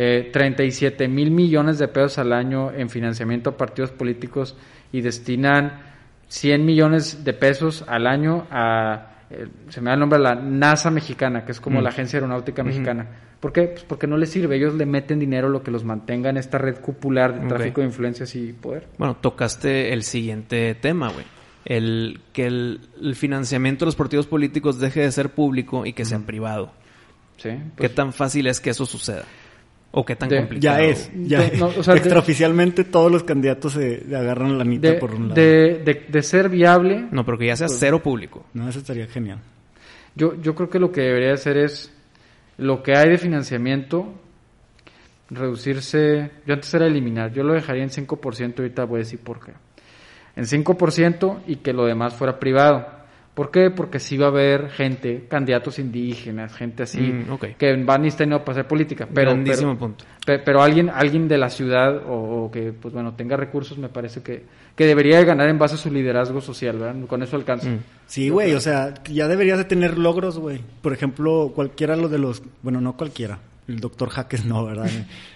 eh, 0.00 0.30
37 0.32 1.08
mil 1.08 1.32
millones 1.32 1.76
de 1.78 1.88
pesos 1.88 2.18
al 2.18 2.32
año 2.32 2.70
en 2.72 2.88
financiamiento 2.88 3.50
a 3.50 3.56
partidos 3.56 3.90
políticos 3.90 4.56
y 4.92 5.00
destinan 5.00 5.80
100 6.28 6.64
millones 6.64 7.24
de 7.24 7.32
pesos 7.32 7.84
al 7.88 8.06
año 8.06 8.46
a, 8.50 9.24
eh, 9.28 9.48
se 9.70 9.80
me 9.80 9.90
da 9.90 9.94
el 9.94 10.00
nombre, 10.00 10.20
la 10.20 10.36
NASA 10.36 10.90
mexicana, 10.92 11.44
que 11.44 11.50
es 11.52 11.60
como 11.60 11.80
Mm. 11.80 11.82
la 11.82 11.88
Agencia 11.90 12.16
Aeronáutica 12.18 12.62
Mexicana? 12.62 13.06
¿Por 13.40 13.52
qué? 13.52 13.62
Pues 13.64 13.82
porque 13.84 14.06
no 14.06 14.16
les 14.16 14.30
sirve. 14.30 14.56
Ellos 14.56 14.74
le 14.74 14.86
meten 14.86 15.18
dinero 15.18 15.48
lo 15.48 15.62
que 15.62 15.70
los 15.70 15.84
mantenga 15.84 16.30
en 16.30 16.36
esta 16.36 16.58
red 16.58 16.76
cupular 16.80 17.40
de 17.40 17.48
tráfico 17.48 17.80
de 17.80 17.86
influencias 17.88 18.34
y 18.36 18.52
poder. 18.52 18.86
Bueno, 18.98 19.16
tocaste 19.20 19.92
el 19.92 20.02
siguiente 20.04 20.74
tema, 20.76 21.08
güey. 21.10 21.24
El 21.64 22.20
que 22.32 22.46
el, 22.46 22.80
el 23.02 23.14
financiamiento 23.16 23.84
de 23.84 23.86
los 23.88 23.96
partidos 23.96 24.26
políticos 24.26 24.78
deje 24.80 25.00
de 25.00 25.10
ser 25.12 25.30
público 25.30 25.84
y 25.86 25.92
que 25.92 26.04
sea 26.04 26.18
privado. 26.20 26.72
¿Sí? 27.36 27.50
¿Qué 27.50 27.60
Pues, 27.76 27.94
tan 27.94 28.12
fácil 28.12 28.46
es 28.48 28.58
que 28.60 28.70
eso 28.70 28.86
suceda? 28.86 29.24
¿O 30.00 30.04
qué 30.04 30.14
tan 30.14 30.28
De- 30.28 30.36
complicado? 30.38 30.78
Ya 30.78 30.84
es, 30.84 31.10
ya 31.24 31.38
No, 31.58 31.68
es. 31.70 31.78
o 31.78 31.82
sea, 31.82 31.94
de- 31.94 31.98
Extraoficialmente 32.00 32.84
todos 32.84 33.10
los 33.10 33.24
candidatos 33.24 33.72
se 33.72 34.06
se 34.08 34.14
agarran 34.16 34.56
la 34.56 34.62
mitad 34.64 34.96
por 35.00 35.12
un 35.12 35.30
lado. 35.30 35.34
de, 35.34 35.82
de- 35.84 36.06
de 36.08 36.22
ser 36.22 36.48
viable, 36.48 37.06
No, 37.10 37.24
pero 37.24 37.36
que 37.36 37.46
ya 37.46 37.56
sea 37.56 37.68
cero 37.68 38.00
público. 38.00 38.46
No, 38.54 38.68
eso 38.68 38.78
estaría 38.78 39.08
genial. 39.08 39.40
Yo, 40.14 40.40
yo 40.40 40.54
creo 40.54 40.70
que 40.70 40.78
lo 40.78 40.92
que 40.92 41.00
debería 41.00 41.32
hacer 41.32 41.56
es 41.56 41.92
lo 42.58 42.80
que 42.82 42.96
hay 42.96 43.08
de 43.10 43.18
financiamiento, 43.18 44.14
reducirse. 45.30 46.30
Yo 46.46 46.54
antes 46.54 46.72
era 46.74 46.86
eliminar, 46.86 47.32
yo 47.32 47.42
lo 47.42 47.54
dejaría 47.54 47.82
en 47.82 47.90
5%, 47.90 48.58
ahorita 48.62 48.84
voy 48.84 48.96
a 48.96 48.98
decir 49.00 49.18
por 49.20 49.40
qué. 49.44 49.52
En 50.36 50.44
5% 50.46 51.40
y 51.46 51.56
que 51.56 51.72
lo 51.72 51.86
demás 51.86 52.14
fuera 52.14 52.38
privado. 52.38 52.86
¿Por 53.38 53.52
qué? 53.52 53.70
Porque 53.70 54.00
sí 54.00 54.16
va 54.16 54.26
a 54.26 54.30
haber 54.30 54.68
gente, 54.70 55.26
candidatos 55.28 55.78
indígenas, 55.78 56.52
gente 56.56 56.82
así, 56.82 56.98
Mm, 57.00 57.30
ok. 57.30 57.44
que 57.56 57.76
van 57.84 58.04
y 58.04 58.08
estén 58.08 58.30
para 58.30 58.50
hacer 58.50 58.66
política. 58.66 59.06
Pero, 59.14 59.30
Grandísimo 59.30 59.74
pero, 59.74 59.78
punto. 59.78 60.04
pe- 60.26 60.40
pero 60.40 60.60
alguien, 60.60 60.90
alguien 60.90 61.28
de 61.28 61.38
la 61.38 61.48
ciudad 61.48 61.98
o, 62.08 62.46
o 62.46 62.50
que, 62.50 62.72
pues 62.72 62.92
bueno, 62.92 63.14
tenga 63.14 63.36
recursos, 63.36 63.78
me 63.78 63.88
parece 63.88 64.22
que, 64.24 64.42
que 64.74 64.86
debería 64.86 65.18
de 65.18 65.24
ganar 65.24 65.48
en 65.48 65.56
base 65.56 65.76
a 65.76 65.78
su 65.78 65.88
liderazgo 65.88 66.40
social, 66.40 66.78
¿verdad? 66.78 67.00
Con 67.06 67.22
eso 67.22 67.36
alcanza. 67.36 67.70
Mm. 67.70 67.78
Sí, 68.08 68.28
güey, 68.28 68.54
o 68.54 68.60
sea, 68.60 68.92
ya 69.04 69.28
deberías 69.28 69.58
de 69.58 69.64
tener 69.66 69.98
logros, 69.98 70.36
güey. 70.36 70.60
Por 70.82 70.92
ejemplo, 70.92 71.52
cualquiera 71.54 71.94
lo 71.94 72.08
de 72.08 72.18
los, 72.18 72.42
bueno, 72.64 72.80
no 72.80 72.96
cualquiera, 72.96 73.38
el 73.68 73.80
doctor 73.80 74.08
Jaques 74.08 74.44
no, 74.46 74.64
¿verdad? 74.64 74.90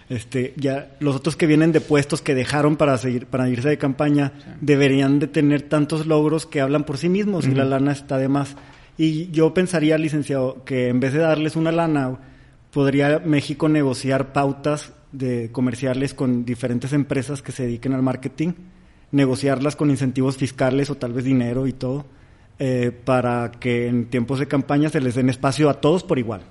Este, 0.08 0.54
ya 0.56 0.90
los 1.00 1.14
otros 1.14 1.36
que 1.36 1.46
vienen 1.46 1.70
de 1.72 1.80
puestos 1.80 2.22
que 2.22 2.34
dejaron 2.34 2.76
para 2.76 2.96
seguir 2.98 3.26
para 3.26 3.48
irse 3.48 3.68
de 3.68 3.78
campaña 3.78 4.32
deberían 4.60 5.18
de 5.18 5.26
tener 5.26 5.62
tantos 5.62 6.06
logros 6.06 6.46
que 6.46 6.60
hablan 6.60 6.84
por 6.84 6.98
sí 6.98 7.08
mismos 7.08 7.46
y 7.46 7.52
la 7.52 7.64
lana 7.64 7.92
está 7.92 8.18
de 8.18 8.28
más. 8.28 8.56
Y 8.96 9.30
yo 9.30 9.54
pensaría, 9.54 9.96
licenciado, 9.98 10.64
que 10.64 10.88
en 10.88 11.00
vez 11.00 11.12
de 11.12 11.20
darles 11.20 11.56
una 11.56 11.72
lana, 11.72 12.18
podría 12.72 13.18
México 13.20 13.68
negociar 13.68 14.32
pautas 14.32 14.92
de 15.12 15.50
comerciales 15.52 16.14
con 16.14 16.44
diferentes 16.44 16.92
empresas 16.92 17.42
que 17.42 17.52
se 17.52 17.64
dediquen 17.64 17.92
al 17.92 18.02
marketing, 18.02 18.52
negociarlas 19.10 19.76
con 19.76 19.90
incentivos 19.90 20.36
fiscales 20.36 20.88
o 20.90 20.94
tal 20.94 21.12
vez 21.12 21.24
dinero 21.24 21.66
y 21.66 21.72
todo, 21.72 22.06
eh, 22.58 22.92
para 23.04 23.50
que 23.50 23.88
en 23.88 24.06
tiempos 24.06 24.38
de 24.38 24.48
campaña 24.48 24.88
se 24.88 25.00
les 25.00 25.14
den 25.14 25.28
espacio 25.28 25.68
a 25.68 25.80
todos 25.80 26.02
por 26.02 26.18
igual. 26.18 26.42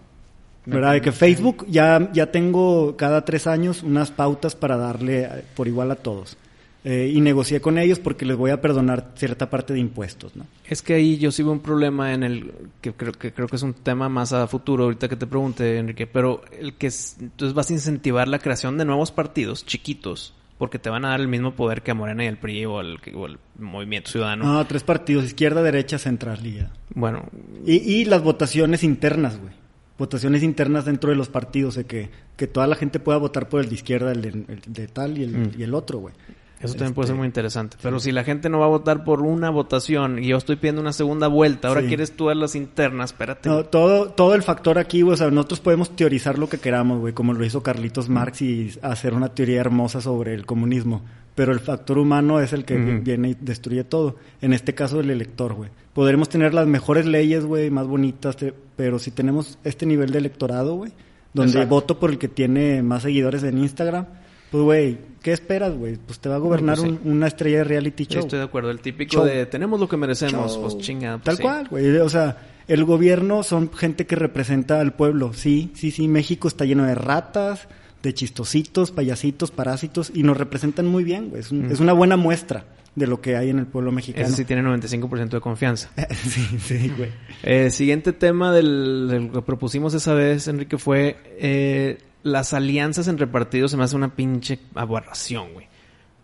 ¿Verdad? 0.66 0.94
De 0.94 1.02
que 1.02 1.12
Facebook 1.12 1.66
ya, 1.70 2.10
ya 2.14 2.32
tengo 2.32 2.96
cada 2.98 3.26
tres 3.26 3.48
años 3.48 3.82
unas 3.84 4.12
pautas 4.12 4.56
para 4.56 4.78
darle 4.78 5.24
eh, 5.24 5.44
por 5.56 5.68
igual 5.68 5.90
a 5.92 5.96
todos. 5.96 6.38
Eh, 6.84 7.12
y 7.14 7.22
negocié 7.22 7.62
con 7.62 7.78
ellos 7.78 8.00
porque 8.00 8.26
les 8.26 8.36
voy 8.36 8.50
a 8.50 8.60
perdonar 8.60 9.12
cierta 9.16 9.52
parte 9.52 9.72
de 9.74 9.80
impuestos, 9.80 10.36
¿no? 10.36 10.48
Es 10.66 10.82
que 10.82 10.96
ahí 10.96 11.18
yo 11.20 11.32
sí 11.32 11.44
veo 11.44 11.52
un 11.52 11.60
problema 11.60 12.12
en 12.14 12.24
el 12.24 12.52
que 12.82 12.92
creo 12.94 13.12
que 13.12 13.32
creo 13.32 13.48
que 13.48 13.56
es 13.56 13.62
un 13.62 13.74
tema 13.76 14.10
más 14.10 14.34
a 14.34 14.48
futuro 14.48 14.86
ahorita 14.86 15.08
que 15.08 15.16
te 15.16 15.28
pregunte 15.28 15.78
Enrique, 15.78 16.08
pero 16.08 16.42
el 16.60 16.74
que 16.74 16.88
es- 16.88 17.18
entonces 17.20 17.54
vas 17.54 17.70
a 17.70 17.74
incentivar 17.74 18.28
la 18.28 18.40
creación 18.40 18.80
de 18.80 18.86
nuevos 18.86 19.12
partidos 19.12 19.64
chiquitos 19.64 20.34
porque 20.58 20.80
te 20.80 20.90
van 20.90 21.06
a 21.06 21.10
dar 21.10 21.22
el 21.22 21.28
mismo 21.28 21.54
poder 21.54 21.84
que 21.84 21.92
a 21.92 21.94
Morena 21.96 22.24
y 22.24 22.28
el 22.28 22.38
PRI 22.38 22.66
o 22.66 22.82
el, 22.82 22.98
o 23.16 23.26
el 23.28 23.38
Movimiento 23.60 24.10
Ciudadano. 24.10 24.44
No, 24.46 24.66
tres 24.66 24.82
partidos, 24.84 25.26
izquierda, 25.26 25.62
derecha, 25.62 26.00
central 26.00 26.44
y 26.46 26.54
ya. 26.58 26.72
Bueno, 26.96 27.26
Y, 27.66 27.74
y 27.78 28.06
las 28.06 28.24
votaciones 28.24 28.84
internas, 28.84 29.40
güey. 29.40 29.54
Votaciones 30.02 30.42
internas 30.42 30.86
dentro 30.86 31.12
de 31.12 31.16
los 31.16 31.30
partidos, 31.30 31.76
de 31.76 31.86
que, 31.86 32.10
que 32.36 32.48
toda 32.48 32.66
la 32.66 32.76
gente 32.76 33.00
pueda 33.00 33.20
votar 33.20 33.50
por 33.50 33.62
el 33.62 33.70
de 33.70 33.76
izquierda, 33.76 34.12
el 34.12 34.22
de, 34.24 34.30
el 34.30 34.62
de 34.66 34.88
tal 34.88 35.16
y 35.20 35.24
el, 35.26 35.38
Mm. 35.38 35.52
y 35.60 35.64
el 35.64 35.76
otro, 35.76 36.00
güey. 36.00 36.16
Eso 36.60 36.74
también 36.74 36.94
puede 36.96 37.06
Este, 37.06 37.14
ser 37.14 37.18
muy 37.18 37.26
interesante. 37.28 37.78
Pero 37.82 38.00
si 38.00 38.12
la 38.12 38.24
gente 38.24 38.50
no 38.50 38.58
va 38.60 38.66
a 38.66 38.70
votar 38.70 39.04
por 39.04 39.22
una 39.22 39.50
votación 39.52 40.18
y 40.24 40.28
yo 40.28 40.38
estoy 40.38 40.56
pidiendo 40.56 40.82
una 40.82 40.94
segunda 40.94 41.28
vuelta, 41.28 41.68
ahora 41.68 41.82
Sí. 41.82 41.88
quieres 41.88 42.12
tú 42.16 42.30
a 42.30 42.36
las 42.36 42.56
internas, 42.56 43.12
espérate. 43.12 43.48
No, 43.50 43.64
todo, 43.66 44.10
todo 44.10 44.34
el 44.36 44.42
factor 44.44 44.78
aquí, 44.80 45.02
güey, 45.04 45.14
o 45.14 45.18
sea, 45.18 45.30
nosotros 45.30 45.60
podemos 45.60 45.96
teorizar 45.96 46.38
lo 46.40 46.50
que 46.50 46.58
queramos, 46.58 47.00
güey, 47.00 47.14
como 47.14 47.34
lo 47.34 47.46
hizo 47.46 47.62
Carlitos 47.64 48.10
Marx 48.10 48.42
y 48.42 48.72
hacer 48.82 49.14
una 49.14 49.30
teoría 49.30 49.60
hermosa 49.60 50.02
sobre 50.02 50.34
el 50.34 50.46
comunismo. 50.48 51.04
Pero 51.36 51.54
el 51.54 51.60
factor 51.62 51.98
humano 51.98 52.40
es 52.42 52.52
el 52.54 52.66
que 52.66 52.76
viene 52.78 53.30
y 53.30 53.38
destruye 53.40 53.84
todo. 53.84 54.18
En 54.42 54.52
este 54.54 54.74
caso, 54.76 55.00
el 55.00 55.10
elector, 55.10 55.54
güey. 55.54 55.70
Podremos 55.94 56.28
tener 56.30 56.54
las 56.54 56.68
mejores 56.68 57.06
leyes, 57.06 57.46
güey, 57.46 57.70
más 57.70 57.88
bonitas, 57.88 58.36
pero 58.76 59.00
si 59.00 59.12
tenemos 59.12 59.58
este 59.64 59.86
nivel 59.86 60.12
de 60.12 60.18
electorado, 60.20 60.76
güey, 60.76 60.92
donde 61.34 61.52
Exacto. 61.54 61.70
voto 61.76 62.00
por 62.00 62.10
el 62.12 62.18
que 62.18 62.28
tiene 62.28 62.84
más 62.84 63.04
seguidores 63.04 63.44
en 63.44 63.58
Instagram, 63.58 64.06
pues, 64.52 64.64
güey, 64.64 64.98
¿qué 65.22 65.32
esperas, 65.32 65.74
güey? 65.74 65.96
Pues 66.06 66.20
te 66.20 66.28
va 66.28 66.36
a 66.36 66.40
gobernar 66.40 66.76
pues 66.78 66.90
sí. 66.92 67.00
un- 67.06 67.12
una 67.14 67.28
estrella 67.28 67.60
de 67.60 67.64
reality 67.64 68.06
show. 68.06 68.20
estoy 68.24 68.40
de 68.40 68.46
acuerdo. 68.46 68.70
El 68.70 68.82
típico 68.82 69.14
Show. 69.14 69.26
de 69.26 69.46
tenemos 69.46 69.80
lo 69.80 69.88
que 69.88 69.96
merecemos, 69.96 70.52
Show. 70.54 70.62
pues 70.64 70.78
chinga. 70.80 71.14
pues 71.14 71.24
Tal 71.24 71.38
sí. 71.38 71.42
cual, 71.44 71.68
güey. 71.70 71.96
O 71.98 72.10
sea, 72.10 72.38
el 72.68 72.84
gobierno 72.84 73.44
son 73.44 73.72
gente 73.72 74.06
que 74.06 74.18
representa 74.18 74.82
al 74.82 74.94
pueblo. 74.94 75.32
Sí, 75.34 75.72
sí, 75.76 75.92
sí. 75.92 76.10
México 76.10 76.50
está 76.50 76.66
lleno 76.66 76.84
de 76.84 76.96
ratas, 76.96 77.70
de 78.04 78.14
chistositos, 78.14 78.92
payasitos, 78.92 79.52
parásitos 79.52 80.12
y 80.14 80.24
nos 80.24 80.38
representan 80.38 80.88
muy 80.88 81.04
bien, 81.04 81.30
güey. 81.30 81.42
Es, 81.42 81.52
un- 81.52 81.72
es 81.72 81.80
una 81.80 81.94
buena 81.94 82.18
muestra 82.18 82.66
de 82.96 83.08
lo 83.08 83.22
que 83.22 83.38
hay 83.38 83.50
en 83.50 83.60
el 83.60 83.68
pueblo 83.68 83.92
mexicano. 83.92 84.26
Ese 84.28 84.36
sí 84.38 84.46
tiene 84.46 84.64
95% 84.64 85.30
de 85.30 85.40
confianza. 85.42 85.90
sí, 86.12 86.46
sí, 86.60 86.92
güey. 86.98 87.10
Eh, 87.44 87.70
siguiente 87.70 88.12
tema 88.14 88.52
del, 88.52 89.08
del 89.10 89.32
que 89.32 89.42
propusimos 89.42 89.94
esa 89.94 90.14
vez, 90.14 90.48
Enrique, 90.48 90.78
fue 90.78 91.18
eh, 91.40 92.00
las 92.24 92.54
alianzas 92.54 93.08
entre 93.08 93.28
partidos. 93.28 93.72
Se 93.72 93.78
me 93.78 93.84
hace 93.84 93.96
una 93.96 94.14
pinche 94.16 94.60
aberración, 94.76 95.54
güey. 95.54 95.68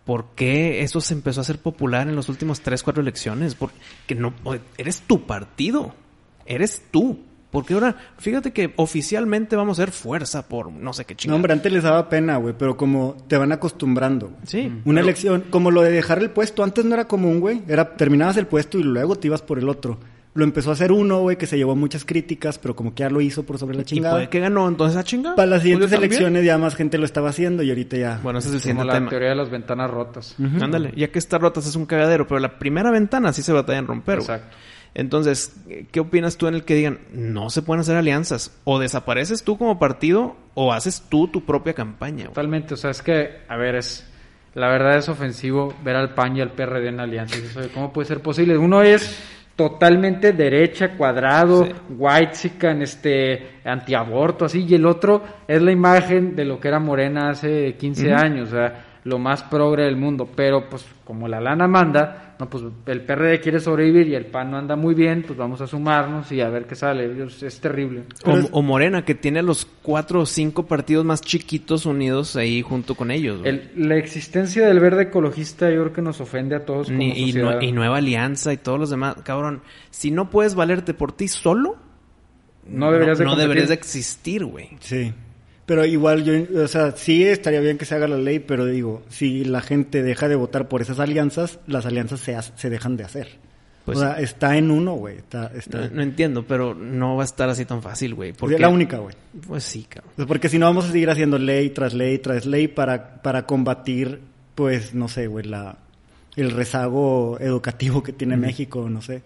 ¿Por 0.03 0.27
qué 0.35 0.81
eso 0.83 1.01
se 1.01 1.13
empezó 1.13 1.41
a 1.41 1.43
hacer 1.43 1.59
popular 1.59 2.07
en 2.07 2.15
las 2.15 2.29
últimas 2.29 2.61
tres, 2.61 2.81
cuatro 2.81 3.01
elecciones? 3.01 3.55
Porque 3.55 3.75
no, 4.15 4.33
eres 4.77 5.01
tu 5.01 5.25
partido. 5.27 5.93
Eres 6.45 6.81
tú. 6.91 7.19
Porque 7.49 7.73
ahora, 7.73 7.95
fíjate 8.17 8.51
que 8.51 8.73
oficialmente 8.75 9.55
vamos 9.55 9.79
a 9.79 9.83
ser 9.83 9.91
fuerza 9.91 10.47
por 10.47 10.71
no 10.71 10.91
sé 10.93 11.05
qué 11.05 11.13
No, 11.13 11.17
chingada. 11.17 11.35
hombre, 11.37 11.53
antes 11.53 11.71
les 11.71 11.81
daba 11.83 12.09
pena, 12.09 12.37
güey, 12.37 12.53
pero 12.57 12.75
como 12.75 13.15
te 13.27 13.37
van 13.37 13.51
acostumbrando. 13.53 14.27
güey. 14.27 14.39
Sí. 14.45 14.59
Una 14.85 14.99
pero- 14.99 14.99
elección, 15.07 15.43
como 15.49 15.71
lo 15.71 15.81
de 15.81 15.91
dejar 15.91 16.19
el 16.19 16.29
puesto, 16.31 16.63
antes 16.63 16.83
no 16.83 16.93
era 16.93 17.07
común, 17.07 17.39
güey. 17.39 17.61
Era, 17.67 17.95
terminabas 17.95 18.35
el 18.37 18.47
puesto 18.47 18.77
y 18.77 18.83
luego 18.83 19.15
te 19.15 19.27
ibas 19.27 19.41
por 19.41 19.59
el 19.59 19.69
otro. 19.69 19.97
Lo 20.33 20.43
empezó 20.43 20.69
a 20.69 20.73
hacer 20.73 20.91
uno, 20.91 21.21
güey, 21.21 21.35
que 21.37 21.47
se 21.47 21.57
llevó 21.57 21.75
muchas 21.75 22.05
críticas, 22.05 22.59
pero 22.59 22.75
como 22.75 22.93
que 22.93 23.01
ya 23.01 23.09
lo 23.09 23.21
hizo 23.21 23.41
por 23.43 23.57
sobre 23.57 23.75
la 23.75 23.81
Y 23.81 23.85
chingada. 23.85 24.13
puede 24.15 24.29
que 24.29 24.39
ganó, 24.39 24.67
entonces 24.67 24.95
a 24.95 25.03
chingar. 25.03 25.33
Para 25.35 25.47
las 25.47 25.61
siguientes 25.63 25.89
Pues 25.89 25.97
elecciones 25.99 26.45
ya 26.45 26.59
más 26.59 26.75
gente 26.75 26.99
lo 26.99 27.05
estaba 27.05 27.29
haciendo 27.29 27.63
y 27.63 27.69
ahorita 27.69 27.97
ya. 27.97 28.19
Bueno, 28.21 28.37
ese 28.37 28.49
es 28.49 28.55
el 28.55 28.59
Como 28.61 28.81
siguiente 28.81 28.85
la 28.87 28.93
tema. 28.99 29.09
teoría 29.09 29.29
de 29.29 29.35
las 29.35 29.49
ventanas 29.49 29.89
rotas. 29.89 30.35
Ándale, 30.61 30.93
ya 30.95 31.07
que 31.07 31.17
está 31.17 31.39
rotas 31.39 31.65
es 31.65 31.75
un 31.75 31.87
cagadero, 31.87 32.27
pero 32.27 32.39
la 32.39 32.59
primera 32.59 32.91
ventana 32.91 33.33
sí 33.33 33.41
se 33.41 33.51
batalla 33.51 33.79
en 33.79 33.87
romper. 33.87 34.19
güey. 34.19 34.39
Entonces, 34.97 35.55
¿qué 35.91 35.99
opinas 35.99 36.37
tú 36.37 36.47
en 36.47 36.55
el 36.55 36.63
que 36.65 36.73
digan, 36.73 36.97
no 37.13 37.51
se 37.51 37.61
pueden 37.61 37.81
hacer 37.81 37.95
alianzas? 37.95 38.59
O 38.63 38.79
desapareces 38.79 39.43
tú 39.43 39.55
como 39.55 39.77
partido 39.77 40.35
o 40.55 40.73
haces 40.73 41.03
tú 41.07 41.27
tu 41.27 41.45
propia 41.45 41.73
campaña. 41.73 42.23
güey. 42.23 42.27
Totalmente, 42.29 42.73
o 42.73 42.77
sea, 42.77 42.89
es 42.89 43.03
que, 43.03 43.41
a 43.47 43.55
ver, 43.57 43.75
es 43.75 44.05
la 44.55 44.69
verdad 44.69 44.97
es 44.97 45.07
ofensivo 45.07 45.71
ver 45.83 45.95
al 45.95 46.15
PAN 46.15 46.35
y 46.37 46.41
al 46.41 46.49
PRD 46.51 46.87
en 46.87 46.99
alianzas. 46.99 47.37
Eso 47.43 47.61
de 47.61 47.67
¿Cómo 47.69 47.93
puede 47.93 48.07
ser 48.07 48.21
posible? 48.21 48.57
Uno 48.57 48.81
es 48.81 49.23
totalmente 49.55 50.33
derecha, 50.33 50.97
cuadrado, 50.97 51.65
Sí. 51.65 51.71
white 51.89 52.81
este, 52.81 53.47
antiaborto, 53.65 54.45
así, 54.45 54.65
y 54.67 54.73
el 54.73 54.87
otro 54.87 55.23
es 55.47 55.61
la 55.61 55.71
imagen 55.71 56.35
de 56.35 56.45
lo 56.45 56.59
que 56.59 56.69
era 56.69 56.79
Morena 56.79 57.29
hace 57.29 57.75
15 57.75 58.11
años, 58.13 58.47
o 58.49 58.55
sea, 58.55 58.85
lo 59.03 59.19
más 59.19 59.43
progre 59.43 59.83
del 59.83 59.95
mundo. 59.95 60.27
Pero, 60.35 60.67
pues, 60.67 60.85
como 61.05 61.27
la 61.27 61.39
lana 61.39 61.67
manda, 61.67 62.26
no, 62.39 62.49
pues 62.49 62.63
el 62.85 63.01
PRD 63.01 63.39
quiere 63.41 63.59
sobrevivir 63.59 64.07
y 64.07 64.15
el 64.15 64.25
PAN 64.25 64.51
no 64.51 64.57
anda 64.57 64.75
muy 64.75 64.93
bien, 64.93 65.23
pues 65.25 65.37
vamos 65.37 65.59
a 65.61 65.67
sumarnos 65.67 66.31
y 66.31 66.41
a 66.41 66.49
ver 66.49 66.65
qué 66.65 66.75
sale. 66.75 67.23
Es, 67.23 67.41
es 67.43 67.59
terrible. 67.59 68.03
O, 68.51 68.61
Morena, 68.61 69.03
que 69.03 69.15
tiene 69.15 69.41
los 69.41 69.65
cuatro 69.81 70.21
o 70.21 70.25
cinco 70.25 70.65
partidos 70.67 71.03
más 71.05 71.21
chiquitos 71.21 71.85
unidos 71.85 72.35
ahí 72.35 72.61
junto 72.61 72.95
con 72.95 73.09
ellos. 73.11 73.41
El- 73.43 73.71
la 73.75 73.95
existencia 73.97 74.67
del 74.67 74.79
verde 74.79 75.03
ecologista 75.03 75.69
yo 75.71 75.81
creo 75.81 75.93
que 75.93 76.01
nos 76.01 76.21
ofende 76.21 76.55
a 76.55 76.65
todos 76.65 76.87
como 76.87 76.99
Ni- 76.99 77.11
y, 77.29 77.71
Nueva 77.71 77.97
Alianza 77.97 78.53
y 78.53 78.57
todos 78.57 78.79
los 78.79 78.89
demás. 78.89 79.15
Cabrón, 79.23 79.61
si 79.89 80.11
no 80.11 80.29
puedes 80.29 80.53
valerte 80.55 80.93
por 80.93 81.11
ti 81.13 81.27
solo, 81.27 81.77
No 82.69 82.91
deberías 82.91 83.17
de 83.17 83.25
no 83.25 83.35
deberías 83.35 83.69
de 83.69 83.73
existir, 83.75 84.43
güey. 84.45 84.69
Sí. 84.79 85.13
Pero 85.67 85.85
igual 85.85 86.23
yo, 86.23 86.63
o 86.63 86.67
sea, 86.69 86.91
sí 86.95 87.25
estaría 87.25 87.59
bien 87.59 87.77
que 87.77 87.83
se 87.83 87.93
haga 87.93 88.07
la 88.07 88.17
ley, 88.17 88.39
pero 88.39 88.65
digo, 88.65 89.03
si 89.09 89.43
la 89.43 89.59
gente 89.59 90.01
deja 90.01 90.29
de 90.29 90.35
votar 90.35 90.69
por 90.69 90.81
esas 90.81 90.99
alianzas, 90.99 91.59
las 91.67 91.85
alianzas 91.85 92.21
se, 92.21 92.35
se 92.55 92.69
dejan 92.69 92.95
de 92.95 93.03
hacer. 93.03 93.27
Pues 93.83 93.97
o 93.97 94.01
sea, 94.01 94.13
está 94.13 94.57
en 94.57 94.71
uno, 94.71 94.93
güey. 94.93 95.17
Está, 95.17 95.51
está 95.53 95.87
No, 95.87 95.95
no 95.95 96.01
entiendo, 96.03 96.45
pero 96.47 96.73
no 96.73 97.17
va 97.17 97.23
a 97.23 97.25
estar 97.25 97.49
así 97.49 97.65
tan 97.65 97.81
fácil, 97.81 98.15
güey. 98.15 98.31
Porque 98.31 98.55
es 98.55 98.61
la 98.61 98.69
única, 98.69 98.99
güey. 98.99 99.13
Pues 99.45 99.65
sí, 99.65 99.85
cabrón. 99.89 100.13
Pues 100.15 100.25
porque 100.25 100.47
si 100.47 100.57
no 100.57 100.67
vamos 100.67 100.85
a 100.85 100.91
seguir 100.93 101.09
haciendo 101.09 101.37
ley 101.37 101.69
tras 101.71 101.93
ley 101.93 102.17
tras 102.19 102.45
ley 102.45 102.69
para, 102.69 103.21
para 103.21 103.45
combatir, 103.45 104.21
pues, 104.55 104.93
no 104.93 105.09
sé, 105.09 105.27
güey, 105.27 105.45
la, 105.45 105.79
el 106.37 106.51
rezago 106.51 107.37
educativo 107.41 108.01
que 108.03 108.13
tiene 108.13 108.37
México, 108.37 108.89
no 108.89 109.01
sé. 109.01 109.21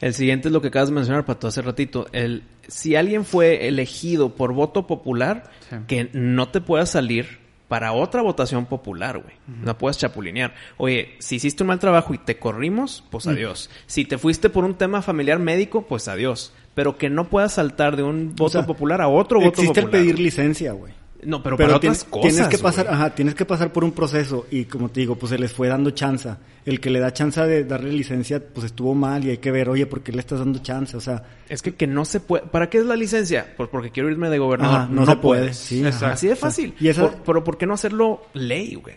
El 0.00 0.14
siguiente 0.14 0.48
es 0.48 0.52
lo 0.52 0.62
que 0.62 0.68
acabas 0.68 0.88
de 0.88 0.94
mencionar, 0.94 1.24
Pato, 1.24 1.46
hace 1.48 1.60
ratito. 1.62 2.06
El, 2.12 2.42
si 2.68 2.96
alguien 2.96 3.24
fue 3.24 3.68
elegido 3.68 4.34
por 4.34 4.52
voto 4.52 4.86
popular, 4.86 5.50
Sí. 5.68 5.76
que 5.86 6.08
no 6.12 6.48
te 6.48 6.60
pueda 6.60 6.86
salir 6.86 7.38
para 7.68 7.92
otra 7.92 8.22
votación 8.22 8.66
popular, 8.66 9.18
güey. 9.18 9.34
No 9.62 9.78
puedes 9.78 9.98
chapulinear. 9.98 10.54
Oye, 10.78 11.14
si 11.20 11.36
hiciste 11.36 11.62
un 11.62 11.68
mal 11.68 11.78
trabajo 11.78 12.12
y 12.14 12.18
te 12.18 12.36
corrimos, 12.38 13.04
pues 13.10 13.28
adiós. 13.28 13.70
Si 13.86 14.04
te 14.04 14.18
fuiste 14.18 14.50
por 14.50 14.64
un 14.64 14.74
tema 14.74 15.02
familiar 15.02 15.38
médico, 15.38 15.86
pues 15.86 16.08
adiós. 16.08 16.52
Pero 16.74 16.98
que 16.98 17.08
no 17.10 17.28
puedas 17.28 17.52
saltar 17.52 17.94
de 17.96 18.02
un 18.02 18.34
voto 18.34 18.50
sea, 18.50 18.66
popular 18.66 19.00
a 19.00 19.06
otro 19.08 19.38
voto 19.38 19.60
Existe 19.60 19.82
popular. 19.82 20.00
el 20.00 20.06
pedir 20.06 20.18
licencia, 20.18 20.72
güey. 20.72 20.92
No, 21.24 21.42
pero, 21.42 21.56
Pero 21.56 21.68
para 21.70 21.80
tienes, 21.80 21.98
otras 22.00 22.10
cosas. 22.10 22.32
tienes 22.32 22.48
que 22.48 22.58
pasar, 22.58 22.86
güey. 22.86 22.96
ajá, 22.96 23.14
tienes 23.14 23.34
que 23.34 23.44
pasar 23.44 23.72
por 23.72 23.84
un 23.84 23.92
proceso 23.92 24.46
y 24.50 24.64
como 24.64 24.88
te 24.88 25.00
digo, 25.00 25.16
pues 25.16 25.30
se 25.30 25.38
les 25.38 25.52
fue 25.52 25.68
dando 25.68 25.90
chance. 25.90 26.30
El 26.64 26.80
que 26.80 26.90
le 26.90 26.98
da 27.00 27.12
chance 27.12 27.40
de 27.46 27.64
darle 27.64 27.92
licencia, 27.92 28.42
pues 28.54 28.66
estuvo 28.66 28.94
mal 28.94 29.24
y 29.24 29.30
hay 29.30 29.38
que 29.38 29.50
ver, 29.50 29.68
oye, 29.68 29.86
¿por 29.86 30.02
qué 30.02 30.12
le 30.12 30.20
estás 30.20 30.38
dando 30.38 30.58
chance? 30.60 30.96
O 30.96 31.00
sea, 31.00 31.22
Es 31.48 31.62
que, 31.62 31.74
que 31.74 31.86
no 31.86 32.04
se 32.04 32.20
puede. 32.20 32.44
¿Para 32.46 32.68
qué 32.70 32.78
es 32.78 32.86
la 32.86 32.96
licencia? 32.96 33.52
Pues 33.56 33.68
porque 33.70 33.90
quiero 33.90 34.10
irme 34.10 34.28
de 34.30 34.38
gobernador. 34.38 34.76
Ajá, 34.82 34.88
no 34.90 35.04
se 35.06 35.16
puede, 35.16 35.40
puedes. 35.42 35.56
sí, 35.56 35.84
ajá. 35.84 36.12
Así 36.12 36.28
de 36.28 36.36
fácil. 36.36 36.74
y 36.80 36.88
esa- 36.88 37.02
Por- 37.02 37.16
pero 37.24 37.44
¿por 37.44 37.58
qué 37.58 37.66
no 37.66 37.74
hacerlo 37.74 38.22
ley, 38.34 38.74
güey? 38.76 38.96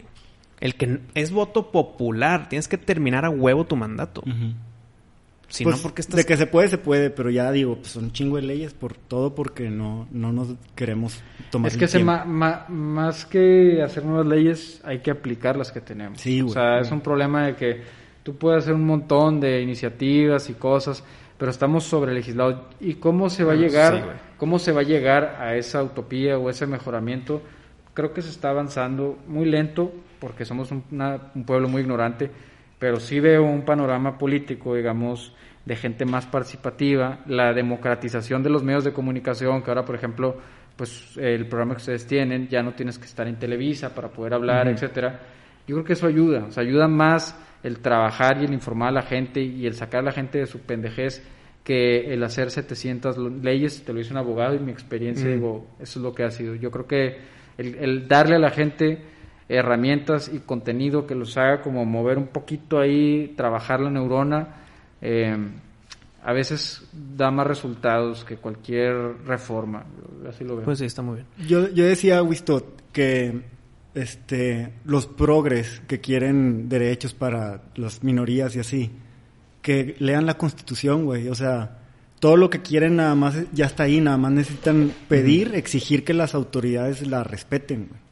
El 0.59 0.75
que 0.75 0.99
es 1.15 1.31
voto 1.31 1.71
popular. 1.71 2.47
Tienes 2.47 2.67
que 2.69 2.77
terminar 2.77 3.25
a 3.25 3.29
huevo 3.29 3.65
tu 3.65 3.75
mandato. 3.75 4.23
Si 5.53 5.63
Pues, 5.63 5.75
no, 5.77 5.83
porque 5.83 6.01
estás... 6.01 6.15
De 6.17 6.25
que 6.25 6.35
se 6.35 6.47
puede, 6.47 6.67
se 6.67 6.79
puede, 6.79 7.11
pero 7.11 7.29
ya 7.29 7.51
digo, 7.51 7.75
pues 7.75 7.89
son 7.91 8.11
chingo 8.11 8.37
de 8.37 8.41
leyes 8.41 8.73
por 8.73 8.95
todo 8.95 9.35
porque 9.35 9.69
no, 9.69 10.07
no 10.11 10.31
nos 10.33 10.55
queremos 10.75 11.21
tomar 11.51 11.67
Es 11.67 11.75
el 11.75 11.79
que 11.79 11.87
se 11.87 12.03
ma- 12.03 12.25
ma- 12.25 12.65
más 12.69 13.25
que 13.27 13.83
hacer 13.83 14.03
nuevas 14.03 14.25
leyes, 14.25 14.81
hay 14.83 14.99
que 14.99 15.11
aplicar 15.11 15.55
las 15.55 15.71
que 15.71 15.79
tenemos. 15.79 16.19
Sí, 16.19 16.41
o 16.41 16.49
sea, 16.49 16.79
es 16.79 16.89
un 16.91 17.01
problema 17.01 17.45
de 17.45 17.55
que 17.55 17.81
tú 18.23 18.35
puedes 18.35 18.63
hacer 18.63 18.73
un 18.73 18.85
montón 18.87 19.39
de 19.39 19.61
iniciativas 19.61 20.49
y 20.49 20.55
cosas, 20.55 21.03
pero 21.37 21.51
estamos 21.51 21.83
sobre 21.83 22.15
legislados. 22.15 22.55
¿Y 22.79 22.95
cómo 22.95 23.29
se 23.29 23.43
va 23.43 23.51
a 23.51 23.55
Ah, 23.55 23.59
llegar? 23.59 23.93
sí. 23.95 24.01
¿Cómo 24.37 24.57
se 24.57 24.71
va 24.71 24.81
a 24.81 24.85
llegar 24.85 25.37
a 25.39 25.55
esa 25.55 25.83
utopía 25.83 26.39
o 26.39 26.49
ese 26.49 26.65
mejoramiento? 26.65 27.43
Creo 27.93 28.11
que 28.11 28.23
se 28.23 28.29
está 28.29 28.49
avanzando 28.49 29.19
muy 29.27 29.45
lento 29.45 29.93
porque 30.19 30.45
somos 30.45 30.71
un, 30.71 30.83
una- 30.89 31.31
un 31.35 31.43
pueblo 31.43 31.69
muy 31.69 31.83
ignorante, 31.83 32.31
pero 32.83 32.99
sí 32.99 33.21
veo 33.21 33.43
un 33.43 33.63
panorama 33.63 34.17
político, 34.17 34.75
digamos, 34.75 35.33
de 35.63 35.77
gente 35.77 36.03
más 36.03 36.25
participativa, 36.25 37.19
la 37.27 37.53
democratización 37.53 38.43
de 38.43 38.49
los 38.49 38.61
medios 38.61 38.83
de 38.83 38.91
comunicación, 38.91 39.61
que 39.61 39.71
ahora, 39.71 39.85
por 39.85 39.95
ejemplo, 39.95 40.35
pues 40.75 41.15
el 41.15 41.47
programa 41.47 41.75
que 41.75 41.77
ustedes 41.79 42.05
tienen, 42.05 42.49
ya 42.49 42.61
no 42.61 42.73
tienes 42.73 42.99
que 42.99 43.05
estar 43.05 43.25
en 43.25 43.37
Televisa 43.39 43.95
para 43.95 44.09
poder 44.09 44.33
hablar, 44.33 44.67
etcétera. 44.73 45.17
Yo 45.65 45.75
creo 45.77 45.85
que 45.85 45.93
eso 45.93 46.07
ayuda, 46.07 46.43
o 46.49 46.51
sea, 46.51 46.61
ayuda 46.63 46.89
más 46.89 47.39
el 47.63 47.79
trabajar 47.79 48.41
y 48.41 48.45
el 48.47 48.53
informar 48.53 48.89
a 48.89 48.91
la 48.91 49.03
gente 49.03 49.39
y 49.39 49.65
el 49.65 49.75
sacar 49.75 50.01
a 50.01 50.03
la 50.03 50.11
gente 50.11 50.39
de 50.39 50.45
su 50.45 50.59
pendejez 50.59 51.23
que 51.63 52.13
el 52.13 52.21
hacer 52.21 52.51
700 52.51 53.17
lo- 53.17 53.29
leyes, 53.29 53.85
te 53.85 53.93
lo 53.93 53.99
dice 53.99 54.11
un 54.11 54.17
abogado 54.17 54.55
y 54.55 54.59
mi 54.59 54.73
experiencia, 54.73 55.29
digo, 55.35 55.67
eso 55.79 55.99
es 55.99 56.03
lo 56.03 56.13
que 56.13 56.23
ha 56.25 56.31
sido. 56.31 56.55
Yo 56.55 56.69
creo 56.69 56.85
que 56.85 57.17
el, 57.57 57.75
el 57.75 58.07
darle 58.09 58.35
a 58.35 58.39
la 58.39 58.49
gente 58.51 59.12
herramientas 59.49 60.31
y 60.33 60.39
contenido 60.39 61.05
que 61.05 61.15
los 61.15 61.37
haga 61.37 61.61
como 61.61 61.85
mover 61.85 62.17
un 62.17 62.27
poquito 62.27 62.79
ahí, 62.79 63.33
trabajar 63.35 63.79
la 63.79 63.89
neurona, 63.89 64.55
eh, 65.01 65.37
a 66.23 66.31
veces 66.31 66.87
da 66.93 67.31
más 67.31 67.45
resultados 67.45 68.23
que 68.23 68.37
cualquier 68.37 68.95
reforma. 69.25 69.85
Yo 70.23 70.29
Así 70.29 70.43
lo 70.43 70.55
veo. 70.55 70.65
Pues 70.65 70.79
sí, 70.79 70.85
está 70.85 71.01
muy 71.01 71.15
bien. 71.15 71.27
Yo, 71.47 71.69
yo 71.69 71.85
decía, 71.85 72.23
Wistot, 72.23 72.81
que 72.93 73.41
este, 73.93 74.73
los 74.85 75.05
progres 75.05 75.81
que 75.87 75.99
quieren 75.99 76.69
derechos 76.69 77.13
para 77.13 77.61
las 77.75 78.03
minorías 78.03 78.55
y 78.55 78.59
así, 78.59 78.91
que 79.61 79.95
lean 79.99 80.25
la 80.25 80.37
constitución, 80.37 81.05
güey. 81.05 81.27
O 81.27 81.35
sea, 81.35 81.79
todo 82.19 82.37
lo 82.37 82.49
que 82.49 82.61
quieren 82.61 82.95
nada 82.95 83.15
más 83.15 83.35
ya 83.51 83.65
está 83.65 83.83
ahí, 83.83 83.99
nada 83.99 84.17
más 84.17 84.31
necesitan 84.31 84.93
pedir, 85.09 85.55
exigir 85.55 86.05
que 86.05 86.13
las 86.13 86.33
autoridades 86.35 87.05
la 87.05 87.23
respeten, 87.23 87.87
güey. 87.89 88.02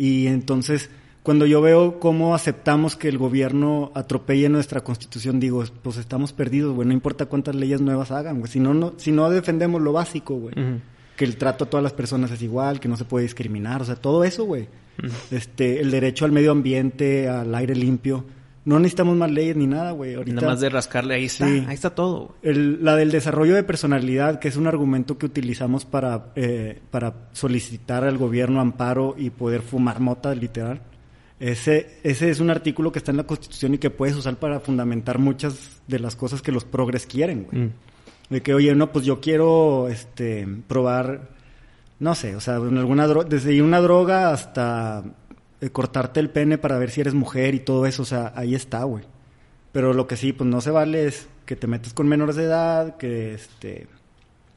Y 0.00 0.28
entonces, 0.28 0.90
cuando 1.22 1.44
yo 1.44 1.60
veo 1.60 1.98
cómo 1.98 2.34
aceptamos 2.34 2.94
que 2.94 3.08
el 3.08 3.18
gobierno 3.18 3.90
atropelle 3.94 4.48
nuestra 4.48 4.82
constitución, 4.82 5.40
digo, 5.40 5.64
pues 5.82 5.96
estamos 5.96 6.32
perdidos, 6.32 6.74
güey. 6.74 6.86
No 6.86 6.94
importa 6.94 7.26
cuántas 7.26 7.56
leyes 7.56 7.80
nuevas 7.80 8.12
hagan, 8.12 8.38
güey. 8.38 8.50
Si 8.50 8.60
no, 8.60 8.74
no, 8.74 8.94
si 8.96 9.10
no 9.10 9.28
defendemos 9.28 9.82
lo 9.82 9.92
básico, 9.92 10.36
güey 10.36 10.54
que 11.18 11.24
el 11.24 11.36
trato 11.36 11.64
a 11.64 11.66
todas 11.68 11.82
las 11.82 11.92
personas 11.92 12.30
es 12.30 12.40
igual, 12.42 12.78
que 12.78 12.86
no 12.86 12.96
se 12.96 13.04
puede 13.04 13.24
discriminar, 13.24 13.82
o 13.82 13.84
sea, 13.84 13.96
todo 13.96 14.22
eso, 14.22 14.44
güey. 14.44 14.68
Este, 15.32 15.80
el 15.80 15.90
derecho 15.90 16.24
al 16.24 16.30
medio 16.32 16.52
ambiente, 16.52 17.28
al 17.28 17.52
aire 17.56 17.74
limpio. 17.74 18.24
No 18.68 18.78
necesitamos 18.78 19.16
más 19.16 19.30
leyes 19.30 19.56
ni 19.56 19.66
nada, 19.66 19.92
güey. 19.92 20.14
Ahorita 20.14 20.36
Nada 20.36 20.48
más 20.48 20.60
de 20.60 20.68
rascarle, 20.68 21.14
ahí 21.14 21.24
está, 21.24 21.46
Sí. 21.46 21.64
ahí 21.66 21.74
está 21.74 21.90
todo. 21.94 22.34
güey. 22.42 22.52
el- 22.54 22.84
la 22.84 22.96
del 22.96 23.10
desarrollo 23.10 23.54
de 23.54 23.62
personalidad, 23.62 24.38
que 24.40 24.48
es 24.48 24.56
un 24.56 24.66
argumento 24.66 25.16
que 25.16 25.24
utilizamos 25.26 25.84
para, 25.86 26.32
eh, 26.36 26.78
para 26.90 27.14
solicitar 27.32 28.04
al 28.04 28.18
gobierno 28.18 28.60
amparo 28.60 29.14
y 29.16 29.30
poder 29.30 29.62
fumar 29.62 30.00
mota, 30.00 30.34
literal. 30.34 30.82
Ese, 31.40 31.98
ese 32.02 32.30
es 32.30 32.40
un 32.40 32.50
artículo 32.50 32.92
que 32.92 32.98
está 32.98 33.10
en 33.10 33.16
la 33.16 33.22
Constitución 33.24 33.74
y 33.74 33.78
que 33.78 33.90
puedes 33.90 34.16
usar 34.16 34.36
para 34.36 34.60
fundamentar 34.60 35.18
muchas 35.18 35.80
de 35.86 36.00
las 36.00 36.14
cosas 36.16 36.42
que 36.42 36.52
los 36.52 36.64
progres 36.64 37.06
quieren, 37.06 37.44
güey. 37.50 37.62
Mm. 37.64 37.72
De 38.30 38.42
que, 38.42 38.52
oye, 38.54 38.74
no, 38.74 38.92
pues 38.92 39.06
yo 39.06 39.20
quiero 39.20 39.88
este, 39.88 40.46
probar, 40.66 41.30
no 42.00 42.14
sé, 42.14 42.36
o 42.36 42.40
sea, 42.40 42.56
en 42.56 42.76
alguna 42.76 43.06
desde 43.08 43.62
una 43.62 43.80
droga 43.80 44.30
hasta 44.32 45.04
eh, 45.60 45.70
cortarte 45.70 46.20
el 46.20 46.30
pene 46.30 46.58
para 46.58 46.78
ver 46.78 46.90
si 46.90 47.00
eres 47.00 47.14
mujer 47.14 47.54
y 47.54 47.60
todo 47.60 47.86
eso, 47.86 48.02
o 48.02 48.06
sea, 48.06 48.32
ahí 48.36 48.54
está, 48.54 48.84
güey. 48.84 49.04
Pero 49.72 49.92
lo 49.92 50.06
que 50.06 50.16
sí, 50.16 50.32
pues 50.32 50.48
no 50.48 50.60
se 50.60 50.70
vale 50.70 51.06
es 51.06 51.28
que 51.44 51.56
te 51.56 51.66
metes 51.66 51.92
con 51.94 52.08
menores 52.08 52.36
de 52.36 52.44
edad, 52.44 52.96
que 52.96 53.34
este 53.34 53.86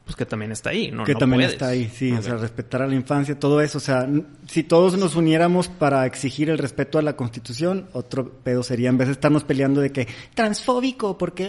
Pues 0.04 0.16
que 0.16 0.26
también 0.26 0.50
está 0.52 0.70
ahí, 0.70 0.90
¿no? 0.90 1.04
que 1.04 1.12
no 1.12 1.18
también 1.20 1.40
puedes. 1.40 1.52
está 1.52 1.68
ahí, 1.68 1.88
sí, 1.94 2.10
o 2.12 2.20
sea, 2.22 2.34
respetar 2.36 2.82
a 2.82 2.86
la 2.88 2.94
infancia, 2.94 3.38
todo 3.38 3.60
eso, 3.60 3.78
o 3.78 3.80
sea, 3.80 4.08
si 4.48 4.62
todos 4.64 4.96
nos 4.98 5.14
uniéramos 5.14 5.68
para 5.68 6.06
exigir 6.06 6.50
el 6.50 6.58
respeto 6.58 6.98
a 6.98 7.02
la 7.02 7.14
Constitución, 7.14 7.86
otro 7.92 8.30
pedo 8.42 8.62
sería 8.62 8.88
en 8.88 8.98
vez 8.98 9.08
de 9.08 9.12
estarnos 9.12 9.44
peleando 9.44 9.80
de 9.80 9.92
que 9.92 10.08
transfóbico, 10.34 11.16
porque, 11.18 11.48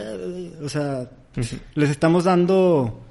o 0.64 0.70
sea, 0.70 1.10
les 1.74 1.90
estamos 1.90 2.26
dando, 2.26 3.02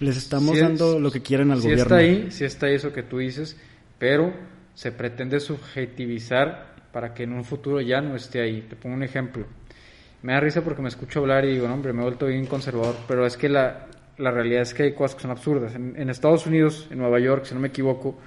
les 0.00 0.16
estamos 0.16 0.52
Sí 0.52 0.58
es- 0.58 0.62
dando 0.62 1.00
lo 1.00 1.10
que 1.10 1.22
quieren 1.22 1.50
al 1.50 1.58
sí 1.58 1.64
gobierno. 1.64 1.82
está 1.84 1.96
ahí, 1.96 2.30
sí 2.30 2.44
está 2.44 2.66
ahí 2.66 2.74
eso 2.76 2.92
que 2.92 3.02
tú 3.02 3.18
dices, 3.18 3.56
pero 3.98 4.32
se 4.78 4.92
pretende 4.92 5.40
subjetivizar 5.40 6.76
para 6.92 7.12
que 7.12 7.24
en 7.24 7.32
un 7.32 7.44
futuro 7.44 7.80
ya 7.80 8.00
no 8.00 8.14
esté 8.14 8.40
ahí. 8.40 8.60
Te 8.60 8.76
pongo 8.76 8.94
un 8.94 9.02
ejemplo. 9.02 9.44
Me 10.22 10.34
da 10.34 10.38
risa 10.38 10.62
porque 10.62 10.82
me 10.82 10.88
escucho 10.88 11.18
hablar 11.18 11.44
y 11.44 11.54
digo, 11.54 11.66
no, 11.66 11.74
hombre, 11.74 11.92
me 11.92 12.02
he 12.02 12.04
vuelto 12.04 12.26
bien 12.26 12.46
conservador, 12.46 12.94
pero 13.08 13.26
es 13.26 13.36
que 13.36 13.48
la, 13.48 13.88
la 14.18 14.30
realidad 14.30 14.62
es 14.62 14.74
que 14.74 14.84
hay 14.84 14.92
cosas 14.92 15.16
que 15.16 15.22
son 15.22 15.32
absurdas. 15.32 15.74
En, 15.74 16.00
en 16.00 16.10
Estados 16.10 16.46
Unidos, 16.46 16.86
en 16.92 16.98
Nueva 16.98 17.18
York, 17.18 17.44
si 17.46 17.54
no 17.54 17.60
me 17.60 17.68
equivoco, 17.68 18.20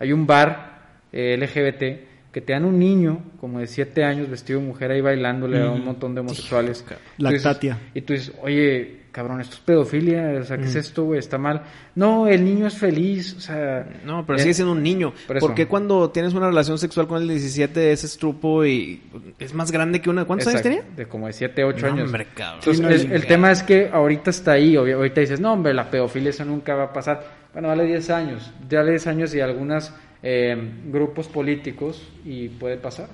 hay 0.00 0.12
un 0.12 0.26
bar 0.26 0.80
eh, 1.12 1.36
LGBT 1.36 2.32
que 2.32 2.40
te 2.40 2.52
dan 2.52 2.64
un 2.64 2.80
niño 2.80 3.22
como 3.38 3.60
de 3.60 3.68
7 3.68 4.02
años 4.02 4.28
vestido 4.28 4.58
de 4.58 4.66
mujer 4.66 4.90
ahí 4.90 5.00
bailándole 5.00 5.62
a 5.62 5.70
un 5.70 5.84
montón 5.84 6.16
de 6.16 6.22
homosexuales. 6.22 6.84
Lactatia. 7.18 7.78
y 7.94 8.00
tú 8.00 8.14
dices, 8.14 8.34
oye, 8.42 9.01
cabrón, 9.12 9.40
esto 9.42 9.54
es 9.56 9.60
pedofilia, 9.60 10.38
o 10.40 10.44
sea, 10.44 10.56
¿qué 10.56 10.64
es 10.64 10.74
esto, 10.74 11.04
güey? 11.04 11.18
Está 11.18 11.38
mal. 11.38 11.62
No, 11.94 12.26
el 12.26 12.44
niño 12.44 12.66
es 12.66 12.78
feliz, 12.78 13.34
o 13.36 13.40
sea... 13.40 13.86
No, 14.04 14.24
pero 14.26 14.38
eh, 14.38 14.42
sigue 14.42 14.54
siendo 14.54 14.72
un 14.72 14.82
niño. 14.82 15.12
por 15.26 15.36
eso. 15.36 15.46
¿Por 15.46 15.54
qué 15.54 15.66
cuando 15.68 16.10
tienes 16.10 16.32
una 16.34 16.46
relación 16.48 16.78
sexual 16.78 17.06
con 17.06 17.20
el 17.22 17.28
17 17.28 17.92
ese 17.92 18.06
estrupo 18.06 18.64
y 18.64 19.02
es 19.38 19.52
más 19.54 19.70
grande 19.70 20.00
que 20.00 20.08
una... 20.10 20.24
¿Cuántos 20.24 20.48
años 20.48 20.62
tenía? 20.62 20.82
De 20.96 21.06
como 21.06 21.26
de 21.26 21.34
7, 21.34 21.62
8 21.62 21.86
No, 21.86 21.92
años. 21.92 22.06
hombre, 22.06 22.26
cabrón. 22.34 22.60
Entonces, 22.60 22.76
Sí, 23.02 23.06
no, 23.06 23.12
el, 23.14 23.22
el 23.22 23.26
tema 23.26 23.52
es 23.52 23.62
que 23.62 23.90
ahorita 23.92 24.30
está 24.30 24.52
ahí, 24.52 24.76
ahorita 24.76 25.20
dices, 25.20 25.40
no, 25.40 25.52
hombre, 25.52 25.74
la 25.74 25.90
pedofilia 25.90 26.30
eso 26.30 26.44
nunca 26.44 26.74
va 26.74 26.84
a 26.84 26.92
pasar. 26.92 27.22
Bueno, 27.52 27.68
dale 27.68 27.84
10 27.84 28.10
años, 28.10 28.50
dale 28.68 28.90
10 28.92 29.06
años 29.08 29.34
y 29.34 29.40
algunos 29.40 29.92
grupos 30.90 31.28
políticos 31.28 32.02
y 32.24 32.48
puede 32.48 32.76
pasar. 32.76 33.08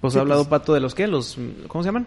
Pues 0.00 0.16
ha 0.16 0.20
hablado 0.20 0.48
Pato 0.48 0.74
de 0.74 0.80
los 0.80 0.94
qué, 0.94 1.06
los... 1.06 1.38
¿Cómo 1.68 1.82
se 1.82 1.88
llaman? 1.88 2.06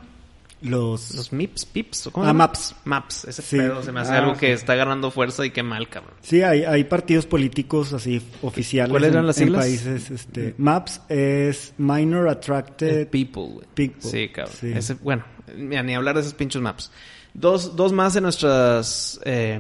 Los, 0.64 1.14
Los 1.14 1.34
MIPS, 1.34 1.66
PIPS, 1.66 2.08
¿o 2.08 2.12
¿cómo 2.12 2.26
Ah, 2.26 2.30
llama? 2.30 2.46
MAPS. 2.48 2.76
MAPS, 2.86 3.26
ese 3.26 3.42
Sí. 3.42 3.58
pedo 3.58 3.84
se 3.84 3.92
me 3.92 4.00
hace 4.00 4.14
Ah, 4.14 4.20
algo 4.20 4.34
sí. 4.36 4.40
que 4.40 4.54
está 4.54 4.74
agarrando 4.74 5.12
fuerza 5.12 5.46
y 5.46 5.52
qué 5.52 5.62
mal, 5.62 5.90
cabrón. 5.90 6.14
sí, 6.22 6.42
hay, 6.42 6.64
hay 6.64 6.86
partidos 6.86 7.26
políticos 7.26 7.92
así 7.94 8.22
oficiales 8.42 8.90
¿Cuáles 8.92 9.10
en, 9.10 9.14
eran 9.16 9.28
las 9.28 9.38
en 9.40 9.44
siglas? 9.48 9.62
países, 9.66 10.10
este, 10.12 10.56
MAPS 10.58 11.02
es 11.10 11.74
Minor 11.78 12.30
Attracted 12.30 13.08
People, 13.10 13.44
güey. 13.56 13.68
People. 13.76 14.10
Sí, 14.10 14.30
cabrón. 14.30 14.56
Sí. 14.60 14.72
Ese- 14.74 14.94
bueno, 14.96 15.24
mira, 15.56 15.84
ni 15.84 15.96
hablar 15.96 16.16
de 16.16 16.22
esos 16.22 16.34
pinchos 16.34 16.62
maps. 16.62 16.92
Dos, 17.34 17.76
dos 17.76 17.92
más 17.94 18.14
de 18.14 18.22
nuestras 18.22 19.20
eh, 19.26 19.60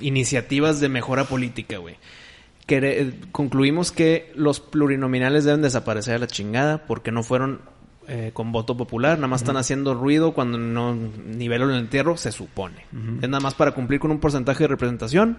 iniciativas 0.00 0.80
de 0.80 0.88
mejora 0.88 1.24
política, 1.24 1.78
güey. 1.78 1.96
Que, 2.66 2.78
eh, 2.82 3.12
concluimos 3.32 3.92
que 3.92 4.32
los 4.34 4.60
plurinominales 4.60 5.44
deben 5.44 5.62
desaparecer 5.62 6.14
a 6.14 6.18
la 6.18 6.26
chingada 6.26 6.86
porque 6.86 7.10
no 7.12 7.22
fueron 7.22 7.60
eh, 8.08 8.30
con 8.32 8.50
voto 8.52 8.76
popular, 8.76 9.18
nada 9.18 9.28
más 9.28 9.42
están 9.42 9.56
haciendo 9.56 9.94
ruido 9.94 10.32
cuando 10.32 10.58
no 10.58 10.94
nivelan 10.94 11.70
el 11.70 11.78
entierro, 11.78 12.16
se 12.16 12.32
supone. 12.32 12.86
Es 13.22 13.28
nada 13.28 13.40
más 13.40 13.54
para 13.54 13.72
cumplir 13.72 14.00
con 14.00 14.10
un 14.10 14.18
porcentaje 14.18 14.64
de 14.64 14.68
representación 14.68 15.38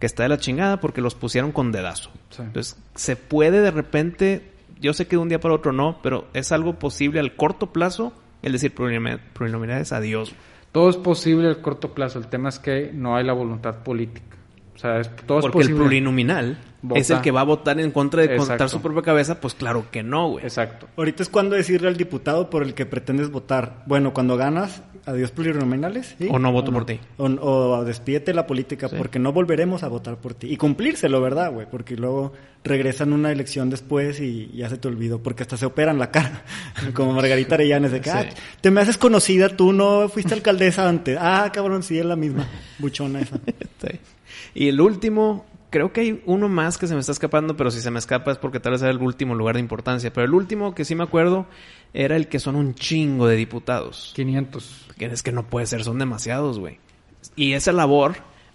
que 0.00 0.06
está 0.06 0.24
de 0.24 0.30
la 0.30 0.38
chingada 0.38 0.80
porque 0.80 1.00
los 1.00 1.14
pusieron 1.14 1.52
con 1.52 1.70
dedazo. 1.70 2.10
Sí. 2.30 2.42
Entonces, 2.42 2.76
se 2.96 3.14
puede 3.14 3.60
de 3.60 3.70
repente, 3.70 4.50
yo 4.80 4.92
sé 4.92 5.06
que 5.06 5.16
de 5.16 5.22
un 5.22 5.28
día 5.28 5.38
para 5.38 5.54
otro 5.54 5.72
no, 5.72 6.00
pero 6.02 6.26
es 6.34 6.50
algo 6.50 6.78
posible 6.78 7.20
al 7.20 7.36
corto 7.36 7.72
plazo 7.72 8.12
el 8.42 8.52
decir 8.52 8.74
plurinomi- 8.74 9.20
plurinominales 9.32 9.92
adiós. 9.92 10.34
Todo 10.72 10.90
es 10.90 10.96
posible 10.96 11.50
a 11.50 11.62
corto 11.62 11.94
plazo, 11.94 12.18
el 12.18 12.26
tema 12.26 12.48
es 12.48 12.58
que 12.58 12.90
no 12.92 13.14
hay 13.14 13.24
la 13.24 13.32
voluntad 13.32 13.84
política. 13.84 14.36
O 14.74 14.78
sea, 14.78 15.00
es, 15.00 15.10
todo 15.26 15.38
es 15.38 15.46
Porque 15.46 15.68
el 15.68 15.74
plurinominal 15.74 16.58
Vota. 16.82 17.00
es 17.00 17.08
el 17.10 17.20
que 17.20 17.30
va 17.30 17.42
a 17.42 17.44
votar 17.44 17.78
en 17.80 17.90
contra 17.92 18.22
de 18.22 18.28
contar 18.36 18.56
Exacto. 18.56 18.68
su 18.68 18.82
propia 18.82 19.02
cabeza, 19.02 19.40
pues 19.40 19.54
claro 19.54 19.86
que 19.90 20.02
no, 20.02 20.30
güey. 20.30 20.44
Exacto. 20.44 20.88
Ahorita 20.96 21.22
es 21.22 21.28
cuando 21.28 21.54
decirle 21.54 21.88
al 21.88 21.96
diputado 21.96 22.50
por 22.50 22.62
el 22.62 22.74
que 22.74 22.84
pretendes 22.84 23.30
votar. 23.30 23.84
Bueno, 23.86 24.12
cuando 24.12 24.36
ganas, 24.36 24.82
adiós 25.06 25.30
plurinominales. 25.30 26.16
¿sí? 26.18 26.28
O 26.30 26.38
no 26.40 26.50
voto 26.52 26.72
por 26.72 26.84
ti. 26.86 26.98
O, 27.18 27.26
o 27.26 27.84
despídete 27.84 28.32
de 28.32 28.34
la 28.34 28.46
política 28.46 28.88
Sí. 28.88 28.96
porque 28.98 29.18
no 29.20 29.32
volveremos 29.32 29.84
a 29.84 29.88
votar 29.88 30.16
por 30.16 30.34
ti. 30.34 30.52
Y 30.52 30.56
cumplírselo, 30.56 31.20
¿verdad, 31.20 31.52
güey? 31.52 31.66
Porque 31.70 31.96
luego 31.96 32.32
regresan 32.64 33.12
una 33.12 33.30
elección 33.30 33.70
después 33.70 34.20
y 34.20 34.50
ya 34.54 34.68
se 34.68 34.76
te 34.76 34.88
olvidó. 34.88 35.22
Porque 35.22 35.42
hasta 35.44 35.56
se 35.56 35.66
operan 35.66 35.98
la 36.00 36.10
cara. 36.10 36.42
Como 36.94 37.12
Margarita 37.12 37.54
Arellanes 37.54 37.92
de 37.92 38.00
que, 38.00 38.10
Sí. 38.10 38.16
"Ah, 38.18 38.26
te 38.60 38.70
me 38.72 38.80
haces 38.80 38.98
conocida, 38.98 39.48
tú 39.50 39.72
no 39.72 40.08
fuiste 40.08 40.34
alcaldesa 40.34 40.88
antes. 40.88 41.16
Ah, 41.20 41.48
cabrón, 41.54 41.82
sí, 41.84 41.96
es 41.98 42.04
la 42.04 42.16
misma. 42.16 42.46
Buchona 42.80 43.20
esa. 43.20 43.38
Y 44.54 44.68
el 44.68 44.80
último, 44.80 45.44
creo 45.70 45.92
que 45.92 46.00
hay 46.02 46.22
uno 46.26 46.48
más 46.48 46.78
que 46.78 46.86
se 46.86 46.94
me 46.94 47.00
está 47.00 47.12
escapando, 47.12 47.56
pero 47.56 47.70
si 47.70 47.80
se 47.80 47.90
me 47.90 47.98
escapa 47.98 48.30
es 48.32 48.38
porque 48.38 48.60
tal 48.60 48.72
vez 48.72 48.82
era 48.82 48.90
el 48.90 48.98
último 48.98 49.34
lugar 49.34 49.54
de 49.56 49.60
importancia. 49.60 50.12
Pero 50.12 50.24
el 50.26 50.34
último 50.34 50.74
que 50.74 50.84
sí 50.84 50.94
me 50.94 51.02
acuerdo 51.04 51.46
era 51.92 52.16
el 52.16 52.28
que 52.28 52.38
son 52.38 52.56
un 52.56 52.74
chingo 52.74 53.26
de 53.26 53.36
diputados. 53.36 54.12
500. 54.14 54.86
Que 54.96 55.06
es 55.06 55.22
que 55.22 55.32
no 55.32 55.46
puede 55.46 55.66
ser, 55.66 55.82
son 55.84 55.98
demasiados, 55.98 56.58
güey. 56.58 56.78
Y 57.36 57.54
esa 57.54 57.72
labor, 57.72 58.14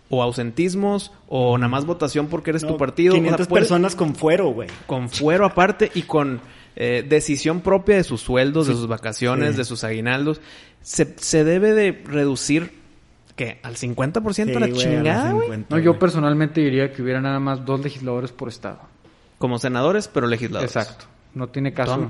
o 0.10 0.24
ausentismos, 0.24 1.12
o 1.28 1.58
nada 1.58 1.68
más 1.70 1.86
votación 1.86 2.28
porque 2.28 2.52
eres 2.52 2.64
No, 2.64 2.70
tu 2.70 2.78
partido. 2.78 3.14
o 3.14 3.16
sea, 3.16 3.22
500 3.24 3.48
puede- 3.48 3.62
personas 3.62 3.96
con 3.96 4.16
fuero, 4.16 4.48
güey. 4.50 4.70
con 4.88 5.10
fuero 5.10 5.46
aparte 5.46 5.92
y 5.94 6.04
con 6.04 6.42
eh, 6.82 7.06
decisión 7.08 7.60
propia 7.60 7.98
de 7.98 8.06
sus 8.06 8.22
sueldos, 8.22 8.68
de 8.68 8.74
sus 8.74 8.88
vacaciones, 8.88 9.52
Sí. 9.52 9.58
de 9.58 9.66
sus 9.66 9.84
aguinaldos. 9.84 10.40
Se, 10.82 11.14
se 11.18 11.44
debe 11.44 11.74
de 11.74 11.92
reducir, 12.06 12.79
¿qué? 13.46 13.60
¿Al 13.64 13.76
50% 13.76 14.56
a 14.56 14.60
la 14.60 14.66
Sí, 14.68 14.72
güey, 14.74 14.84
chingada, 14.86 15.22
a 15.22 15.24
las 15.26 15.34
güey? 15.34 15.46
50, 15.48 15.76
No, 15.76 15.82
yo 15.82 15.98
personalmente 15.98 16.60
diría 16.62 16.92
que 16.92 17.02
hubiera 17.02 17.22
nada 17.22 17.40
más 17.40 17.66
dos 17.66 17.80
legisladores 17.82 18.32
por 18.34 18.50
estado. 18.50 18.80
Como 19.38 19.58
senadores, 19.60 20.10
pero 20.10 20.28
legisladores. 20.28 20.76
Exacto. 20.76 21.06
No 21.34 21.48
tiene 21.48 21.72
caso. 21.74 21.96
Tom- 21.96 22.10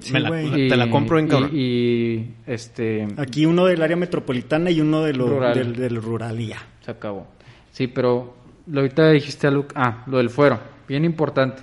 Sí, 0.00 0.12
me 0.12 0.20
la- 0.20 0.28
güey. 0.28 0.68
te 0.68 0.76
la 0.76 0.90
compro 0.90 1.18
en 1.18 1.26
y, 1.26 1.28
cabrón. 1.28 1.50
y, 1.54 2.30
este 2.46 3.06
Aquí 3.16 3.46
uno 3.46 3.64
del 3.66 3.80
área 3.82 3.96
metropolitana 3.96 4.70
y 4.70 4.80
uno 4.80 5.02
de 5.02 5.12
lo, 5.14 5.26
Rural. 5.28 5.54
del, 5.54 5.76
del 5.76 5.96
rural 6.02 6.38
y 6.40 6.48
ya. 6.48 6.58
se 6.84 6.90
acabó. 6.90 7.26
Sí, 7.72 7.86
pero 7.86 8.36
lo 8.66 8.80
ahorita 8.80 9.10
dijiste 9.10 9.46
algo, 9.46 9.66
ah, 9.74 10.02
lo 10.06 10.18
del 10.18 10.28
fuero, 10.30 10.58
bien 10.88 11.04
importante. 11.04 11.62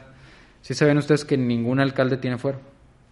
Sí 0.61 0.73
saben 0.73 0.97
ustedes 0.97 1.25
que 1.25 1.37
ningún 1.37 1.79
alcalde 1.79 2.17
tiene 2.17 2.37
fuero 2.37 2.59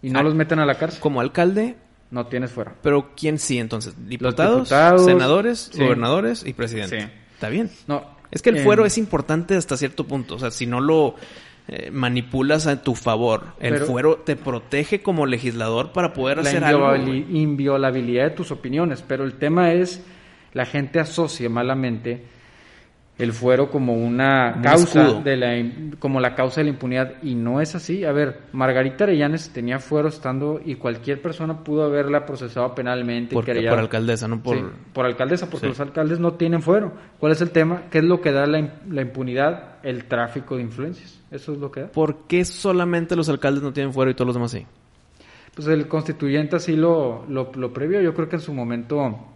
y 0.02 0.10
no 0.10 0.18
Ah. 0.20 0.22
los 0.22 0.34
meten 0.34 0.58
a 0.58 0.66
la 0.66 0.74
cárcel. 0.76 1.00
Como 1.00 1.20
alcalde, 1.20 1.76
No 2.12 2.26
tienes 2.26 2.50
fuero. 2.50 2.72
pero 2.82 3.10
¿quién 3.16 3.38
sí 3.38 3.58
entonces? 3.58 3.94
¿Diputados, 4.06 4.68
diputados, 4.68 5.04
senadores, 5.06 5.70
sí. 5.72 5.82
gobernadores 5.82 6.44
y 6.46 6.52
presidente? 6.52 7.00
Sí. 7.00 7.08
Está 7.34 7.48
bien. 7.48 7.70
No. 7.88 8.04
Es 8.30 8.42
que 8.42 8.50
el 8.50 8.58
eh, 8.58 8.62
fuero 8.62 8.84
es 8.86 8.98
importante 8.98 9.56
hasta 9.56 9.76
cierto 9.76 10.06
punto. 10.06 10.34
O 10.36 10.38
sea, 10.38 10.50
si 10.50 10.66
no 10.66 10.80
lo 10.80 11.16
eh, 11.68 11.90
manipulas 11.90 12.66
a 12.66 12.82
tu 12.82 12.94
favor, 12.94 13.54
el 13.60 13.78
fuero 13.80 14.16
te 14.16 14.36
protege 14.36 15.02
como 15.02 15.26
legislador 15.26 15.92
para 15.92 16.12
poder 16.12 16.36
la 16.36 16.42
hacer 16.44 16.64
algo. 16.64 16.88
güey. 16.88 17.24
inviolabilidad 17.36 18.24
de 18.24 18.30
tus 18.30 18.50
opiniones, 18.50 19.02
pero 19.02 19.24
el 19.24 19.34
tema 19.34 19.72
es 19.72 20.02
la 20.52 20.66
gente 20.66 21.00
asocia 21.00 21.48
malamente 21.48 22.24
el 23.22 23.32
fuero 23.32 23.70
como 23.70 23.94
una 23.94 24.54
Un 24.56 24.62
causa 24.62 25.02
escudo. 25.06 25.22
de 25.22 25.36
la 25.36 25.96
como 25.98 26.20
la 26.20 26.34
causa 26.34 26.60
de 26.60 26.64
la 26.64 26.70
impunidad 26.70 27.12
y 27.22 27.34
no 27.34 27.60
es 27.60 27.74
así. 27.74 28.04
A 28.04 28.12
ver, 28.12 28.42
Margarita 28.52 29.04
Arellanes 29.04 29.50
tenía 29.50 29.78
fuero 29.78 30.08
estando 30.08 30.60
y 30.64 30.74
cualquier 30.76 31.22
persona 31.22 31.62
pudo 31.62 31.84
haberla 31.84 32.26
procesado 32.26 32.74
penalmente 32.74 33.34
Por, 33.34 33.44
por 33.44 33.78
alcaldesa, 33.78 34.26
no 34.28 34.42
por... 34.42 34.56
Sí, 34.56 34.64
por 34.92 35.06
alcaldesa, 35.06 35.46
porque 35.48 35.66
Sí. 35.66 35.68
los 35.70 35.80
alcaldes 35.80 36.18
no 36.18 36.34
tienen 36.34 36.62
fuero. 36.62 36.92
¿Cuál 37.18 37.32
es 37.32 37.40
el 37.40 37.50
tema? 37.50 37.82
¿Qué 37.90 37.98
es 37.98 38.04
lo 38.04 38.20
que 38.20 38.32
da 38.32 38.46
la, 38.46 38.74
la 38.90 39.02
impunidad? 39.02 39.76
El 39.82 40.04
tráfico 40.04 40.56
de 40.56 40.62
influencias. 40.62 41.20
Eso 41.30 41.52
es 41.52 41.58
lo 41.58 41.70
que 41.70 41.82
da. 41.82 41.86
¿Por 41.88 42.26
qué 42.26 42.44
solamente 42.44 43.16
los 43.16 43.28
alcaldes 43.28 43.62
no 43.62 43.72
tienen 43.72 43.92
fuero 43.92 44.10
y 44.10 44.14
todos 44.14 44.26
los 44.26 44.34
demás 44.36 44.50
sí? 44.50 44.66
Pues 45.54 45.68
el 45.68 45.86
constituyente 45.86 46.56
así 46.56 46.76
lo, 46.76 47.24
lo, 47.28 47.52
lo 47.54 47.72
previó. 47.72 48.00
Yo 48.00 48.14
creo 48.14 48.28
que 48.28 48.36
en 48.36 48.42
su 48.42 48.54
momento 48.54 49.28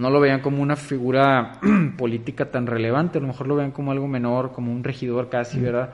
no 0.00 0.08
lo 0.08 0.18
veían 0.18 0.40
como 0.40 0.62
una 0.62 0.76
figura 0.76 1.60
política 1.98 2.50
tan 2.50 2.66
relevante, 2.66 3.18
a 3.18 3.20
lo 3.20 3.26
mejor 3.26 3.46
lo 3.46 3.56
veían 3.56 3.70
como 3.70 3.92
algo 3.92 4.08
menor, 4.08 4.52
como 4.52 4.72
un 4.72 4.82
regidor 4.82 5.28
casi, 5.28 5.60
¿verdad? 5.60 5.90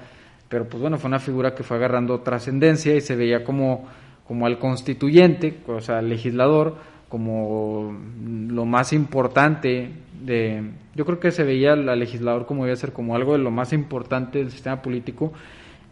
Pero 0.48 0.68
pues 0.68 0.80
bueno, 0.80 0.96
fue 0.96 1.08
una 1.08 1.18
figura 1.18 1.56
que 1.56 1.64
fue 1.64 1.76
agarrando 1.76 2.20
trascendencia 2.20 2.94
y 2.94 3.00
se 3.00 3.16
veía 3.16 3.42
como, 3.42 3.88
como 4.28 4.46
al 4.46 4.60
constituyente, 4.60 5.58
o 5.66 5.80
sea, 5.80 5.98
al 5.98 6.08
legislador, 6.08 6.76
como 7.08 7.98
lo 8.48 8.64
más 8.64 8.92
importante 8.92 9.90
de... 10.22 10.70
Yo 10.94 11.04
creo 11.04 11.18
que 11.18 11.32
se 11.32 11.42
veía 11.42 11.72
al 11.72 11.98
legislador 11.98 12.46
como 12.46 12.62
debía 12.62 12.76
ser 12.76 12.92
como 12.92 13.16
algo 13.16 13.32
de 13.32 13.38
lo 13.38 13.50
más 13.50 13.72
importante 13.72 14.38
del 14.38 14.52
sistema 14.52 14.80
político 14.82 15.32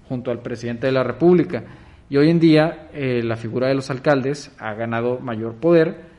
junto 0.09 0.31
al 0.31 0.39
presidente 0.39 0.87
de 0.87 0.93
la 0.93 1.03
República. 1.03 1.65
Y 2.09 2.17
hoy 2.17 2.31
en 2.31 2.39
día 2.39 2.91
eh, 2.93 3.23
la 3.25 3.37
figura 3.37 3.67
de 3.67 3.75
los 3.75 3.91
alcaldes 3.91 4.55
ha 4.61 4.73
ganado 4.75 5.19
mayor 5.19 5.55
poder, 5.55 6.14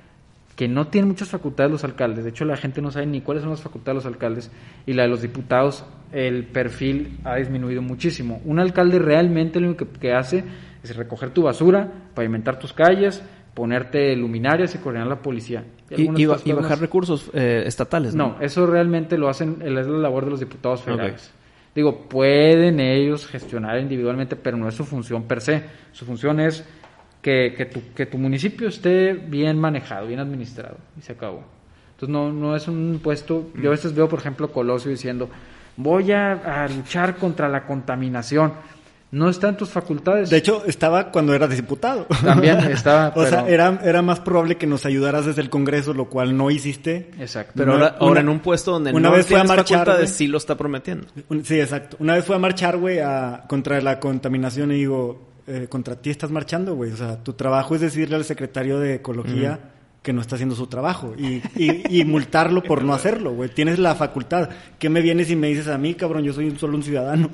que 0.55 0.67
no 0.67 0.87
tienen 0.87 1.09
muchas 1.09 1.29
facultades 1.29 1.71
los 1.71 1.83
alcaldes. 1.83 2.23
De 2.23 2.29
hecho, 2.29 2.45
la 2.45 2.55
gente 2.55 2.81
no 2.81 2.91
sabe 2.91 3.05
ni 3.05 3.21
cuáles 3.21 3.43
son 3.43 3.51
las 3.51 3.61
facultades 3.61 4.03
de 4.03 4.05
los 4.05 4.13
alcaldes. 4.13 4.51
Y 4.85 4.93
la 4.93 5.03
de 5.03 5.09
los 5.09 5.21
diputados, 5.21 5.85
el 6.11 6.45
perfil 6.45 7.19
ha 7.23 7.35
disminuido 7.35 7.81
muchísimo. 7.81 8.41
Un 8.45 8.59
alcalde 8.59 8.99
realmente 8.99 9.59
lo 9.59 9.67
único 9.67 9.85
que, 9.85 9.99
que 9.99 10.13
hace 10.13 10.43
es 10.81 10.95
recoger 10.95 11.31
tu 11.31 11.43
basura, 11.43 11.91
pavimentar 12.13 12.57
tus 12.57 12.71
calles, 12.71 13.21
ponerte 13.53 14.15
luminarias 14.15 14.75
y 14.75 14.77
coordinar 14.77 15.07
la 15.07 15.21
policía. 15.21 15.63
Y, 15.89 16.09
y 16.21 16.25
bajar 16.25 16.79
recursos 16.79 17.31
eh, 17.33 17.63
estatales, 17.65 18.13
¿no? 18.15 18.29
No, 18.29 18.41
eso 18.41 18.65
realmente 18.65 19.17
lo 19.17 19.29
hacen, 19.29 19.61
es 19.61 19.71
la 19.71 19.81
labor 19.83 20.25
de 20.25 20.31
los 20.31 20.39
diputados 20.39 20.83
federales. 20.83 21.31
Digo, 21.73 22.07
pueden 22.07 22.79
ellos 22.79 23.27
gestionar 23.27 23.79
individualmente, 23.79 24.35
pero 24.35 24.55
no 24.55 24.67
es 24.69 24.75
su 24.75 24.85
función 24.85 25.23
per 25.23 25.41
se. 25.41 25.63
Su 25.91 26.05
función 26.05 26.39
es 26.39 26.65
que, 27.25 27.55
que, 27.57 27.65
tu, 27.65 27.81
que 27.95 28.05
tu 28.05 28.19
municipio 28.19 28.67
esté 28.67 29.13
bien 29.13 29.57
manejado, 29.59 30.05
bien 30.05 30.19
administrado, 30.19 30.77
y 30.95 31.01
se 31.01 31.13
acabó. 31.13 31.43
Entonces, 31.93 32.09
no, 32.13 32.31
no 32.31 32.55
es 32.55 32.67
un 32.67 32.99
puesto. 33.01 33.49
Yo 33.59 33.69
a 33.69 33.71
veces 33.71 33.95
veo, 33.95 34.07
por 34.07 34.19
ejemplo, 34.19 34.51
Colosio 34.51 34.91
diciendo: 34.91 35.27
Voy 35.75 36.11
a, 36.11 36.33
a 36.33 36.67
luchar 36.67 37.15
contra 37.15 37.49
la 37.49 37.65
contaminación. 37.65 38.53
No 39.11 39.27
está 39.29 39.47
en 39.49 39.57
tus 39.57 39.69
facultades. 39.69 40.29
De 40.29 40.37
hecho, 40.37 40.63
estaba 40.67 41.09
cuando 41.09 41.33
eras 41.33 41.49
diputado. 41.49 42.05
También 42.23 42.59
estaba, 42.69 43.11
o 43.15 43.25
sea, 43.25 43.47
era, 43.47 43.79
era 43.83 44.01
más 44.03 44.19
probable 44.19 44.57
que 44.57 44.67
nos 44.67 44.85
ayudaras 44.85 45.25
desde 45.25 45.41
el 45.41 45.49
Congreso, 45.49 45.93
lo 45.95 46.05
cual 46.09 46.37
no 46.37 46.51
hiciste. 46.51 47.09
Exacto. 47.19 47.53
Pero 47.55 47.73
Una- 47.75 47.85
ahora, 47.85 47.97
ahora 47.99 48.11
una- 48.11 48.19
en 48.21 48.29
un 48.29 48.39
puesto 48.39 48.71
donde 48.71 48.91
una 48.91 49.09
no 49.09 49.15
vez 49.15 49.25
fue 49.25 49.39
a 49.39 49.43
marchar, 49.45 49.79
facultades, 49.79 50.11
sí 50.11 50.27
lo 50.27 50.37
está 50.37 50.55
prometiendo. 50.55 51.07
Un- 51.29 51.43
Sí, 51.43 51.59
exacto. 51.59 51.97
Una 51.99 52.13
vez 52.15 52.25
fui 52.25 52.35
a 52.35 52.39
marchar, 52.39 52.77
güey, 52.77 52.99
a- 52.99 53.45
contra 53.47 53.81
la 53.81 53.99
contaminación 53.99 54.71
y 54.73 54.75
digo, 54.75 55.33
eh, 55.47 55.67
contra 55.69 55.95
ti 55.95 56.09
estás 56.09 56.31
marchando, 56.31 56.75
güey. 56.75 56.91
O 56.91 56.97
sea, 56.97 57.23
tu 57.23 57.33
trabajo 57.33 57.75
es 57.75 57.81
decirle 57.81 58.15
al 58.15 58.25
secretario 58.25 58.79
de 58.79 58.95
Ecología 58.95 59.59
que 60.01 60.13
no 60.13 60.21
está 60.21 60.35
haciendo 60.35 60.55
su 60.55 60.67
trabajo 60.67 61.15
y, 61.17 61.41
y, 61.55 61.99
y 61.99 62.05
multarlo 62.05 62.61
por 62.61 62.83
no 62.83 62.93
hacerlo, 62.93 63.33
güey. 63.33 63.49
Tienes 63.49 63.79
la 63.79 63.95
facultad. 63.95 64.49
¿Qué 64.77 64.89
me 64.89 65.01
vienes 65.01 65.31
y 65.31 65.35
me 65.35 65.47
dices 65.47 65.67
a 65.67 65.77
mí, 65.79 65.95
cabrón? 65.95 66.23
Yo 66.23 66.31
soy 66.33 66.55
solo 66.57 66.75
un 66.77 66.83
ciudadano. 66.83 67.29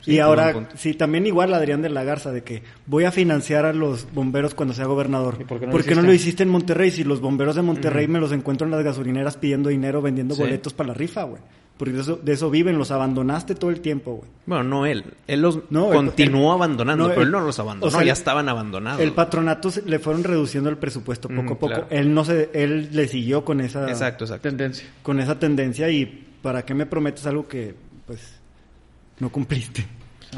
Sí, 0.00 0.12
y 0.14 0.18
ahora, 0.18 0.68
sí, 0.74 0.92
también 0.94 1.24
igual 1.26 1.54
Adrián 1.54 1.80
de 1.80 1.88
la 1.88 2.04
Garza, 2.04 2.30
de 2.30 2.42
que 2.42 2.62
voy 2.86 3.04
a 3.04 3.10
financiar 3.10 3.64
a 3.64 3.72
los 3.72 4.12
bomberos 4.12 4.54
cuando 4.54 4.74
sea 4.74 4.84
gobernador. 4.84 5.36
¿Y 5.40 5.44
por 5.44 5.58
qué 5.60 5.66
no 5.66 5.72
lo 5.72 5.78
no 5.78 5.80
hiciste? 5.80 6.02
lo 6.06 6.12
hiciste 6.12 6.42
en 6.42 6.48
Monterrey? 6.50 6.90
Si 6.90 7.04
los 7.04 7.20
bomberos 7.22 7.56
de 7.56 7.62
Monterrey 7.62 8.06
me 8.06 8.20
los 8.20 8.32
encuentro 8.32 8.66
en 8.66 8.72
las 8.72 8.82
gasolineras 8.84 9.36
pidiendo 9.38 9.70
dinero, 9.70 10.02
vendiendo 10.02 10.34
Sí. 10.34 10.42
boletos 10.42 10.74
para 10.74 10.88
la 10.88 10.94
rifa, 10.94 11.22
güey. 11.22 11.40
Porque 11.76 11.92
de 11.92 12.00
eso, 12.02 12.16
de 12.22 12.32
eso 12.32 12.50
viven, 12.50 12.78
los 12.78 12.92
abandonaste 12.92 13.56
todo 13.56 13.70
el 13.70 13.80
tiempo, 13.80 14.12
güey. 14.14 14.30
Bueno, 14.46 14.62
no 14.62 14.86
él. 14.86 15.04
Él 15.26 15.42
los 15.42 15.58
No, 15.70 15.88
continuó 15.90 16.50
el- 16.52 16.56
abandonando, 16.58 17.04
no, 17.04 17.10
pero 17.10 17.22
él 17.22 17.30
no 17.32 17.40
los 17.40 17.58
abandonó. 17.58 17.88
o 17.88 17.90
sea, 17.90 18.04
ya 18.04 18.12
estaban 18.12 18.48
abandonados. 18.48 19.00
El 19.00 19.12
patronato 19.12 19.70
se- 19.72 19.82
le 19.82 19.98
fueron 19.98 20.22
reduciendo 20.22 20.70
el 20.70 20.76
presupuesto 20.76 21.28
poco 21.28 21.54
a 21.54 21.58
poco. 21.58 21.66
claro. 21.66 21.86
Él 21.90 22.14
no 22.14 22.24
se, 22.24 22.50
él 22.54 22.90
le 22.92 23.08
siguió 23.08 23.44
con 23.44 23.60
esa, 23.60 23.88
Exacto, 23.90 24.24
exacto. 24.24 24.48
tendencia. 24.48 24.86
con 25.02 25.18
esa 25.18 25.38
tendencia 25.40 25.90
y 25.90 26.26
¿para 26.42 26.64
qué 26.64 26.74
me 26.74 26.86
prometes 26.86 27.26
algo 27.26 27.48
que, 27.48 27.74
pues, 28.06 28.20
no 29.18 29.30
cumpliste? 29.30 29.84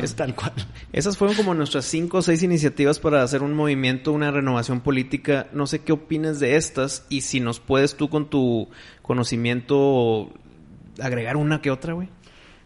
Es 0.03 0.15
tal 0.15 0.35
cual. 0.35 0.53
Esas 0.93 1.17
fueron 1.17 1.37
como 1.37 1.55
nuestras 1.55 1.85
cinco 1.87 2.19
o 2.19 2.23
seis 2.23 2.43
iniciativas 2.43 2.99
para 2.99 3.23
hacer 3.23 3.43
un 3.43 3.55
movimiento, 3.55 4.13
una 4.13 4.31
renovación 4.31 4.81
política. 4.81 5.47
No 5.53 5.67
sé 5.67 5.81
qué 5.81 5.93
opinas 5.93 6.39
de 6.39 6.57
estas 6.57 7.05
y 7.09 7.23
si 7.23 7.41
nos 7.41 7.61
puedes 7.61 7.97
tú 7.97 8.11
con 8.11 8.29
tu 8.29 8.69
conocimiento 9.01 10.31
agregar 11.01 11.37
una 11.37 11.61
que 11.61 11.71
otra, 11.71 11.93
güey. 11.95 12.09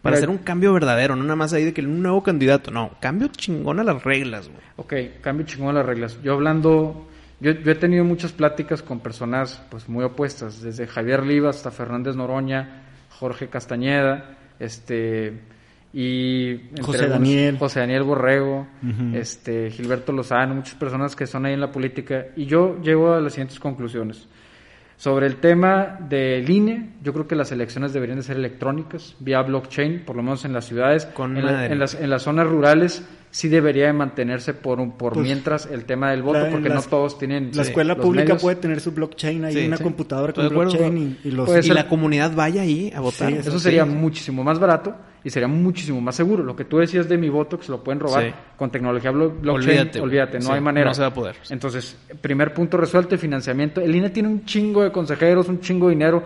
Para 0.01 0.15
hacer 0.15 0.29
un 0.31 0.39
cambio 0.39 0.73
verdadero, 0.73 1.15
no 1.15 1.21
nada 1.23 1.35
más 1.35 1.53
ahí 1.53 1.63
de 1.63 1.73
que 1.73 1.81
un 1.81 2.01
nuevo 2.01 2.23
candidato. 2.23 2.71
No, 2.71 2.91
cambio 2.99 3.27
chingón 3.27 3.79
a 3.79 3.83
las 3.83 4.03
reglas, 4.03 4.47
güey. 4.49 4.61
Ok, 4.77 5.21
cambio 5.21 5.45
chingón 5.45 5.75
las 5.75 5.85
reglas. 5.85 6.17
Yo 6.23 6.33
hablando, 6.33 7.07
yo, 7.39 7.51
yo 7.51 7.71
he 7.71 7.75
tenido 7.75 8.03
muchas 8.03 8.31
pláticas 8.31 8.81
con 8.81 8.99
personas 8.99 9.61
pues 9.69 9.87
muy 9.87 10.03
opuestas, 10.03 10.61
desde 10.63 10.87
Javier 10.87 11.23
Liva 11.23 11.51
hasta 11.51 11.69
Fernández 11.69 12.15
Noroña, 12.15 12.81
Jorge 13.11 13.47
Castañeda, 13.49 14.37
este 14.59 15.39
y 15.93 16.51
entre 16.69 16.83
José 16.83 16.97
algunos- 17.03 17.19
Daniel. 17.19 17.57
José 17.59 17.79
Daniel 17.81 18.03
Borrego, 18.03 18.67
este 19.13 19.69
Gilberto 19.69 20.13
Lozano, 20.13 20.55
muchas 20.55 20.75
personas 20.75 21.15
que 21.15 21.27
son 21.27 21.45
ahí 21.45 21.53
en 21.53 21.59
la 21.61 21.71
política 21.71 22.27
y 22.35 22.45
yo 22.45 22.81
llego 22.81 23.13
a 23.13 23.19
las 23.21 23.33
siguientes 23.33 23.59
conclusiones. 23.59 24.27
Sobre 25.01 25.25
el 25.25 25.37
tema 25.37 25.97
del 26.07 26.47
INE, 26.47 26.89
yo 27.01 27.11
creo 27.11 27.25
que 27.27 27.33
las 27.35 27.51
elecciones 27.51 27.91
deberían 27.91 28.19
de 28.19 28.23
ser 28.23 28.37
electrónicas, 28.37 29.15
vía 29.19 29.41
blockchain, 29.41 30.03
por 30.05 30.15
lo 30.15 30.21
menos 30.21 30.45
en 30.45 30.53
las 30.53 30.65
ciudades. 30.65 31.07
Con 31.07 31.37
en, 31.37 31.43
la- 31.47 31.65
en 31.65 31.79
las, 31.79 31.95
en 31.95 32.07
las 32.07 32.21
zonas 32.21 32.45
rurales 32.45 33.01
sí 33.31 33.49
debería 33.49 33.87
de 33.87 33.93
mantenerse 33.93 34.53
por, 34.53 34.79
un, 34.79 34.91
por 34.91 35.13
Pues, 35.13 35.25
mientras 35.25 35.65
el 35.65 35.85
tema 35.85 36.11
del 36.11 36.21
voto, 36.21 36.41
la- 36.41 36.51
porque 36.51 36.69
las- 36.69 36.83
no 36.85 36.89
todos 36.91 37.17
tienen 37.17 37.49
La 37.51 37.63
sí, 37.63 37.69
escuela 37.71 37.95
pública 37.95 38.25
medios. 38.25 38.43
puede 38.43 38.57
tener 38.57 38.79
su 38.79 38.91
blockchain 38.91 39.43
ahí, 39.45 39.53
Sí, 39.55 39.65
una 39.65 39.77
sí. 39.77 39.83
computadora 39.83 40.33
con 40.33 40.47
blockchain 40.49 40.95
y, 41.23 41.27
y 41.29 41.31
los... 41.31 41.49
Y 41.65 41.69
la 41.69 41.87
comunidad 41.87 42.35
vaya 42.35 42.61
ahí 42.61 42.93
a 42.95 42.99
votar. 42.99 43.31
Sí, 43.31 43.37
Eso 43.39 43.57
sería 43.57 43.85
muchísimo 43.85 44.43
más 44.43 44.59
barato 44.59 44.95
y 45.23 45.29
sería 45.29 45.47
muchísimo 45.47 46.01
más 46.01 46.15
seguro. 46.15 46.43
Lo 46.43 46.55
que 46.55 46.65
tú 46.65 46.77
decías 46.79 47.07
de 47.07 47.17
mi 47.17 47.29
voto, 47.29 47.57
que 47.57 47.65
se 47.65 47.71
lo 47.71 47.83
pueden 47.83 47.99
robar 47.99 48.23
Sí. 48.23 48.33
con 48.57 48.71
tecnología 48.71 49.11
blo- 49.11 49.39
blockchain, 49.39 49.79
Olvídate, 49.79 49.99
olvídate, 50.01 50.37
no 50.39 50.45
Sí, 50.45 50.51
hay 50.53 50.61
manera. 50.61 50.87
no 50.87 50.93
se 50.93 51.01
va 51.01 51.07
a 51.09 51.13
poder. 51.13 51.35
Entonces, 51.49 51.97
primer 52.21 52.53
punto 52.53 52.77
resuelto, 52.77 53.17
financiamiento. 53.17 53.81
El 53.81 53.95
INE 53.95 54.09
tiene 54.09 54.29
un 54.29 54.45
chingo 54.45 54.83
de 54.83 54.91
consejeros, 54.91 55.47
un 55.49 55.59
chingo 55.59 55.87
de 55.87 55.93
dinero. 55.95 56.23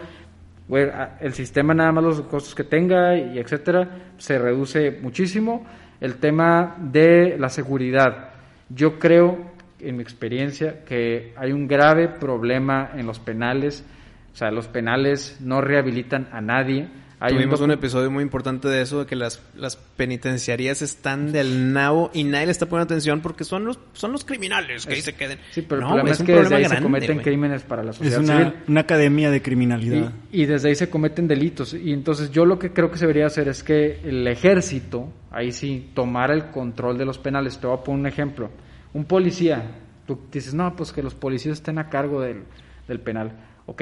el 1.22 1.34
sistema 1.34 1.76
nada 1.76 1.92
más 1.92 2.04
los 2.04 2.22
costos 2.22 2.56
que 2.56 2.64
tenga 2.64 3.16
y 3.16 3.38
etcétera, 3.38 3.88
se 4.18 4.40
reduce 4.40 4.98
muchísimo. 5.00 5.64
El 6.02 6.16
tema 6.16 6.76
de 6.80 7.38
la 7.38 7.50
seguridad. 7.50 8.30
Yo 8.70 8.98
creo, 8.98 9.52
en 9.80 9.96
mi 9.98 10.02
experiencia, 10.02 10.84
que 10.84 11.34
hay 11.38 11.52
un 11.52 11.68
grave 11.68 12.08
problema 12.08 12.90
en 12.96 13.06
los 13.06 13.20
penales. 13.20 13.86
O 14.34 14.36
sea, 14.36 14.50
los 14.50 14.68
penales 14.68 15.38
no 15.40 15.62
rehabilitan 15.62 16.28
a 16.32 16.42
nadie. 16.42 16.88
Hay 17.20 17.34
Tuvimos 17.34 17.62
un 17.62 17.72
episodio 17.72 18.12
muy 18.12 18.24
importante 18.24 18.68
de 18.68 18.82
eso, 18.82 19.00
de 19.00 19.06
que 19.06 19.16
las, 19.16 19.42
las 19.56 19.78
penitenciarías 19.78 20.82
están 20.82 21.32
del 21.32 21.72
nabo 21.72 22.12
y 22.14 22.26
nadie 22.26 22.48
le 22.48 22.52
está 22.52 22.66
poniendo 22.66 22.94
atención 22.94 23.22
porque 23.22 23.44
son 23.46 23.64
los, 23.66 23.80
son 23.94 24.12
los 24.12 24.26
criminales 24.26 24.86
que 24.86 24.96
ahí 24.96 25.02
se 25.02 25.14
queden. 25.16 25.40
Sí, 25.52 25.62
pero 25.62 25.82
No, 25.82 25.88
el 25.88 25.94
problema 25.94 26.12
es, 26.12 26.18
que 26.18 26.32
desde 26.34 26.42
problema 26.42 26.58
ahí 26.70 26.78
se 26.78 26.84
cometen 26.84 27.20
crímenes 27.20 27.64
para 27.64 27.84
la 27.84 27.92
Es 27.92 27.98
sociedad 27.98 28.20
una, 28.20 28.38
civil. 28.38 28.54
una 28.68 28.82
academia 28.82 29.32
de 29.32 29.42
criminalidad. 29.42 30.12
Y, 30.32 30.42
y 30.42 30.46
desde 30.46 30.70
ahí 30.70 30.76
se 30.76 30.90
cometen 30.90 31.28
delitos. 31.28 31.74
Y 31.74 31.94
entonces 31.94 32.32
yo 32.32 32.46
lo 32.46 32.60
que 32.60 32.74
creo 32.74 32.92
que 32.92 32.98
se 32.98 33.06
debería 33.06 33.28
hacer 33.28 33.48
es 33.48 33.64
que 33.64 34.00
el 34.04 34.28
ejército, 34.28 35.10
ahí 35.32 35.52
sí, 35.54 35.92
tomara 35.94 36.34
el 36.34 36.52
control 36.52 36.98
de 36.98 37.06
los 37.06 37.18
penales. 37.18 37.58
Te 37.60 37.68
voy 37.68 37.78
a 37.78 37.82
poner 37.84 38.00
un 38.02 38.08
ejemplo. 38.08 38.50
Un 38.94 39.06
policía, 39.06 39.64
tú 40.06 40.20
dices, 40.32 40.54
no, 40.54 40.76
pues 40.76 40.92
que 40.92 41.02
los 41.02 41.16
policías 41.16 41.60
estén 41.60 41.78
a 41.80 41.90
cargo 41.90 42.20
del, 42.22 42.44
del 42.88 43.00
penal. 43.00 43.32
Ok, 43.68 43.82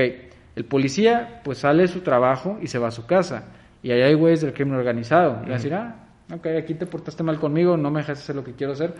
el 0.55 0.65
policía 0.65 1.41
pues 1.43 1.59
sale 1.59 1.83
de 1.83 1.87
su 1.87 2.01
trabajo 2.01 2.59
y 2.61 2.67
se 2.67 2.79
va 2.79 2.87
a 2.89 2.91
su 2.91 3.05
casa. 3.05 3.45
Y 3.81 3.91
ahí 3.91 4.01
hay 4.01 4.13
güeyes 4.13 4.41
del 4.41 4.53
crimen 4.53 4.75
organizado. 4.75 5.41
Y 5.43 5.49
va 5.49 5.55
a 5.55 5.57
decir, 5.57 5.73
ah, 5.73 5.95
ok, 6.33 6.47
aquí 6.57 6.73
te 6.75 6.85
portaste 6.85 7.23
mal 7.23 7.39
conmigo, 7.39 7.75
no 7.75 7.91
me 7.91 7.99
dejaste 8.01 8.23
hacer 8.23 8.35
lo 8.35 8.43
que 8.43 8.53
quiero 8.53 8.73
hacer. 8.73 8.93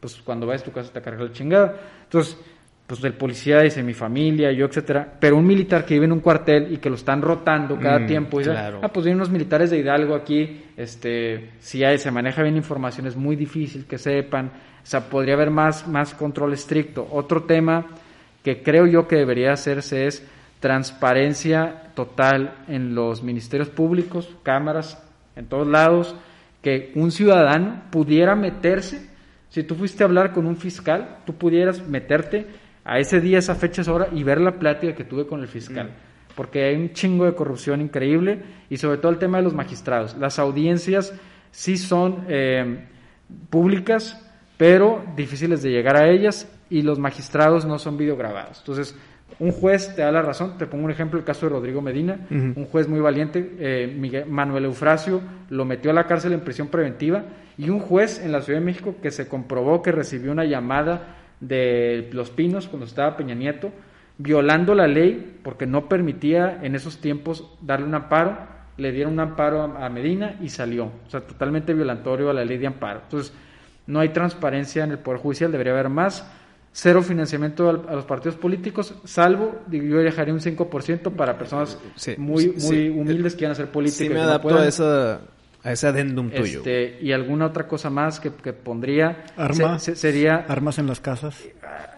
Pues 0.00 0.16
cuando 0.24 0.46
vayas 0.46 0.62
a 0.62 0.64
tu 0.64 0.72
casa 0.72 0.92
te 0.92 1.00
carga 1.02 1.24
la 1.24 1.32
chingada. 1.32 1.74
Entonces, 2.04 2.38
pues 2.86 3.04
el 3.04 3.12
policía 3.12 3.60
dice 3.60 3.82
mi 3.84 3.92
familia, 3.94 4.50
yo, 4.50 4.66
etcétera, 4.66 5.16
pero 5.20 5.36
un 5.36 5.46
militar 5.46 5.84
que 5.84 5.94
vive 5.94 6.06
en 6.06 6.12
un 6.12 6.18
cuartel 6.20 6.72
y 6.72 6.78
que 6.78 6.88
lo 6.88 6.96
están 6.96 7.22
rotando 7.22 7.78
cada 7.78 8.00
Mm, 8.00 8.06
tiempo, 8.06 8.40
y 8.40 8.42
dice, 8.42 8.50
claro. 8.50 8.80
ah, 8.82 8.88
pues 8.88 9.04
vienen 9.04 9.18
unos 9.20 9.30
militares 9.30 9.70
de 9.70 9.78
Hidalgo 9.78 10.12
aquí, 10.14 10.64
este, 10.76 11.50
si 11.60 11.84
hay, 11.84 11.98
se 11.98 12.10
maneja 12.10 12.42
bien 12.42 12.56
información, 12.56 13.06
es 13.06 13.14
muy 13.14 13.36
difícil 13.36 13.86
que 13.86 13.96
sepan, 13.96 14.46
o 14.46 14.86
sea, 14.86 15.08
podría 15.08 15.34
haber 15.34 15.50
más, 15.52 15.86
más 15.86 16.14
control 16.14 16.52
estricto. 16.52 17.06
Otro 17.12 17.44
tema 17.44 17.86
que 18.42 18.60
creo 18.60 18.86
yo 18.88 19.06
que 19.06 19.14
debería 19.16 19.52
hacerse 19.52 20.06
es 20.08 20.26
transparencia 20.60 21.92
total 21.94 22.64
en 22.68 22.94
los 22.94 23.22
ministerios 23.22 23.68
públicos, 23.70 24.28
cámaras, 24.42 25.02
en 25.36 25.46
todos 25.46 25.66
lados, 25.66 26.14
que 26.62 26.92
un 26.94 27.10
ciudadano 27.10 27.82
pudiera 27.90 28.36
meterse, 28.36 29.08
si 29.48 29.64
tú 29.64 29.74
fuiste 29.74 30.04
a 30.04 30.06
hablar 30.06 30.32
con 30.32 30.46
un 30.46 30.56
fiscal, 30.56 31.18
tú 31.26 31.34
pudieras 31.34 31.86
meterte 31.86 32.46
a 32.84 32.98
ese 32.98 33.20
día, 33.20 33.38
esa 33.38 33.54
fecha, 33.54 33.82
esa 33.82 33.92
hora 33.92 34.08
y 34.12 34.22
ver 34.22 34.40
la 34.40 34.58
plática 34.58 34.94
que 34.94 35.04
tuve 35.04 35.26
con 35.26 35.40
el 35.40 35.48
fiscal. 35.48 35.90
Porque 36.36 36.64
hay 36.64 36.76
un 36.76 36.92
chingo 36.92 37.24
de 37.24 37.34
corrupción 37.34 37.80
increíble 37.80 38.42
y 38.68 38.76
sobre 38.76 38.98
todo 38.98 39.10
el 39.10 39.18
tema 39.18 39.38
de 39.38 39.44
los 39.44 39.54
magistrados. 39.54 40.16
Las 40.16 40.38
audiencias 40.38 41.12
sí 41.50 41.76
son 41.76 42.24
eh, 42.28 42.86
públicas, 43.48 44.24
pero 44.56 45.04
difíciles 45.16 45.62
de 45.62 45.70
llegar 45.70 45.96
a 45.96 46.08
ellas 46.08 46.48
y 46.68 46.82
los 46.82 46.98
magistrados 46.98 47.64
no 47.64 47.78
son 47.78 47.96
videograbados. 47.96 48.60
Entonces, 48.60 48.96
un 49.38 49.52
juez 49.52 49.94
te 49.94 50.02
da 50.02 50.10
la 50.12 50.22
razón. 50.22 50.58
Te 50.58 50.66
pongo 50.66 50.84
un 50.84 50.90
ejemplo, 50.90 51.18
el 51.18 51.24
caso 51.24 51.46
de 51.46 51.50
Rodrigo 51.50 51.80
Medina, 51.80 52.26
un 52.56 52.66
juez 52.66 52.88
muy 52.88 53.00
valiente, 53.00 53.56
eh, 53.58 53.94
Miguel- 53.96 54.26
Manuel 54.26 54.64
Eufrasio, 54.66 55.20
lo 55.48 55.64
metió 55.64 55.90
a 55.90 55.94
la 55.94 56.06
cárcel 56.06 56.32
en 56.32 56.40
prisión 56.40 56.68
preventiva 56.68 57.24
y 57.56 57.68
un 57.70 57.78
juez 57.80 58.20
en 58.24 58.32
la 58.32 58.42
Ciudad 58.42 58.58
de 58.60 58.64
México 58.66 58.96
que 59.02 59.10
se 59.10 59.28
comprobó 59.28 59.82
que 59.82 59.92
recibió 59.92 60.32
una 60.32 60.44
llamada 60.44 61.16
de 61.40 62.10
Los 62.12 62.30
Pinos 62.30 62.68
cuando 62.68 62.86
estaba 62.86 63.16
Peña 63.16 63.34
Nieto, 63.34 63.70
violando 64.18 64.74
la 64.74 64.86
ley 64.86 65.38
porque 65.42 65.66
no 65.66 65.88
permitía 65.88 66.58
en 66.62 66.74
esos 66.74 66.98
tiempos 66.98 67.48
darle 67.62 67.86
un 67.86 67.94
amparo, 67.94 68.36
le 68.76 68.92
dieron 68.92 69.14
un 69.14 69.20
amparo 69.20 69.62
a, 69.62 69.86
a 69.86 69.88
Medina 69.90 70.36
y 70.42 70.48
salió. 70.50 70.86
O 71.06 71.10
sea, 71.10 71.20
totalmente 71.22 71.72
violatorio 71.74 72.30
a 72.30 72.34
la 72.34 72.44
ley 72.44 72.58
de 72.58 72.66
amparo. 72.66 73.00
Entonces, 73.04 73.32
no 73.86 74.00
hay 74.00 74.10
transparencia 74.10 74.84
en 74.84 74.92
el 74.92 74.98
Poder 74.98 75.20
Judicial, 75.20 75.50
debería 75.50 75.72
haber 75.72 75.88
más. 75.88 76.30
Cero 76.72 77.02
financiamiento 77.02 77.68
al- 77.68 77.82
a 77.88 77.94
los 77.96 78.04
partidos 78.04 78.36
políticos, 78.36 78.94
salvo, 79.04 79.60
yo 79.70 79.98
dejaría 79.98 80.32
un 80.32 80.40
5% 80.40 81.10
para 81.12 81.36
personas 81.36 81.76
Sí, 81.96 82.14
muy, 82.16 82.42
sí, 82.42 82.48
muy 82.66 82.76
sí. 82.76 82.88
humildes 82.90 83.32
que 83.32 83.38
quieran 83.38 83.52
hacer 83.52 83.70
política. 83.72 83.98
Sí 83.98 84.06
y 84.06 84.08
me 84.10 84.14
no 84.14 84.22
adapto 84.22 84.48
puedan. 84.50 84.62
a, 84.64 84.68
esa, 84.68 85.20
a 85.64 85.72
ese 85.72 85.86
adendum 85.88 86.30
tuyo. 86.30 86.58
Este, 86.58 86.98
y 87.02 87.10
alguna 87.12 87.46
otra 87.46 87.66
cosa 87.66 87.90
más 87.90 88.20
que, 88.20 88.30
que 88.32 88.52
pondría 88.52 89.24
Arma. 89.36 89.80
se- 89.80 89.96
se- 89.96 89.96
sería 89.96 90.44
Armas 90.48 90.78
en 90.78 90.86
las 90.86 91.00
casas. 91.00 91.36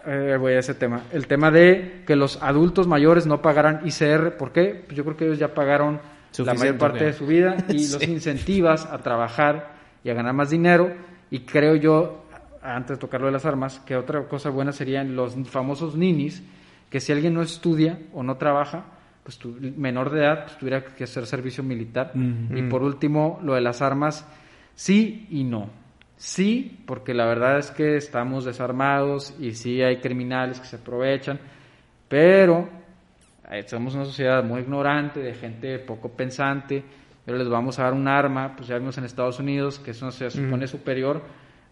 eh, 0.07 0.37
voy 0.39 0.53
a 0.53 0.59
ese 0.59 0.73
tema. 0.73 1.03
El 1.13 1.27
tema 1.27 1.51
de 1.51 2.01
que 2.07 2.15
los 2.15 2.41
adultos 2.41 2.87
mayores 2.87 3.27
no 3.27 3.41
pagaran 3.43 3.81
ICR. 3.85 4.37
¿Por 4.37 4.51
qué? 4.51 4.83
Pues 4.87 4.97
yo 4.97 5.03
creo 5.05 5.15
que 5.17 5.25
ellos 5.25 5.37
ya 5.39 5.53
pagaron 5.53 5.99
la 6.39 6.53
mayor 6.55 6.77
parte 6.79 6.99
ya. 7.01 7.05
de 7.05 7.13
su 7.13 7.27
vida 7.27 7.55
y 7.69 7.73
los 7.91 8.01
incentivas 8.07 8.85
a 8.87 8.97
trabajar 8.97 9.75
y 10.03 10.09
a 10.09 10.15
ganar 10.15 10.33
más 10.33 10.49
dinero. 10.49 10.91
Y 11.29 11.41
creo 11.41 11.75
yo, 11.75 12.22
antes 12.63 12.97
de 12.97 13.01
tocar 13.01 13.21
lo 13.21 13.27
de 13.27 13.33
las 13.33 13.45
armas, 13.45 13.79
que 13.79 13.95
otra 13.95 14.23
cosa 14.27 14.49
buena 14.49 14.71
serían 14.71 15.15
los 15.15 15.35
famosos 15.49 15.95
ninis, 15.95 16.43
que 16.89 16.99
si 16.99 17.11
alguien 17.11 17.33
no 17.33 17.41
estudia 17.41 17.99
o 18.13 18.23
no 18.23 18.37
trabaja, 18.37 18.85
pues 19.23 19.37
tu, 19.37 19.55
menor 19.77 20.11
de 20.11 20.21
edad, 20.21 20.45
pues 20.45 20.57
tuviera 20.57 20.83
que 20.83 21.03
hacer 21.03 21.25
servicio 21.25 21.63
militar. 21.63 22.11
Ujú. 22.15 22.57
Y 22.57 22.63
por 22.63 22.83
último, 22.83 23.39
lo 23.43 23.55
de 23.55 23.61
las 23.61 23.81
armas, 23.81 24.27
sí 24.75 25.27
y 25.29 25.43
no. 25.43 25.69
Sí, 26.17 26.79
porque 26.85 27.13
la 27.13 27.25
verdad 27.25 27.59
es 27.59 27.71
que 27.71 27.97
estamos 27.97 28.45
desarmados 28.45 29.33
y 29.39 29.55
sí 29.55 29.81
hay 29.81 29.97
criminales 29.97 30.59
que 30.59 30.67
se 30.67 30.77
aprovechan, 30.77 31.39
pero 32.07 32.69
eh, 33.51 33.63
somos 33.67 33.95
una 33.95 34.05
sociedad 34.05 34.43
muy 34.43 34.61
ignorante, 34.61 35.19
de 35.19 35.33
gente 35.33 35.79
poco 35.79 36.09
pensante, 36.09 36.83
pero 37.25 37.37
les 37.37 37.49
vamos 37.49 37.79
a 37.79 37.83
dar 37.83 37.93
un 37.93 38.07
arma, 38.07 38.55
pues 38.55 38.67
ya 38.67 38.77
vimos 38.77 38.97
en 38.97 39.03
Estados 39.05 39.39
Unidos 39.39 39.79
que 39.79 39.91
eso 39.91 40.11
se 40.11 40.29
supone 40.29 40.67
superior, 40.67 41.21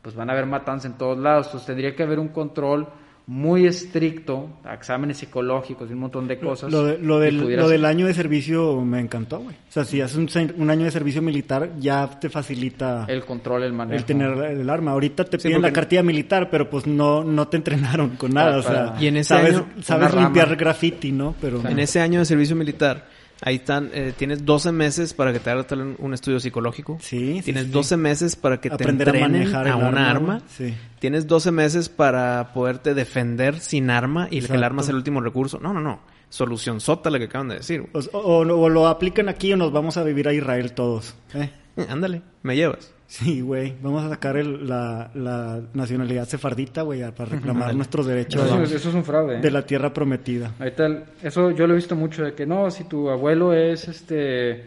pues 0.02 0.16
van 0.16 0.30
a 0.30 0.34
haber 0.34 0.46
matanzas 0.46 0.92
en 0.92 0.98
todos 0.98 1.18
lados, 1.18 1.48
entonces 1.48 1.68
tendría 1.68 1.96
que 1.96 2.04
haber 2.04 2.20
un 2.20 2.30
control 2.30 2.88
muy 3.28 3.66
estricto, 3.68 4.50
exámenes 4.74 5.18
psicológicos 5.18 5.90
y 5.90 5.94
un 5.94 6.00
montón 6.00 6.28
de 6.28 6.38
cosas. 6.40 6.72
Lo, 6.72 6.84
de- 6.84 6.98
lo 6.98 7.20
del, 7.20 7.38
lo 7.56 7.88
año 7.88 8.08
de 8.08 8.14
servicio 8.14 8.82
me 8.82 9.00
encantó, 9.00 9.40
güey. 9.40 9.56
O 9.56 9.72
sea, 9.72 9.86
si 9.86 10.02
haces 10.02 10.18
un, 10.58 10.70
año 10.70 10.86
de 10.86 10.92
servicio 10.92 11.22
militar, 11.22 11.70
ya 11.80 12.10
te 12.20 12.30
facilita 12.30 13.06
el, 13.08 13.18
el 13.18 13.26
control, 13.26 13.64
el 13.64 13.74
manejo. 13.74 14.04
tener 14.06 14.32
el 14.38 14.70
arma. 14.70 14.92
Ahorita 14.92 15.24
te 15.24 15.40
Sí, 15.40 15.48
piden 15.48 15.62
la 15.62 15.72
cartilla 15.72 16.04
militar, 16.04 16.50
pero 16.50 16.70
pues 16.70 16.88
no, 16.88 17.24
no 17.24 17.48
te 17.48 17.58
entrenaron 17.58 18.10
con 18.18 18.34
nada. 18.34 18.58
O 18.58 18.64
sea, 18.64 18.96
Y 19.00 19.08
en 19.08 19.18
ese 19.18 19.30
sabes, 19.30 19.56
año, 19.56 19.68
sabes 19.82 20.14
limpiar 20.16 20.48
rama. 20.48 20.58
graffiti, 20.60 21.12
¿no? 21.12 21.36
Pero 21.40 21.62
En 21.66 21.80
ese 21.80 22.02
año 22.02 22.20
de 22.20 22.26
servicio 22.26 22.56
militar, 22.56 23.06
ahí 23.42 23.56
están, 23.56 23.90
eh, 23.94 24.14
tienes 24.16 24.46
12 24.46 24.72
meses 24.72 25.14
para 25.14 25.34
que 25.34 25.40
te 25.40 25.50
hagas 25.50 25.68
tal- 25.68 25.96
un 25.98 26.14
estudio 26.14 26.40
psicológico. 26.40 26.98
Sí, 27.02 27.38
sí, 27.38 27.42
Tienes 27.44 27.66
sí. 27.66 27.72
12 27.72 27.98
meses 27.98 28.36
para 28.36 28.62
que 28.62 28.70
Aprender 28.70 29.12
te 29.12 29.18
a 29.18 29.22
entrenen 29.26 29.40
manejar 29.42 29.68
a, 29.68 29.72
el 29.72 29.84
una 29.84 30.10
arma. 30.10 30.42
Sí. 30.48 30.74
Tienes 31.00 31.28
12 31.28 31.52
meses 31.52 31.90
para 31.90 32.54
poderte 32.54 32.94
defender 32.94 33.60
sin 33.60 33.90
arma 33.90 34.28
y 34.32 34.42
que 34.42 34.54
el 34.54 34.64
arma 34.64 34.84
sea 34.84 34.92
el 34.92 34.98
último 34.98 35.20
recurso. 35.22 35.60
No, 35.60 35.74
no, 35.74 35.82
no. 35.82 36.00
Solución 36.30 36.80
sota 36.80 37.10
la 37.10 37.20
que 37.20 37.26
acaban 37.26 37.50
de 37.50 37.56
decir. 37.56 37.82
güey. 37.92 38.08
O, 38.14 38.20
o- 38.20 38.38
o 38.62 38.70
lo 38.70 38.88
aplican 38.88 39.28
aquí 39.28 39.52
o 39.52 39.58
nos 39.58 39.72
vamos 39.74 39.98
a 39.98 40.04
vivir 40.04 40.28
a 40.30 40.34
Israel 40.34 40.72
todos. 40.74 41.16
¿eh? 41.34 41.50
Ándale, 41.90 42.22
me 42.44 42.56
llevas. 42.56 42.94
Sí, 43.12 43.42
güey. 43.42 43.74
Vamos 43.82 44.04
a 44.06 44.10
sacar 44.10 44.38
el- 44.38 44.66
la, 44.70 45.12
la 45.16 45.62
nacionalidad 45.74 46.26
sefardita, 46.30 46.84
güey, 46.84 47.02
a- 47.04 47.14
para 47.14 47.32
reclamar 47.32 47.76
nuestros 47.76 48.06
derechos 48.06 48.46
Eso, 48.46 48.64
eso 48.64 48.88
es 48.90 48.96
un 48.96 49.04
fraude. 49.04 49.36
¿eh? 49.36 49.42
de 49.42 49.52
la 49.52 49.66
tierra 49.66 49.92
prometida. 49.92 50.54
Ahorita 50.58 50.86
el- 50.86 51.04
eso 51.22 51.52
yo 51.52 51.68
lo 51.68 51.74
he 51.74 51.76
visto 51.76 51.94
mucho 51.98 52.24
de 52.24 52.34
que 52.34 52.46
no, 52.46 52.72
si 52.72 52.86
tu 52.86 53.10
abuelo 53.10 53.52
es 53.54 53.86
este 53.90 54.64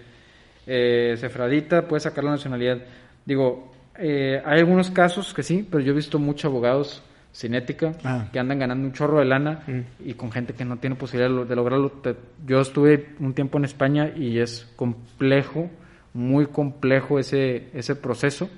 eh, 0.66 1.14
sefradita, 1.18 1.88
puedes 1.88 2.02
sacar 2.02 2.22
la 2.24 2.32
nacionalidad. 2.32 2.78
Digo, 3.24 3.72
eh, 3.98 4.42
hay 4.44 4.60
algunos 4.60 4.90
casos 4.90 5.32
que 5.32 5.42
sí, 5.42 5.66
pero 5.70 5.82
yo 5.82 5.92
he 5.92 5.96
visto 5.96 6.18
muchos 6.18 6.44
abogados 6.44 7.02
sin 7.32 7.54
ética 7.54 7.92
Ah. 8.04 8.28
que 8.30 8.38
andan 8.38 8.58
ganando 8.58 8.86
un 8.86 8.92
chorro 8.92 9.20
de 9.20 9.24
lana 9.24 9.62
Mm. 9.66 9.80
y 10.10 10.14
con 10.14 10.30
gente 10.30 10.52
que 10.52 10.66
no 10.66 10.76
tiene 10.76 10.96
posibilidad 10.96 11.30
de, 11.30 11.34
lo- 11.36 11.44
de 11.46 11.56
lograrlo. 11.56 11.90
Te- 11.90 12.14
yo 12.46 12.60
estuve 12.60 13.14
un 13.20 13.32
tiempo 13.32 13.56
en 13.56 13.64
España 13.64 14.12
y 14.14 14.38
es 14.38 14.70
complejo, 14.76 15.70
muy 16.14 16.46
complejo 16.46 17.18
ese, 17.18 17.68
ese 17.74 17.94
proceso. 17.96 18.48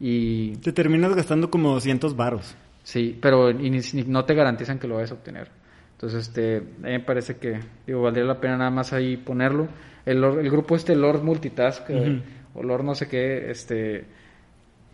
Y 0.00 0.56
Te 0.56 0.72
terminas 0.72 1.14
gastando 1.14 1.50
como 1.50 1.70
200 1.74 2.16
varos. 2.16 2.56
Sí, 2.82 3.16
pero 3.20 3.50
y 3.50 3.70
ni- 3.70 3.80
ni- 3.92 4.04
no 4.04 4.24
te 4.24 4.34
garantizan 4.34 4.78
que 4.78 4.88
lo 4.88 4.94
vayas 4.96 5.10
a 5.10 5.14
obtener. 5.14 5.50
Entonces, 5.92 6.28
este, 6.28 6.56
a 6.58 6.60
mí 6.86 6.92
me 6.92 7.00
parece 7.00 7.36
que 7.36 7.60
digo, 7.86 8.02
valdría 8.02 8.24
la 8.24 8.40
pena 8.40 8.56
nada 8.56 8.70
más 8.70 8.92
ahí 8.92 9.16
ponerlo. 9.16 9.68
El, 10.06 10.22
el 10.24 10.50
grupo 10.50 10.76
este, 10.76 10.94
Lord 10.96 11.22
Multitask, 11.24 11.82
eh, 11.90 12.22
o 12.54 12.62
Lord 12.62 12.84
no 12.84 12.94
sé 12.94 13.08
qué, 13.08 13.50
este, 13.50 14.04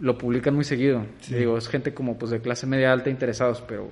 lo 0.00 0.16
publican 0.18 0.54
muy 0.54 0.64
seguido. 0.64 1.04
Sí. 1.20 1.34
Digo, 1.34 1.56
es 1.58 1.68
gente 1.68 1.92
como 1.94 2.16
pues 2.18 2.30
de 2.30 2.40
clase 2.40 2.66
media 2.66 2.90
alta 2.92 3.10
interesados, 3.10 3.62
pero... 3.68 3.88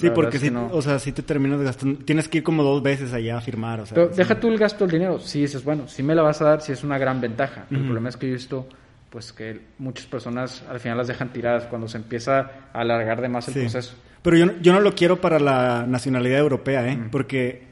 Sí, 0.00 0.10
porque 0.10 0.36
es 0.36 0.42
si, 0.42 0.48
que 0.48 0.54
no. 0.54 0.68
o 0.72 0.80
sea, 0.80 0.98
si 0.98 1.12
te 1.12 1.22
terminas 1.22 1.60
gastando. 1.60 1.98
Tienes 2.04 2.28
que 2.28 2.38
ir 2.38 2.44
como 2.44 2.62
dos 2.62 2.82
veces 2.82 3.12
allá 3.12 3.38
a 3.38 3.40
firmar. 3.40 3.80
O 3.80 3.86
sea, 3.86 3.94
Pero 3.94 4.10
sí. 4.12 4.16
deja 4.18 4.38
tú 4.38 4.48
el 4.48 4.56
gasto 4.58 4.84
del 4.86 4.92
dinero. 4.92 5.18
Si 5.18 5.40
dices, 5.40 5.64
bueno, 5.64 5.88
si 5.88 6.02
me 6.02 6.14
la 6.14 6.22
vas 6.22 6.40
a 6.40 6.44
dar, 6.44 6.60
si 6.62 6.72
es 6.72 6.84
una 6.84 6.98
gran 6.98 7.20
ventaja. 7.20 7.66
El 7.70 7.82
problema 7.84 8.08
es 8.08 8.16
que 8.16 8.26
yo 8.26 8.32
he 8.32 8.36
visto 8.36 8.68
pues 9.10 9.32
que 9.32 9.60
muchas 9.78 10.06
personas 10.06 10.62
al 10.68 10.80
final 10.80 10.98
las 10.98 11.08
dejan 11.08 11.32
tiradas 11.32 11.64
cuando 11.64 11.88
se 11.88 11.96
empieza 11.96 12.38
a 12.72 12.80
alargar 12.80 13.20
de 13.22 13.28
más 13.28 13.48
el 13.48 13.54
Sí. 13.54 13.60
proceso. 13.60 13.94
Pero 14.22 14.36
yo, 14.36 14.46
no- 14.46 14.52
yo 14.60 14.72
no 14.72 14.80
lo 14.80 14.94
quiero 14.94 15.20
para 15.20 15.38
la 15.40 15.86
nacionalidad 15.88 16.38
europea, 16.40 16.86
¿eh? 16.92 16.98
Porque 17.10 17.62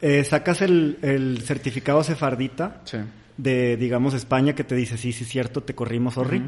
eh, 0.00 0.24
sacas 0.24 0.62
el, 0.62 0.98
el 1.02 1.42
certificado 1.42 2.02
sefardita 2.02 2.80
Sí. 2.84 2.98
de, 3.36 3.76
digamos, 3.76 4.14
España 4.14 4.54
que 4.54 4.64
te 4.64 4.74
dice, 4.74 4.96
sí, 4.96 5.12
sí, 5.12 5.24
cierto, 5.24 5.62
te 5.62 5.74
corrimos, 5.74 6.14
sorry. 6.14 6.42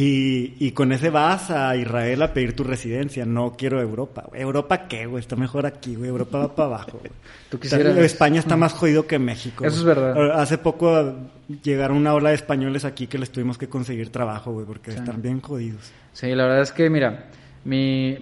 Y, 0.00 0.54
y 0.60 0.70
con 0.70 0.92
ese 0.92 1.10
vas 1.10 1.50
a 1.50 1.74
Israel 1.74 2.22
a 2.22 2.32
pedir 2.32 2.54
tu 2.54 2.62
residencia. 2.62 3.26
No 3.26 3.54
quiero 3.58 3.80
Europa. 3.80 4.26
güey. 4.28 4.40
¿Europa 4.40 4.86
qué, 4.86 5.06
güey? 5.06 5.20
Está 5.20 5.34
mejor 5.34 5.66
aquí, 5.66 5.96
güey. 5.96 6.08
Europa 6.08 6.38
va 6.38 6.54
para 6.54 6.66
abajo, 6.68 6.98
güey. 7.00 7.10
Tú 7.50 7.58
quisieras- 7.58 7.96
España 7.96 8.38
está 8.38 8.56
más 8.56 8.74
jodido 8.74 9.08
que 9.08 9.18
México. 9.18 9.64
Eso 9.64 9.82
güey. 9.82 9.90
es 9.96 10.00
verdad. 10.00 10.40
Hace 10.40 10.56
poco 10.58 11.14
llegaron 11.64 11.96
una 11.96 12.14
ola 12.14 12.28
de 12.28 12.36
españoles 12.36 12.84
aquí 12.84 13.08
que 13.08 13.18
les 13.18 13.30
tuvimos 13.32 13.58
que 13.58 13.68
conseguir 13.68 14.10
trabajo, 14.10 14.52
güey, 14.52 14.66
porque 14.66 14.92
están 14.92 15.20
bien 15.20 15.40
jodidos. 15.40 15.90
Sí, 16.12 16.28
la 16.32 16.44
verdad 16.44 16.62
es 16.62 16.70
que, 16.70 16.88
mira, 16.88 17.24
mi 17.64 18.18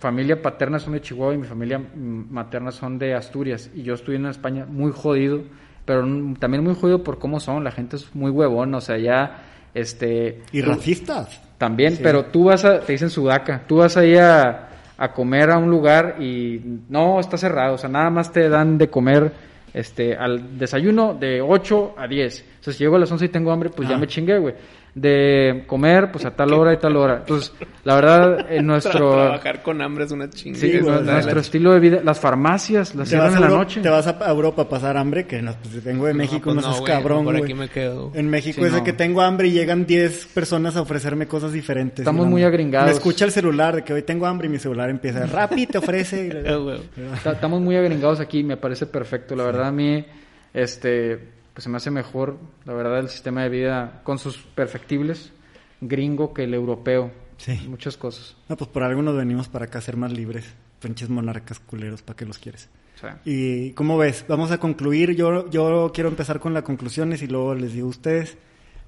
familia 0.00 0.42
paterna 0.42 0.80
son 0.80 0.94
de 0.94 1.00
Chihuahua 1.00 1.34
y 1.34 1.38
mi 1.38 1.46
familia 1.46 1.80
materna 1.94 2.72
son 2.72 2.98
de 2.98 3.14
Asturias. 3.14 3.70
Y 3.72 3.82
yo 3.84 3.94
estuve 3.94 4.16
en 4.16 4.26
España 4.26 4.66
muy 4.68 4.90
jodido, 4.90 5.42
pero 5.84 6.00
también 6.40 6.64
muy 6.64 6.74
jodido 6.74 7.04
por 7.04 7.20
cómo 7.20 7.38
son. 7.38 7.62
La 7.62 7.70
gente 7.70 7.94
es 7.94 8.12
muy 8.16 8.32
huevón, 8.32 8.74
o 8.74 8.80
sea, 8.80 8.98
ya, 8.98 9.42
este... 9.74 10.40
Y 10.52 10.62
tú- 10.62 10.70
racistas. 10.70 11.40
También, 11.58 11.96
Sí. 11.96 12.00
pero 12.02 12.26
tú 12.26 12.44
vas 12.44 12.64
a, 12.64 12.80
te 12.80 12.92
dicen 12.92 13.10
sudaca, 13.10 13.62
tú 13.66 13.76
vas 13.76 13.96
ahí 13.96 14.16
a, 14.16 14.68
a 14.98 15.12
comer 15.12 15.50
a 15.50 15.58
un 15.58 15.70
lugar 15.70 16.16
y 16.20 16.60
no, 16.88 17.20
está 17.20 17.36
cerrado, 17.38 17.74
o 17.74 17.78
sea, 17.78 17.88
nada 17.88 18.10
más 18.10 18.32
te 18.32 18.48
dan 18.48 18.76
de 18.76 18.88
comer 18.88 19.32
este 19.72 20.14
al 20.16 20.58
desayuno 20.58 21.14
de 21.14 21.40
8 21.40 21.94
a 21.96 22.06
10. 22.06 22.44
O 22.60 22.64
sea, 22.64 22.72
si 22.72 22.78
llego 22.80 22.96
a 22.96 22.98
las 22.98 23.10
11 23.10 23.24
y 23.24 23.28
tengo 23.28 23.50
hambre, 23.52 23.70
pues 23.70 23.88
ya 23.88 23.94
Ah. 23.96 23.98
me 23.98 24.06
chingué, 24.06 24.38
güey. 24.38 24.54
De 24.94 25.64
comer, 25.66 26.12
pues 26.12 26.24
a 26.24 26.30
tal 26.30 26.52
hora 26.52 26.72
y 26.72 26.76
tal 26.76 26.94
hora. 26.96 27.16
Entonces, 27.16 27.52
la 27.82 27.96
verdad, 27.96 28.46
en 28.52 28.64
nuestro... 28.64 29.10
Trabajar 29.12 29.60
con 29.60 29.82
hambre 29.82 30.04
es 30.04 30.12
una 30.12 30.30
chingada. 30.30 30.60
Sí, 30.64 30.78
nu- 30.80 31.00
nuestro 31.00 31.40
estilo 31.40 31.72
de 31.72 31.80
vida, 31.80 32.00
las 32.04 32.20
farmacias 32.20 32.94
las 32.94 33.08
Te 33.10 33.16
vas, 33.16 33.30
cierran 33.30 33.42
a 33.42 33.46
en 33.46 33.52
la 33.52 33.58
noche. 33.58 33.80
te 33.80 33.88
vas 33.88 34.06
a 34.06 34.16
Europa 34.30 34.62
a 34.62 34.68
pasar 34.68 34.96
hambre, 34.96 35.26
que 35.26 35.42
no, 35.42 35.52
pues 35.60 35.82
vengo 35.82 36.06
de 36.06 36.14
México, 36.14 36.54
no, 36.54 36.62
seas 36.62 36.80
cabrón, 36.82 37.24
Por 37.24 37.32
güey. 37.34 37.42
aquí 37.42 37.54
me 37.54 37.68
quedo. 37.68 38.12
En 38.14 38.28
México 38.28 38.60
Sí, 38.60 38.66
es 38.68 38.72
de 38.72 38.84
que 38.84 38.92
tengo 38.92 39.20
hambre 39.20 39.48
y 39.48 39.50
llegan 39.50 39.84
10 39.84 40.26
personas 40.26 40.76
a 40.76 40.82
ofrecerme 40.82 41.26
cosas 41.26 41.52
diferentes. 41.52 41.98
Estamos 41.98 42.28
muy 42.28 42.44
agringados. 42.44 42.86
Me 42.88 42.92
escucha 42.94 43.24
el 43.24 43.32
celular 43.32 43.74
de 43.74 43.82
que 43.82 43.92
hoy 43.94 44.02
tengo 44.02 44.26
hambre 44.26 44.46
y 44.46 44.50
mi 44.50 44.58
celular 44.60 44.90
empieza, 44.90 45.26
Rappi 45.26 45.66
te 45.66 45.78
ofrece. 45.78 46.28
Ta- 47.24 47.32
Estamos 47.32 47.60
muy 47.60 47.74
agringados 47.76 48.20
aquí, 48.20 48.44
me 48.44 48.56
parece 48.56 48.86
perfecto. 48.86 49.34
La 49.34 49.42
verdad 49.42 49.66
a 49.66 49.72
mí, 49.72 50.04
este, 50.52 51.18
pues 51.54 51.64
se 51.64 51.70
me 51.70 51.78
hace 51.78 51.90
mejor, 51.90 52.36
la 52.66 52.74
verdad, 52.74 52.98
el 52.98 53.08
sistema 53.08 53.42
de 53.44 53.48
vida 53.48 54.02
con 54.04 54.18
sus 54.18 54.38
perfectibles 54.38 55.32
gringo 55.80 56.34
que 56.34 56.44
el 56.44 56.54
europeo. 56.54 57.12
Sí. 57.36 57.58
Muchas 57.68 57.96
cosas. 57.96 58.36
No, 58.48 58.56
pues 58.56 58.68
por 58.70 58.82
algo 58.82 59.02
nos 59.02 59.16
venimos 59.16 59.48
para 59.48 59.66
acá 59.66 59.78
a 59.78 59.82
ser 59.82 59.96
más 59.96 60.12
libres. 60.12 60.44
Pinches 60.80 61.08
monarcas 61.08 61.60
culeros, 61.60 62.02
¿para 62.02 62.16
qué 62.16 62.26
los 62.26 62.38
quieres? 62.38 62.68
Sea, 63.00 63.20
Y 63.24 63.72
¿cómo 63.72 63.98
ves? 63.98 64.24
Vamos 64.28 64.50
a 64.50 64.58
concluir. 64.58 65.14
Yo, 65.16 65.48
yo 65.50 65.90
quiero 65.94 66.10
empezar 66.10 66.40
con 66.40 66.54
las 66.54 66.62
conclusiones 66.62 67.22
y 67.22 67.26
luego 67.26 67.54
les 67.54 67.72
digo 67.72 67.86
a 67.86 67.90
ustedes. 67.90 68.36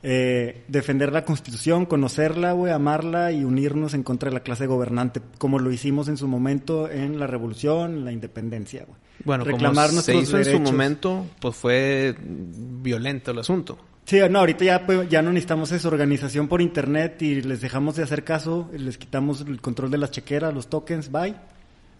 Eh, 0.02 0.64
defender 0.68 1.10
la 1.12 1.24
Constitución, 1.24 1.86
conocerla, 1.86 2.52
güey, 2.52 2.72
amarla 2.72 3.32
y 3.32 3.44
unirnos 3.44 3.94
en 3.94 4.02
contra 4.02 4.28
de 4.30 4.34
la 4.34 4.40
clase 4.40 4.66
gobernante, 4.66 5.20
como 5.38 5.58
lo 5.58 5.72
hicimos 5.72 6.08
en 6.08 6.16
su 6.16 6.28
momento 6.28 6.88
en 6.88 7.18
la 7.18 7.26
Revolución, 7.26 7.94
en 7.94 8.04
la 8.04 8.12
Independencia, 8.12 8.84
güey. 8.86 9.00
Bueno, 9.24 9.44
Reclamar 9.44 9.88
como 9.88 10.02
se 10.02 10.14
nuestros 10.14 10.40
hizo 10.42 10.50
en 10.50 10.66
su 10.66 10.72
momento, 10.72 11.26
pues 11.40 11.56
fue 11.56 12.16
violento 12.20 13.30
el 13.30 13.38
asunto. 13.38 13.78
Sí, 14.04 14.18
no, 14.30 14.38
ahorita 14.38 14.64
ya, 14.64 14.86
pues, 14.86 15.08
ya 15.08 15.20
no 15.20 15.32
necesitamos 15.32 15.72
esa 15.72 15.88
organización 15.88 16.46
por 16.46 16.62
internet 16.62 17.20
y 17.22 17.42
les 17.42 17.60
dejamos 17.60 17.96
de 17.96 18.04
hacer 18.04 18.22
caso, 18.22 18.70
les 18.72 18.98
quitamos 18.98 19.40
el 19.40 19.60
control 19.60 19.90
de 19.90 19.98
las 19.98 20.12
chequeras, 20.12 20.54
los 20.54 20.68
tokens, 20.68 21.10
bye. 21.10 21.34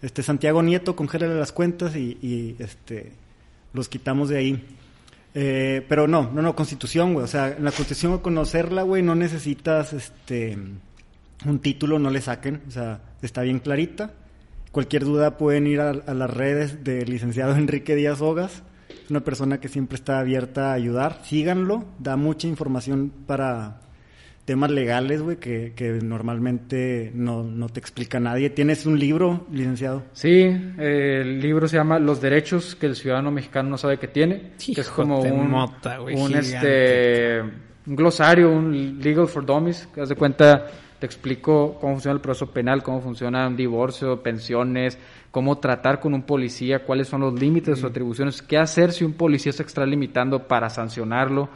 Este 0.01 0.23
Santiago 0.23 0.63
Nieto, 0.63 0.95
congélale 0.95 1.35
las 1.35 1.51
cuentas 1.51 1.95
y, 1.95 2.17
y, 2.21 2.55
este 2.59 3.11
los 3.73 3.89
quitamos 3.89 4.29
de 4.29 4.37
ahí. 4.37 4.65
Eh, 5.33 5.85
pero 5.89 6.07
no, 6.07 6.31
no, 6.31 6.41
no, 6.41 6.55
constitución, 6.55 7.13
güey. 7.13 7.25
O 7.25 7.27
sea, 7.27 7.49
en 7.49 7.63
la 7.65 7.71
constitución 7.71 8.17
conocerla, 8.19 8.83
güey, 8.83 9.03
no 9.03 9.13
necesitas 9.13 9.91
este 9.93 10.57
un 11.45 11.59
título, 11.59 11.99
no 11.99 12.09
le 12.09 12.21
saquen. 12.21 12.61
O 12.67 12.71
sea, 12.71 13.01
está 13.21 13.41
bien 13.41 13.59
clarita. 13.59 14.13
Cualquier 14.71 15.05
duda 15.05 15.37
pueden 15.37 15.67
ir 15.67 15.81
a, 15.81 15.89
a 15.89 16.13
las 16.13 16.29
redes 16.29 16.83
del 16.83 17.09
licenciado 17.09 17.55
Enrique 17.57 17.95
Díaz 17.95 18.21
Hogas. 18.21 18.63
Es 18.89 19.11
una 19.11 19.21
persona 19.21 19.59
que 19.59 19.67
siempre 19.67 19.95
está 19.95 20.19
abierta 20.19 20.71
a 20.71 20.73
ayudar. 20.73 21.21
Síganlo, 21.23 21.85
da 21.99 22.17
mucha 22.17 22.47
información 22.47 23.11
para 23.25 23.81
temas 24.47 24.71
legales, 24.71 25.21
güey, 25.21 25.35
que, 25.37 25.73
que 25.75 25.99
normalmente 26.01 27.11
no, 27.13 27.43
no 27.43 27.67
te 27.67 27.81
explica 27.81 28.17
nadie. 28.17 28.49
¿Tienes 28.49 28.85
un 28.85 28.97
libro, 28.97 29.45
licenciado? 29.51 30.03
sí, 30.13 30.29
eh, 30.29 31.19
el 31.21 31.41
libro 31.41 31.67
se 31.67 31.75
llama 31.75 31.99
Los 31.99 32.21
derechos 32.21 32.73
que 32.73 32.85
el 32.85 32.95
ciudadano 32.95 33.29
mexicano 33.29 33.71
no 33.71 33.77
sabe 33.77 33.99
que 33.99 34.07
tiene, 34.07 34.53
que 34.57 34.79
es 34.79 34.87
como 34.87 35.19
un, 35.19 35.51
mota, 35.51 35.99
un, 35.99 36.33
este, 36.33 37.41
un 37.41 37.95
glosario, 37.97 38.49
un 38.49 38.99
legal 39.01 39.27
for 39.27 39.45
dummies, 39.45 39.85
que 39.93 39.99
haz 39.99 40.07
de 40.07 40.15
cuenta 40.15 40.65
te 40.99 41.05
explico 41.05 41.77
cómo 41.79 41.93
funciona 41.93 42.15
el 42.15 42.21
proceso 42.21 42.51
penal, 42.51 42.83
cómo 42.83 43.01
funciona 43.01 43.47
un 43.47 43.55
divorcio, 43.55 44.21
pensiones, 44.23 44.97
cómo 45.31 45.59
tratar 45.59 45.99
con 45.99 46.13
un 46.13 46.23
policía, 46.23 46.83
cuáles 46.85 47.07
son 47.07 47.21
los 47.21 47.33
límites 47.39 47.75
de 47.75 47.75
sus 47.81 47.89
atribuciones, 47.89 48.41
qué 48.41 48.57
hacer 48.57 48.91
si 48.91 49.03
un 49.03 49.13
policía 49.13 49.51
se 49.53 49.61
extralimitando 49.63 50.47
para 50.47 50.69
sancionarlo 50.69 51.49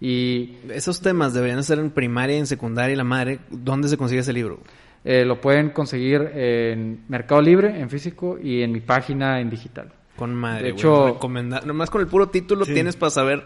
y 0.00 0.56
Esos 0.70 1.00
temas 1.00 1.32
deberían 1.34 1.62
ser 1.64 1.78
en 1.78 1.90
primaria 1.90 2.36
en 2.36 2.46
secundaria 2.46 2.92
y 2.92 2.96
la 2.96 3.04
madre. 3.04 3.38
¿Dónde 3.50 3.88
se 3.88 3.96
consigue 3.96 4.20
ese 4.20 4.32
libro? 4.32 4.60
eh, 5.06 5.22
lo 5.26 5.38
pueden 5.38 5.68
conseguir 5.68 6.22
en 6.34 7.04
Mercado 7.08 7.42
Libre, 7.42 7.78
en 7.78 7.90
físico 7.90 8.38
y 8.42 8.62
en 8.62 8.72
mi 8.72 8.80
página 8.80 9.38
en 9.40 9.50
digital. 9.50 9.92
Con 10.16 10.34
madre, 10.34 10.62
De 10.64 10.70
güey. 10.70 10.80
hecho- 10.80 11.06
Recomendar. 11.14 11.66
Nomás 11.66 11.90
con 11.90 12.00
el 12.00 12.06
puro 12.06 12.28
título 12.30 12.64
Sí. 12.64 12.72
tienes 12.72 12.96
para 12.96 13.10
saber 13.10 13.44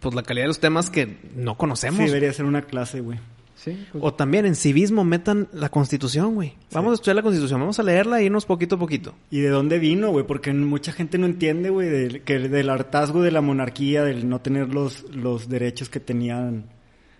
pues 0.00 0.14
la 0.14 0.22
calidad 0.22 0.44
de 0.44 0.48
los 0.48 0.60
temas 0.60 0.90
que 0.90 1.16
no 1.34 1.52
Sí, 1.52 1.56
conocemos. 1.58 1.98
debería 2.00 2.32
ser 2.34 2.44
una 2.44 2.62
clase, 2.62 3.00
güey. 3.00 3.18
Sí, 3.62 3.86
pues, 3.92 4.02
o 4.02 4.14
también 4.14 4.46
en 4.46 4.54
civismo 4.54 5.04
metan 5.04 5.46
la 5.52 5.68
constitución, 5.68 6.34
güey. 6.34 6.54
Vamos 6.72 6.92
a 6.92 6.94
estudiar 6.94 7.16
la 7.16 7.22
constitución, 7.22 7.60
vamos 7.60 7.78
a 7.78 7.82
leerla 7.82 8.18
e 8.18 8.24
irnos 8.24 8.46
poquito 8.46 8.76
a 8.76 8.78
poquito. 8.78 9.14
¿Y 9.30 9.40
de 9.40 9.50
dónde 9.50 9.78
vino, 9.78 10.10
güey? 10.10 10.26
Porque 10.26 10.50
mucha 10.54 10.92
gente 10.92 11.18
no 11.18 11.26
entiende, 11.26 11.68
güey, 11.68 11.90
del, 11.90 12.22
que 12.22 12.38
del 12.38 12.70
hartazgo 12.70 13.20
de 13.20 13.32
la 13.32 13.42
monarquía, 13.42 14.02
del 14.02 14.30
no 14.30 14.40
tener 14.40 14.72
los, 14.72 15.14
los 15.14 15.50
derechos 15.50 15.90
que 15.90 16.00
tenían 16.00 16.70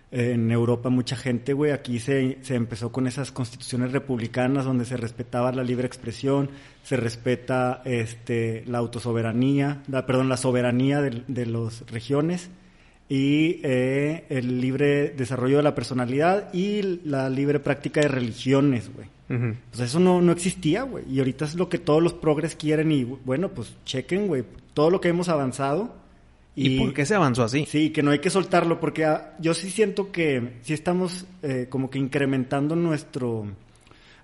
eh, 0.09 0.31
en 0.31 0.51
Europa 0.51 0.89
mucha 0.89 1.15
gente, 1.15 1.53
güey. 1.53 1.73
Aquí 1.73 1.99
se, 1.99 2.39
se 2.41 2.55
empezó 2.55 2.91
con 2.91 3.05
esas 3.05 3.31
constituciones 3.31 3.91
republicanas 3.91 4.65
donde 4.65 4.85
se 4.85 4.97
respetaba 4.97 5.51
la 5.51 5.63
libre 5.63 5.85
expresión, 5.85 6.49
se 6.81 6.97
respeta 6.97 7.83
este, 7.85 8.63
la 8.65 8.79
autosoberanía, 8.79 9.83
la, 9.87 10.07
perdón, 10.07 10.27
la 10.27 10.37
soberanía 10.37 11.01
de, 11.01 11.21
de 11.27 11.45
las 11.45 11.85
regiones 11.85 12.49
y 13.11 13.59
eh, 13.63 14.23
el 14.29 14.61
libre 14.61 15.09
desarrollo 15.09 15.57
de 15.57 15.63
la 15.63 15.75
personalidad 15.75 16.47
y 16.53 17.01
la 17.03 17.29
libre 17.29 17.59
práctica 17.59 17.99
de 17.99 18.07
religiones, 18.07 18.89
güey. 18.95 19.07
Pues 19.27 19.81
eso 19.81 19.99
no, 19.99 20.21
no 20.21 20.31
existía, 20.31 20.83
güey. 20.83 21.03
Y 21.09 21.19
ahorita 21.19 21.43
es 21.43 21.55
lo 21.55 21.67
que 21.67 21.77
todos 21.77 22.01
los 22.01 22.13
progres 22.13 22.55
quieren 22.55 22.89
y, 22.89 23.03
bueno, 23.03 23.49
pues 23.49 23.75
chequen, 23.83 24.27
güey, 24.27 24.45
todo 24.73 24.89
lo 24.89 25.01
que 25.01 25.09
hemos 25.09 25.27
avanzado. 25.27 25.93
¿Y, 26.55 26.79
por 26.79 26.93
qué 26.93 27.05
se 27.05 27.15
avanzó 27.15 27.43
así? 27.43 27.65
Sí, 27.65 27.89
que 27.89 28.01
no 28.01 28.11
hay 28.11 28.19
que 28.19 28.29
soltarlo, 28.29 28.79
porque 28.79 29.03
ah, 29.03 29.35
yo 29.39 29.53
sí 29.53 29.69
siento 29.69 30.13
que 30.13 30.59
sí 30.61 30.73
estamos 30.73 31.25
eh, 31.43 31.67
como 31.69 31.89
que 31.89 31.99
incrementando 31.99 32.77
nuestro 32.77 33.45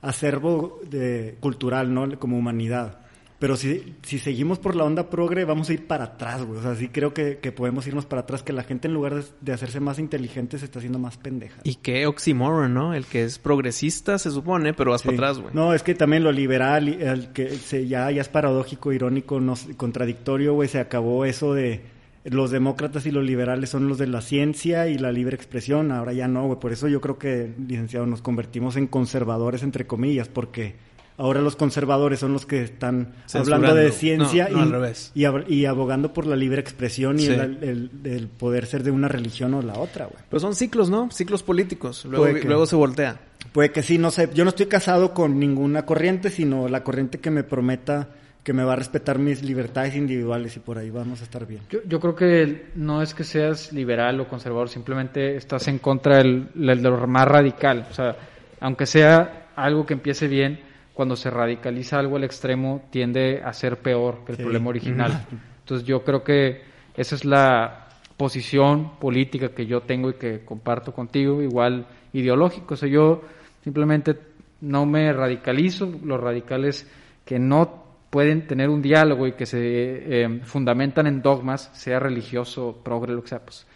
acervo 0.01 0.79
de, 0.89 1.35
cultural, 1.41 1.93
¿no? 1.93 2.17
Como 2.17 2.37
humanidad. 2.37 2.99
Pero 3.39 3.55
si, 3.55 3.95
si 4.01 4.17
seguimos 4.17 4.57
por 4.57 4.75
la 4.75 4.83
onda 4.83 5.11
progre, 5.11 5.45
vamos 5.45 5.69
a 5.69 5.73
ir 5.73 5.85
para 5.85 6.05
atrás, 6.05 6.43
güey. 6.43 6.59
O 6.59 6.63
sea, 6.63 6.73
sí 6.75 6.87
creo 6.89 7.13
que, 7.13 7.37
que 7.37 7.51
podemos 7.51 7.85
irnos 7.85 8.07
para 8.07 8.21
atrás, 8.23 8.41
que 8.41 8.51
la 8.51 8.63
gente 8.63 8.87
en 8.87 8.95
lugar 8.95 9.13
de, 9.13 9.23
de 9.41 9.53
hacerse 9.53 9.79
más 9.79 9.99
inteligente 9.99 10.57
se 10.57 10.65
está 10.65 10.79
haciendo 10.79 10.97
más 10.97 11.17
pendeja. 11.17 11.61
Y 11.63 11.75
qué 11.75 12.07
oxímoron, 12.07 12.73
¿no? 12.73 12.95
El 12.95 13.05
que 13.05 13.23
es 13.23 13.37
progresista 13.37 14.17
se 14.17 14.31
supone, 14.31 14.73
pero 14.73 14.89
vas 14.89 15.01
Sí. 15.01 15.09
para 15.09 15.17
atrás, 15.17 15.37
güey. 15.39 15.53
No, 15.53 15.73
es 15.75 15.83
que 15.83 15.93
también 15.93 16.23
lo 16.23 16.31
liberal, 16.31 16.87
el 16.87 17.31
que 17.31 17.49
se, 17.51 17.87
ya, 17.87 18.09
ya 18.09 18.21
es 18.21 18.29
paradójico, 18.29 18.91
irónico, 18.91 19.39
no, 19.39 19.53
contradictorio, 19.77 20.53
güey, 20.55 20.67
se 20.67 20.79
acabó 20.79 21.23
eso 21.23 21.53
de 21.53 21.81
los 22.25 22.49
demócratas 22.51 23.05
y 23.05 23.11
los 23.11 23.23
liberales 23.23 23.69
son 23.69 23.87
los 23.87 23.99
de 23.99 24.07
la 24.07 24.21
ciencia 24.21 24.87
y 24.87 24.97
la 24.97 25.11
libre 25.11 25.35
expresión, 25.35 25.91
ahora 25.91 26.11
ya 26.11 26.27
no, 26.27 26.47
güey, 26.47 26.59
por 26.59 26.71
eso 26.73 26.87
yo 26.87 26.99
creo 27.01 27.17
que, 27.19 27.53
licenciado, 27.67 28.05
nos 28.07 28.21
convertimos 28.23 28.75
en 28.77 28.87
conservadores, 28.87 29.61
entre 29.63 29.85
comillas, 29.87 30.27
porque 30.27 30.75
ahora 31.17 31.41
los 31.41 31.55
conservadores 31.55 32.19
son 32.19 32.33
los 32.33 32.45
que 32.45 32.61
están 32.63 33.13
hablando 33.33 33.73
de 33.73 33.91
ciencia 33.91 34.47
No, 34.49 34.57
no, 34.57 34.59
y, 34.59 34.61
al 34.63 34.71
revés. 34.71 35.11
y 35.15 35.21
ab- 35.23 35.45
y 35.47 35.65
abogando 35.65 36.13
por 36.13 36.25
la 36.27 36.35
libre 36.35 36.61
expresión 36.61 37.17
y 37.19 37.23
Sí. 37.25 37.33
el, 37.33 37.57
el- 37.63 37.91
el 38.05 38.27
poder 38.27 38.65
ser 38.67 38.83
de 38.83 38.91
una 38.91 39.07
religión 39.07 39.53
o 39.55 39.61
la 39.61 39.73
otra, 39.79 40.05
güey. 40.05 40.19
Pero 40.29 40.39
son 40.39 40.55
ciclos, 40.55 40.89
¿no? 40.89 41.09
Ciclos 41.11 41.43
políticos. 41.43 42.05
Luego, 42.05 42.25
Puede 42.25 42.41
que- 42.41 42.47
luego 42.47 42.65
se 42.65 42.75
voltea. 42.75 43.19
Puede 43.51 43.71
que 43.71 43.81
sí, 43.81 43.97
no 43.97 44.11
sé. 44.11 44.29
Yo 44.33 44.43
no 44.43 44.49
estoy 44.49 44.67
casado 44.67 45.13
con 45.13 45.39
ninguna 45.39 45.85
corriente, 45.85 46.29
sino 46.29 46.67
la 46.67 46.83
corriente 46.83 47.19
que 47.19 47.31
me 47.31 47.43
prometa 47.43 48.09
que 48.43 48.53
me 48.53 48.63
va 48.63 48.73
a 48.73 48.75
respetar 48.77 49.19
mis 49.19 49.43
libertades 49.43 49.93
individuales 49.95 50.55
y 50.55 50.59
por 50.61 50.77
ahí 50.77 50.89
vamos 50.89 51.19
a 51.19 51.23
estar 51.25 51.45
bien. 51.45 51.61
Yo, 51.69 51.79
yo 51.85 51.99
creo 51.99 52.15
que 52.15 52.67
no 52.75 53.01
es 53.01 53.13
que 53.13 53.25
seas 53.25 53.73
liberal 53.73 54.21
o 54.21 54.27
conservador, 54.29 54.69
simplemente 54.69 55.35
estás 55.35 55.67
en 55.67 55.79
contra 55.79 56.17
del, 56.19 56.47
del- 56.55 56.81
de 56.81 56.89
lo 56.89 57.07
más 57.07 57.27
radical. 57.27 57.85
O 57.91 57.93
sea, 57.93 58.15
aunque 58.61 58.85
sea 58.85 59.47
algo 59.57 59.85
que 59.85 59.95
empiece 59.95 60.29
bien, 60.29 60.61
cuando 60.97 61.15
se 61.15 61.29
radicaliza 61.29 61.99
algo 61.99 62.15
al 62.17 62.23
extremo 62.23 62.81
tiende 62.89 63.39
a 63.45 63.53
ser 63.53 63.77
peor 63.77 64.25
que 64.25 64.31
el 64.31 64.37
Sí. 64.37 64.43
problema 64.43 64.69
original. 64.69 65.25
Entonces 65.59 65.85
yo 65.87 66.03
creo 66.03 66.23
que 66.23 66.63
esa 66.95 67.13
es 67.13 67.23
la 67.23 67.87
posición 68.17 68.97
política 68.99 69.49
que 69.49 69.67
yo 69.67 69.81
tengo 69.81 70.09
y 70.09 70.15
que 70.15 70.43
comparto 70.43 70.91
contigo, 70.91 71.43
igual 71.43 71.85
ideológico. 72.13 72.73
O 72.73 72.77
sea, 72.77 72.89
yo 72.89 73.21
simplemente 73.63 74.15
no 74.61 74.87
me 74.87 75.13
radicalizo, 75.13 75.87
los 76.03 76.19
radicales 76.19 76.89
que 77.23 77.37
no 77.37 77.85
pueden 78.09 78.47
tener 78.47 78.69
un 78.69 78.81
diálogo 78.81 79.27
y 79.27 79.33
que 79.33 79.45
se 79.45 79.59
eh, 79.61 80.39
fundamentan 80.45 81.05
en 81.05 81.21
dogmas, 81.21 81.69
sea 81.73 81.99
religioso, 81.99 82.81
progre, 82.83 83.13
lo 83.13 83.21
que 83.21 83.27
sea, 83.29 83.39
pues 83.45 83.67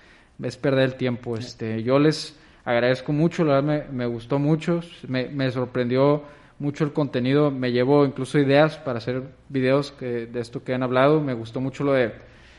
es 0.41 0.57
perder 0.57 0.85
el 0.85 0.95
tiempo. 0.95 1.38
Este, 1.38 1.84
yo 1.84 1.99
les 1.99 2.35
agradezco 2.65 3.14
mucho, 3.14 3.43
la 3.43 3.61
verdad 3.61 3.88
me, 3.91 3.95
me 3.95 4.06
gustó 4.07 4.39
mucho, 4.39 4.80
me, 5.07 5.27
me 5.27 5.52
sorprendió 5.52 6.23
mucho 6.61 6.83
el 6.83 6.93
contenido, 6.93 7.49
me 7.49 7.71
llevo 7.71 8.05
incluso 8.05 8.38
ideas 8.38 8.77
para 8.77 8.99
hacer 8.99 9.23
videos 9.49 9.91
que, 9.91 10.27
de 10.27 10.39
esto 10.39 10.63
que 10.63 10.75
han 10.75 10.83
hablado, 10.83 11.19
me 11.19 11.33
gustó 11.33 11.59
mucho 11.59 11.83
lo 11.83 11.93
de 11.93 12.13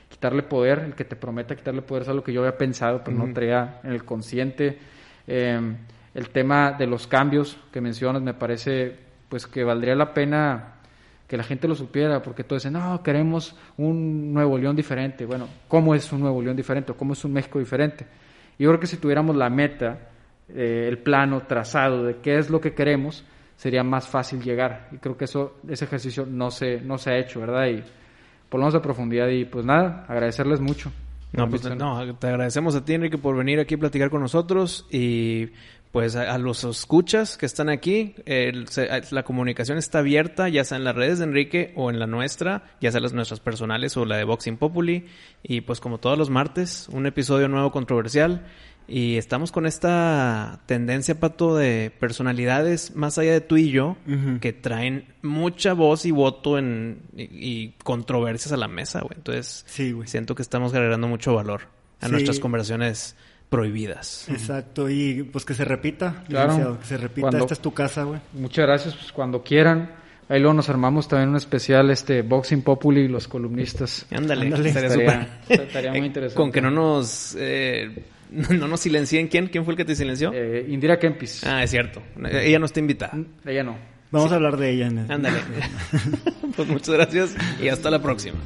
quitarle 0.09 0.43
poder, 0.43 0.81
el 0.81 0.95
que 0.95 1.05
te 1.05 1.15
prometa 1.15 1.55
quitarle 1.55 1.83
poder 1.83 2.03
es 2.03 2.09
algo 2.09 2.25
que 2.25 2.33
yo 2.33 2.41
había 2.41 2.59
pensado, 2.59 3.03
pero 3.05 3.17
no 3.17 3.33
traía 3.33 3.81
en 3.85 3.93
el 3.93 4.05
consciente. 4.05 4.77
Eh, 5.29 5.61
el 6.15 6.29
tema 6.31 6.73
de 6.73 6.87
los 6.89 7.07
cambios 7.07 7.57
que 7.73 7.81
mencionas 7.81 8.21
me 8.23 8.35
parece 8.35 8.97
pues 9.29 9.47
que 9.47 9.63
valdría 9.63 9.95
la 9.95 10.13
pena 10.13 10.75
que 11.29 11.37
la 11.37 11.45
gente 11.45 11.67
lo 11.67 11.75
supiera, 11.75 12.21
porque 12.21 12.45
todos 12.45 12.63
dicen, 12.63 12.75
no, 12.75 13.03
queremos 13.03 13.57
un 13.79 14.35
Nuevo 14.35 14.59
León 14.59 14.77
diferente. 14.77 15.25
Bueno, 15.25 15.49
¿cómo 15.69 15.95
es 15.95 16.13
un 16.13 16.21
Nuevo 16.21 16.43
León 16.43 16.57
diferente? 16.57 16.93
¿O 16.93 16.97
¿Cómo 16.97 17.15
es 17.15 17.25
un 17.25 17.33
México 17.33 17.59
diferente? 17.59 18.05
Yo 18.59 18.69
creo 18.69 18.81
que 18.81 18.87
si 18.87 18.99
tuviéramos 18.99 19.35
la 19.37 19.49
meta, 19.49 20.11
eh, 20.51 20.87
el 20.89 20.99
plano 20.99 21.47
trazado 21.47 22.05
de 22.05 22.17
qué 22.17 22.37
es 22.37 22.51
lo 22.51 22.61
que 22.61 22.75
queremos, 22.75 23.25
sería 23.63 23.85
más 23.85 24.09
fácil 24.09 24.43
llegar. 24.43 24.89
Y 24.91 24.97
creo 24.97 25.17
que 25.17 25.27
eso, 25.27 25.59
ese 25.69 25.85
ejercicio 25.85 26.27
no 26.29 26.51
se, 26.51 26.81
no 26.81 26.99
se 26.99 27.11
ha 27.11 27.19
hecho, 27.19 27.39
¿verdad? 27.39 27.69
Y 27.69 27.77
por 28.49 28.59
lo 28.59 28.65
menos 28.65 28.75
de 28.75 28.81
profundidad. 28.81 29.29
Y 29.29 29.45
pues 29.45 29.65
nada, 29.65 30.05
agradecerles 30.09 30.61
mucho. 30.61 30.91
No, 31.33 31.49
pues 31.49 31.63
no, 31.77 32.15
te 32.17 32.27
agradecemos 32.27 32.75
a 32.75 32.85
ti, 32.85 32.95
Enrique, 32.95 33.19
por 33.19 33.37
venir 33.37 33.61
aquí 33.61 33.77
a 33.77 33.79
platicar 33.79 34.11
con 34.11 34.21
nosotros 34.21 34.87
y 34.91 35.51
pues 35.93 36.17
a, 36.17 36.35
a 36.35 36.39
los 36.39 36.65
escuchas 36.65 37.39
que 37.39 37.47
están 37.47 37.69
aquí, 37.69 38.15
el- 38.27 38.67
se- 38.69 38.89
la 39.13 39.23
comunicación 39.23 39.79
está 39.79 40.01
abierta, 40.01 40.49
ya 40.49 40.65
sea 40.65 40.77
en 40.79 40.85
las 40.85 40.95
redes 40.97 41.21
de 41.21 41.25
Enrique 41.27 41.73
o 41.77 41.89
en 41.91 41.99
la 42.01 42.07
nuestra, 42.07 42.65
ya 42.81 42.91
sea 42.91 43.01
las 43.01 43.13
nuestras 43.13 43.41
personales 43.41 43.97
o 43.97 44.05
la 44.05 44.17
de 44.17 44.25
Boxing 44.25 44.57
Populi. 44.59 45.07
Y 45.43 45.61
pues 45.63 45.79
como 45.81 45.99
todos 45.99 46.19
los 46.19 46.29
martes, 46.31 46.89
un 46.91 47.07
episodio 47.07 47.47
nuevo 47.49 47.71
controversial. 47.71 48.45
Y 48.89 49.17
estamos 49.17 49.53
con 49.53 49.65
esta 49.65 50.61
tendencia, 50.67 51.19
Pato, 51.19 51.57
de 51.57 51.93
personalidades 51.99 52.95
más 52.97 53.17
allá 53.19 53.33
de 53.33 53.41
tú 53.41 53.57
y 53.57 53.71
yo, 53.71 53.97
que 54.41 54.53
traen 54.53 55.07
mucha 55.23 55.73
voz 55.73 56.05
y 56.05 56.11
voto 56.11 56.59
en, 56.59 57.01
y, 57.17 57.23
y 57.33 57.75
controversias 57.85 58.53
a 58.53 58.57
la 58.57 58.69
mesa, 58.69 59.01
güey. 59.01 59.15
Entonces, 59.17 59.65
Sí, 59.67 59.93
güey. 59.93 60.09
siento 60.09 60.35
que 60.35 60.43
estamos 60.43 60.75
agregando 60.75 61.09
mucho 61.09 61.35
valor 61.35 61.63
a 62.01 62.07
Sí. 62.07 62.13
nuestras 62.13 62.39
conversaciones 62.41 63.17
prohibidas. 63.49 64.29
Exacto, 64.29 64.89
y 64.91 65.23
pues 65.23 65.45
que 65.45 65.55
se 65.55 65.65
repita, 65.65 66.25
Claro. 66.29 66.49
licenciado, 66.49 66.81
que 66.81 66.87
se 66.87 66.97
repita. 66.97 67.21
Cuando- 67.23 67.39
Esta 67.45 67.55
es 67.55 67.61
tu 67.61 67.73
casa, 67.73 68.03
güey. 68.05 68.21
Muchas 68.35 68.67
gracias, 68.67 68.95
pues 68.97 69.13
cuando 69.13 69.43
quieran. 69.43 69.91
Ahí 70.29 70.41
luego 70.41 70.55
nos 70.55 70.69
armamos 70.71 71.09
también 71.09 71.29
un 71.31 71.37
especial, 71.37 71.91
este, 71.91 72.23
Boxing 72.23 72.63
Populi 72.63 73.03
y 73.03 73.09
los 73.09 73.29
columnistas. 73.29 74.07
Ándale, 74.11 74.47
Ándale. 74.47 74.69
estaría 74.71 74.89
Estaría- 74.89 75.21
súper. 75.47 75.61
estaría 75.67 75.91
muy 75.91 76.01
Eh, 76.01 76.07
interesante. 76.07 76.37
Con 76.43 76.51
que 76.53 76.61
no 76.63 76.71
nos, 76.71 77.37
eh, 77.39 78.05
no 78.59 78.69
nos 78.69 78.81
silencien. 78.81 79.29
¿Quién? 79.29 79.47
¿Quién 79.49 79.65
fue 79.65 79.73
el 79.73 79.77
que 79.79 79.85
te 79.85 79.95
silenció? 79.95 80.33
Eh, 80.35 80.67
Indira 80.69 80.99
Kempis. 80.99 81.45
Ah, 81.45 81.63
es 81.63 81.71
cierto. 81.71 82.03
Ella 82.31 82.59
no 82.59 82.67
está 82.67 82.81
invitada. 82.81 83.19
Ella 83.45 83.63
no. 83.63 83.77
Vamos 84.11 84.31
a 84.31 84.35
hablar 84.35 84.59
de 84.59 84.71
ella 84.71 84.87
en 84.89 84.99
el... 84.99 85.11
Ándale. 85.11 85.39
pues 86.57 86.69
muchas 86.69 86.95
gracias 86.95 87.35
y 87.63 87.69
hasta 87.69 87.91
la 87.91 88.01
próxima. 88.03 88.39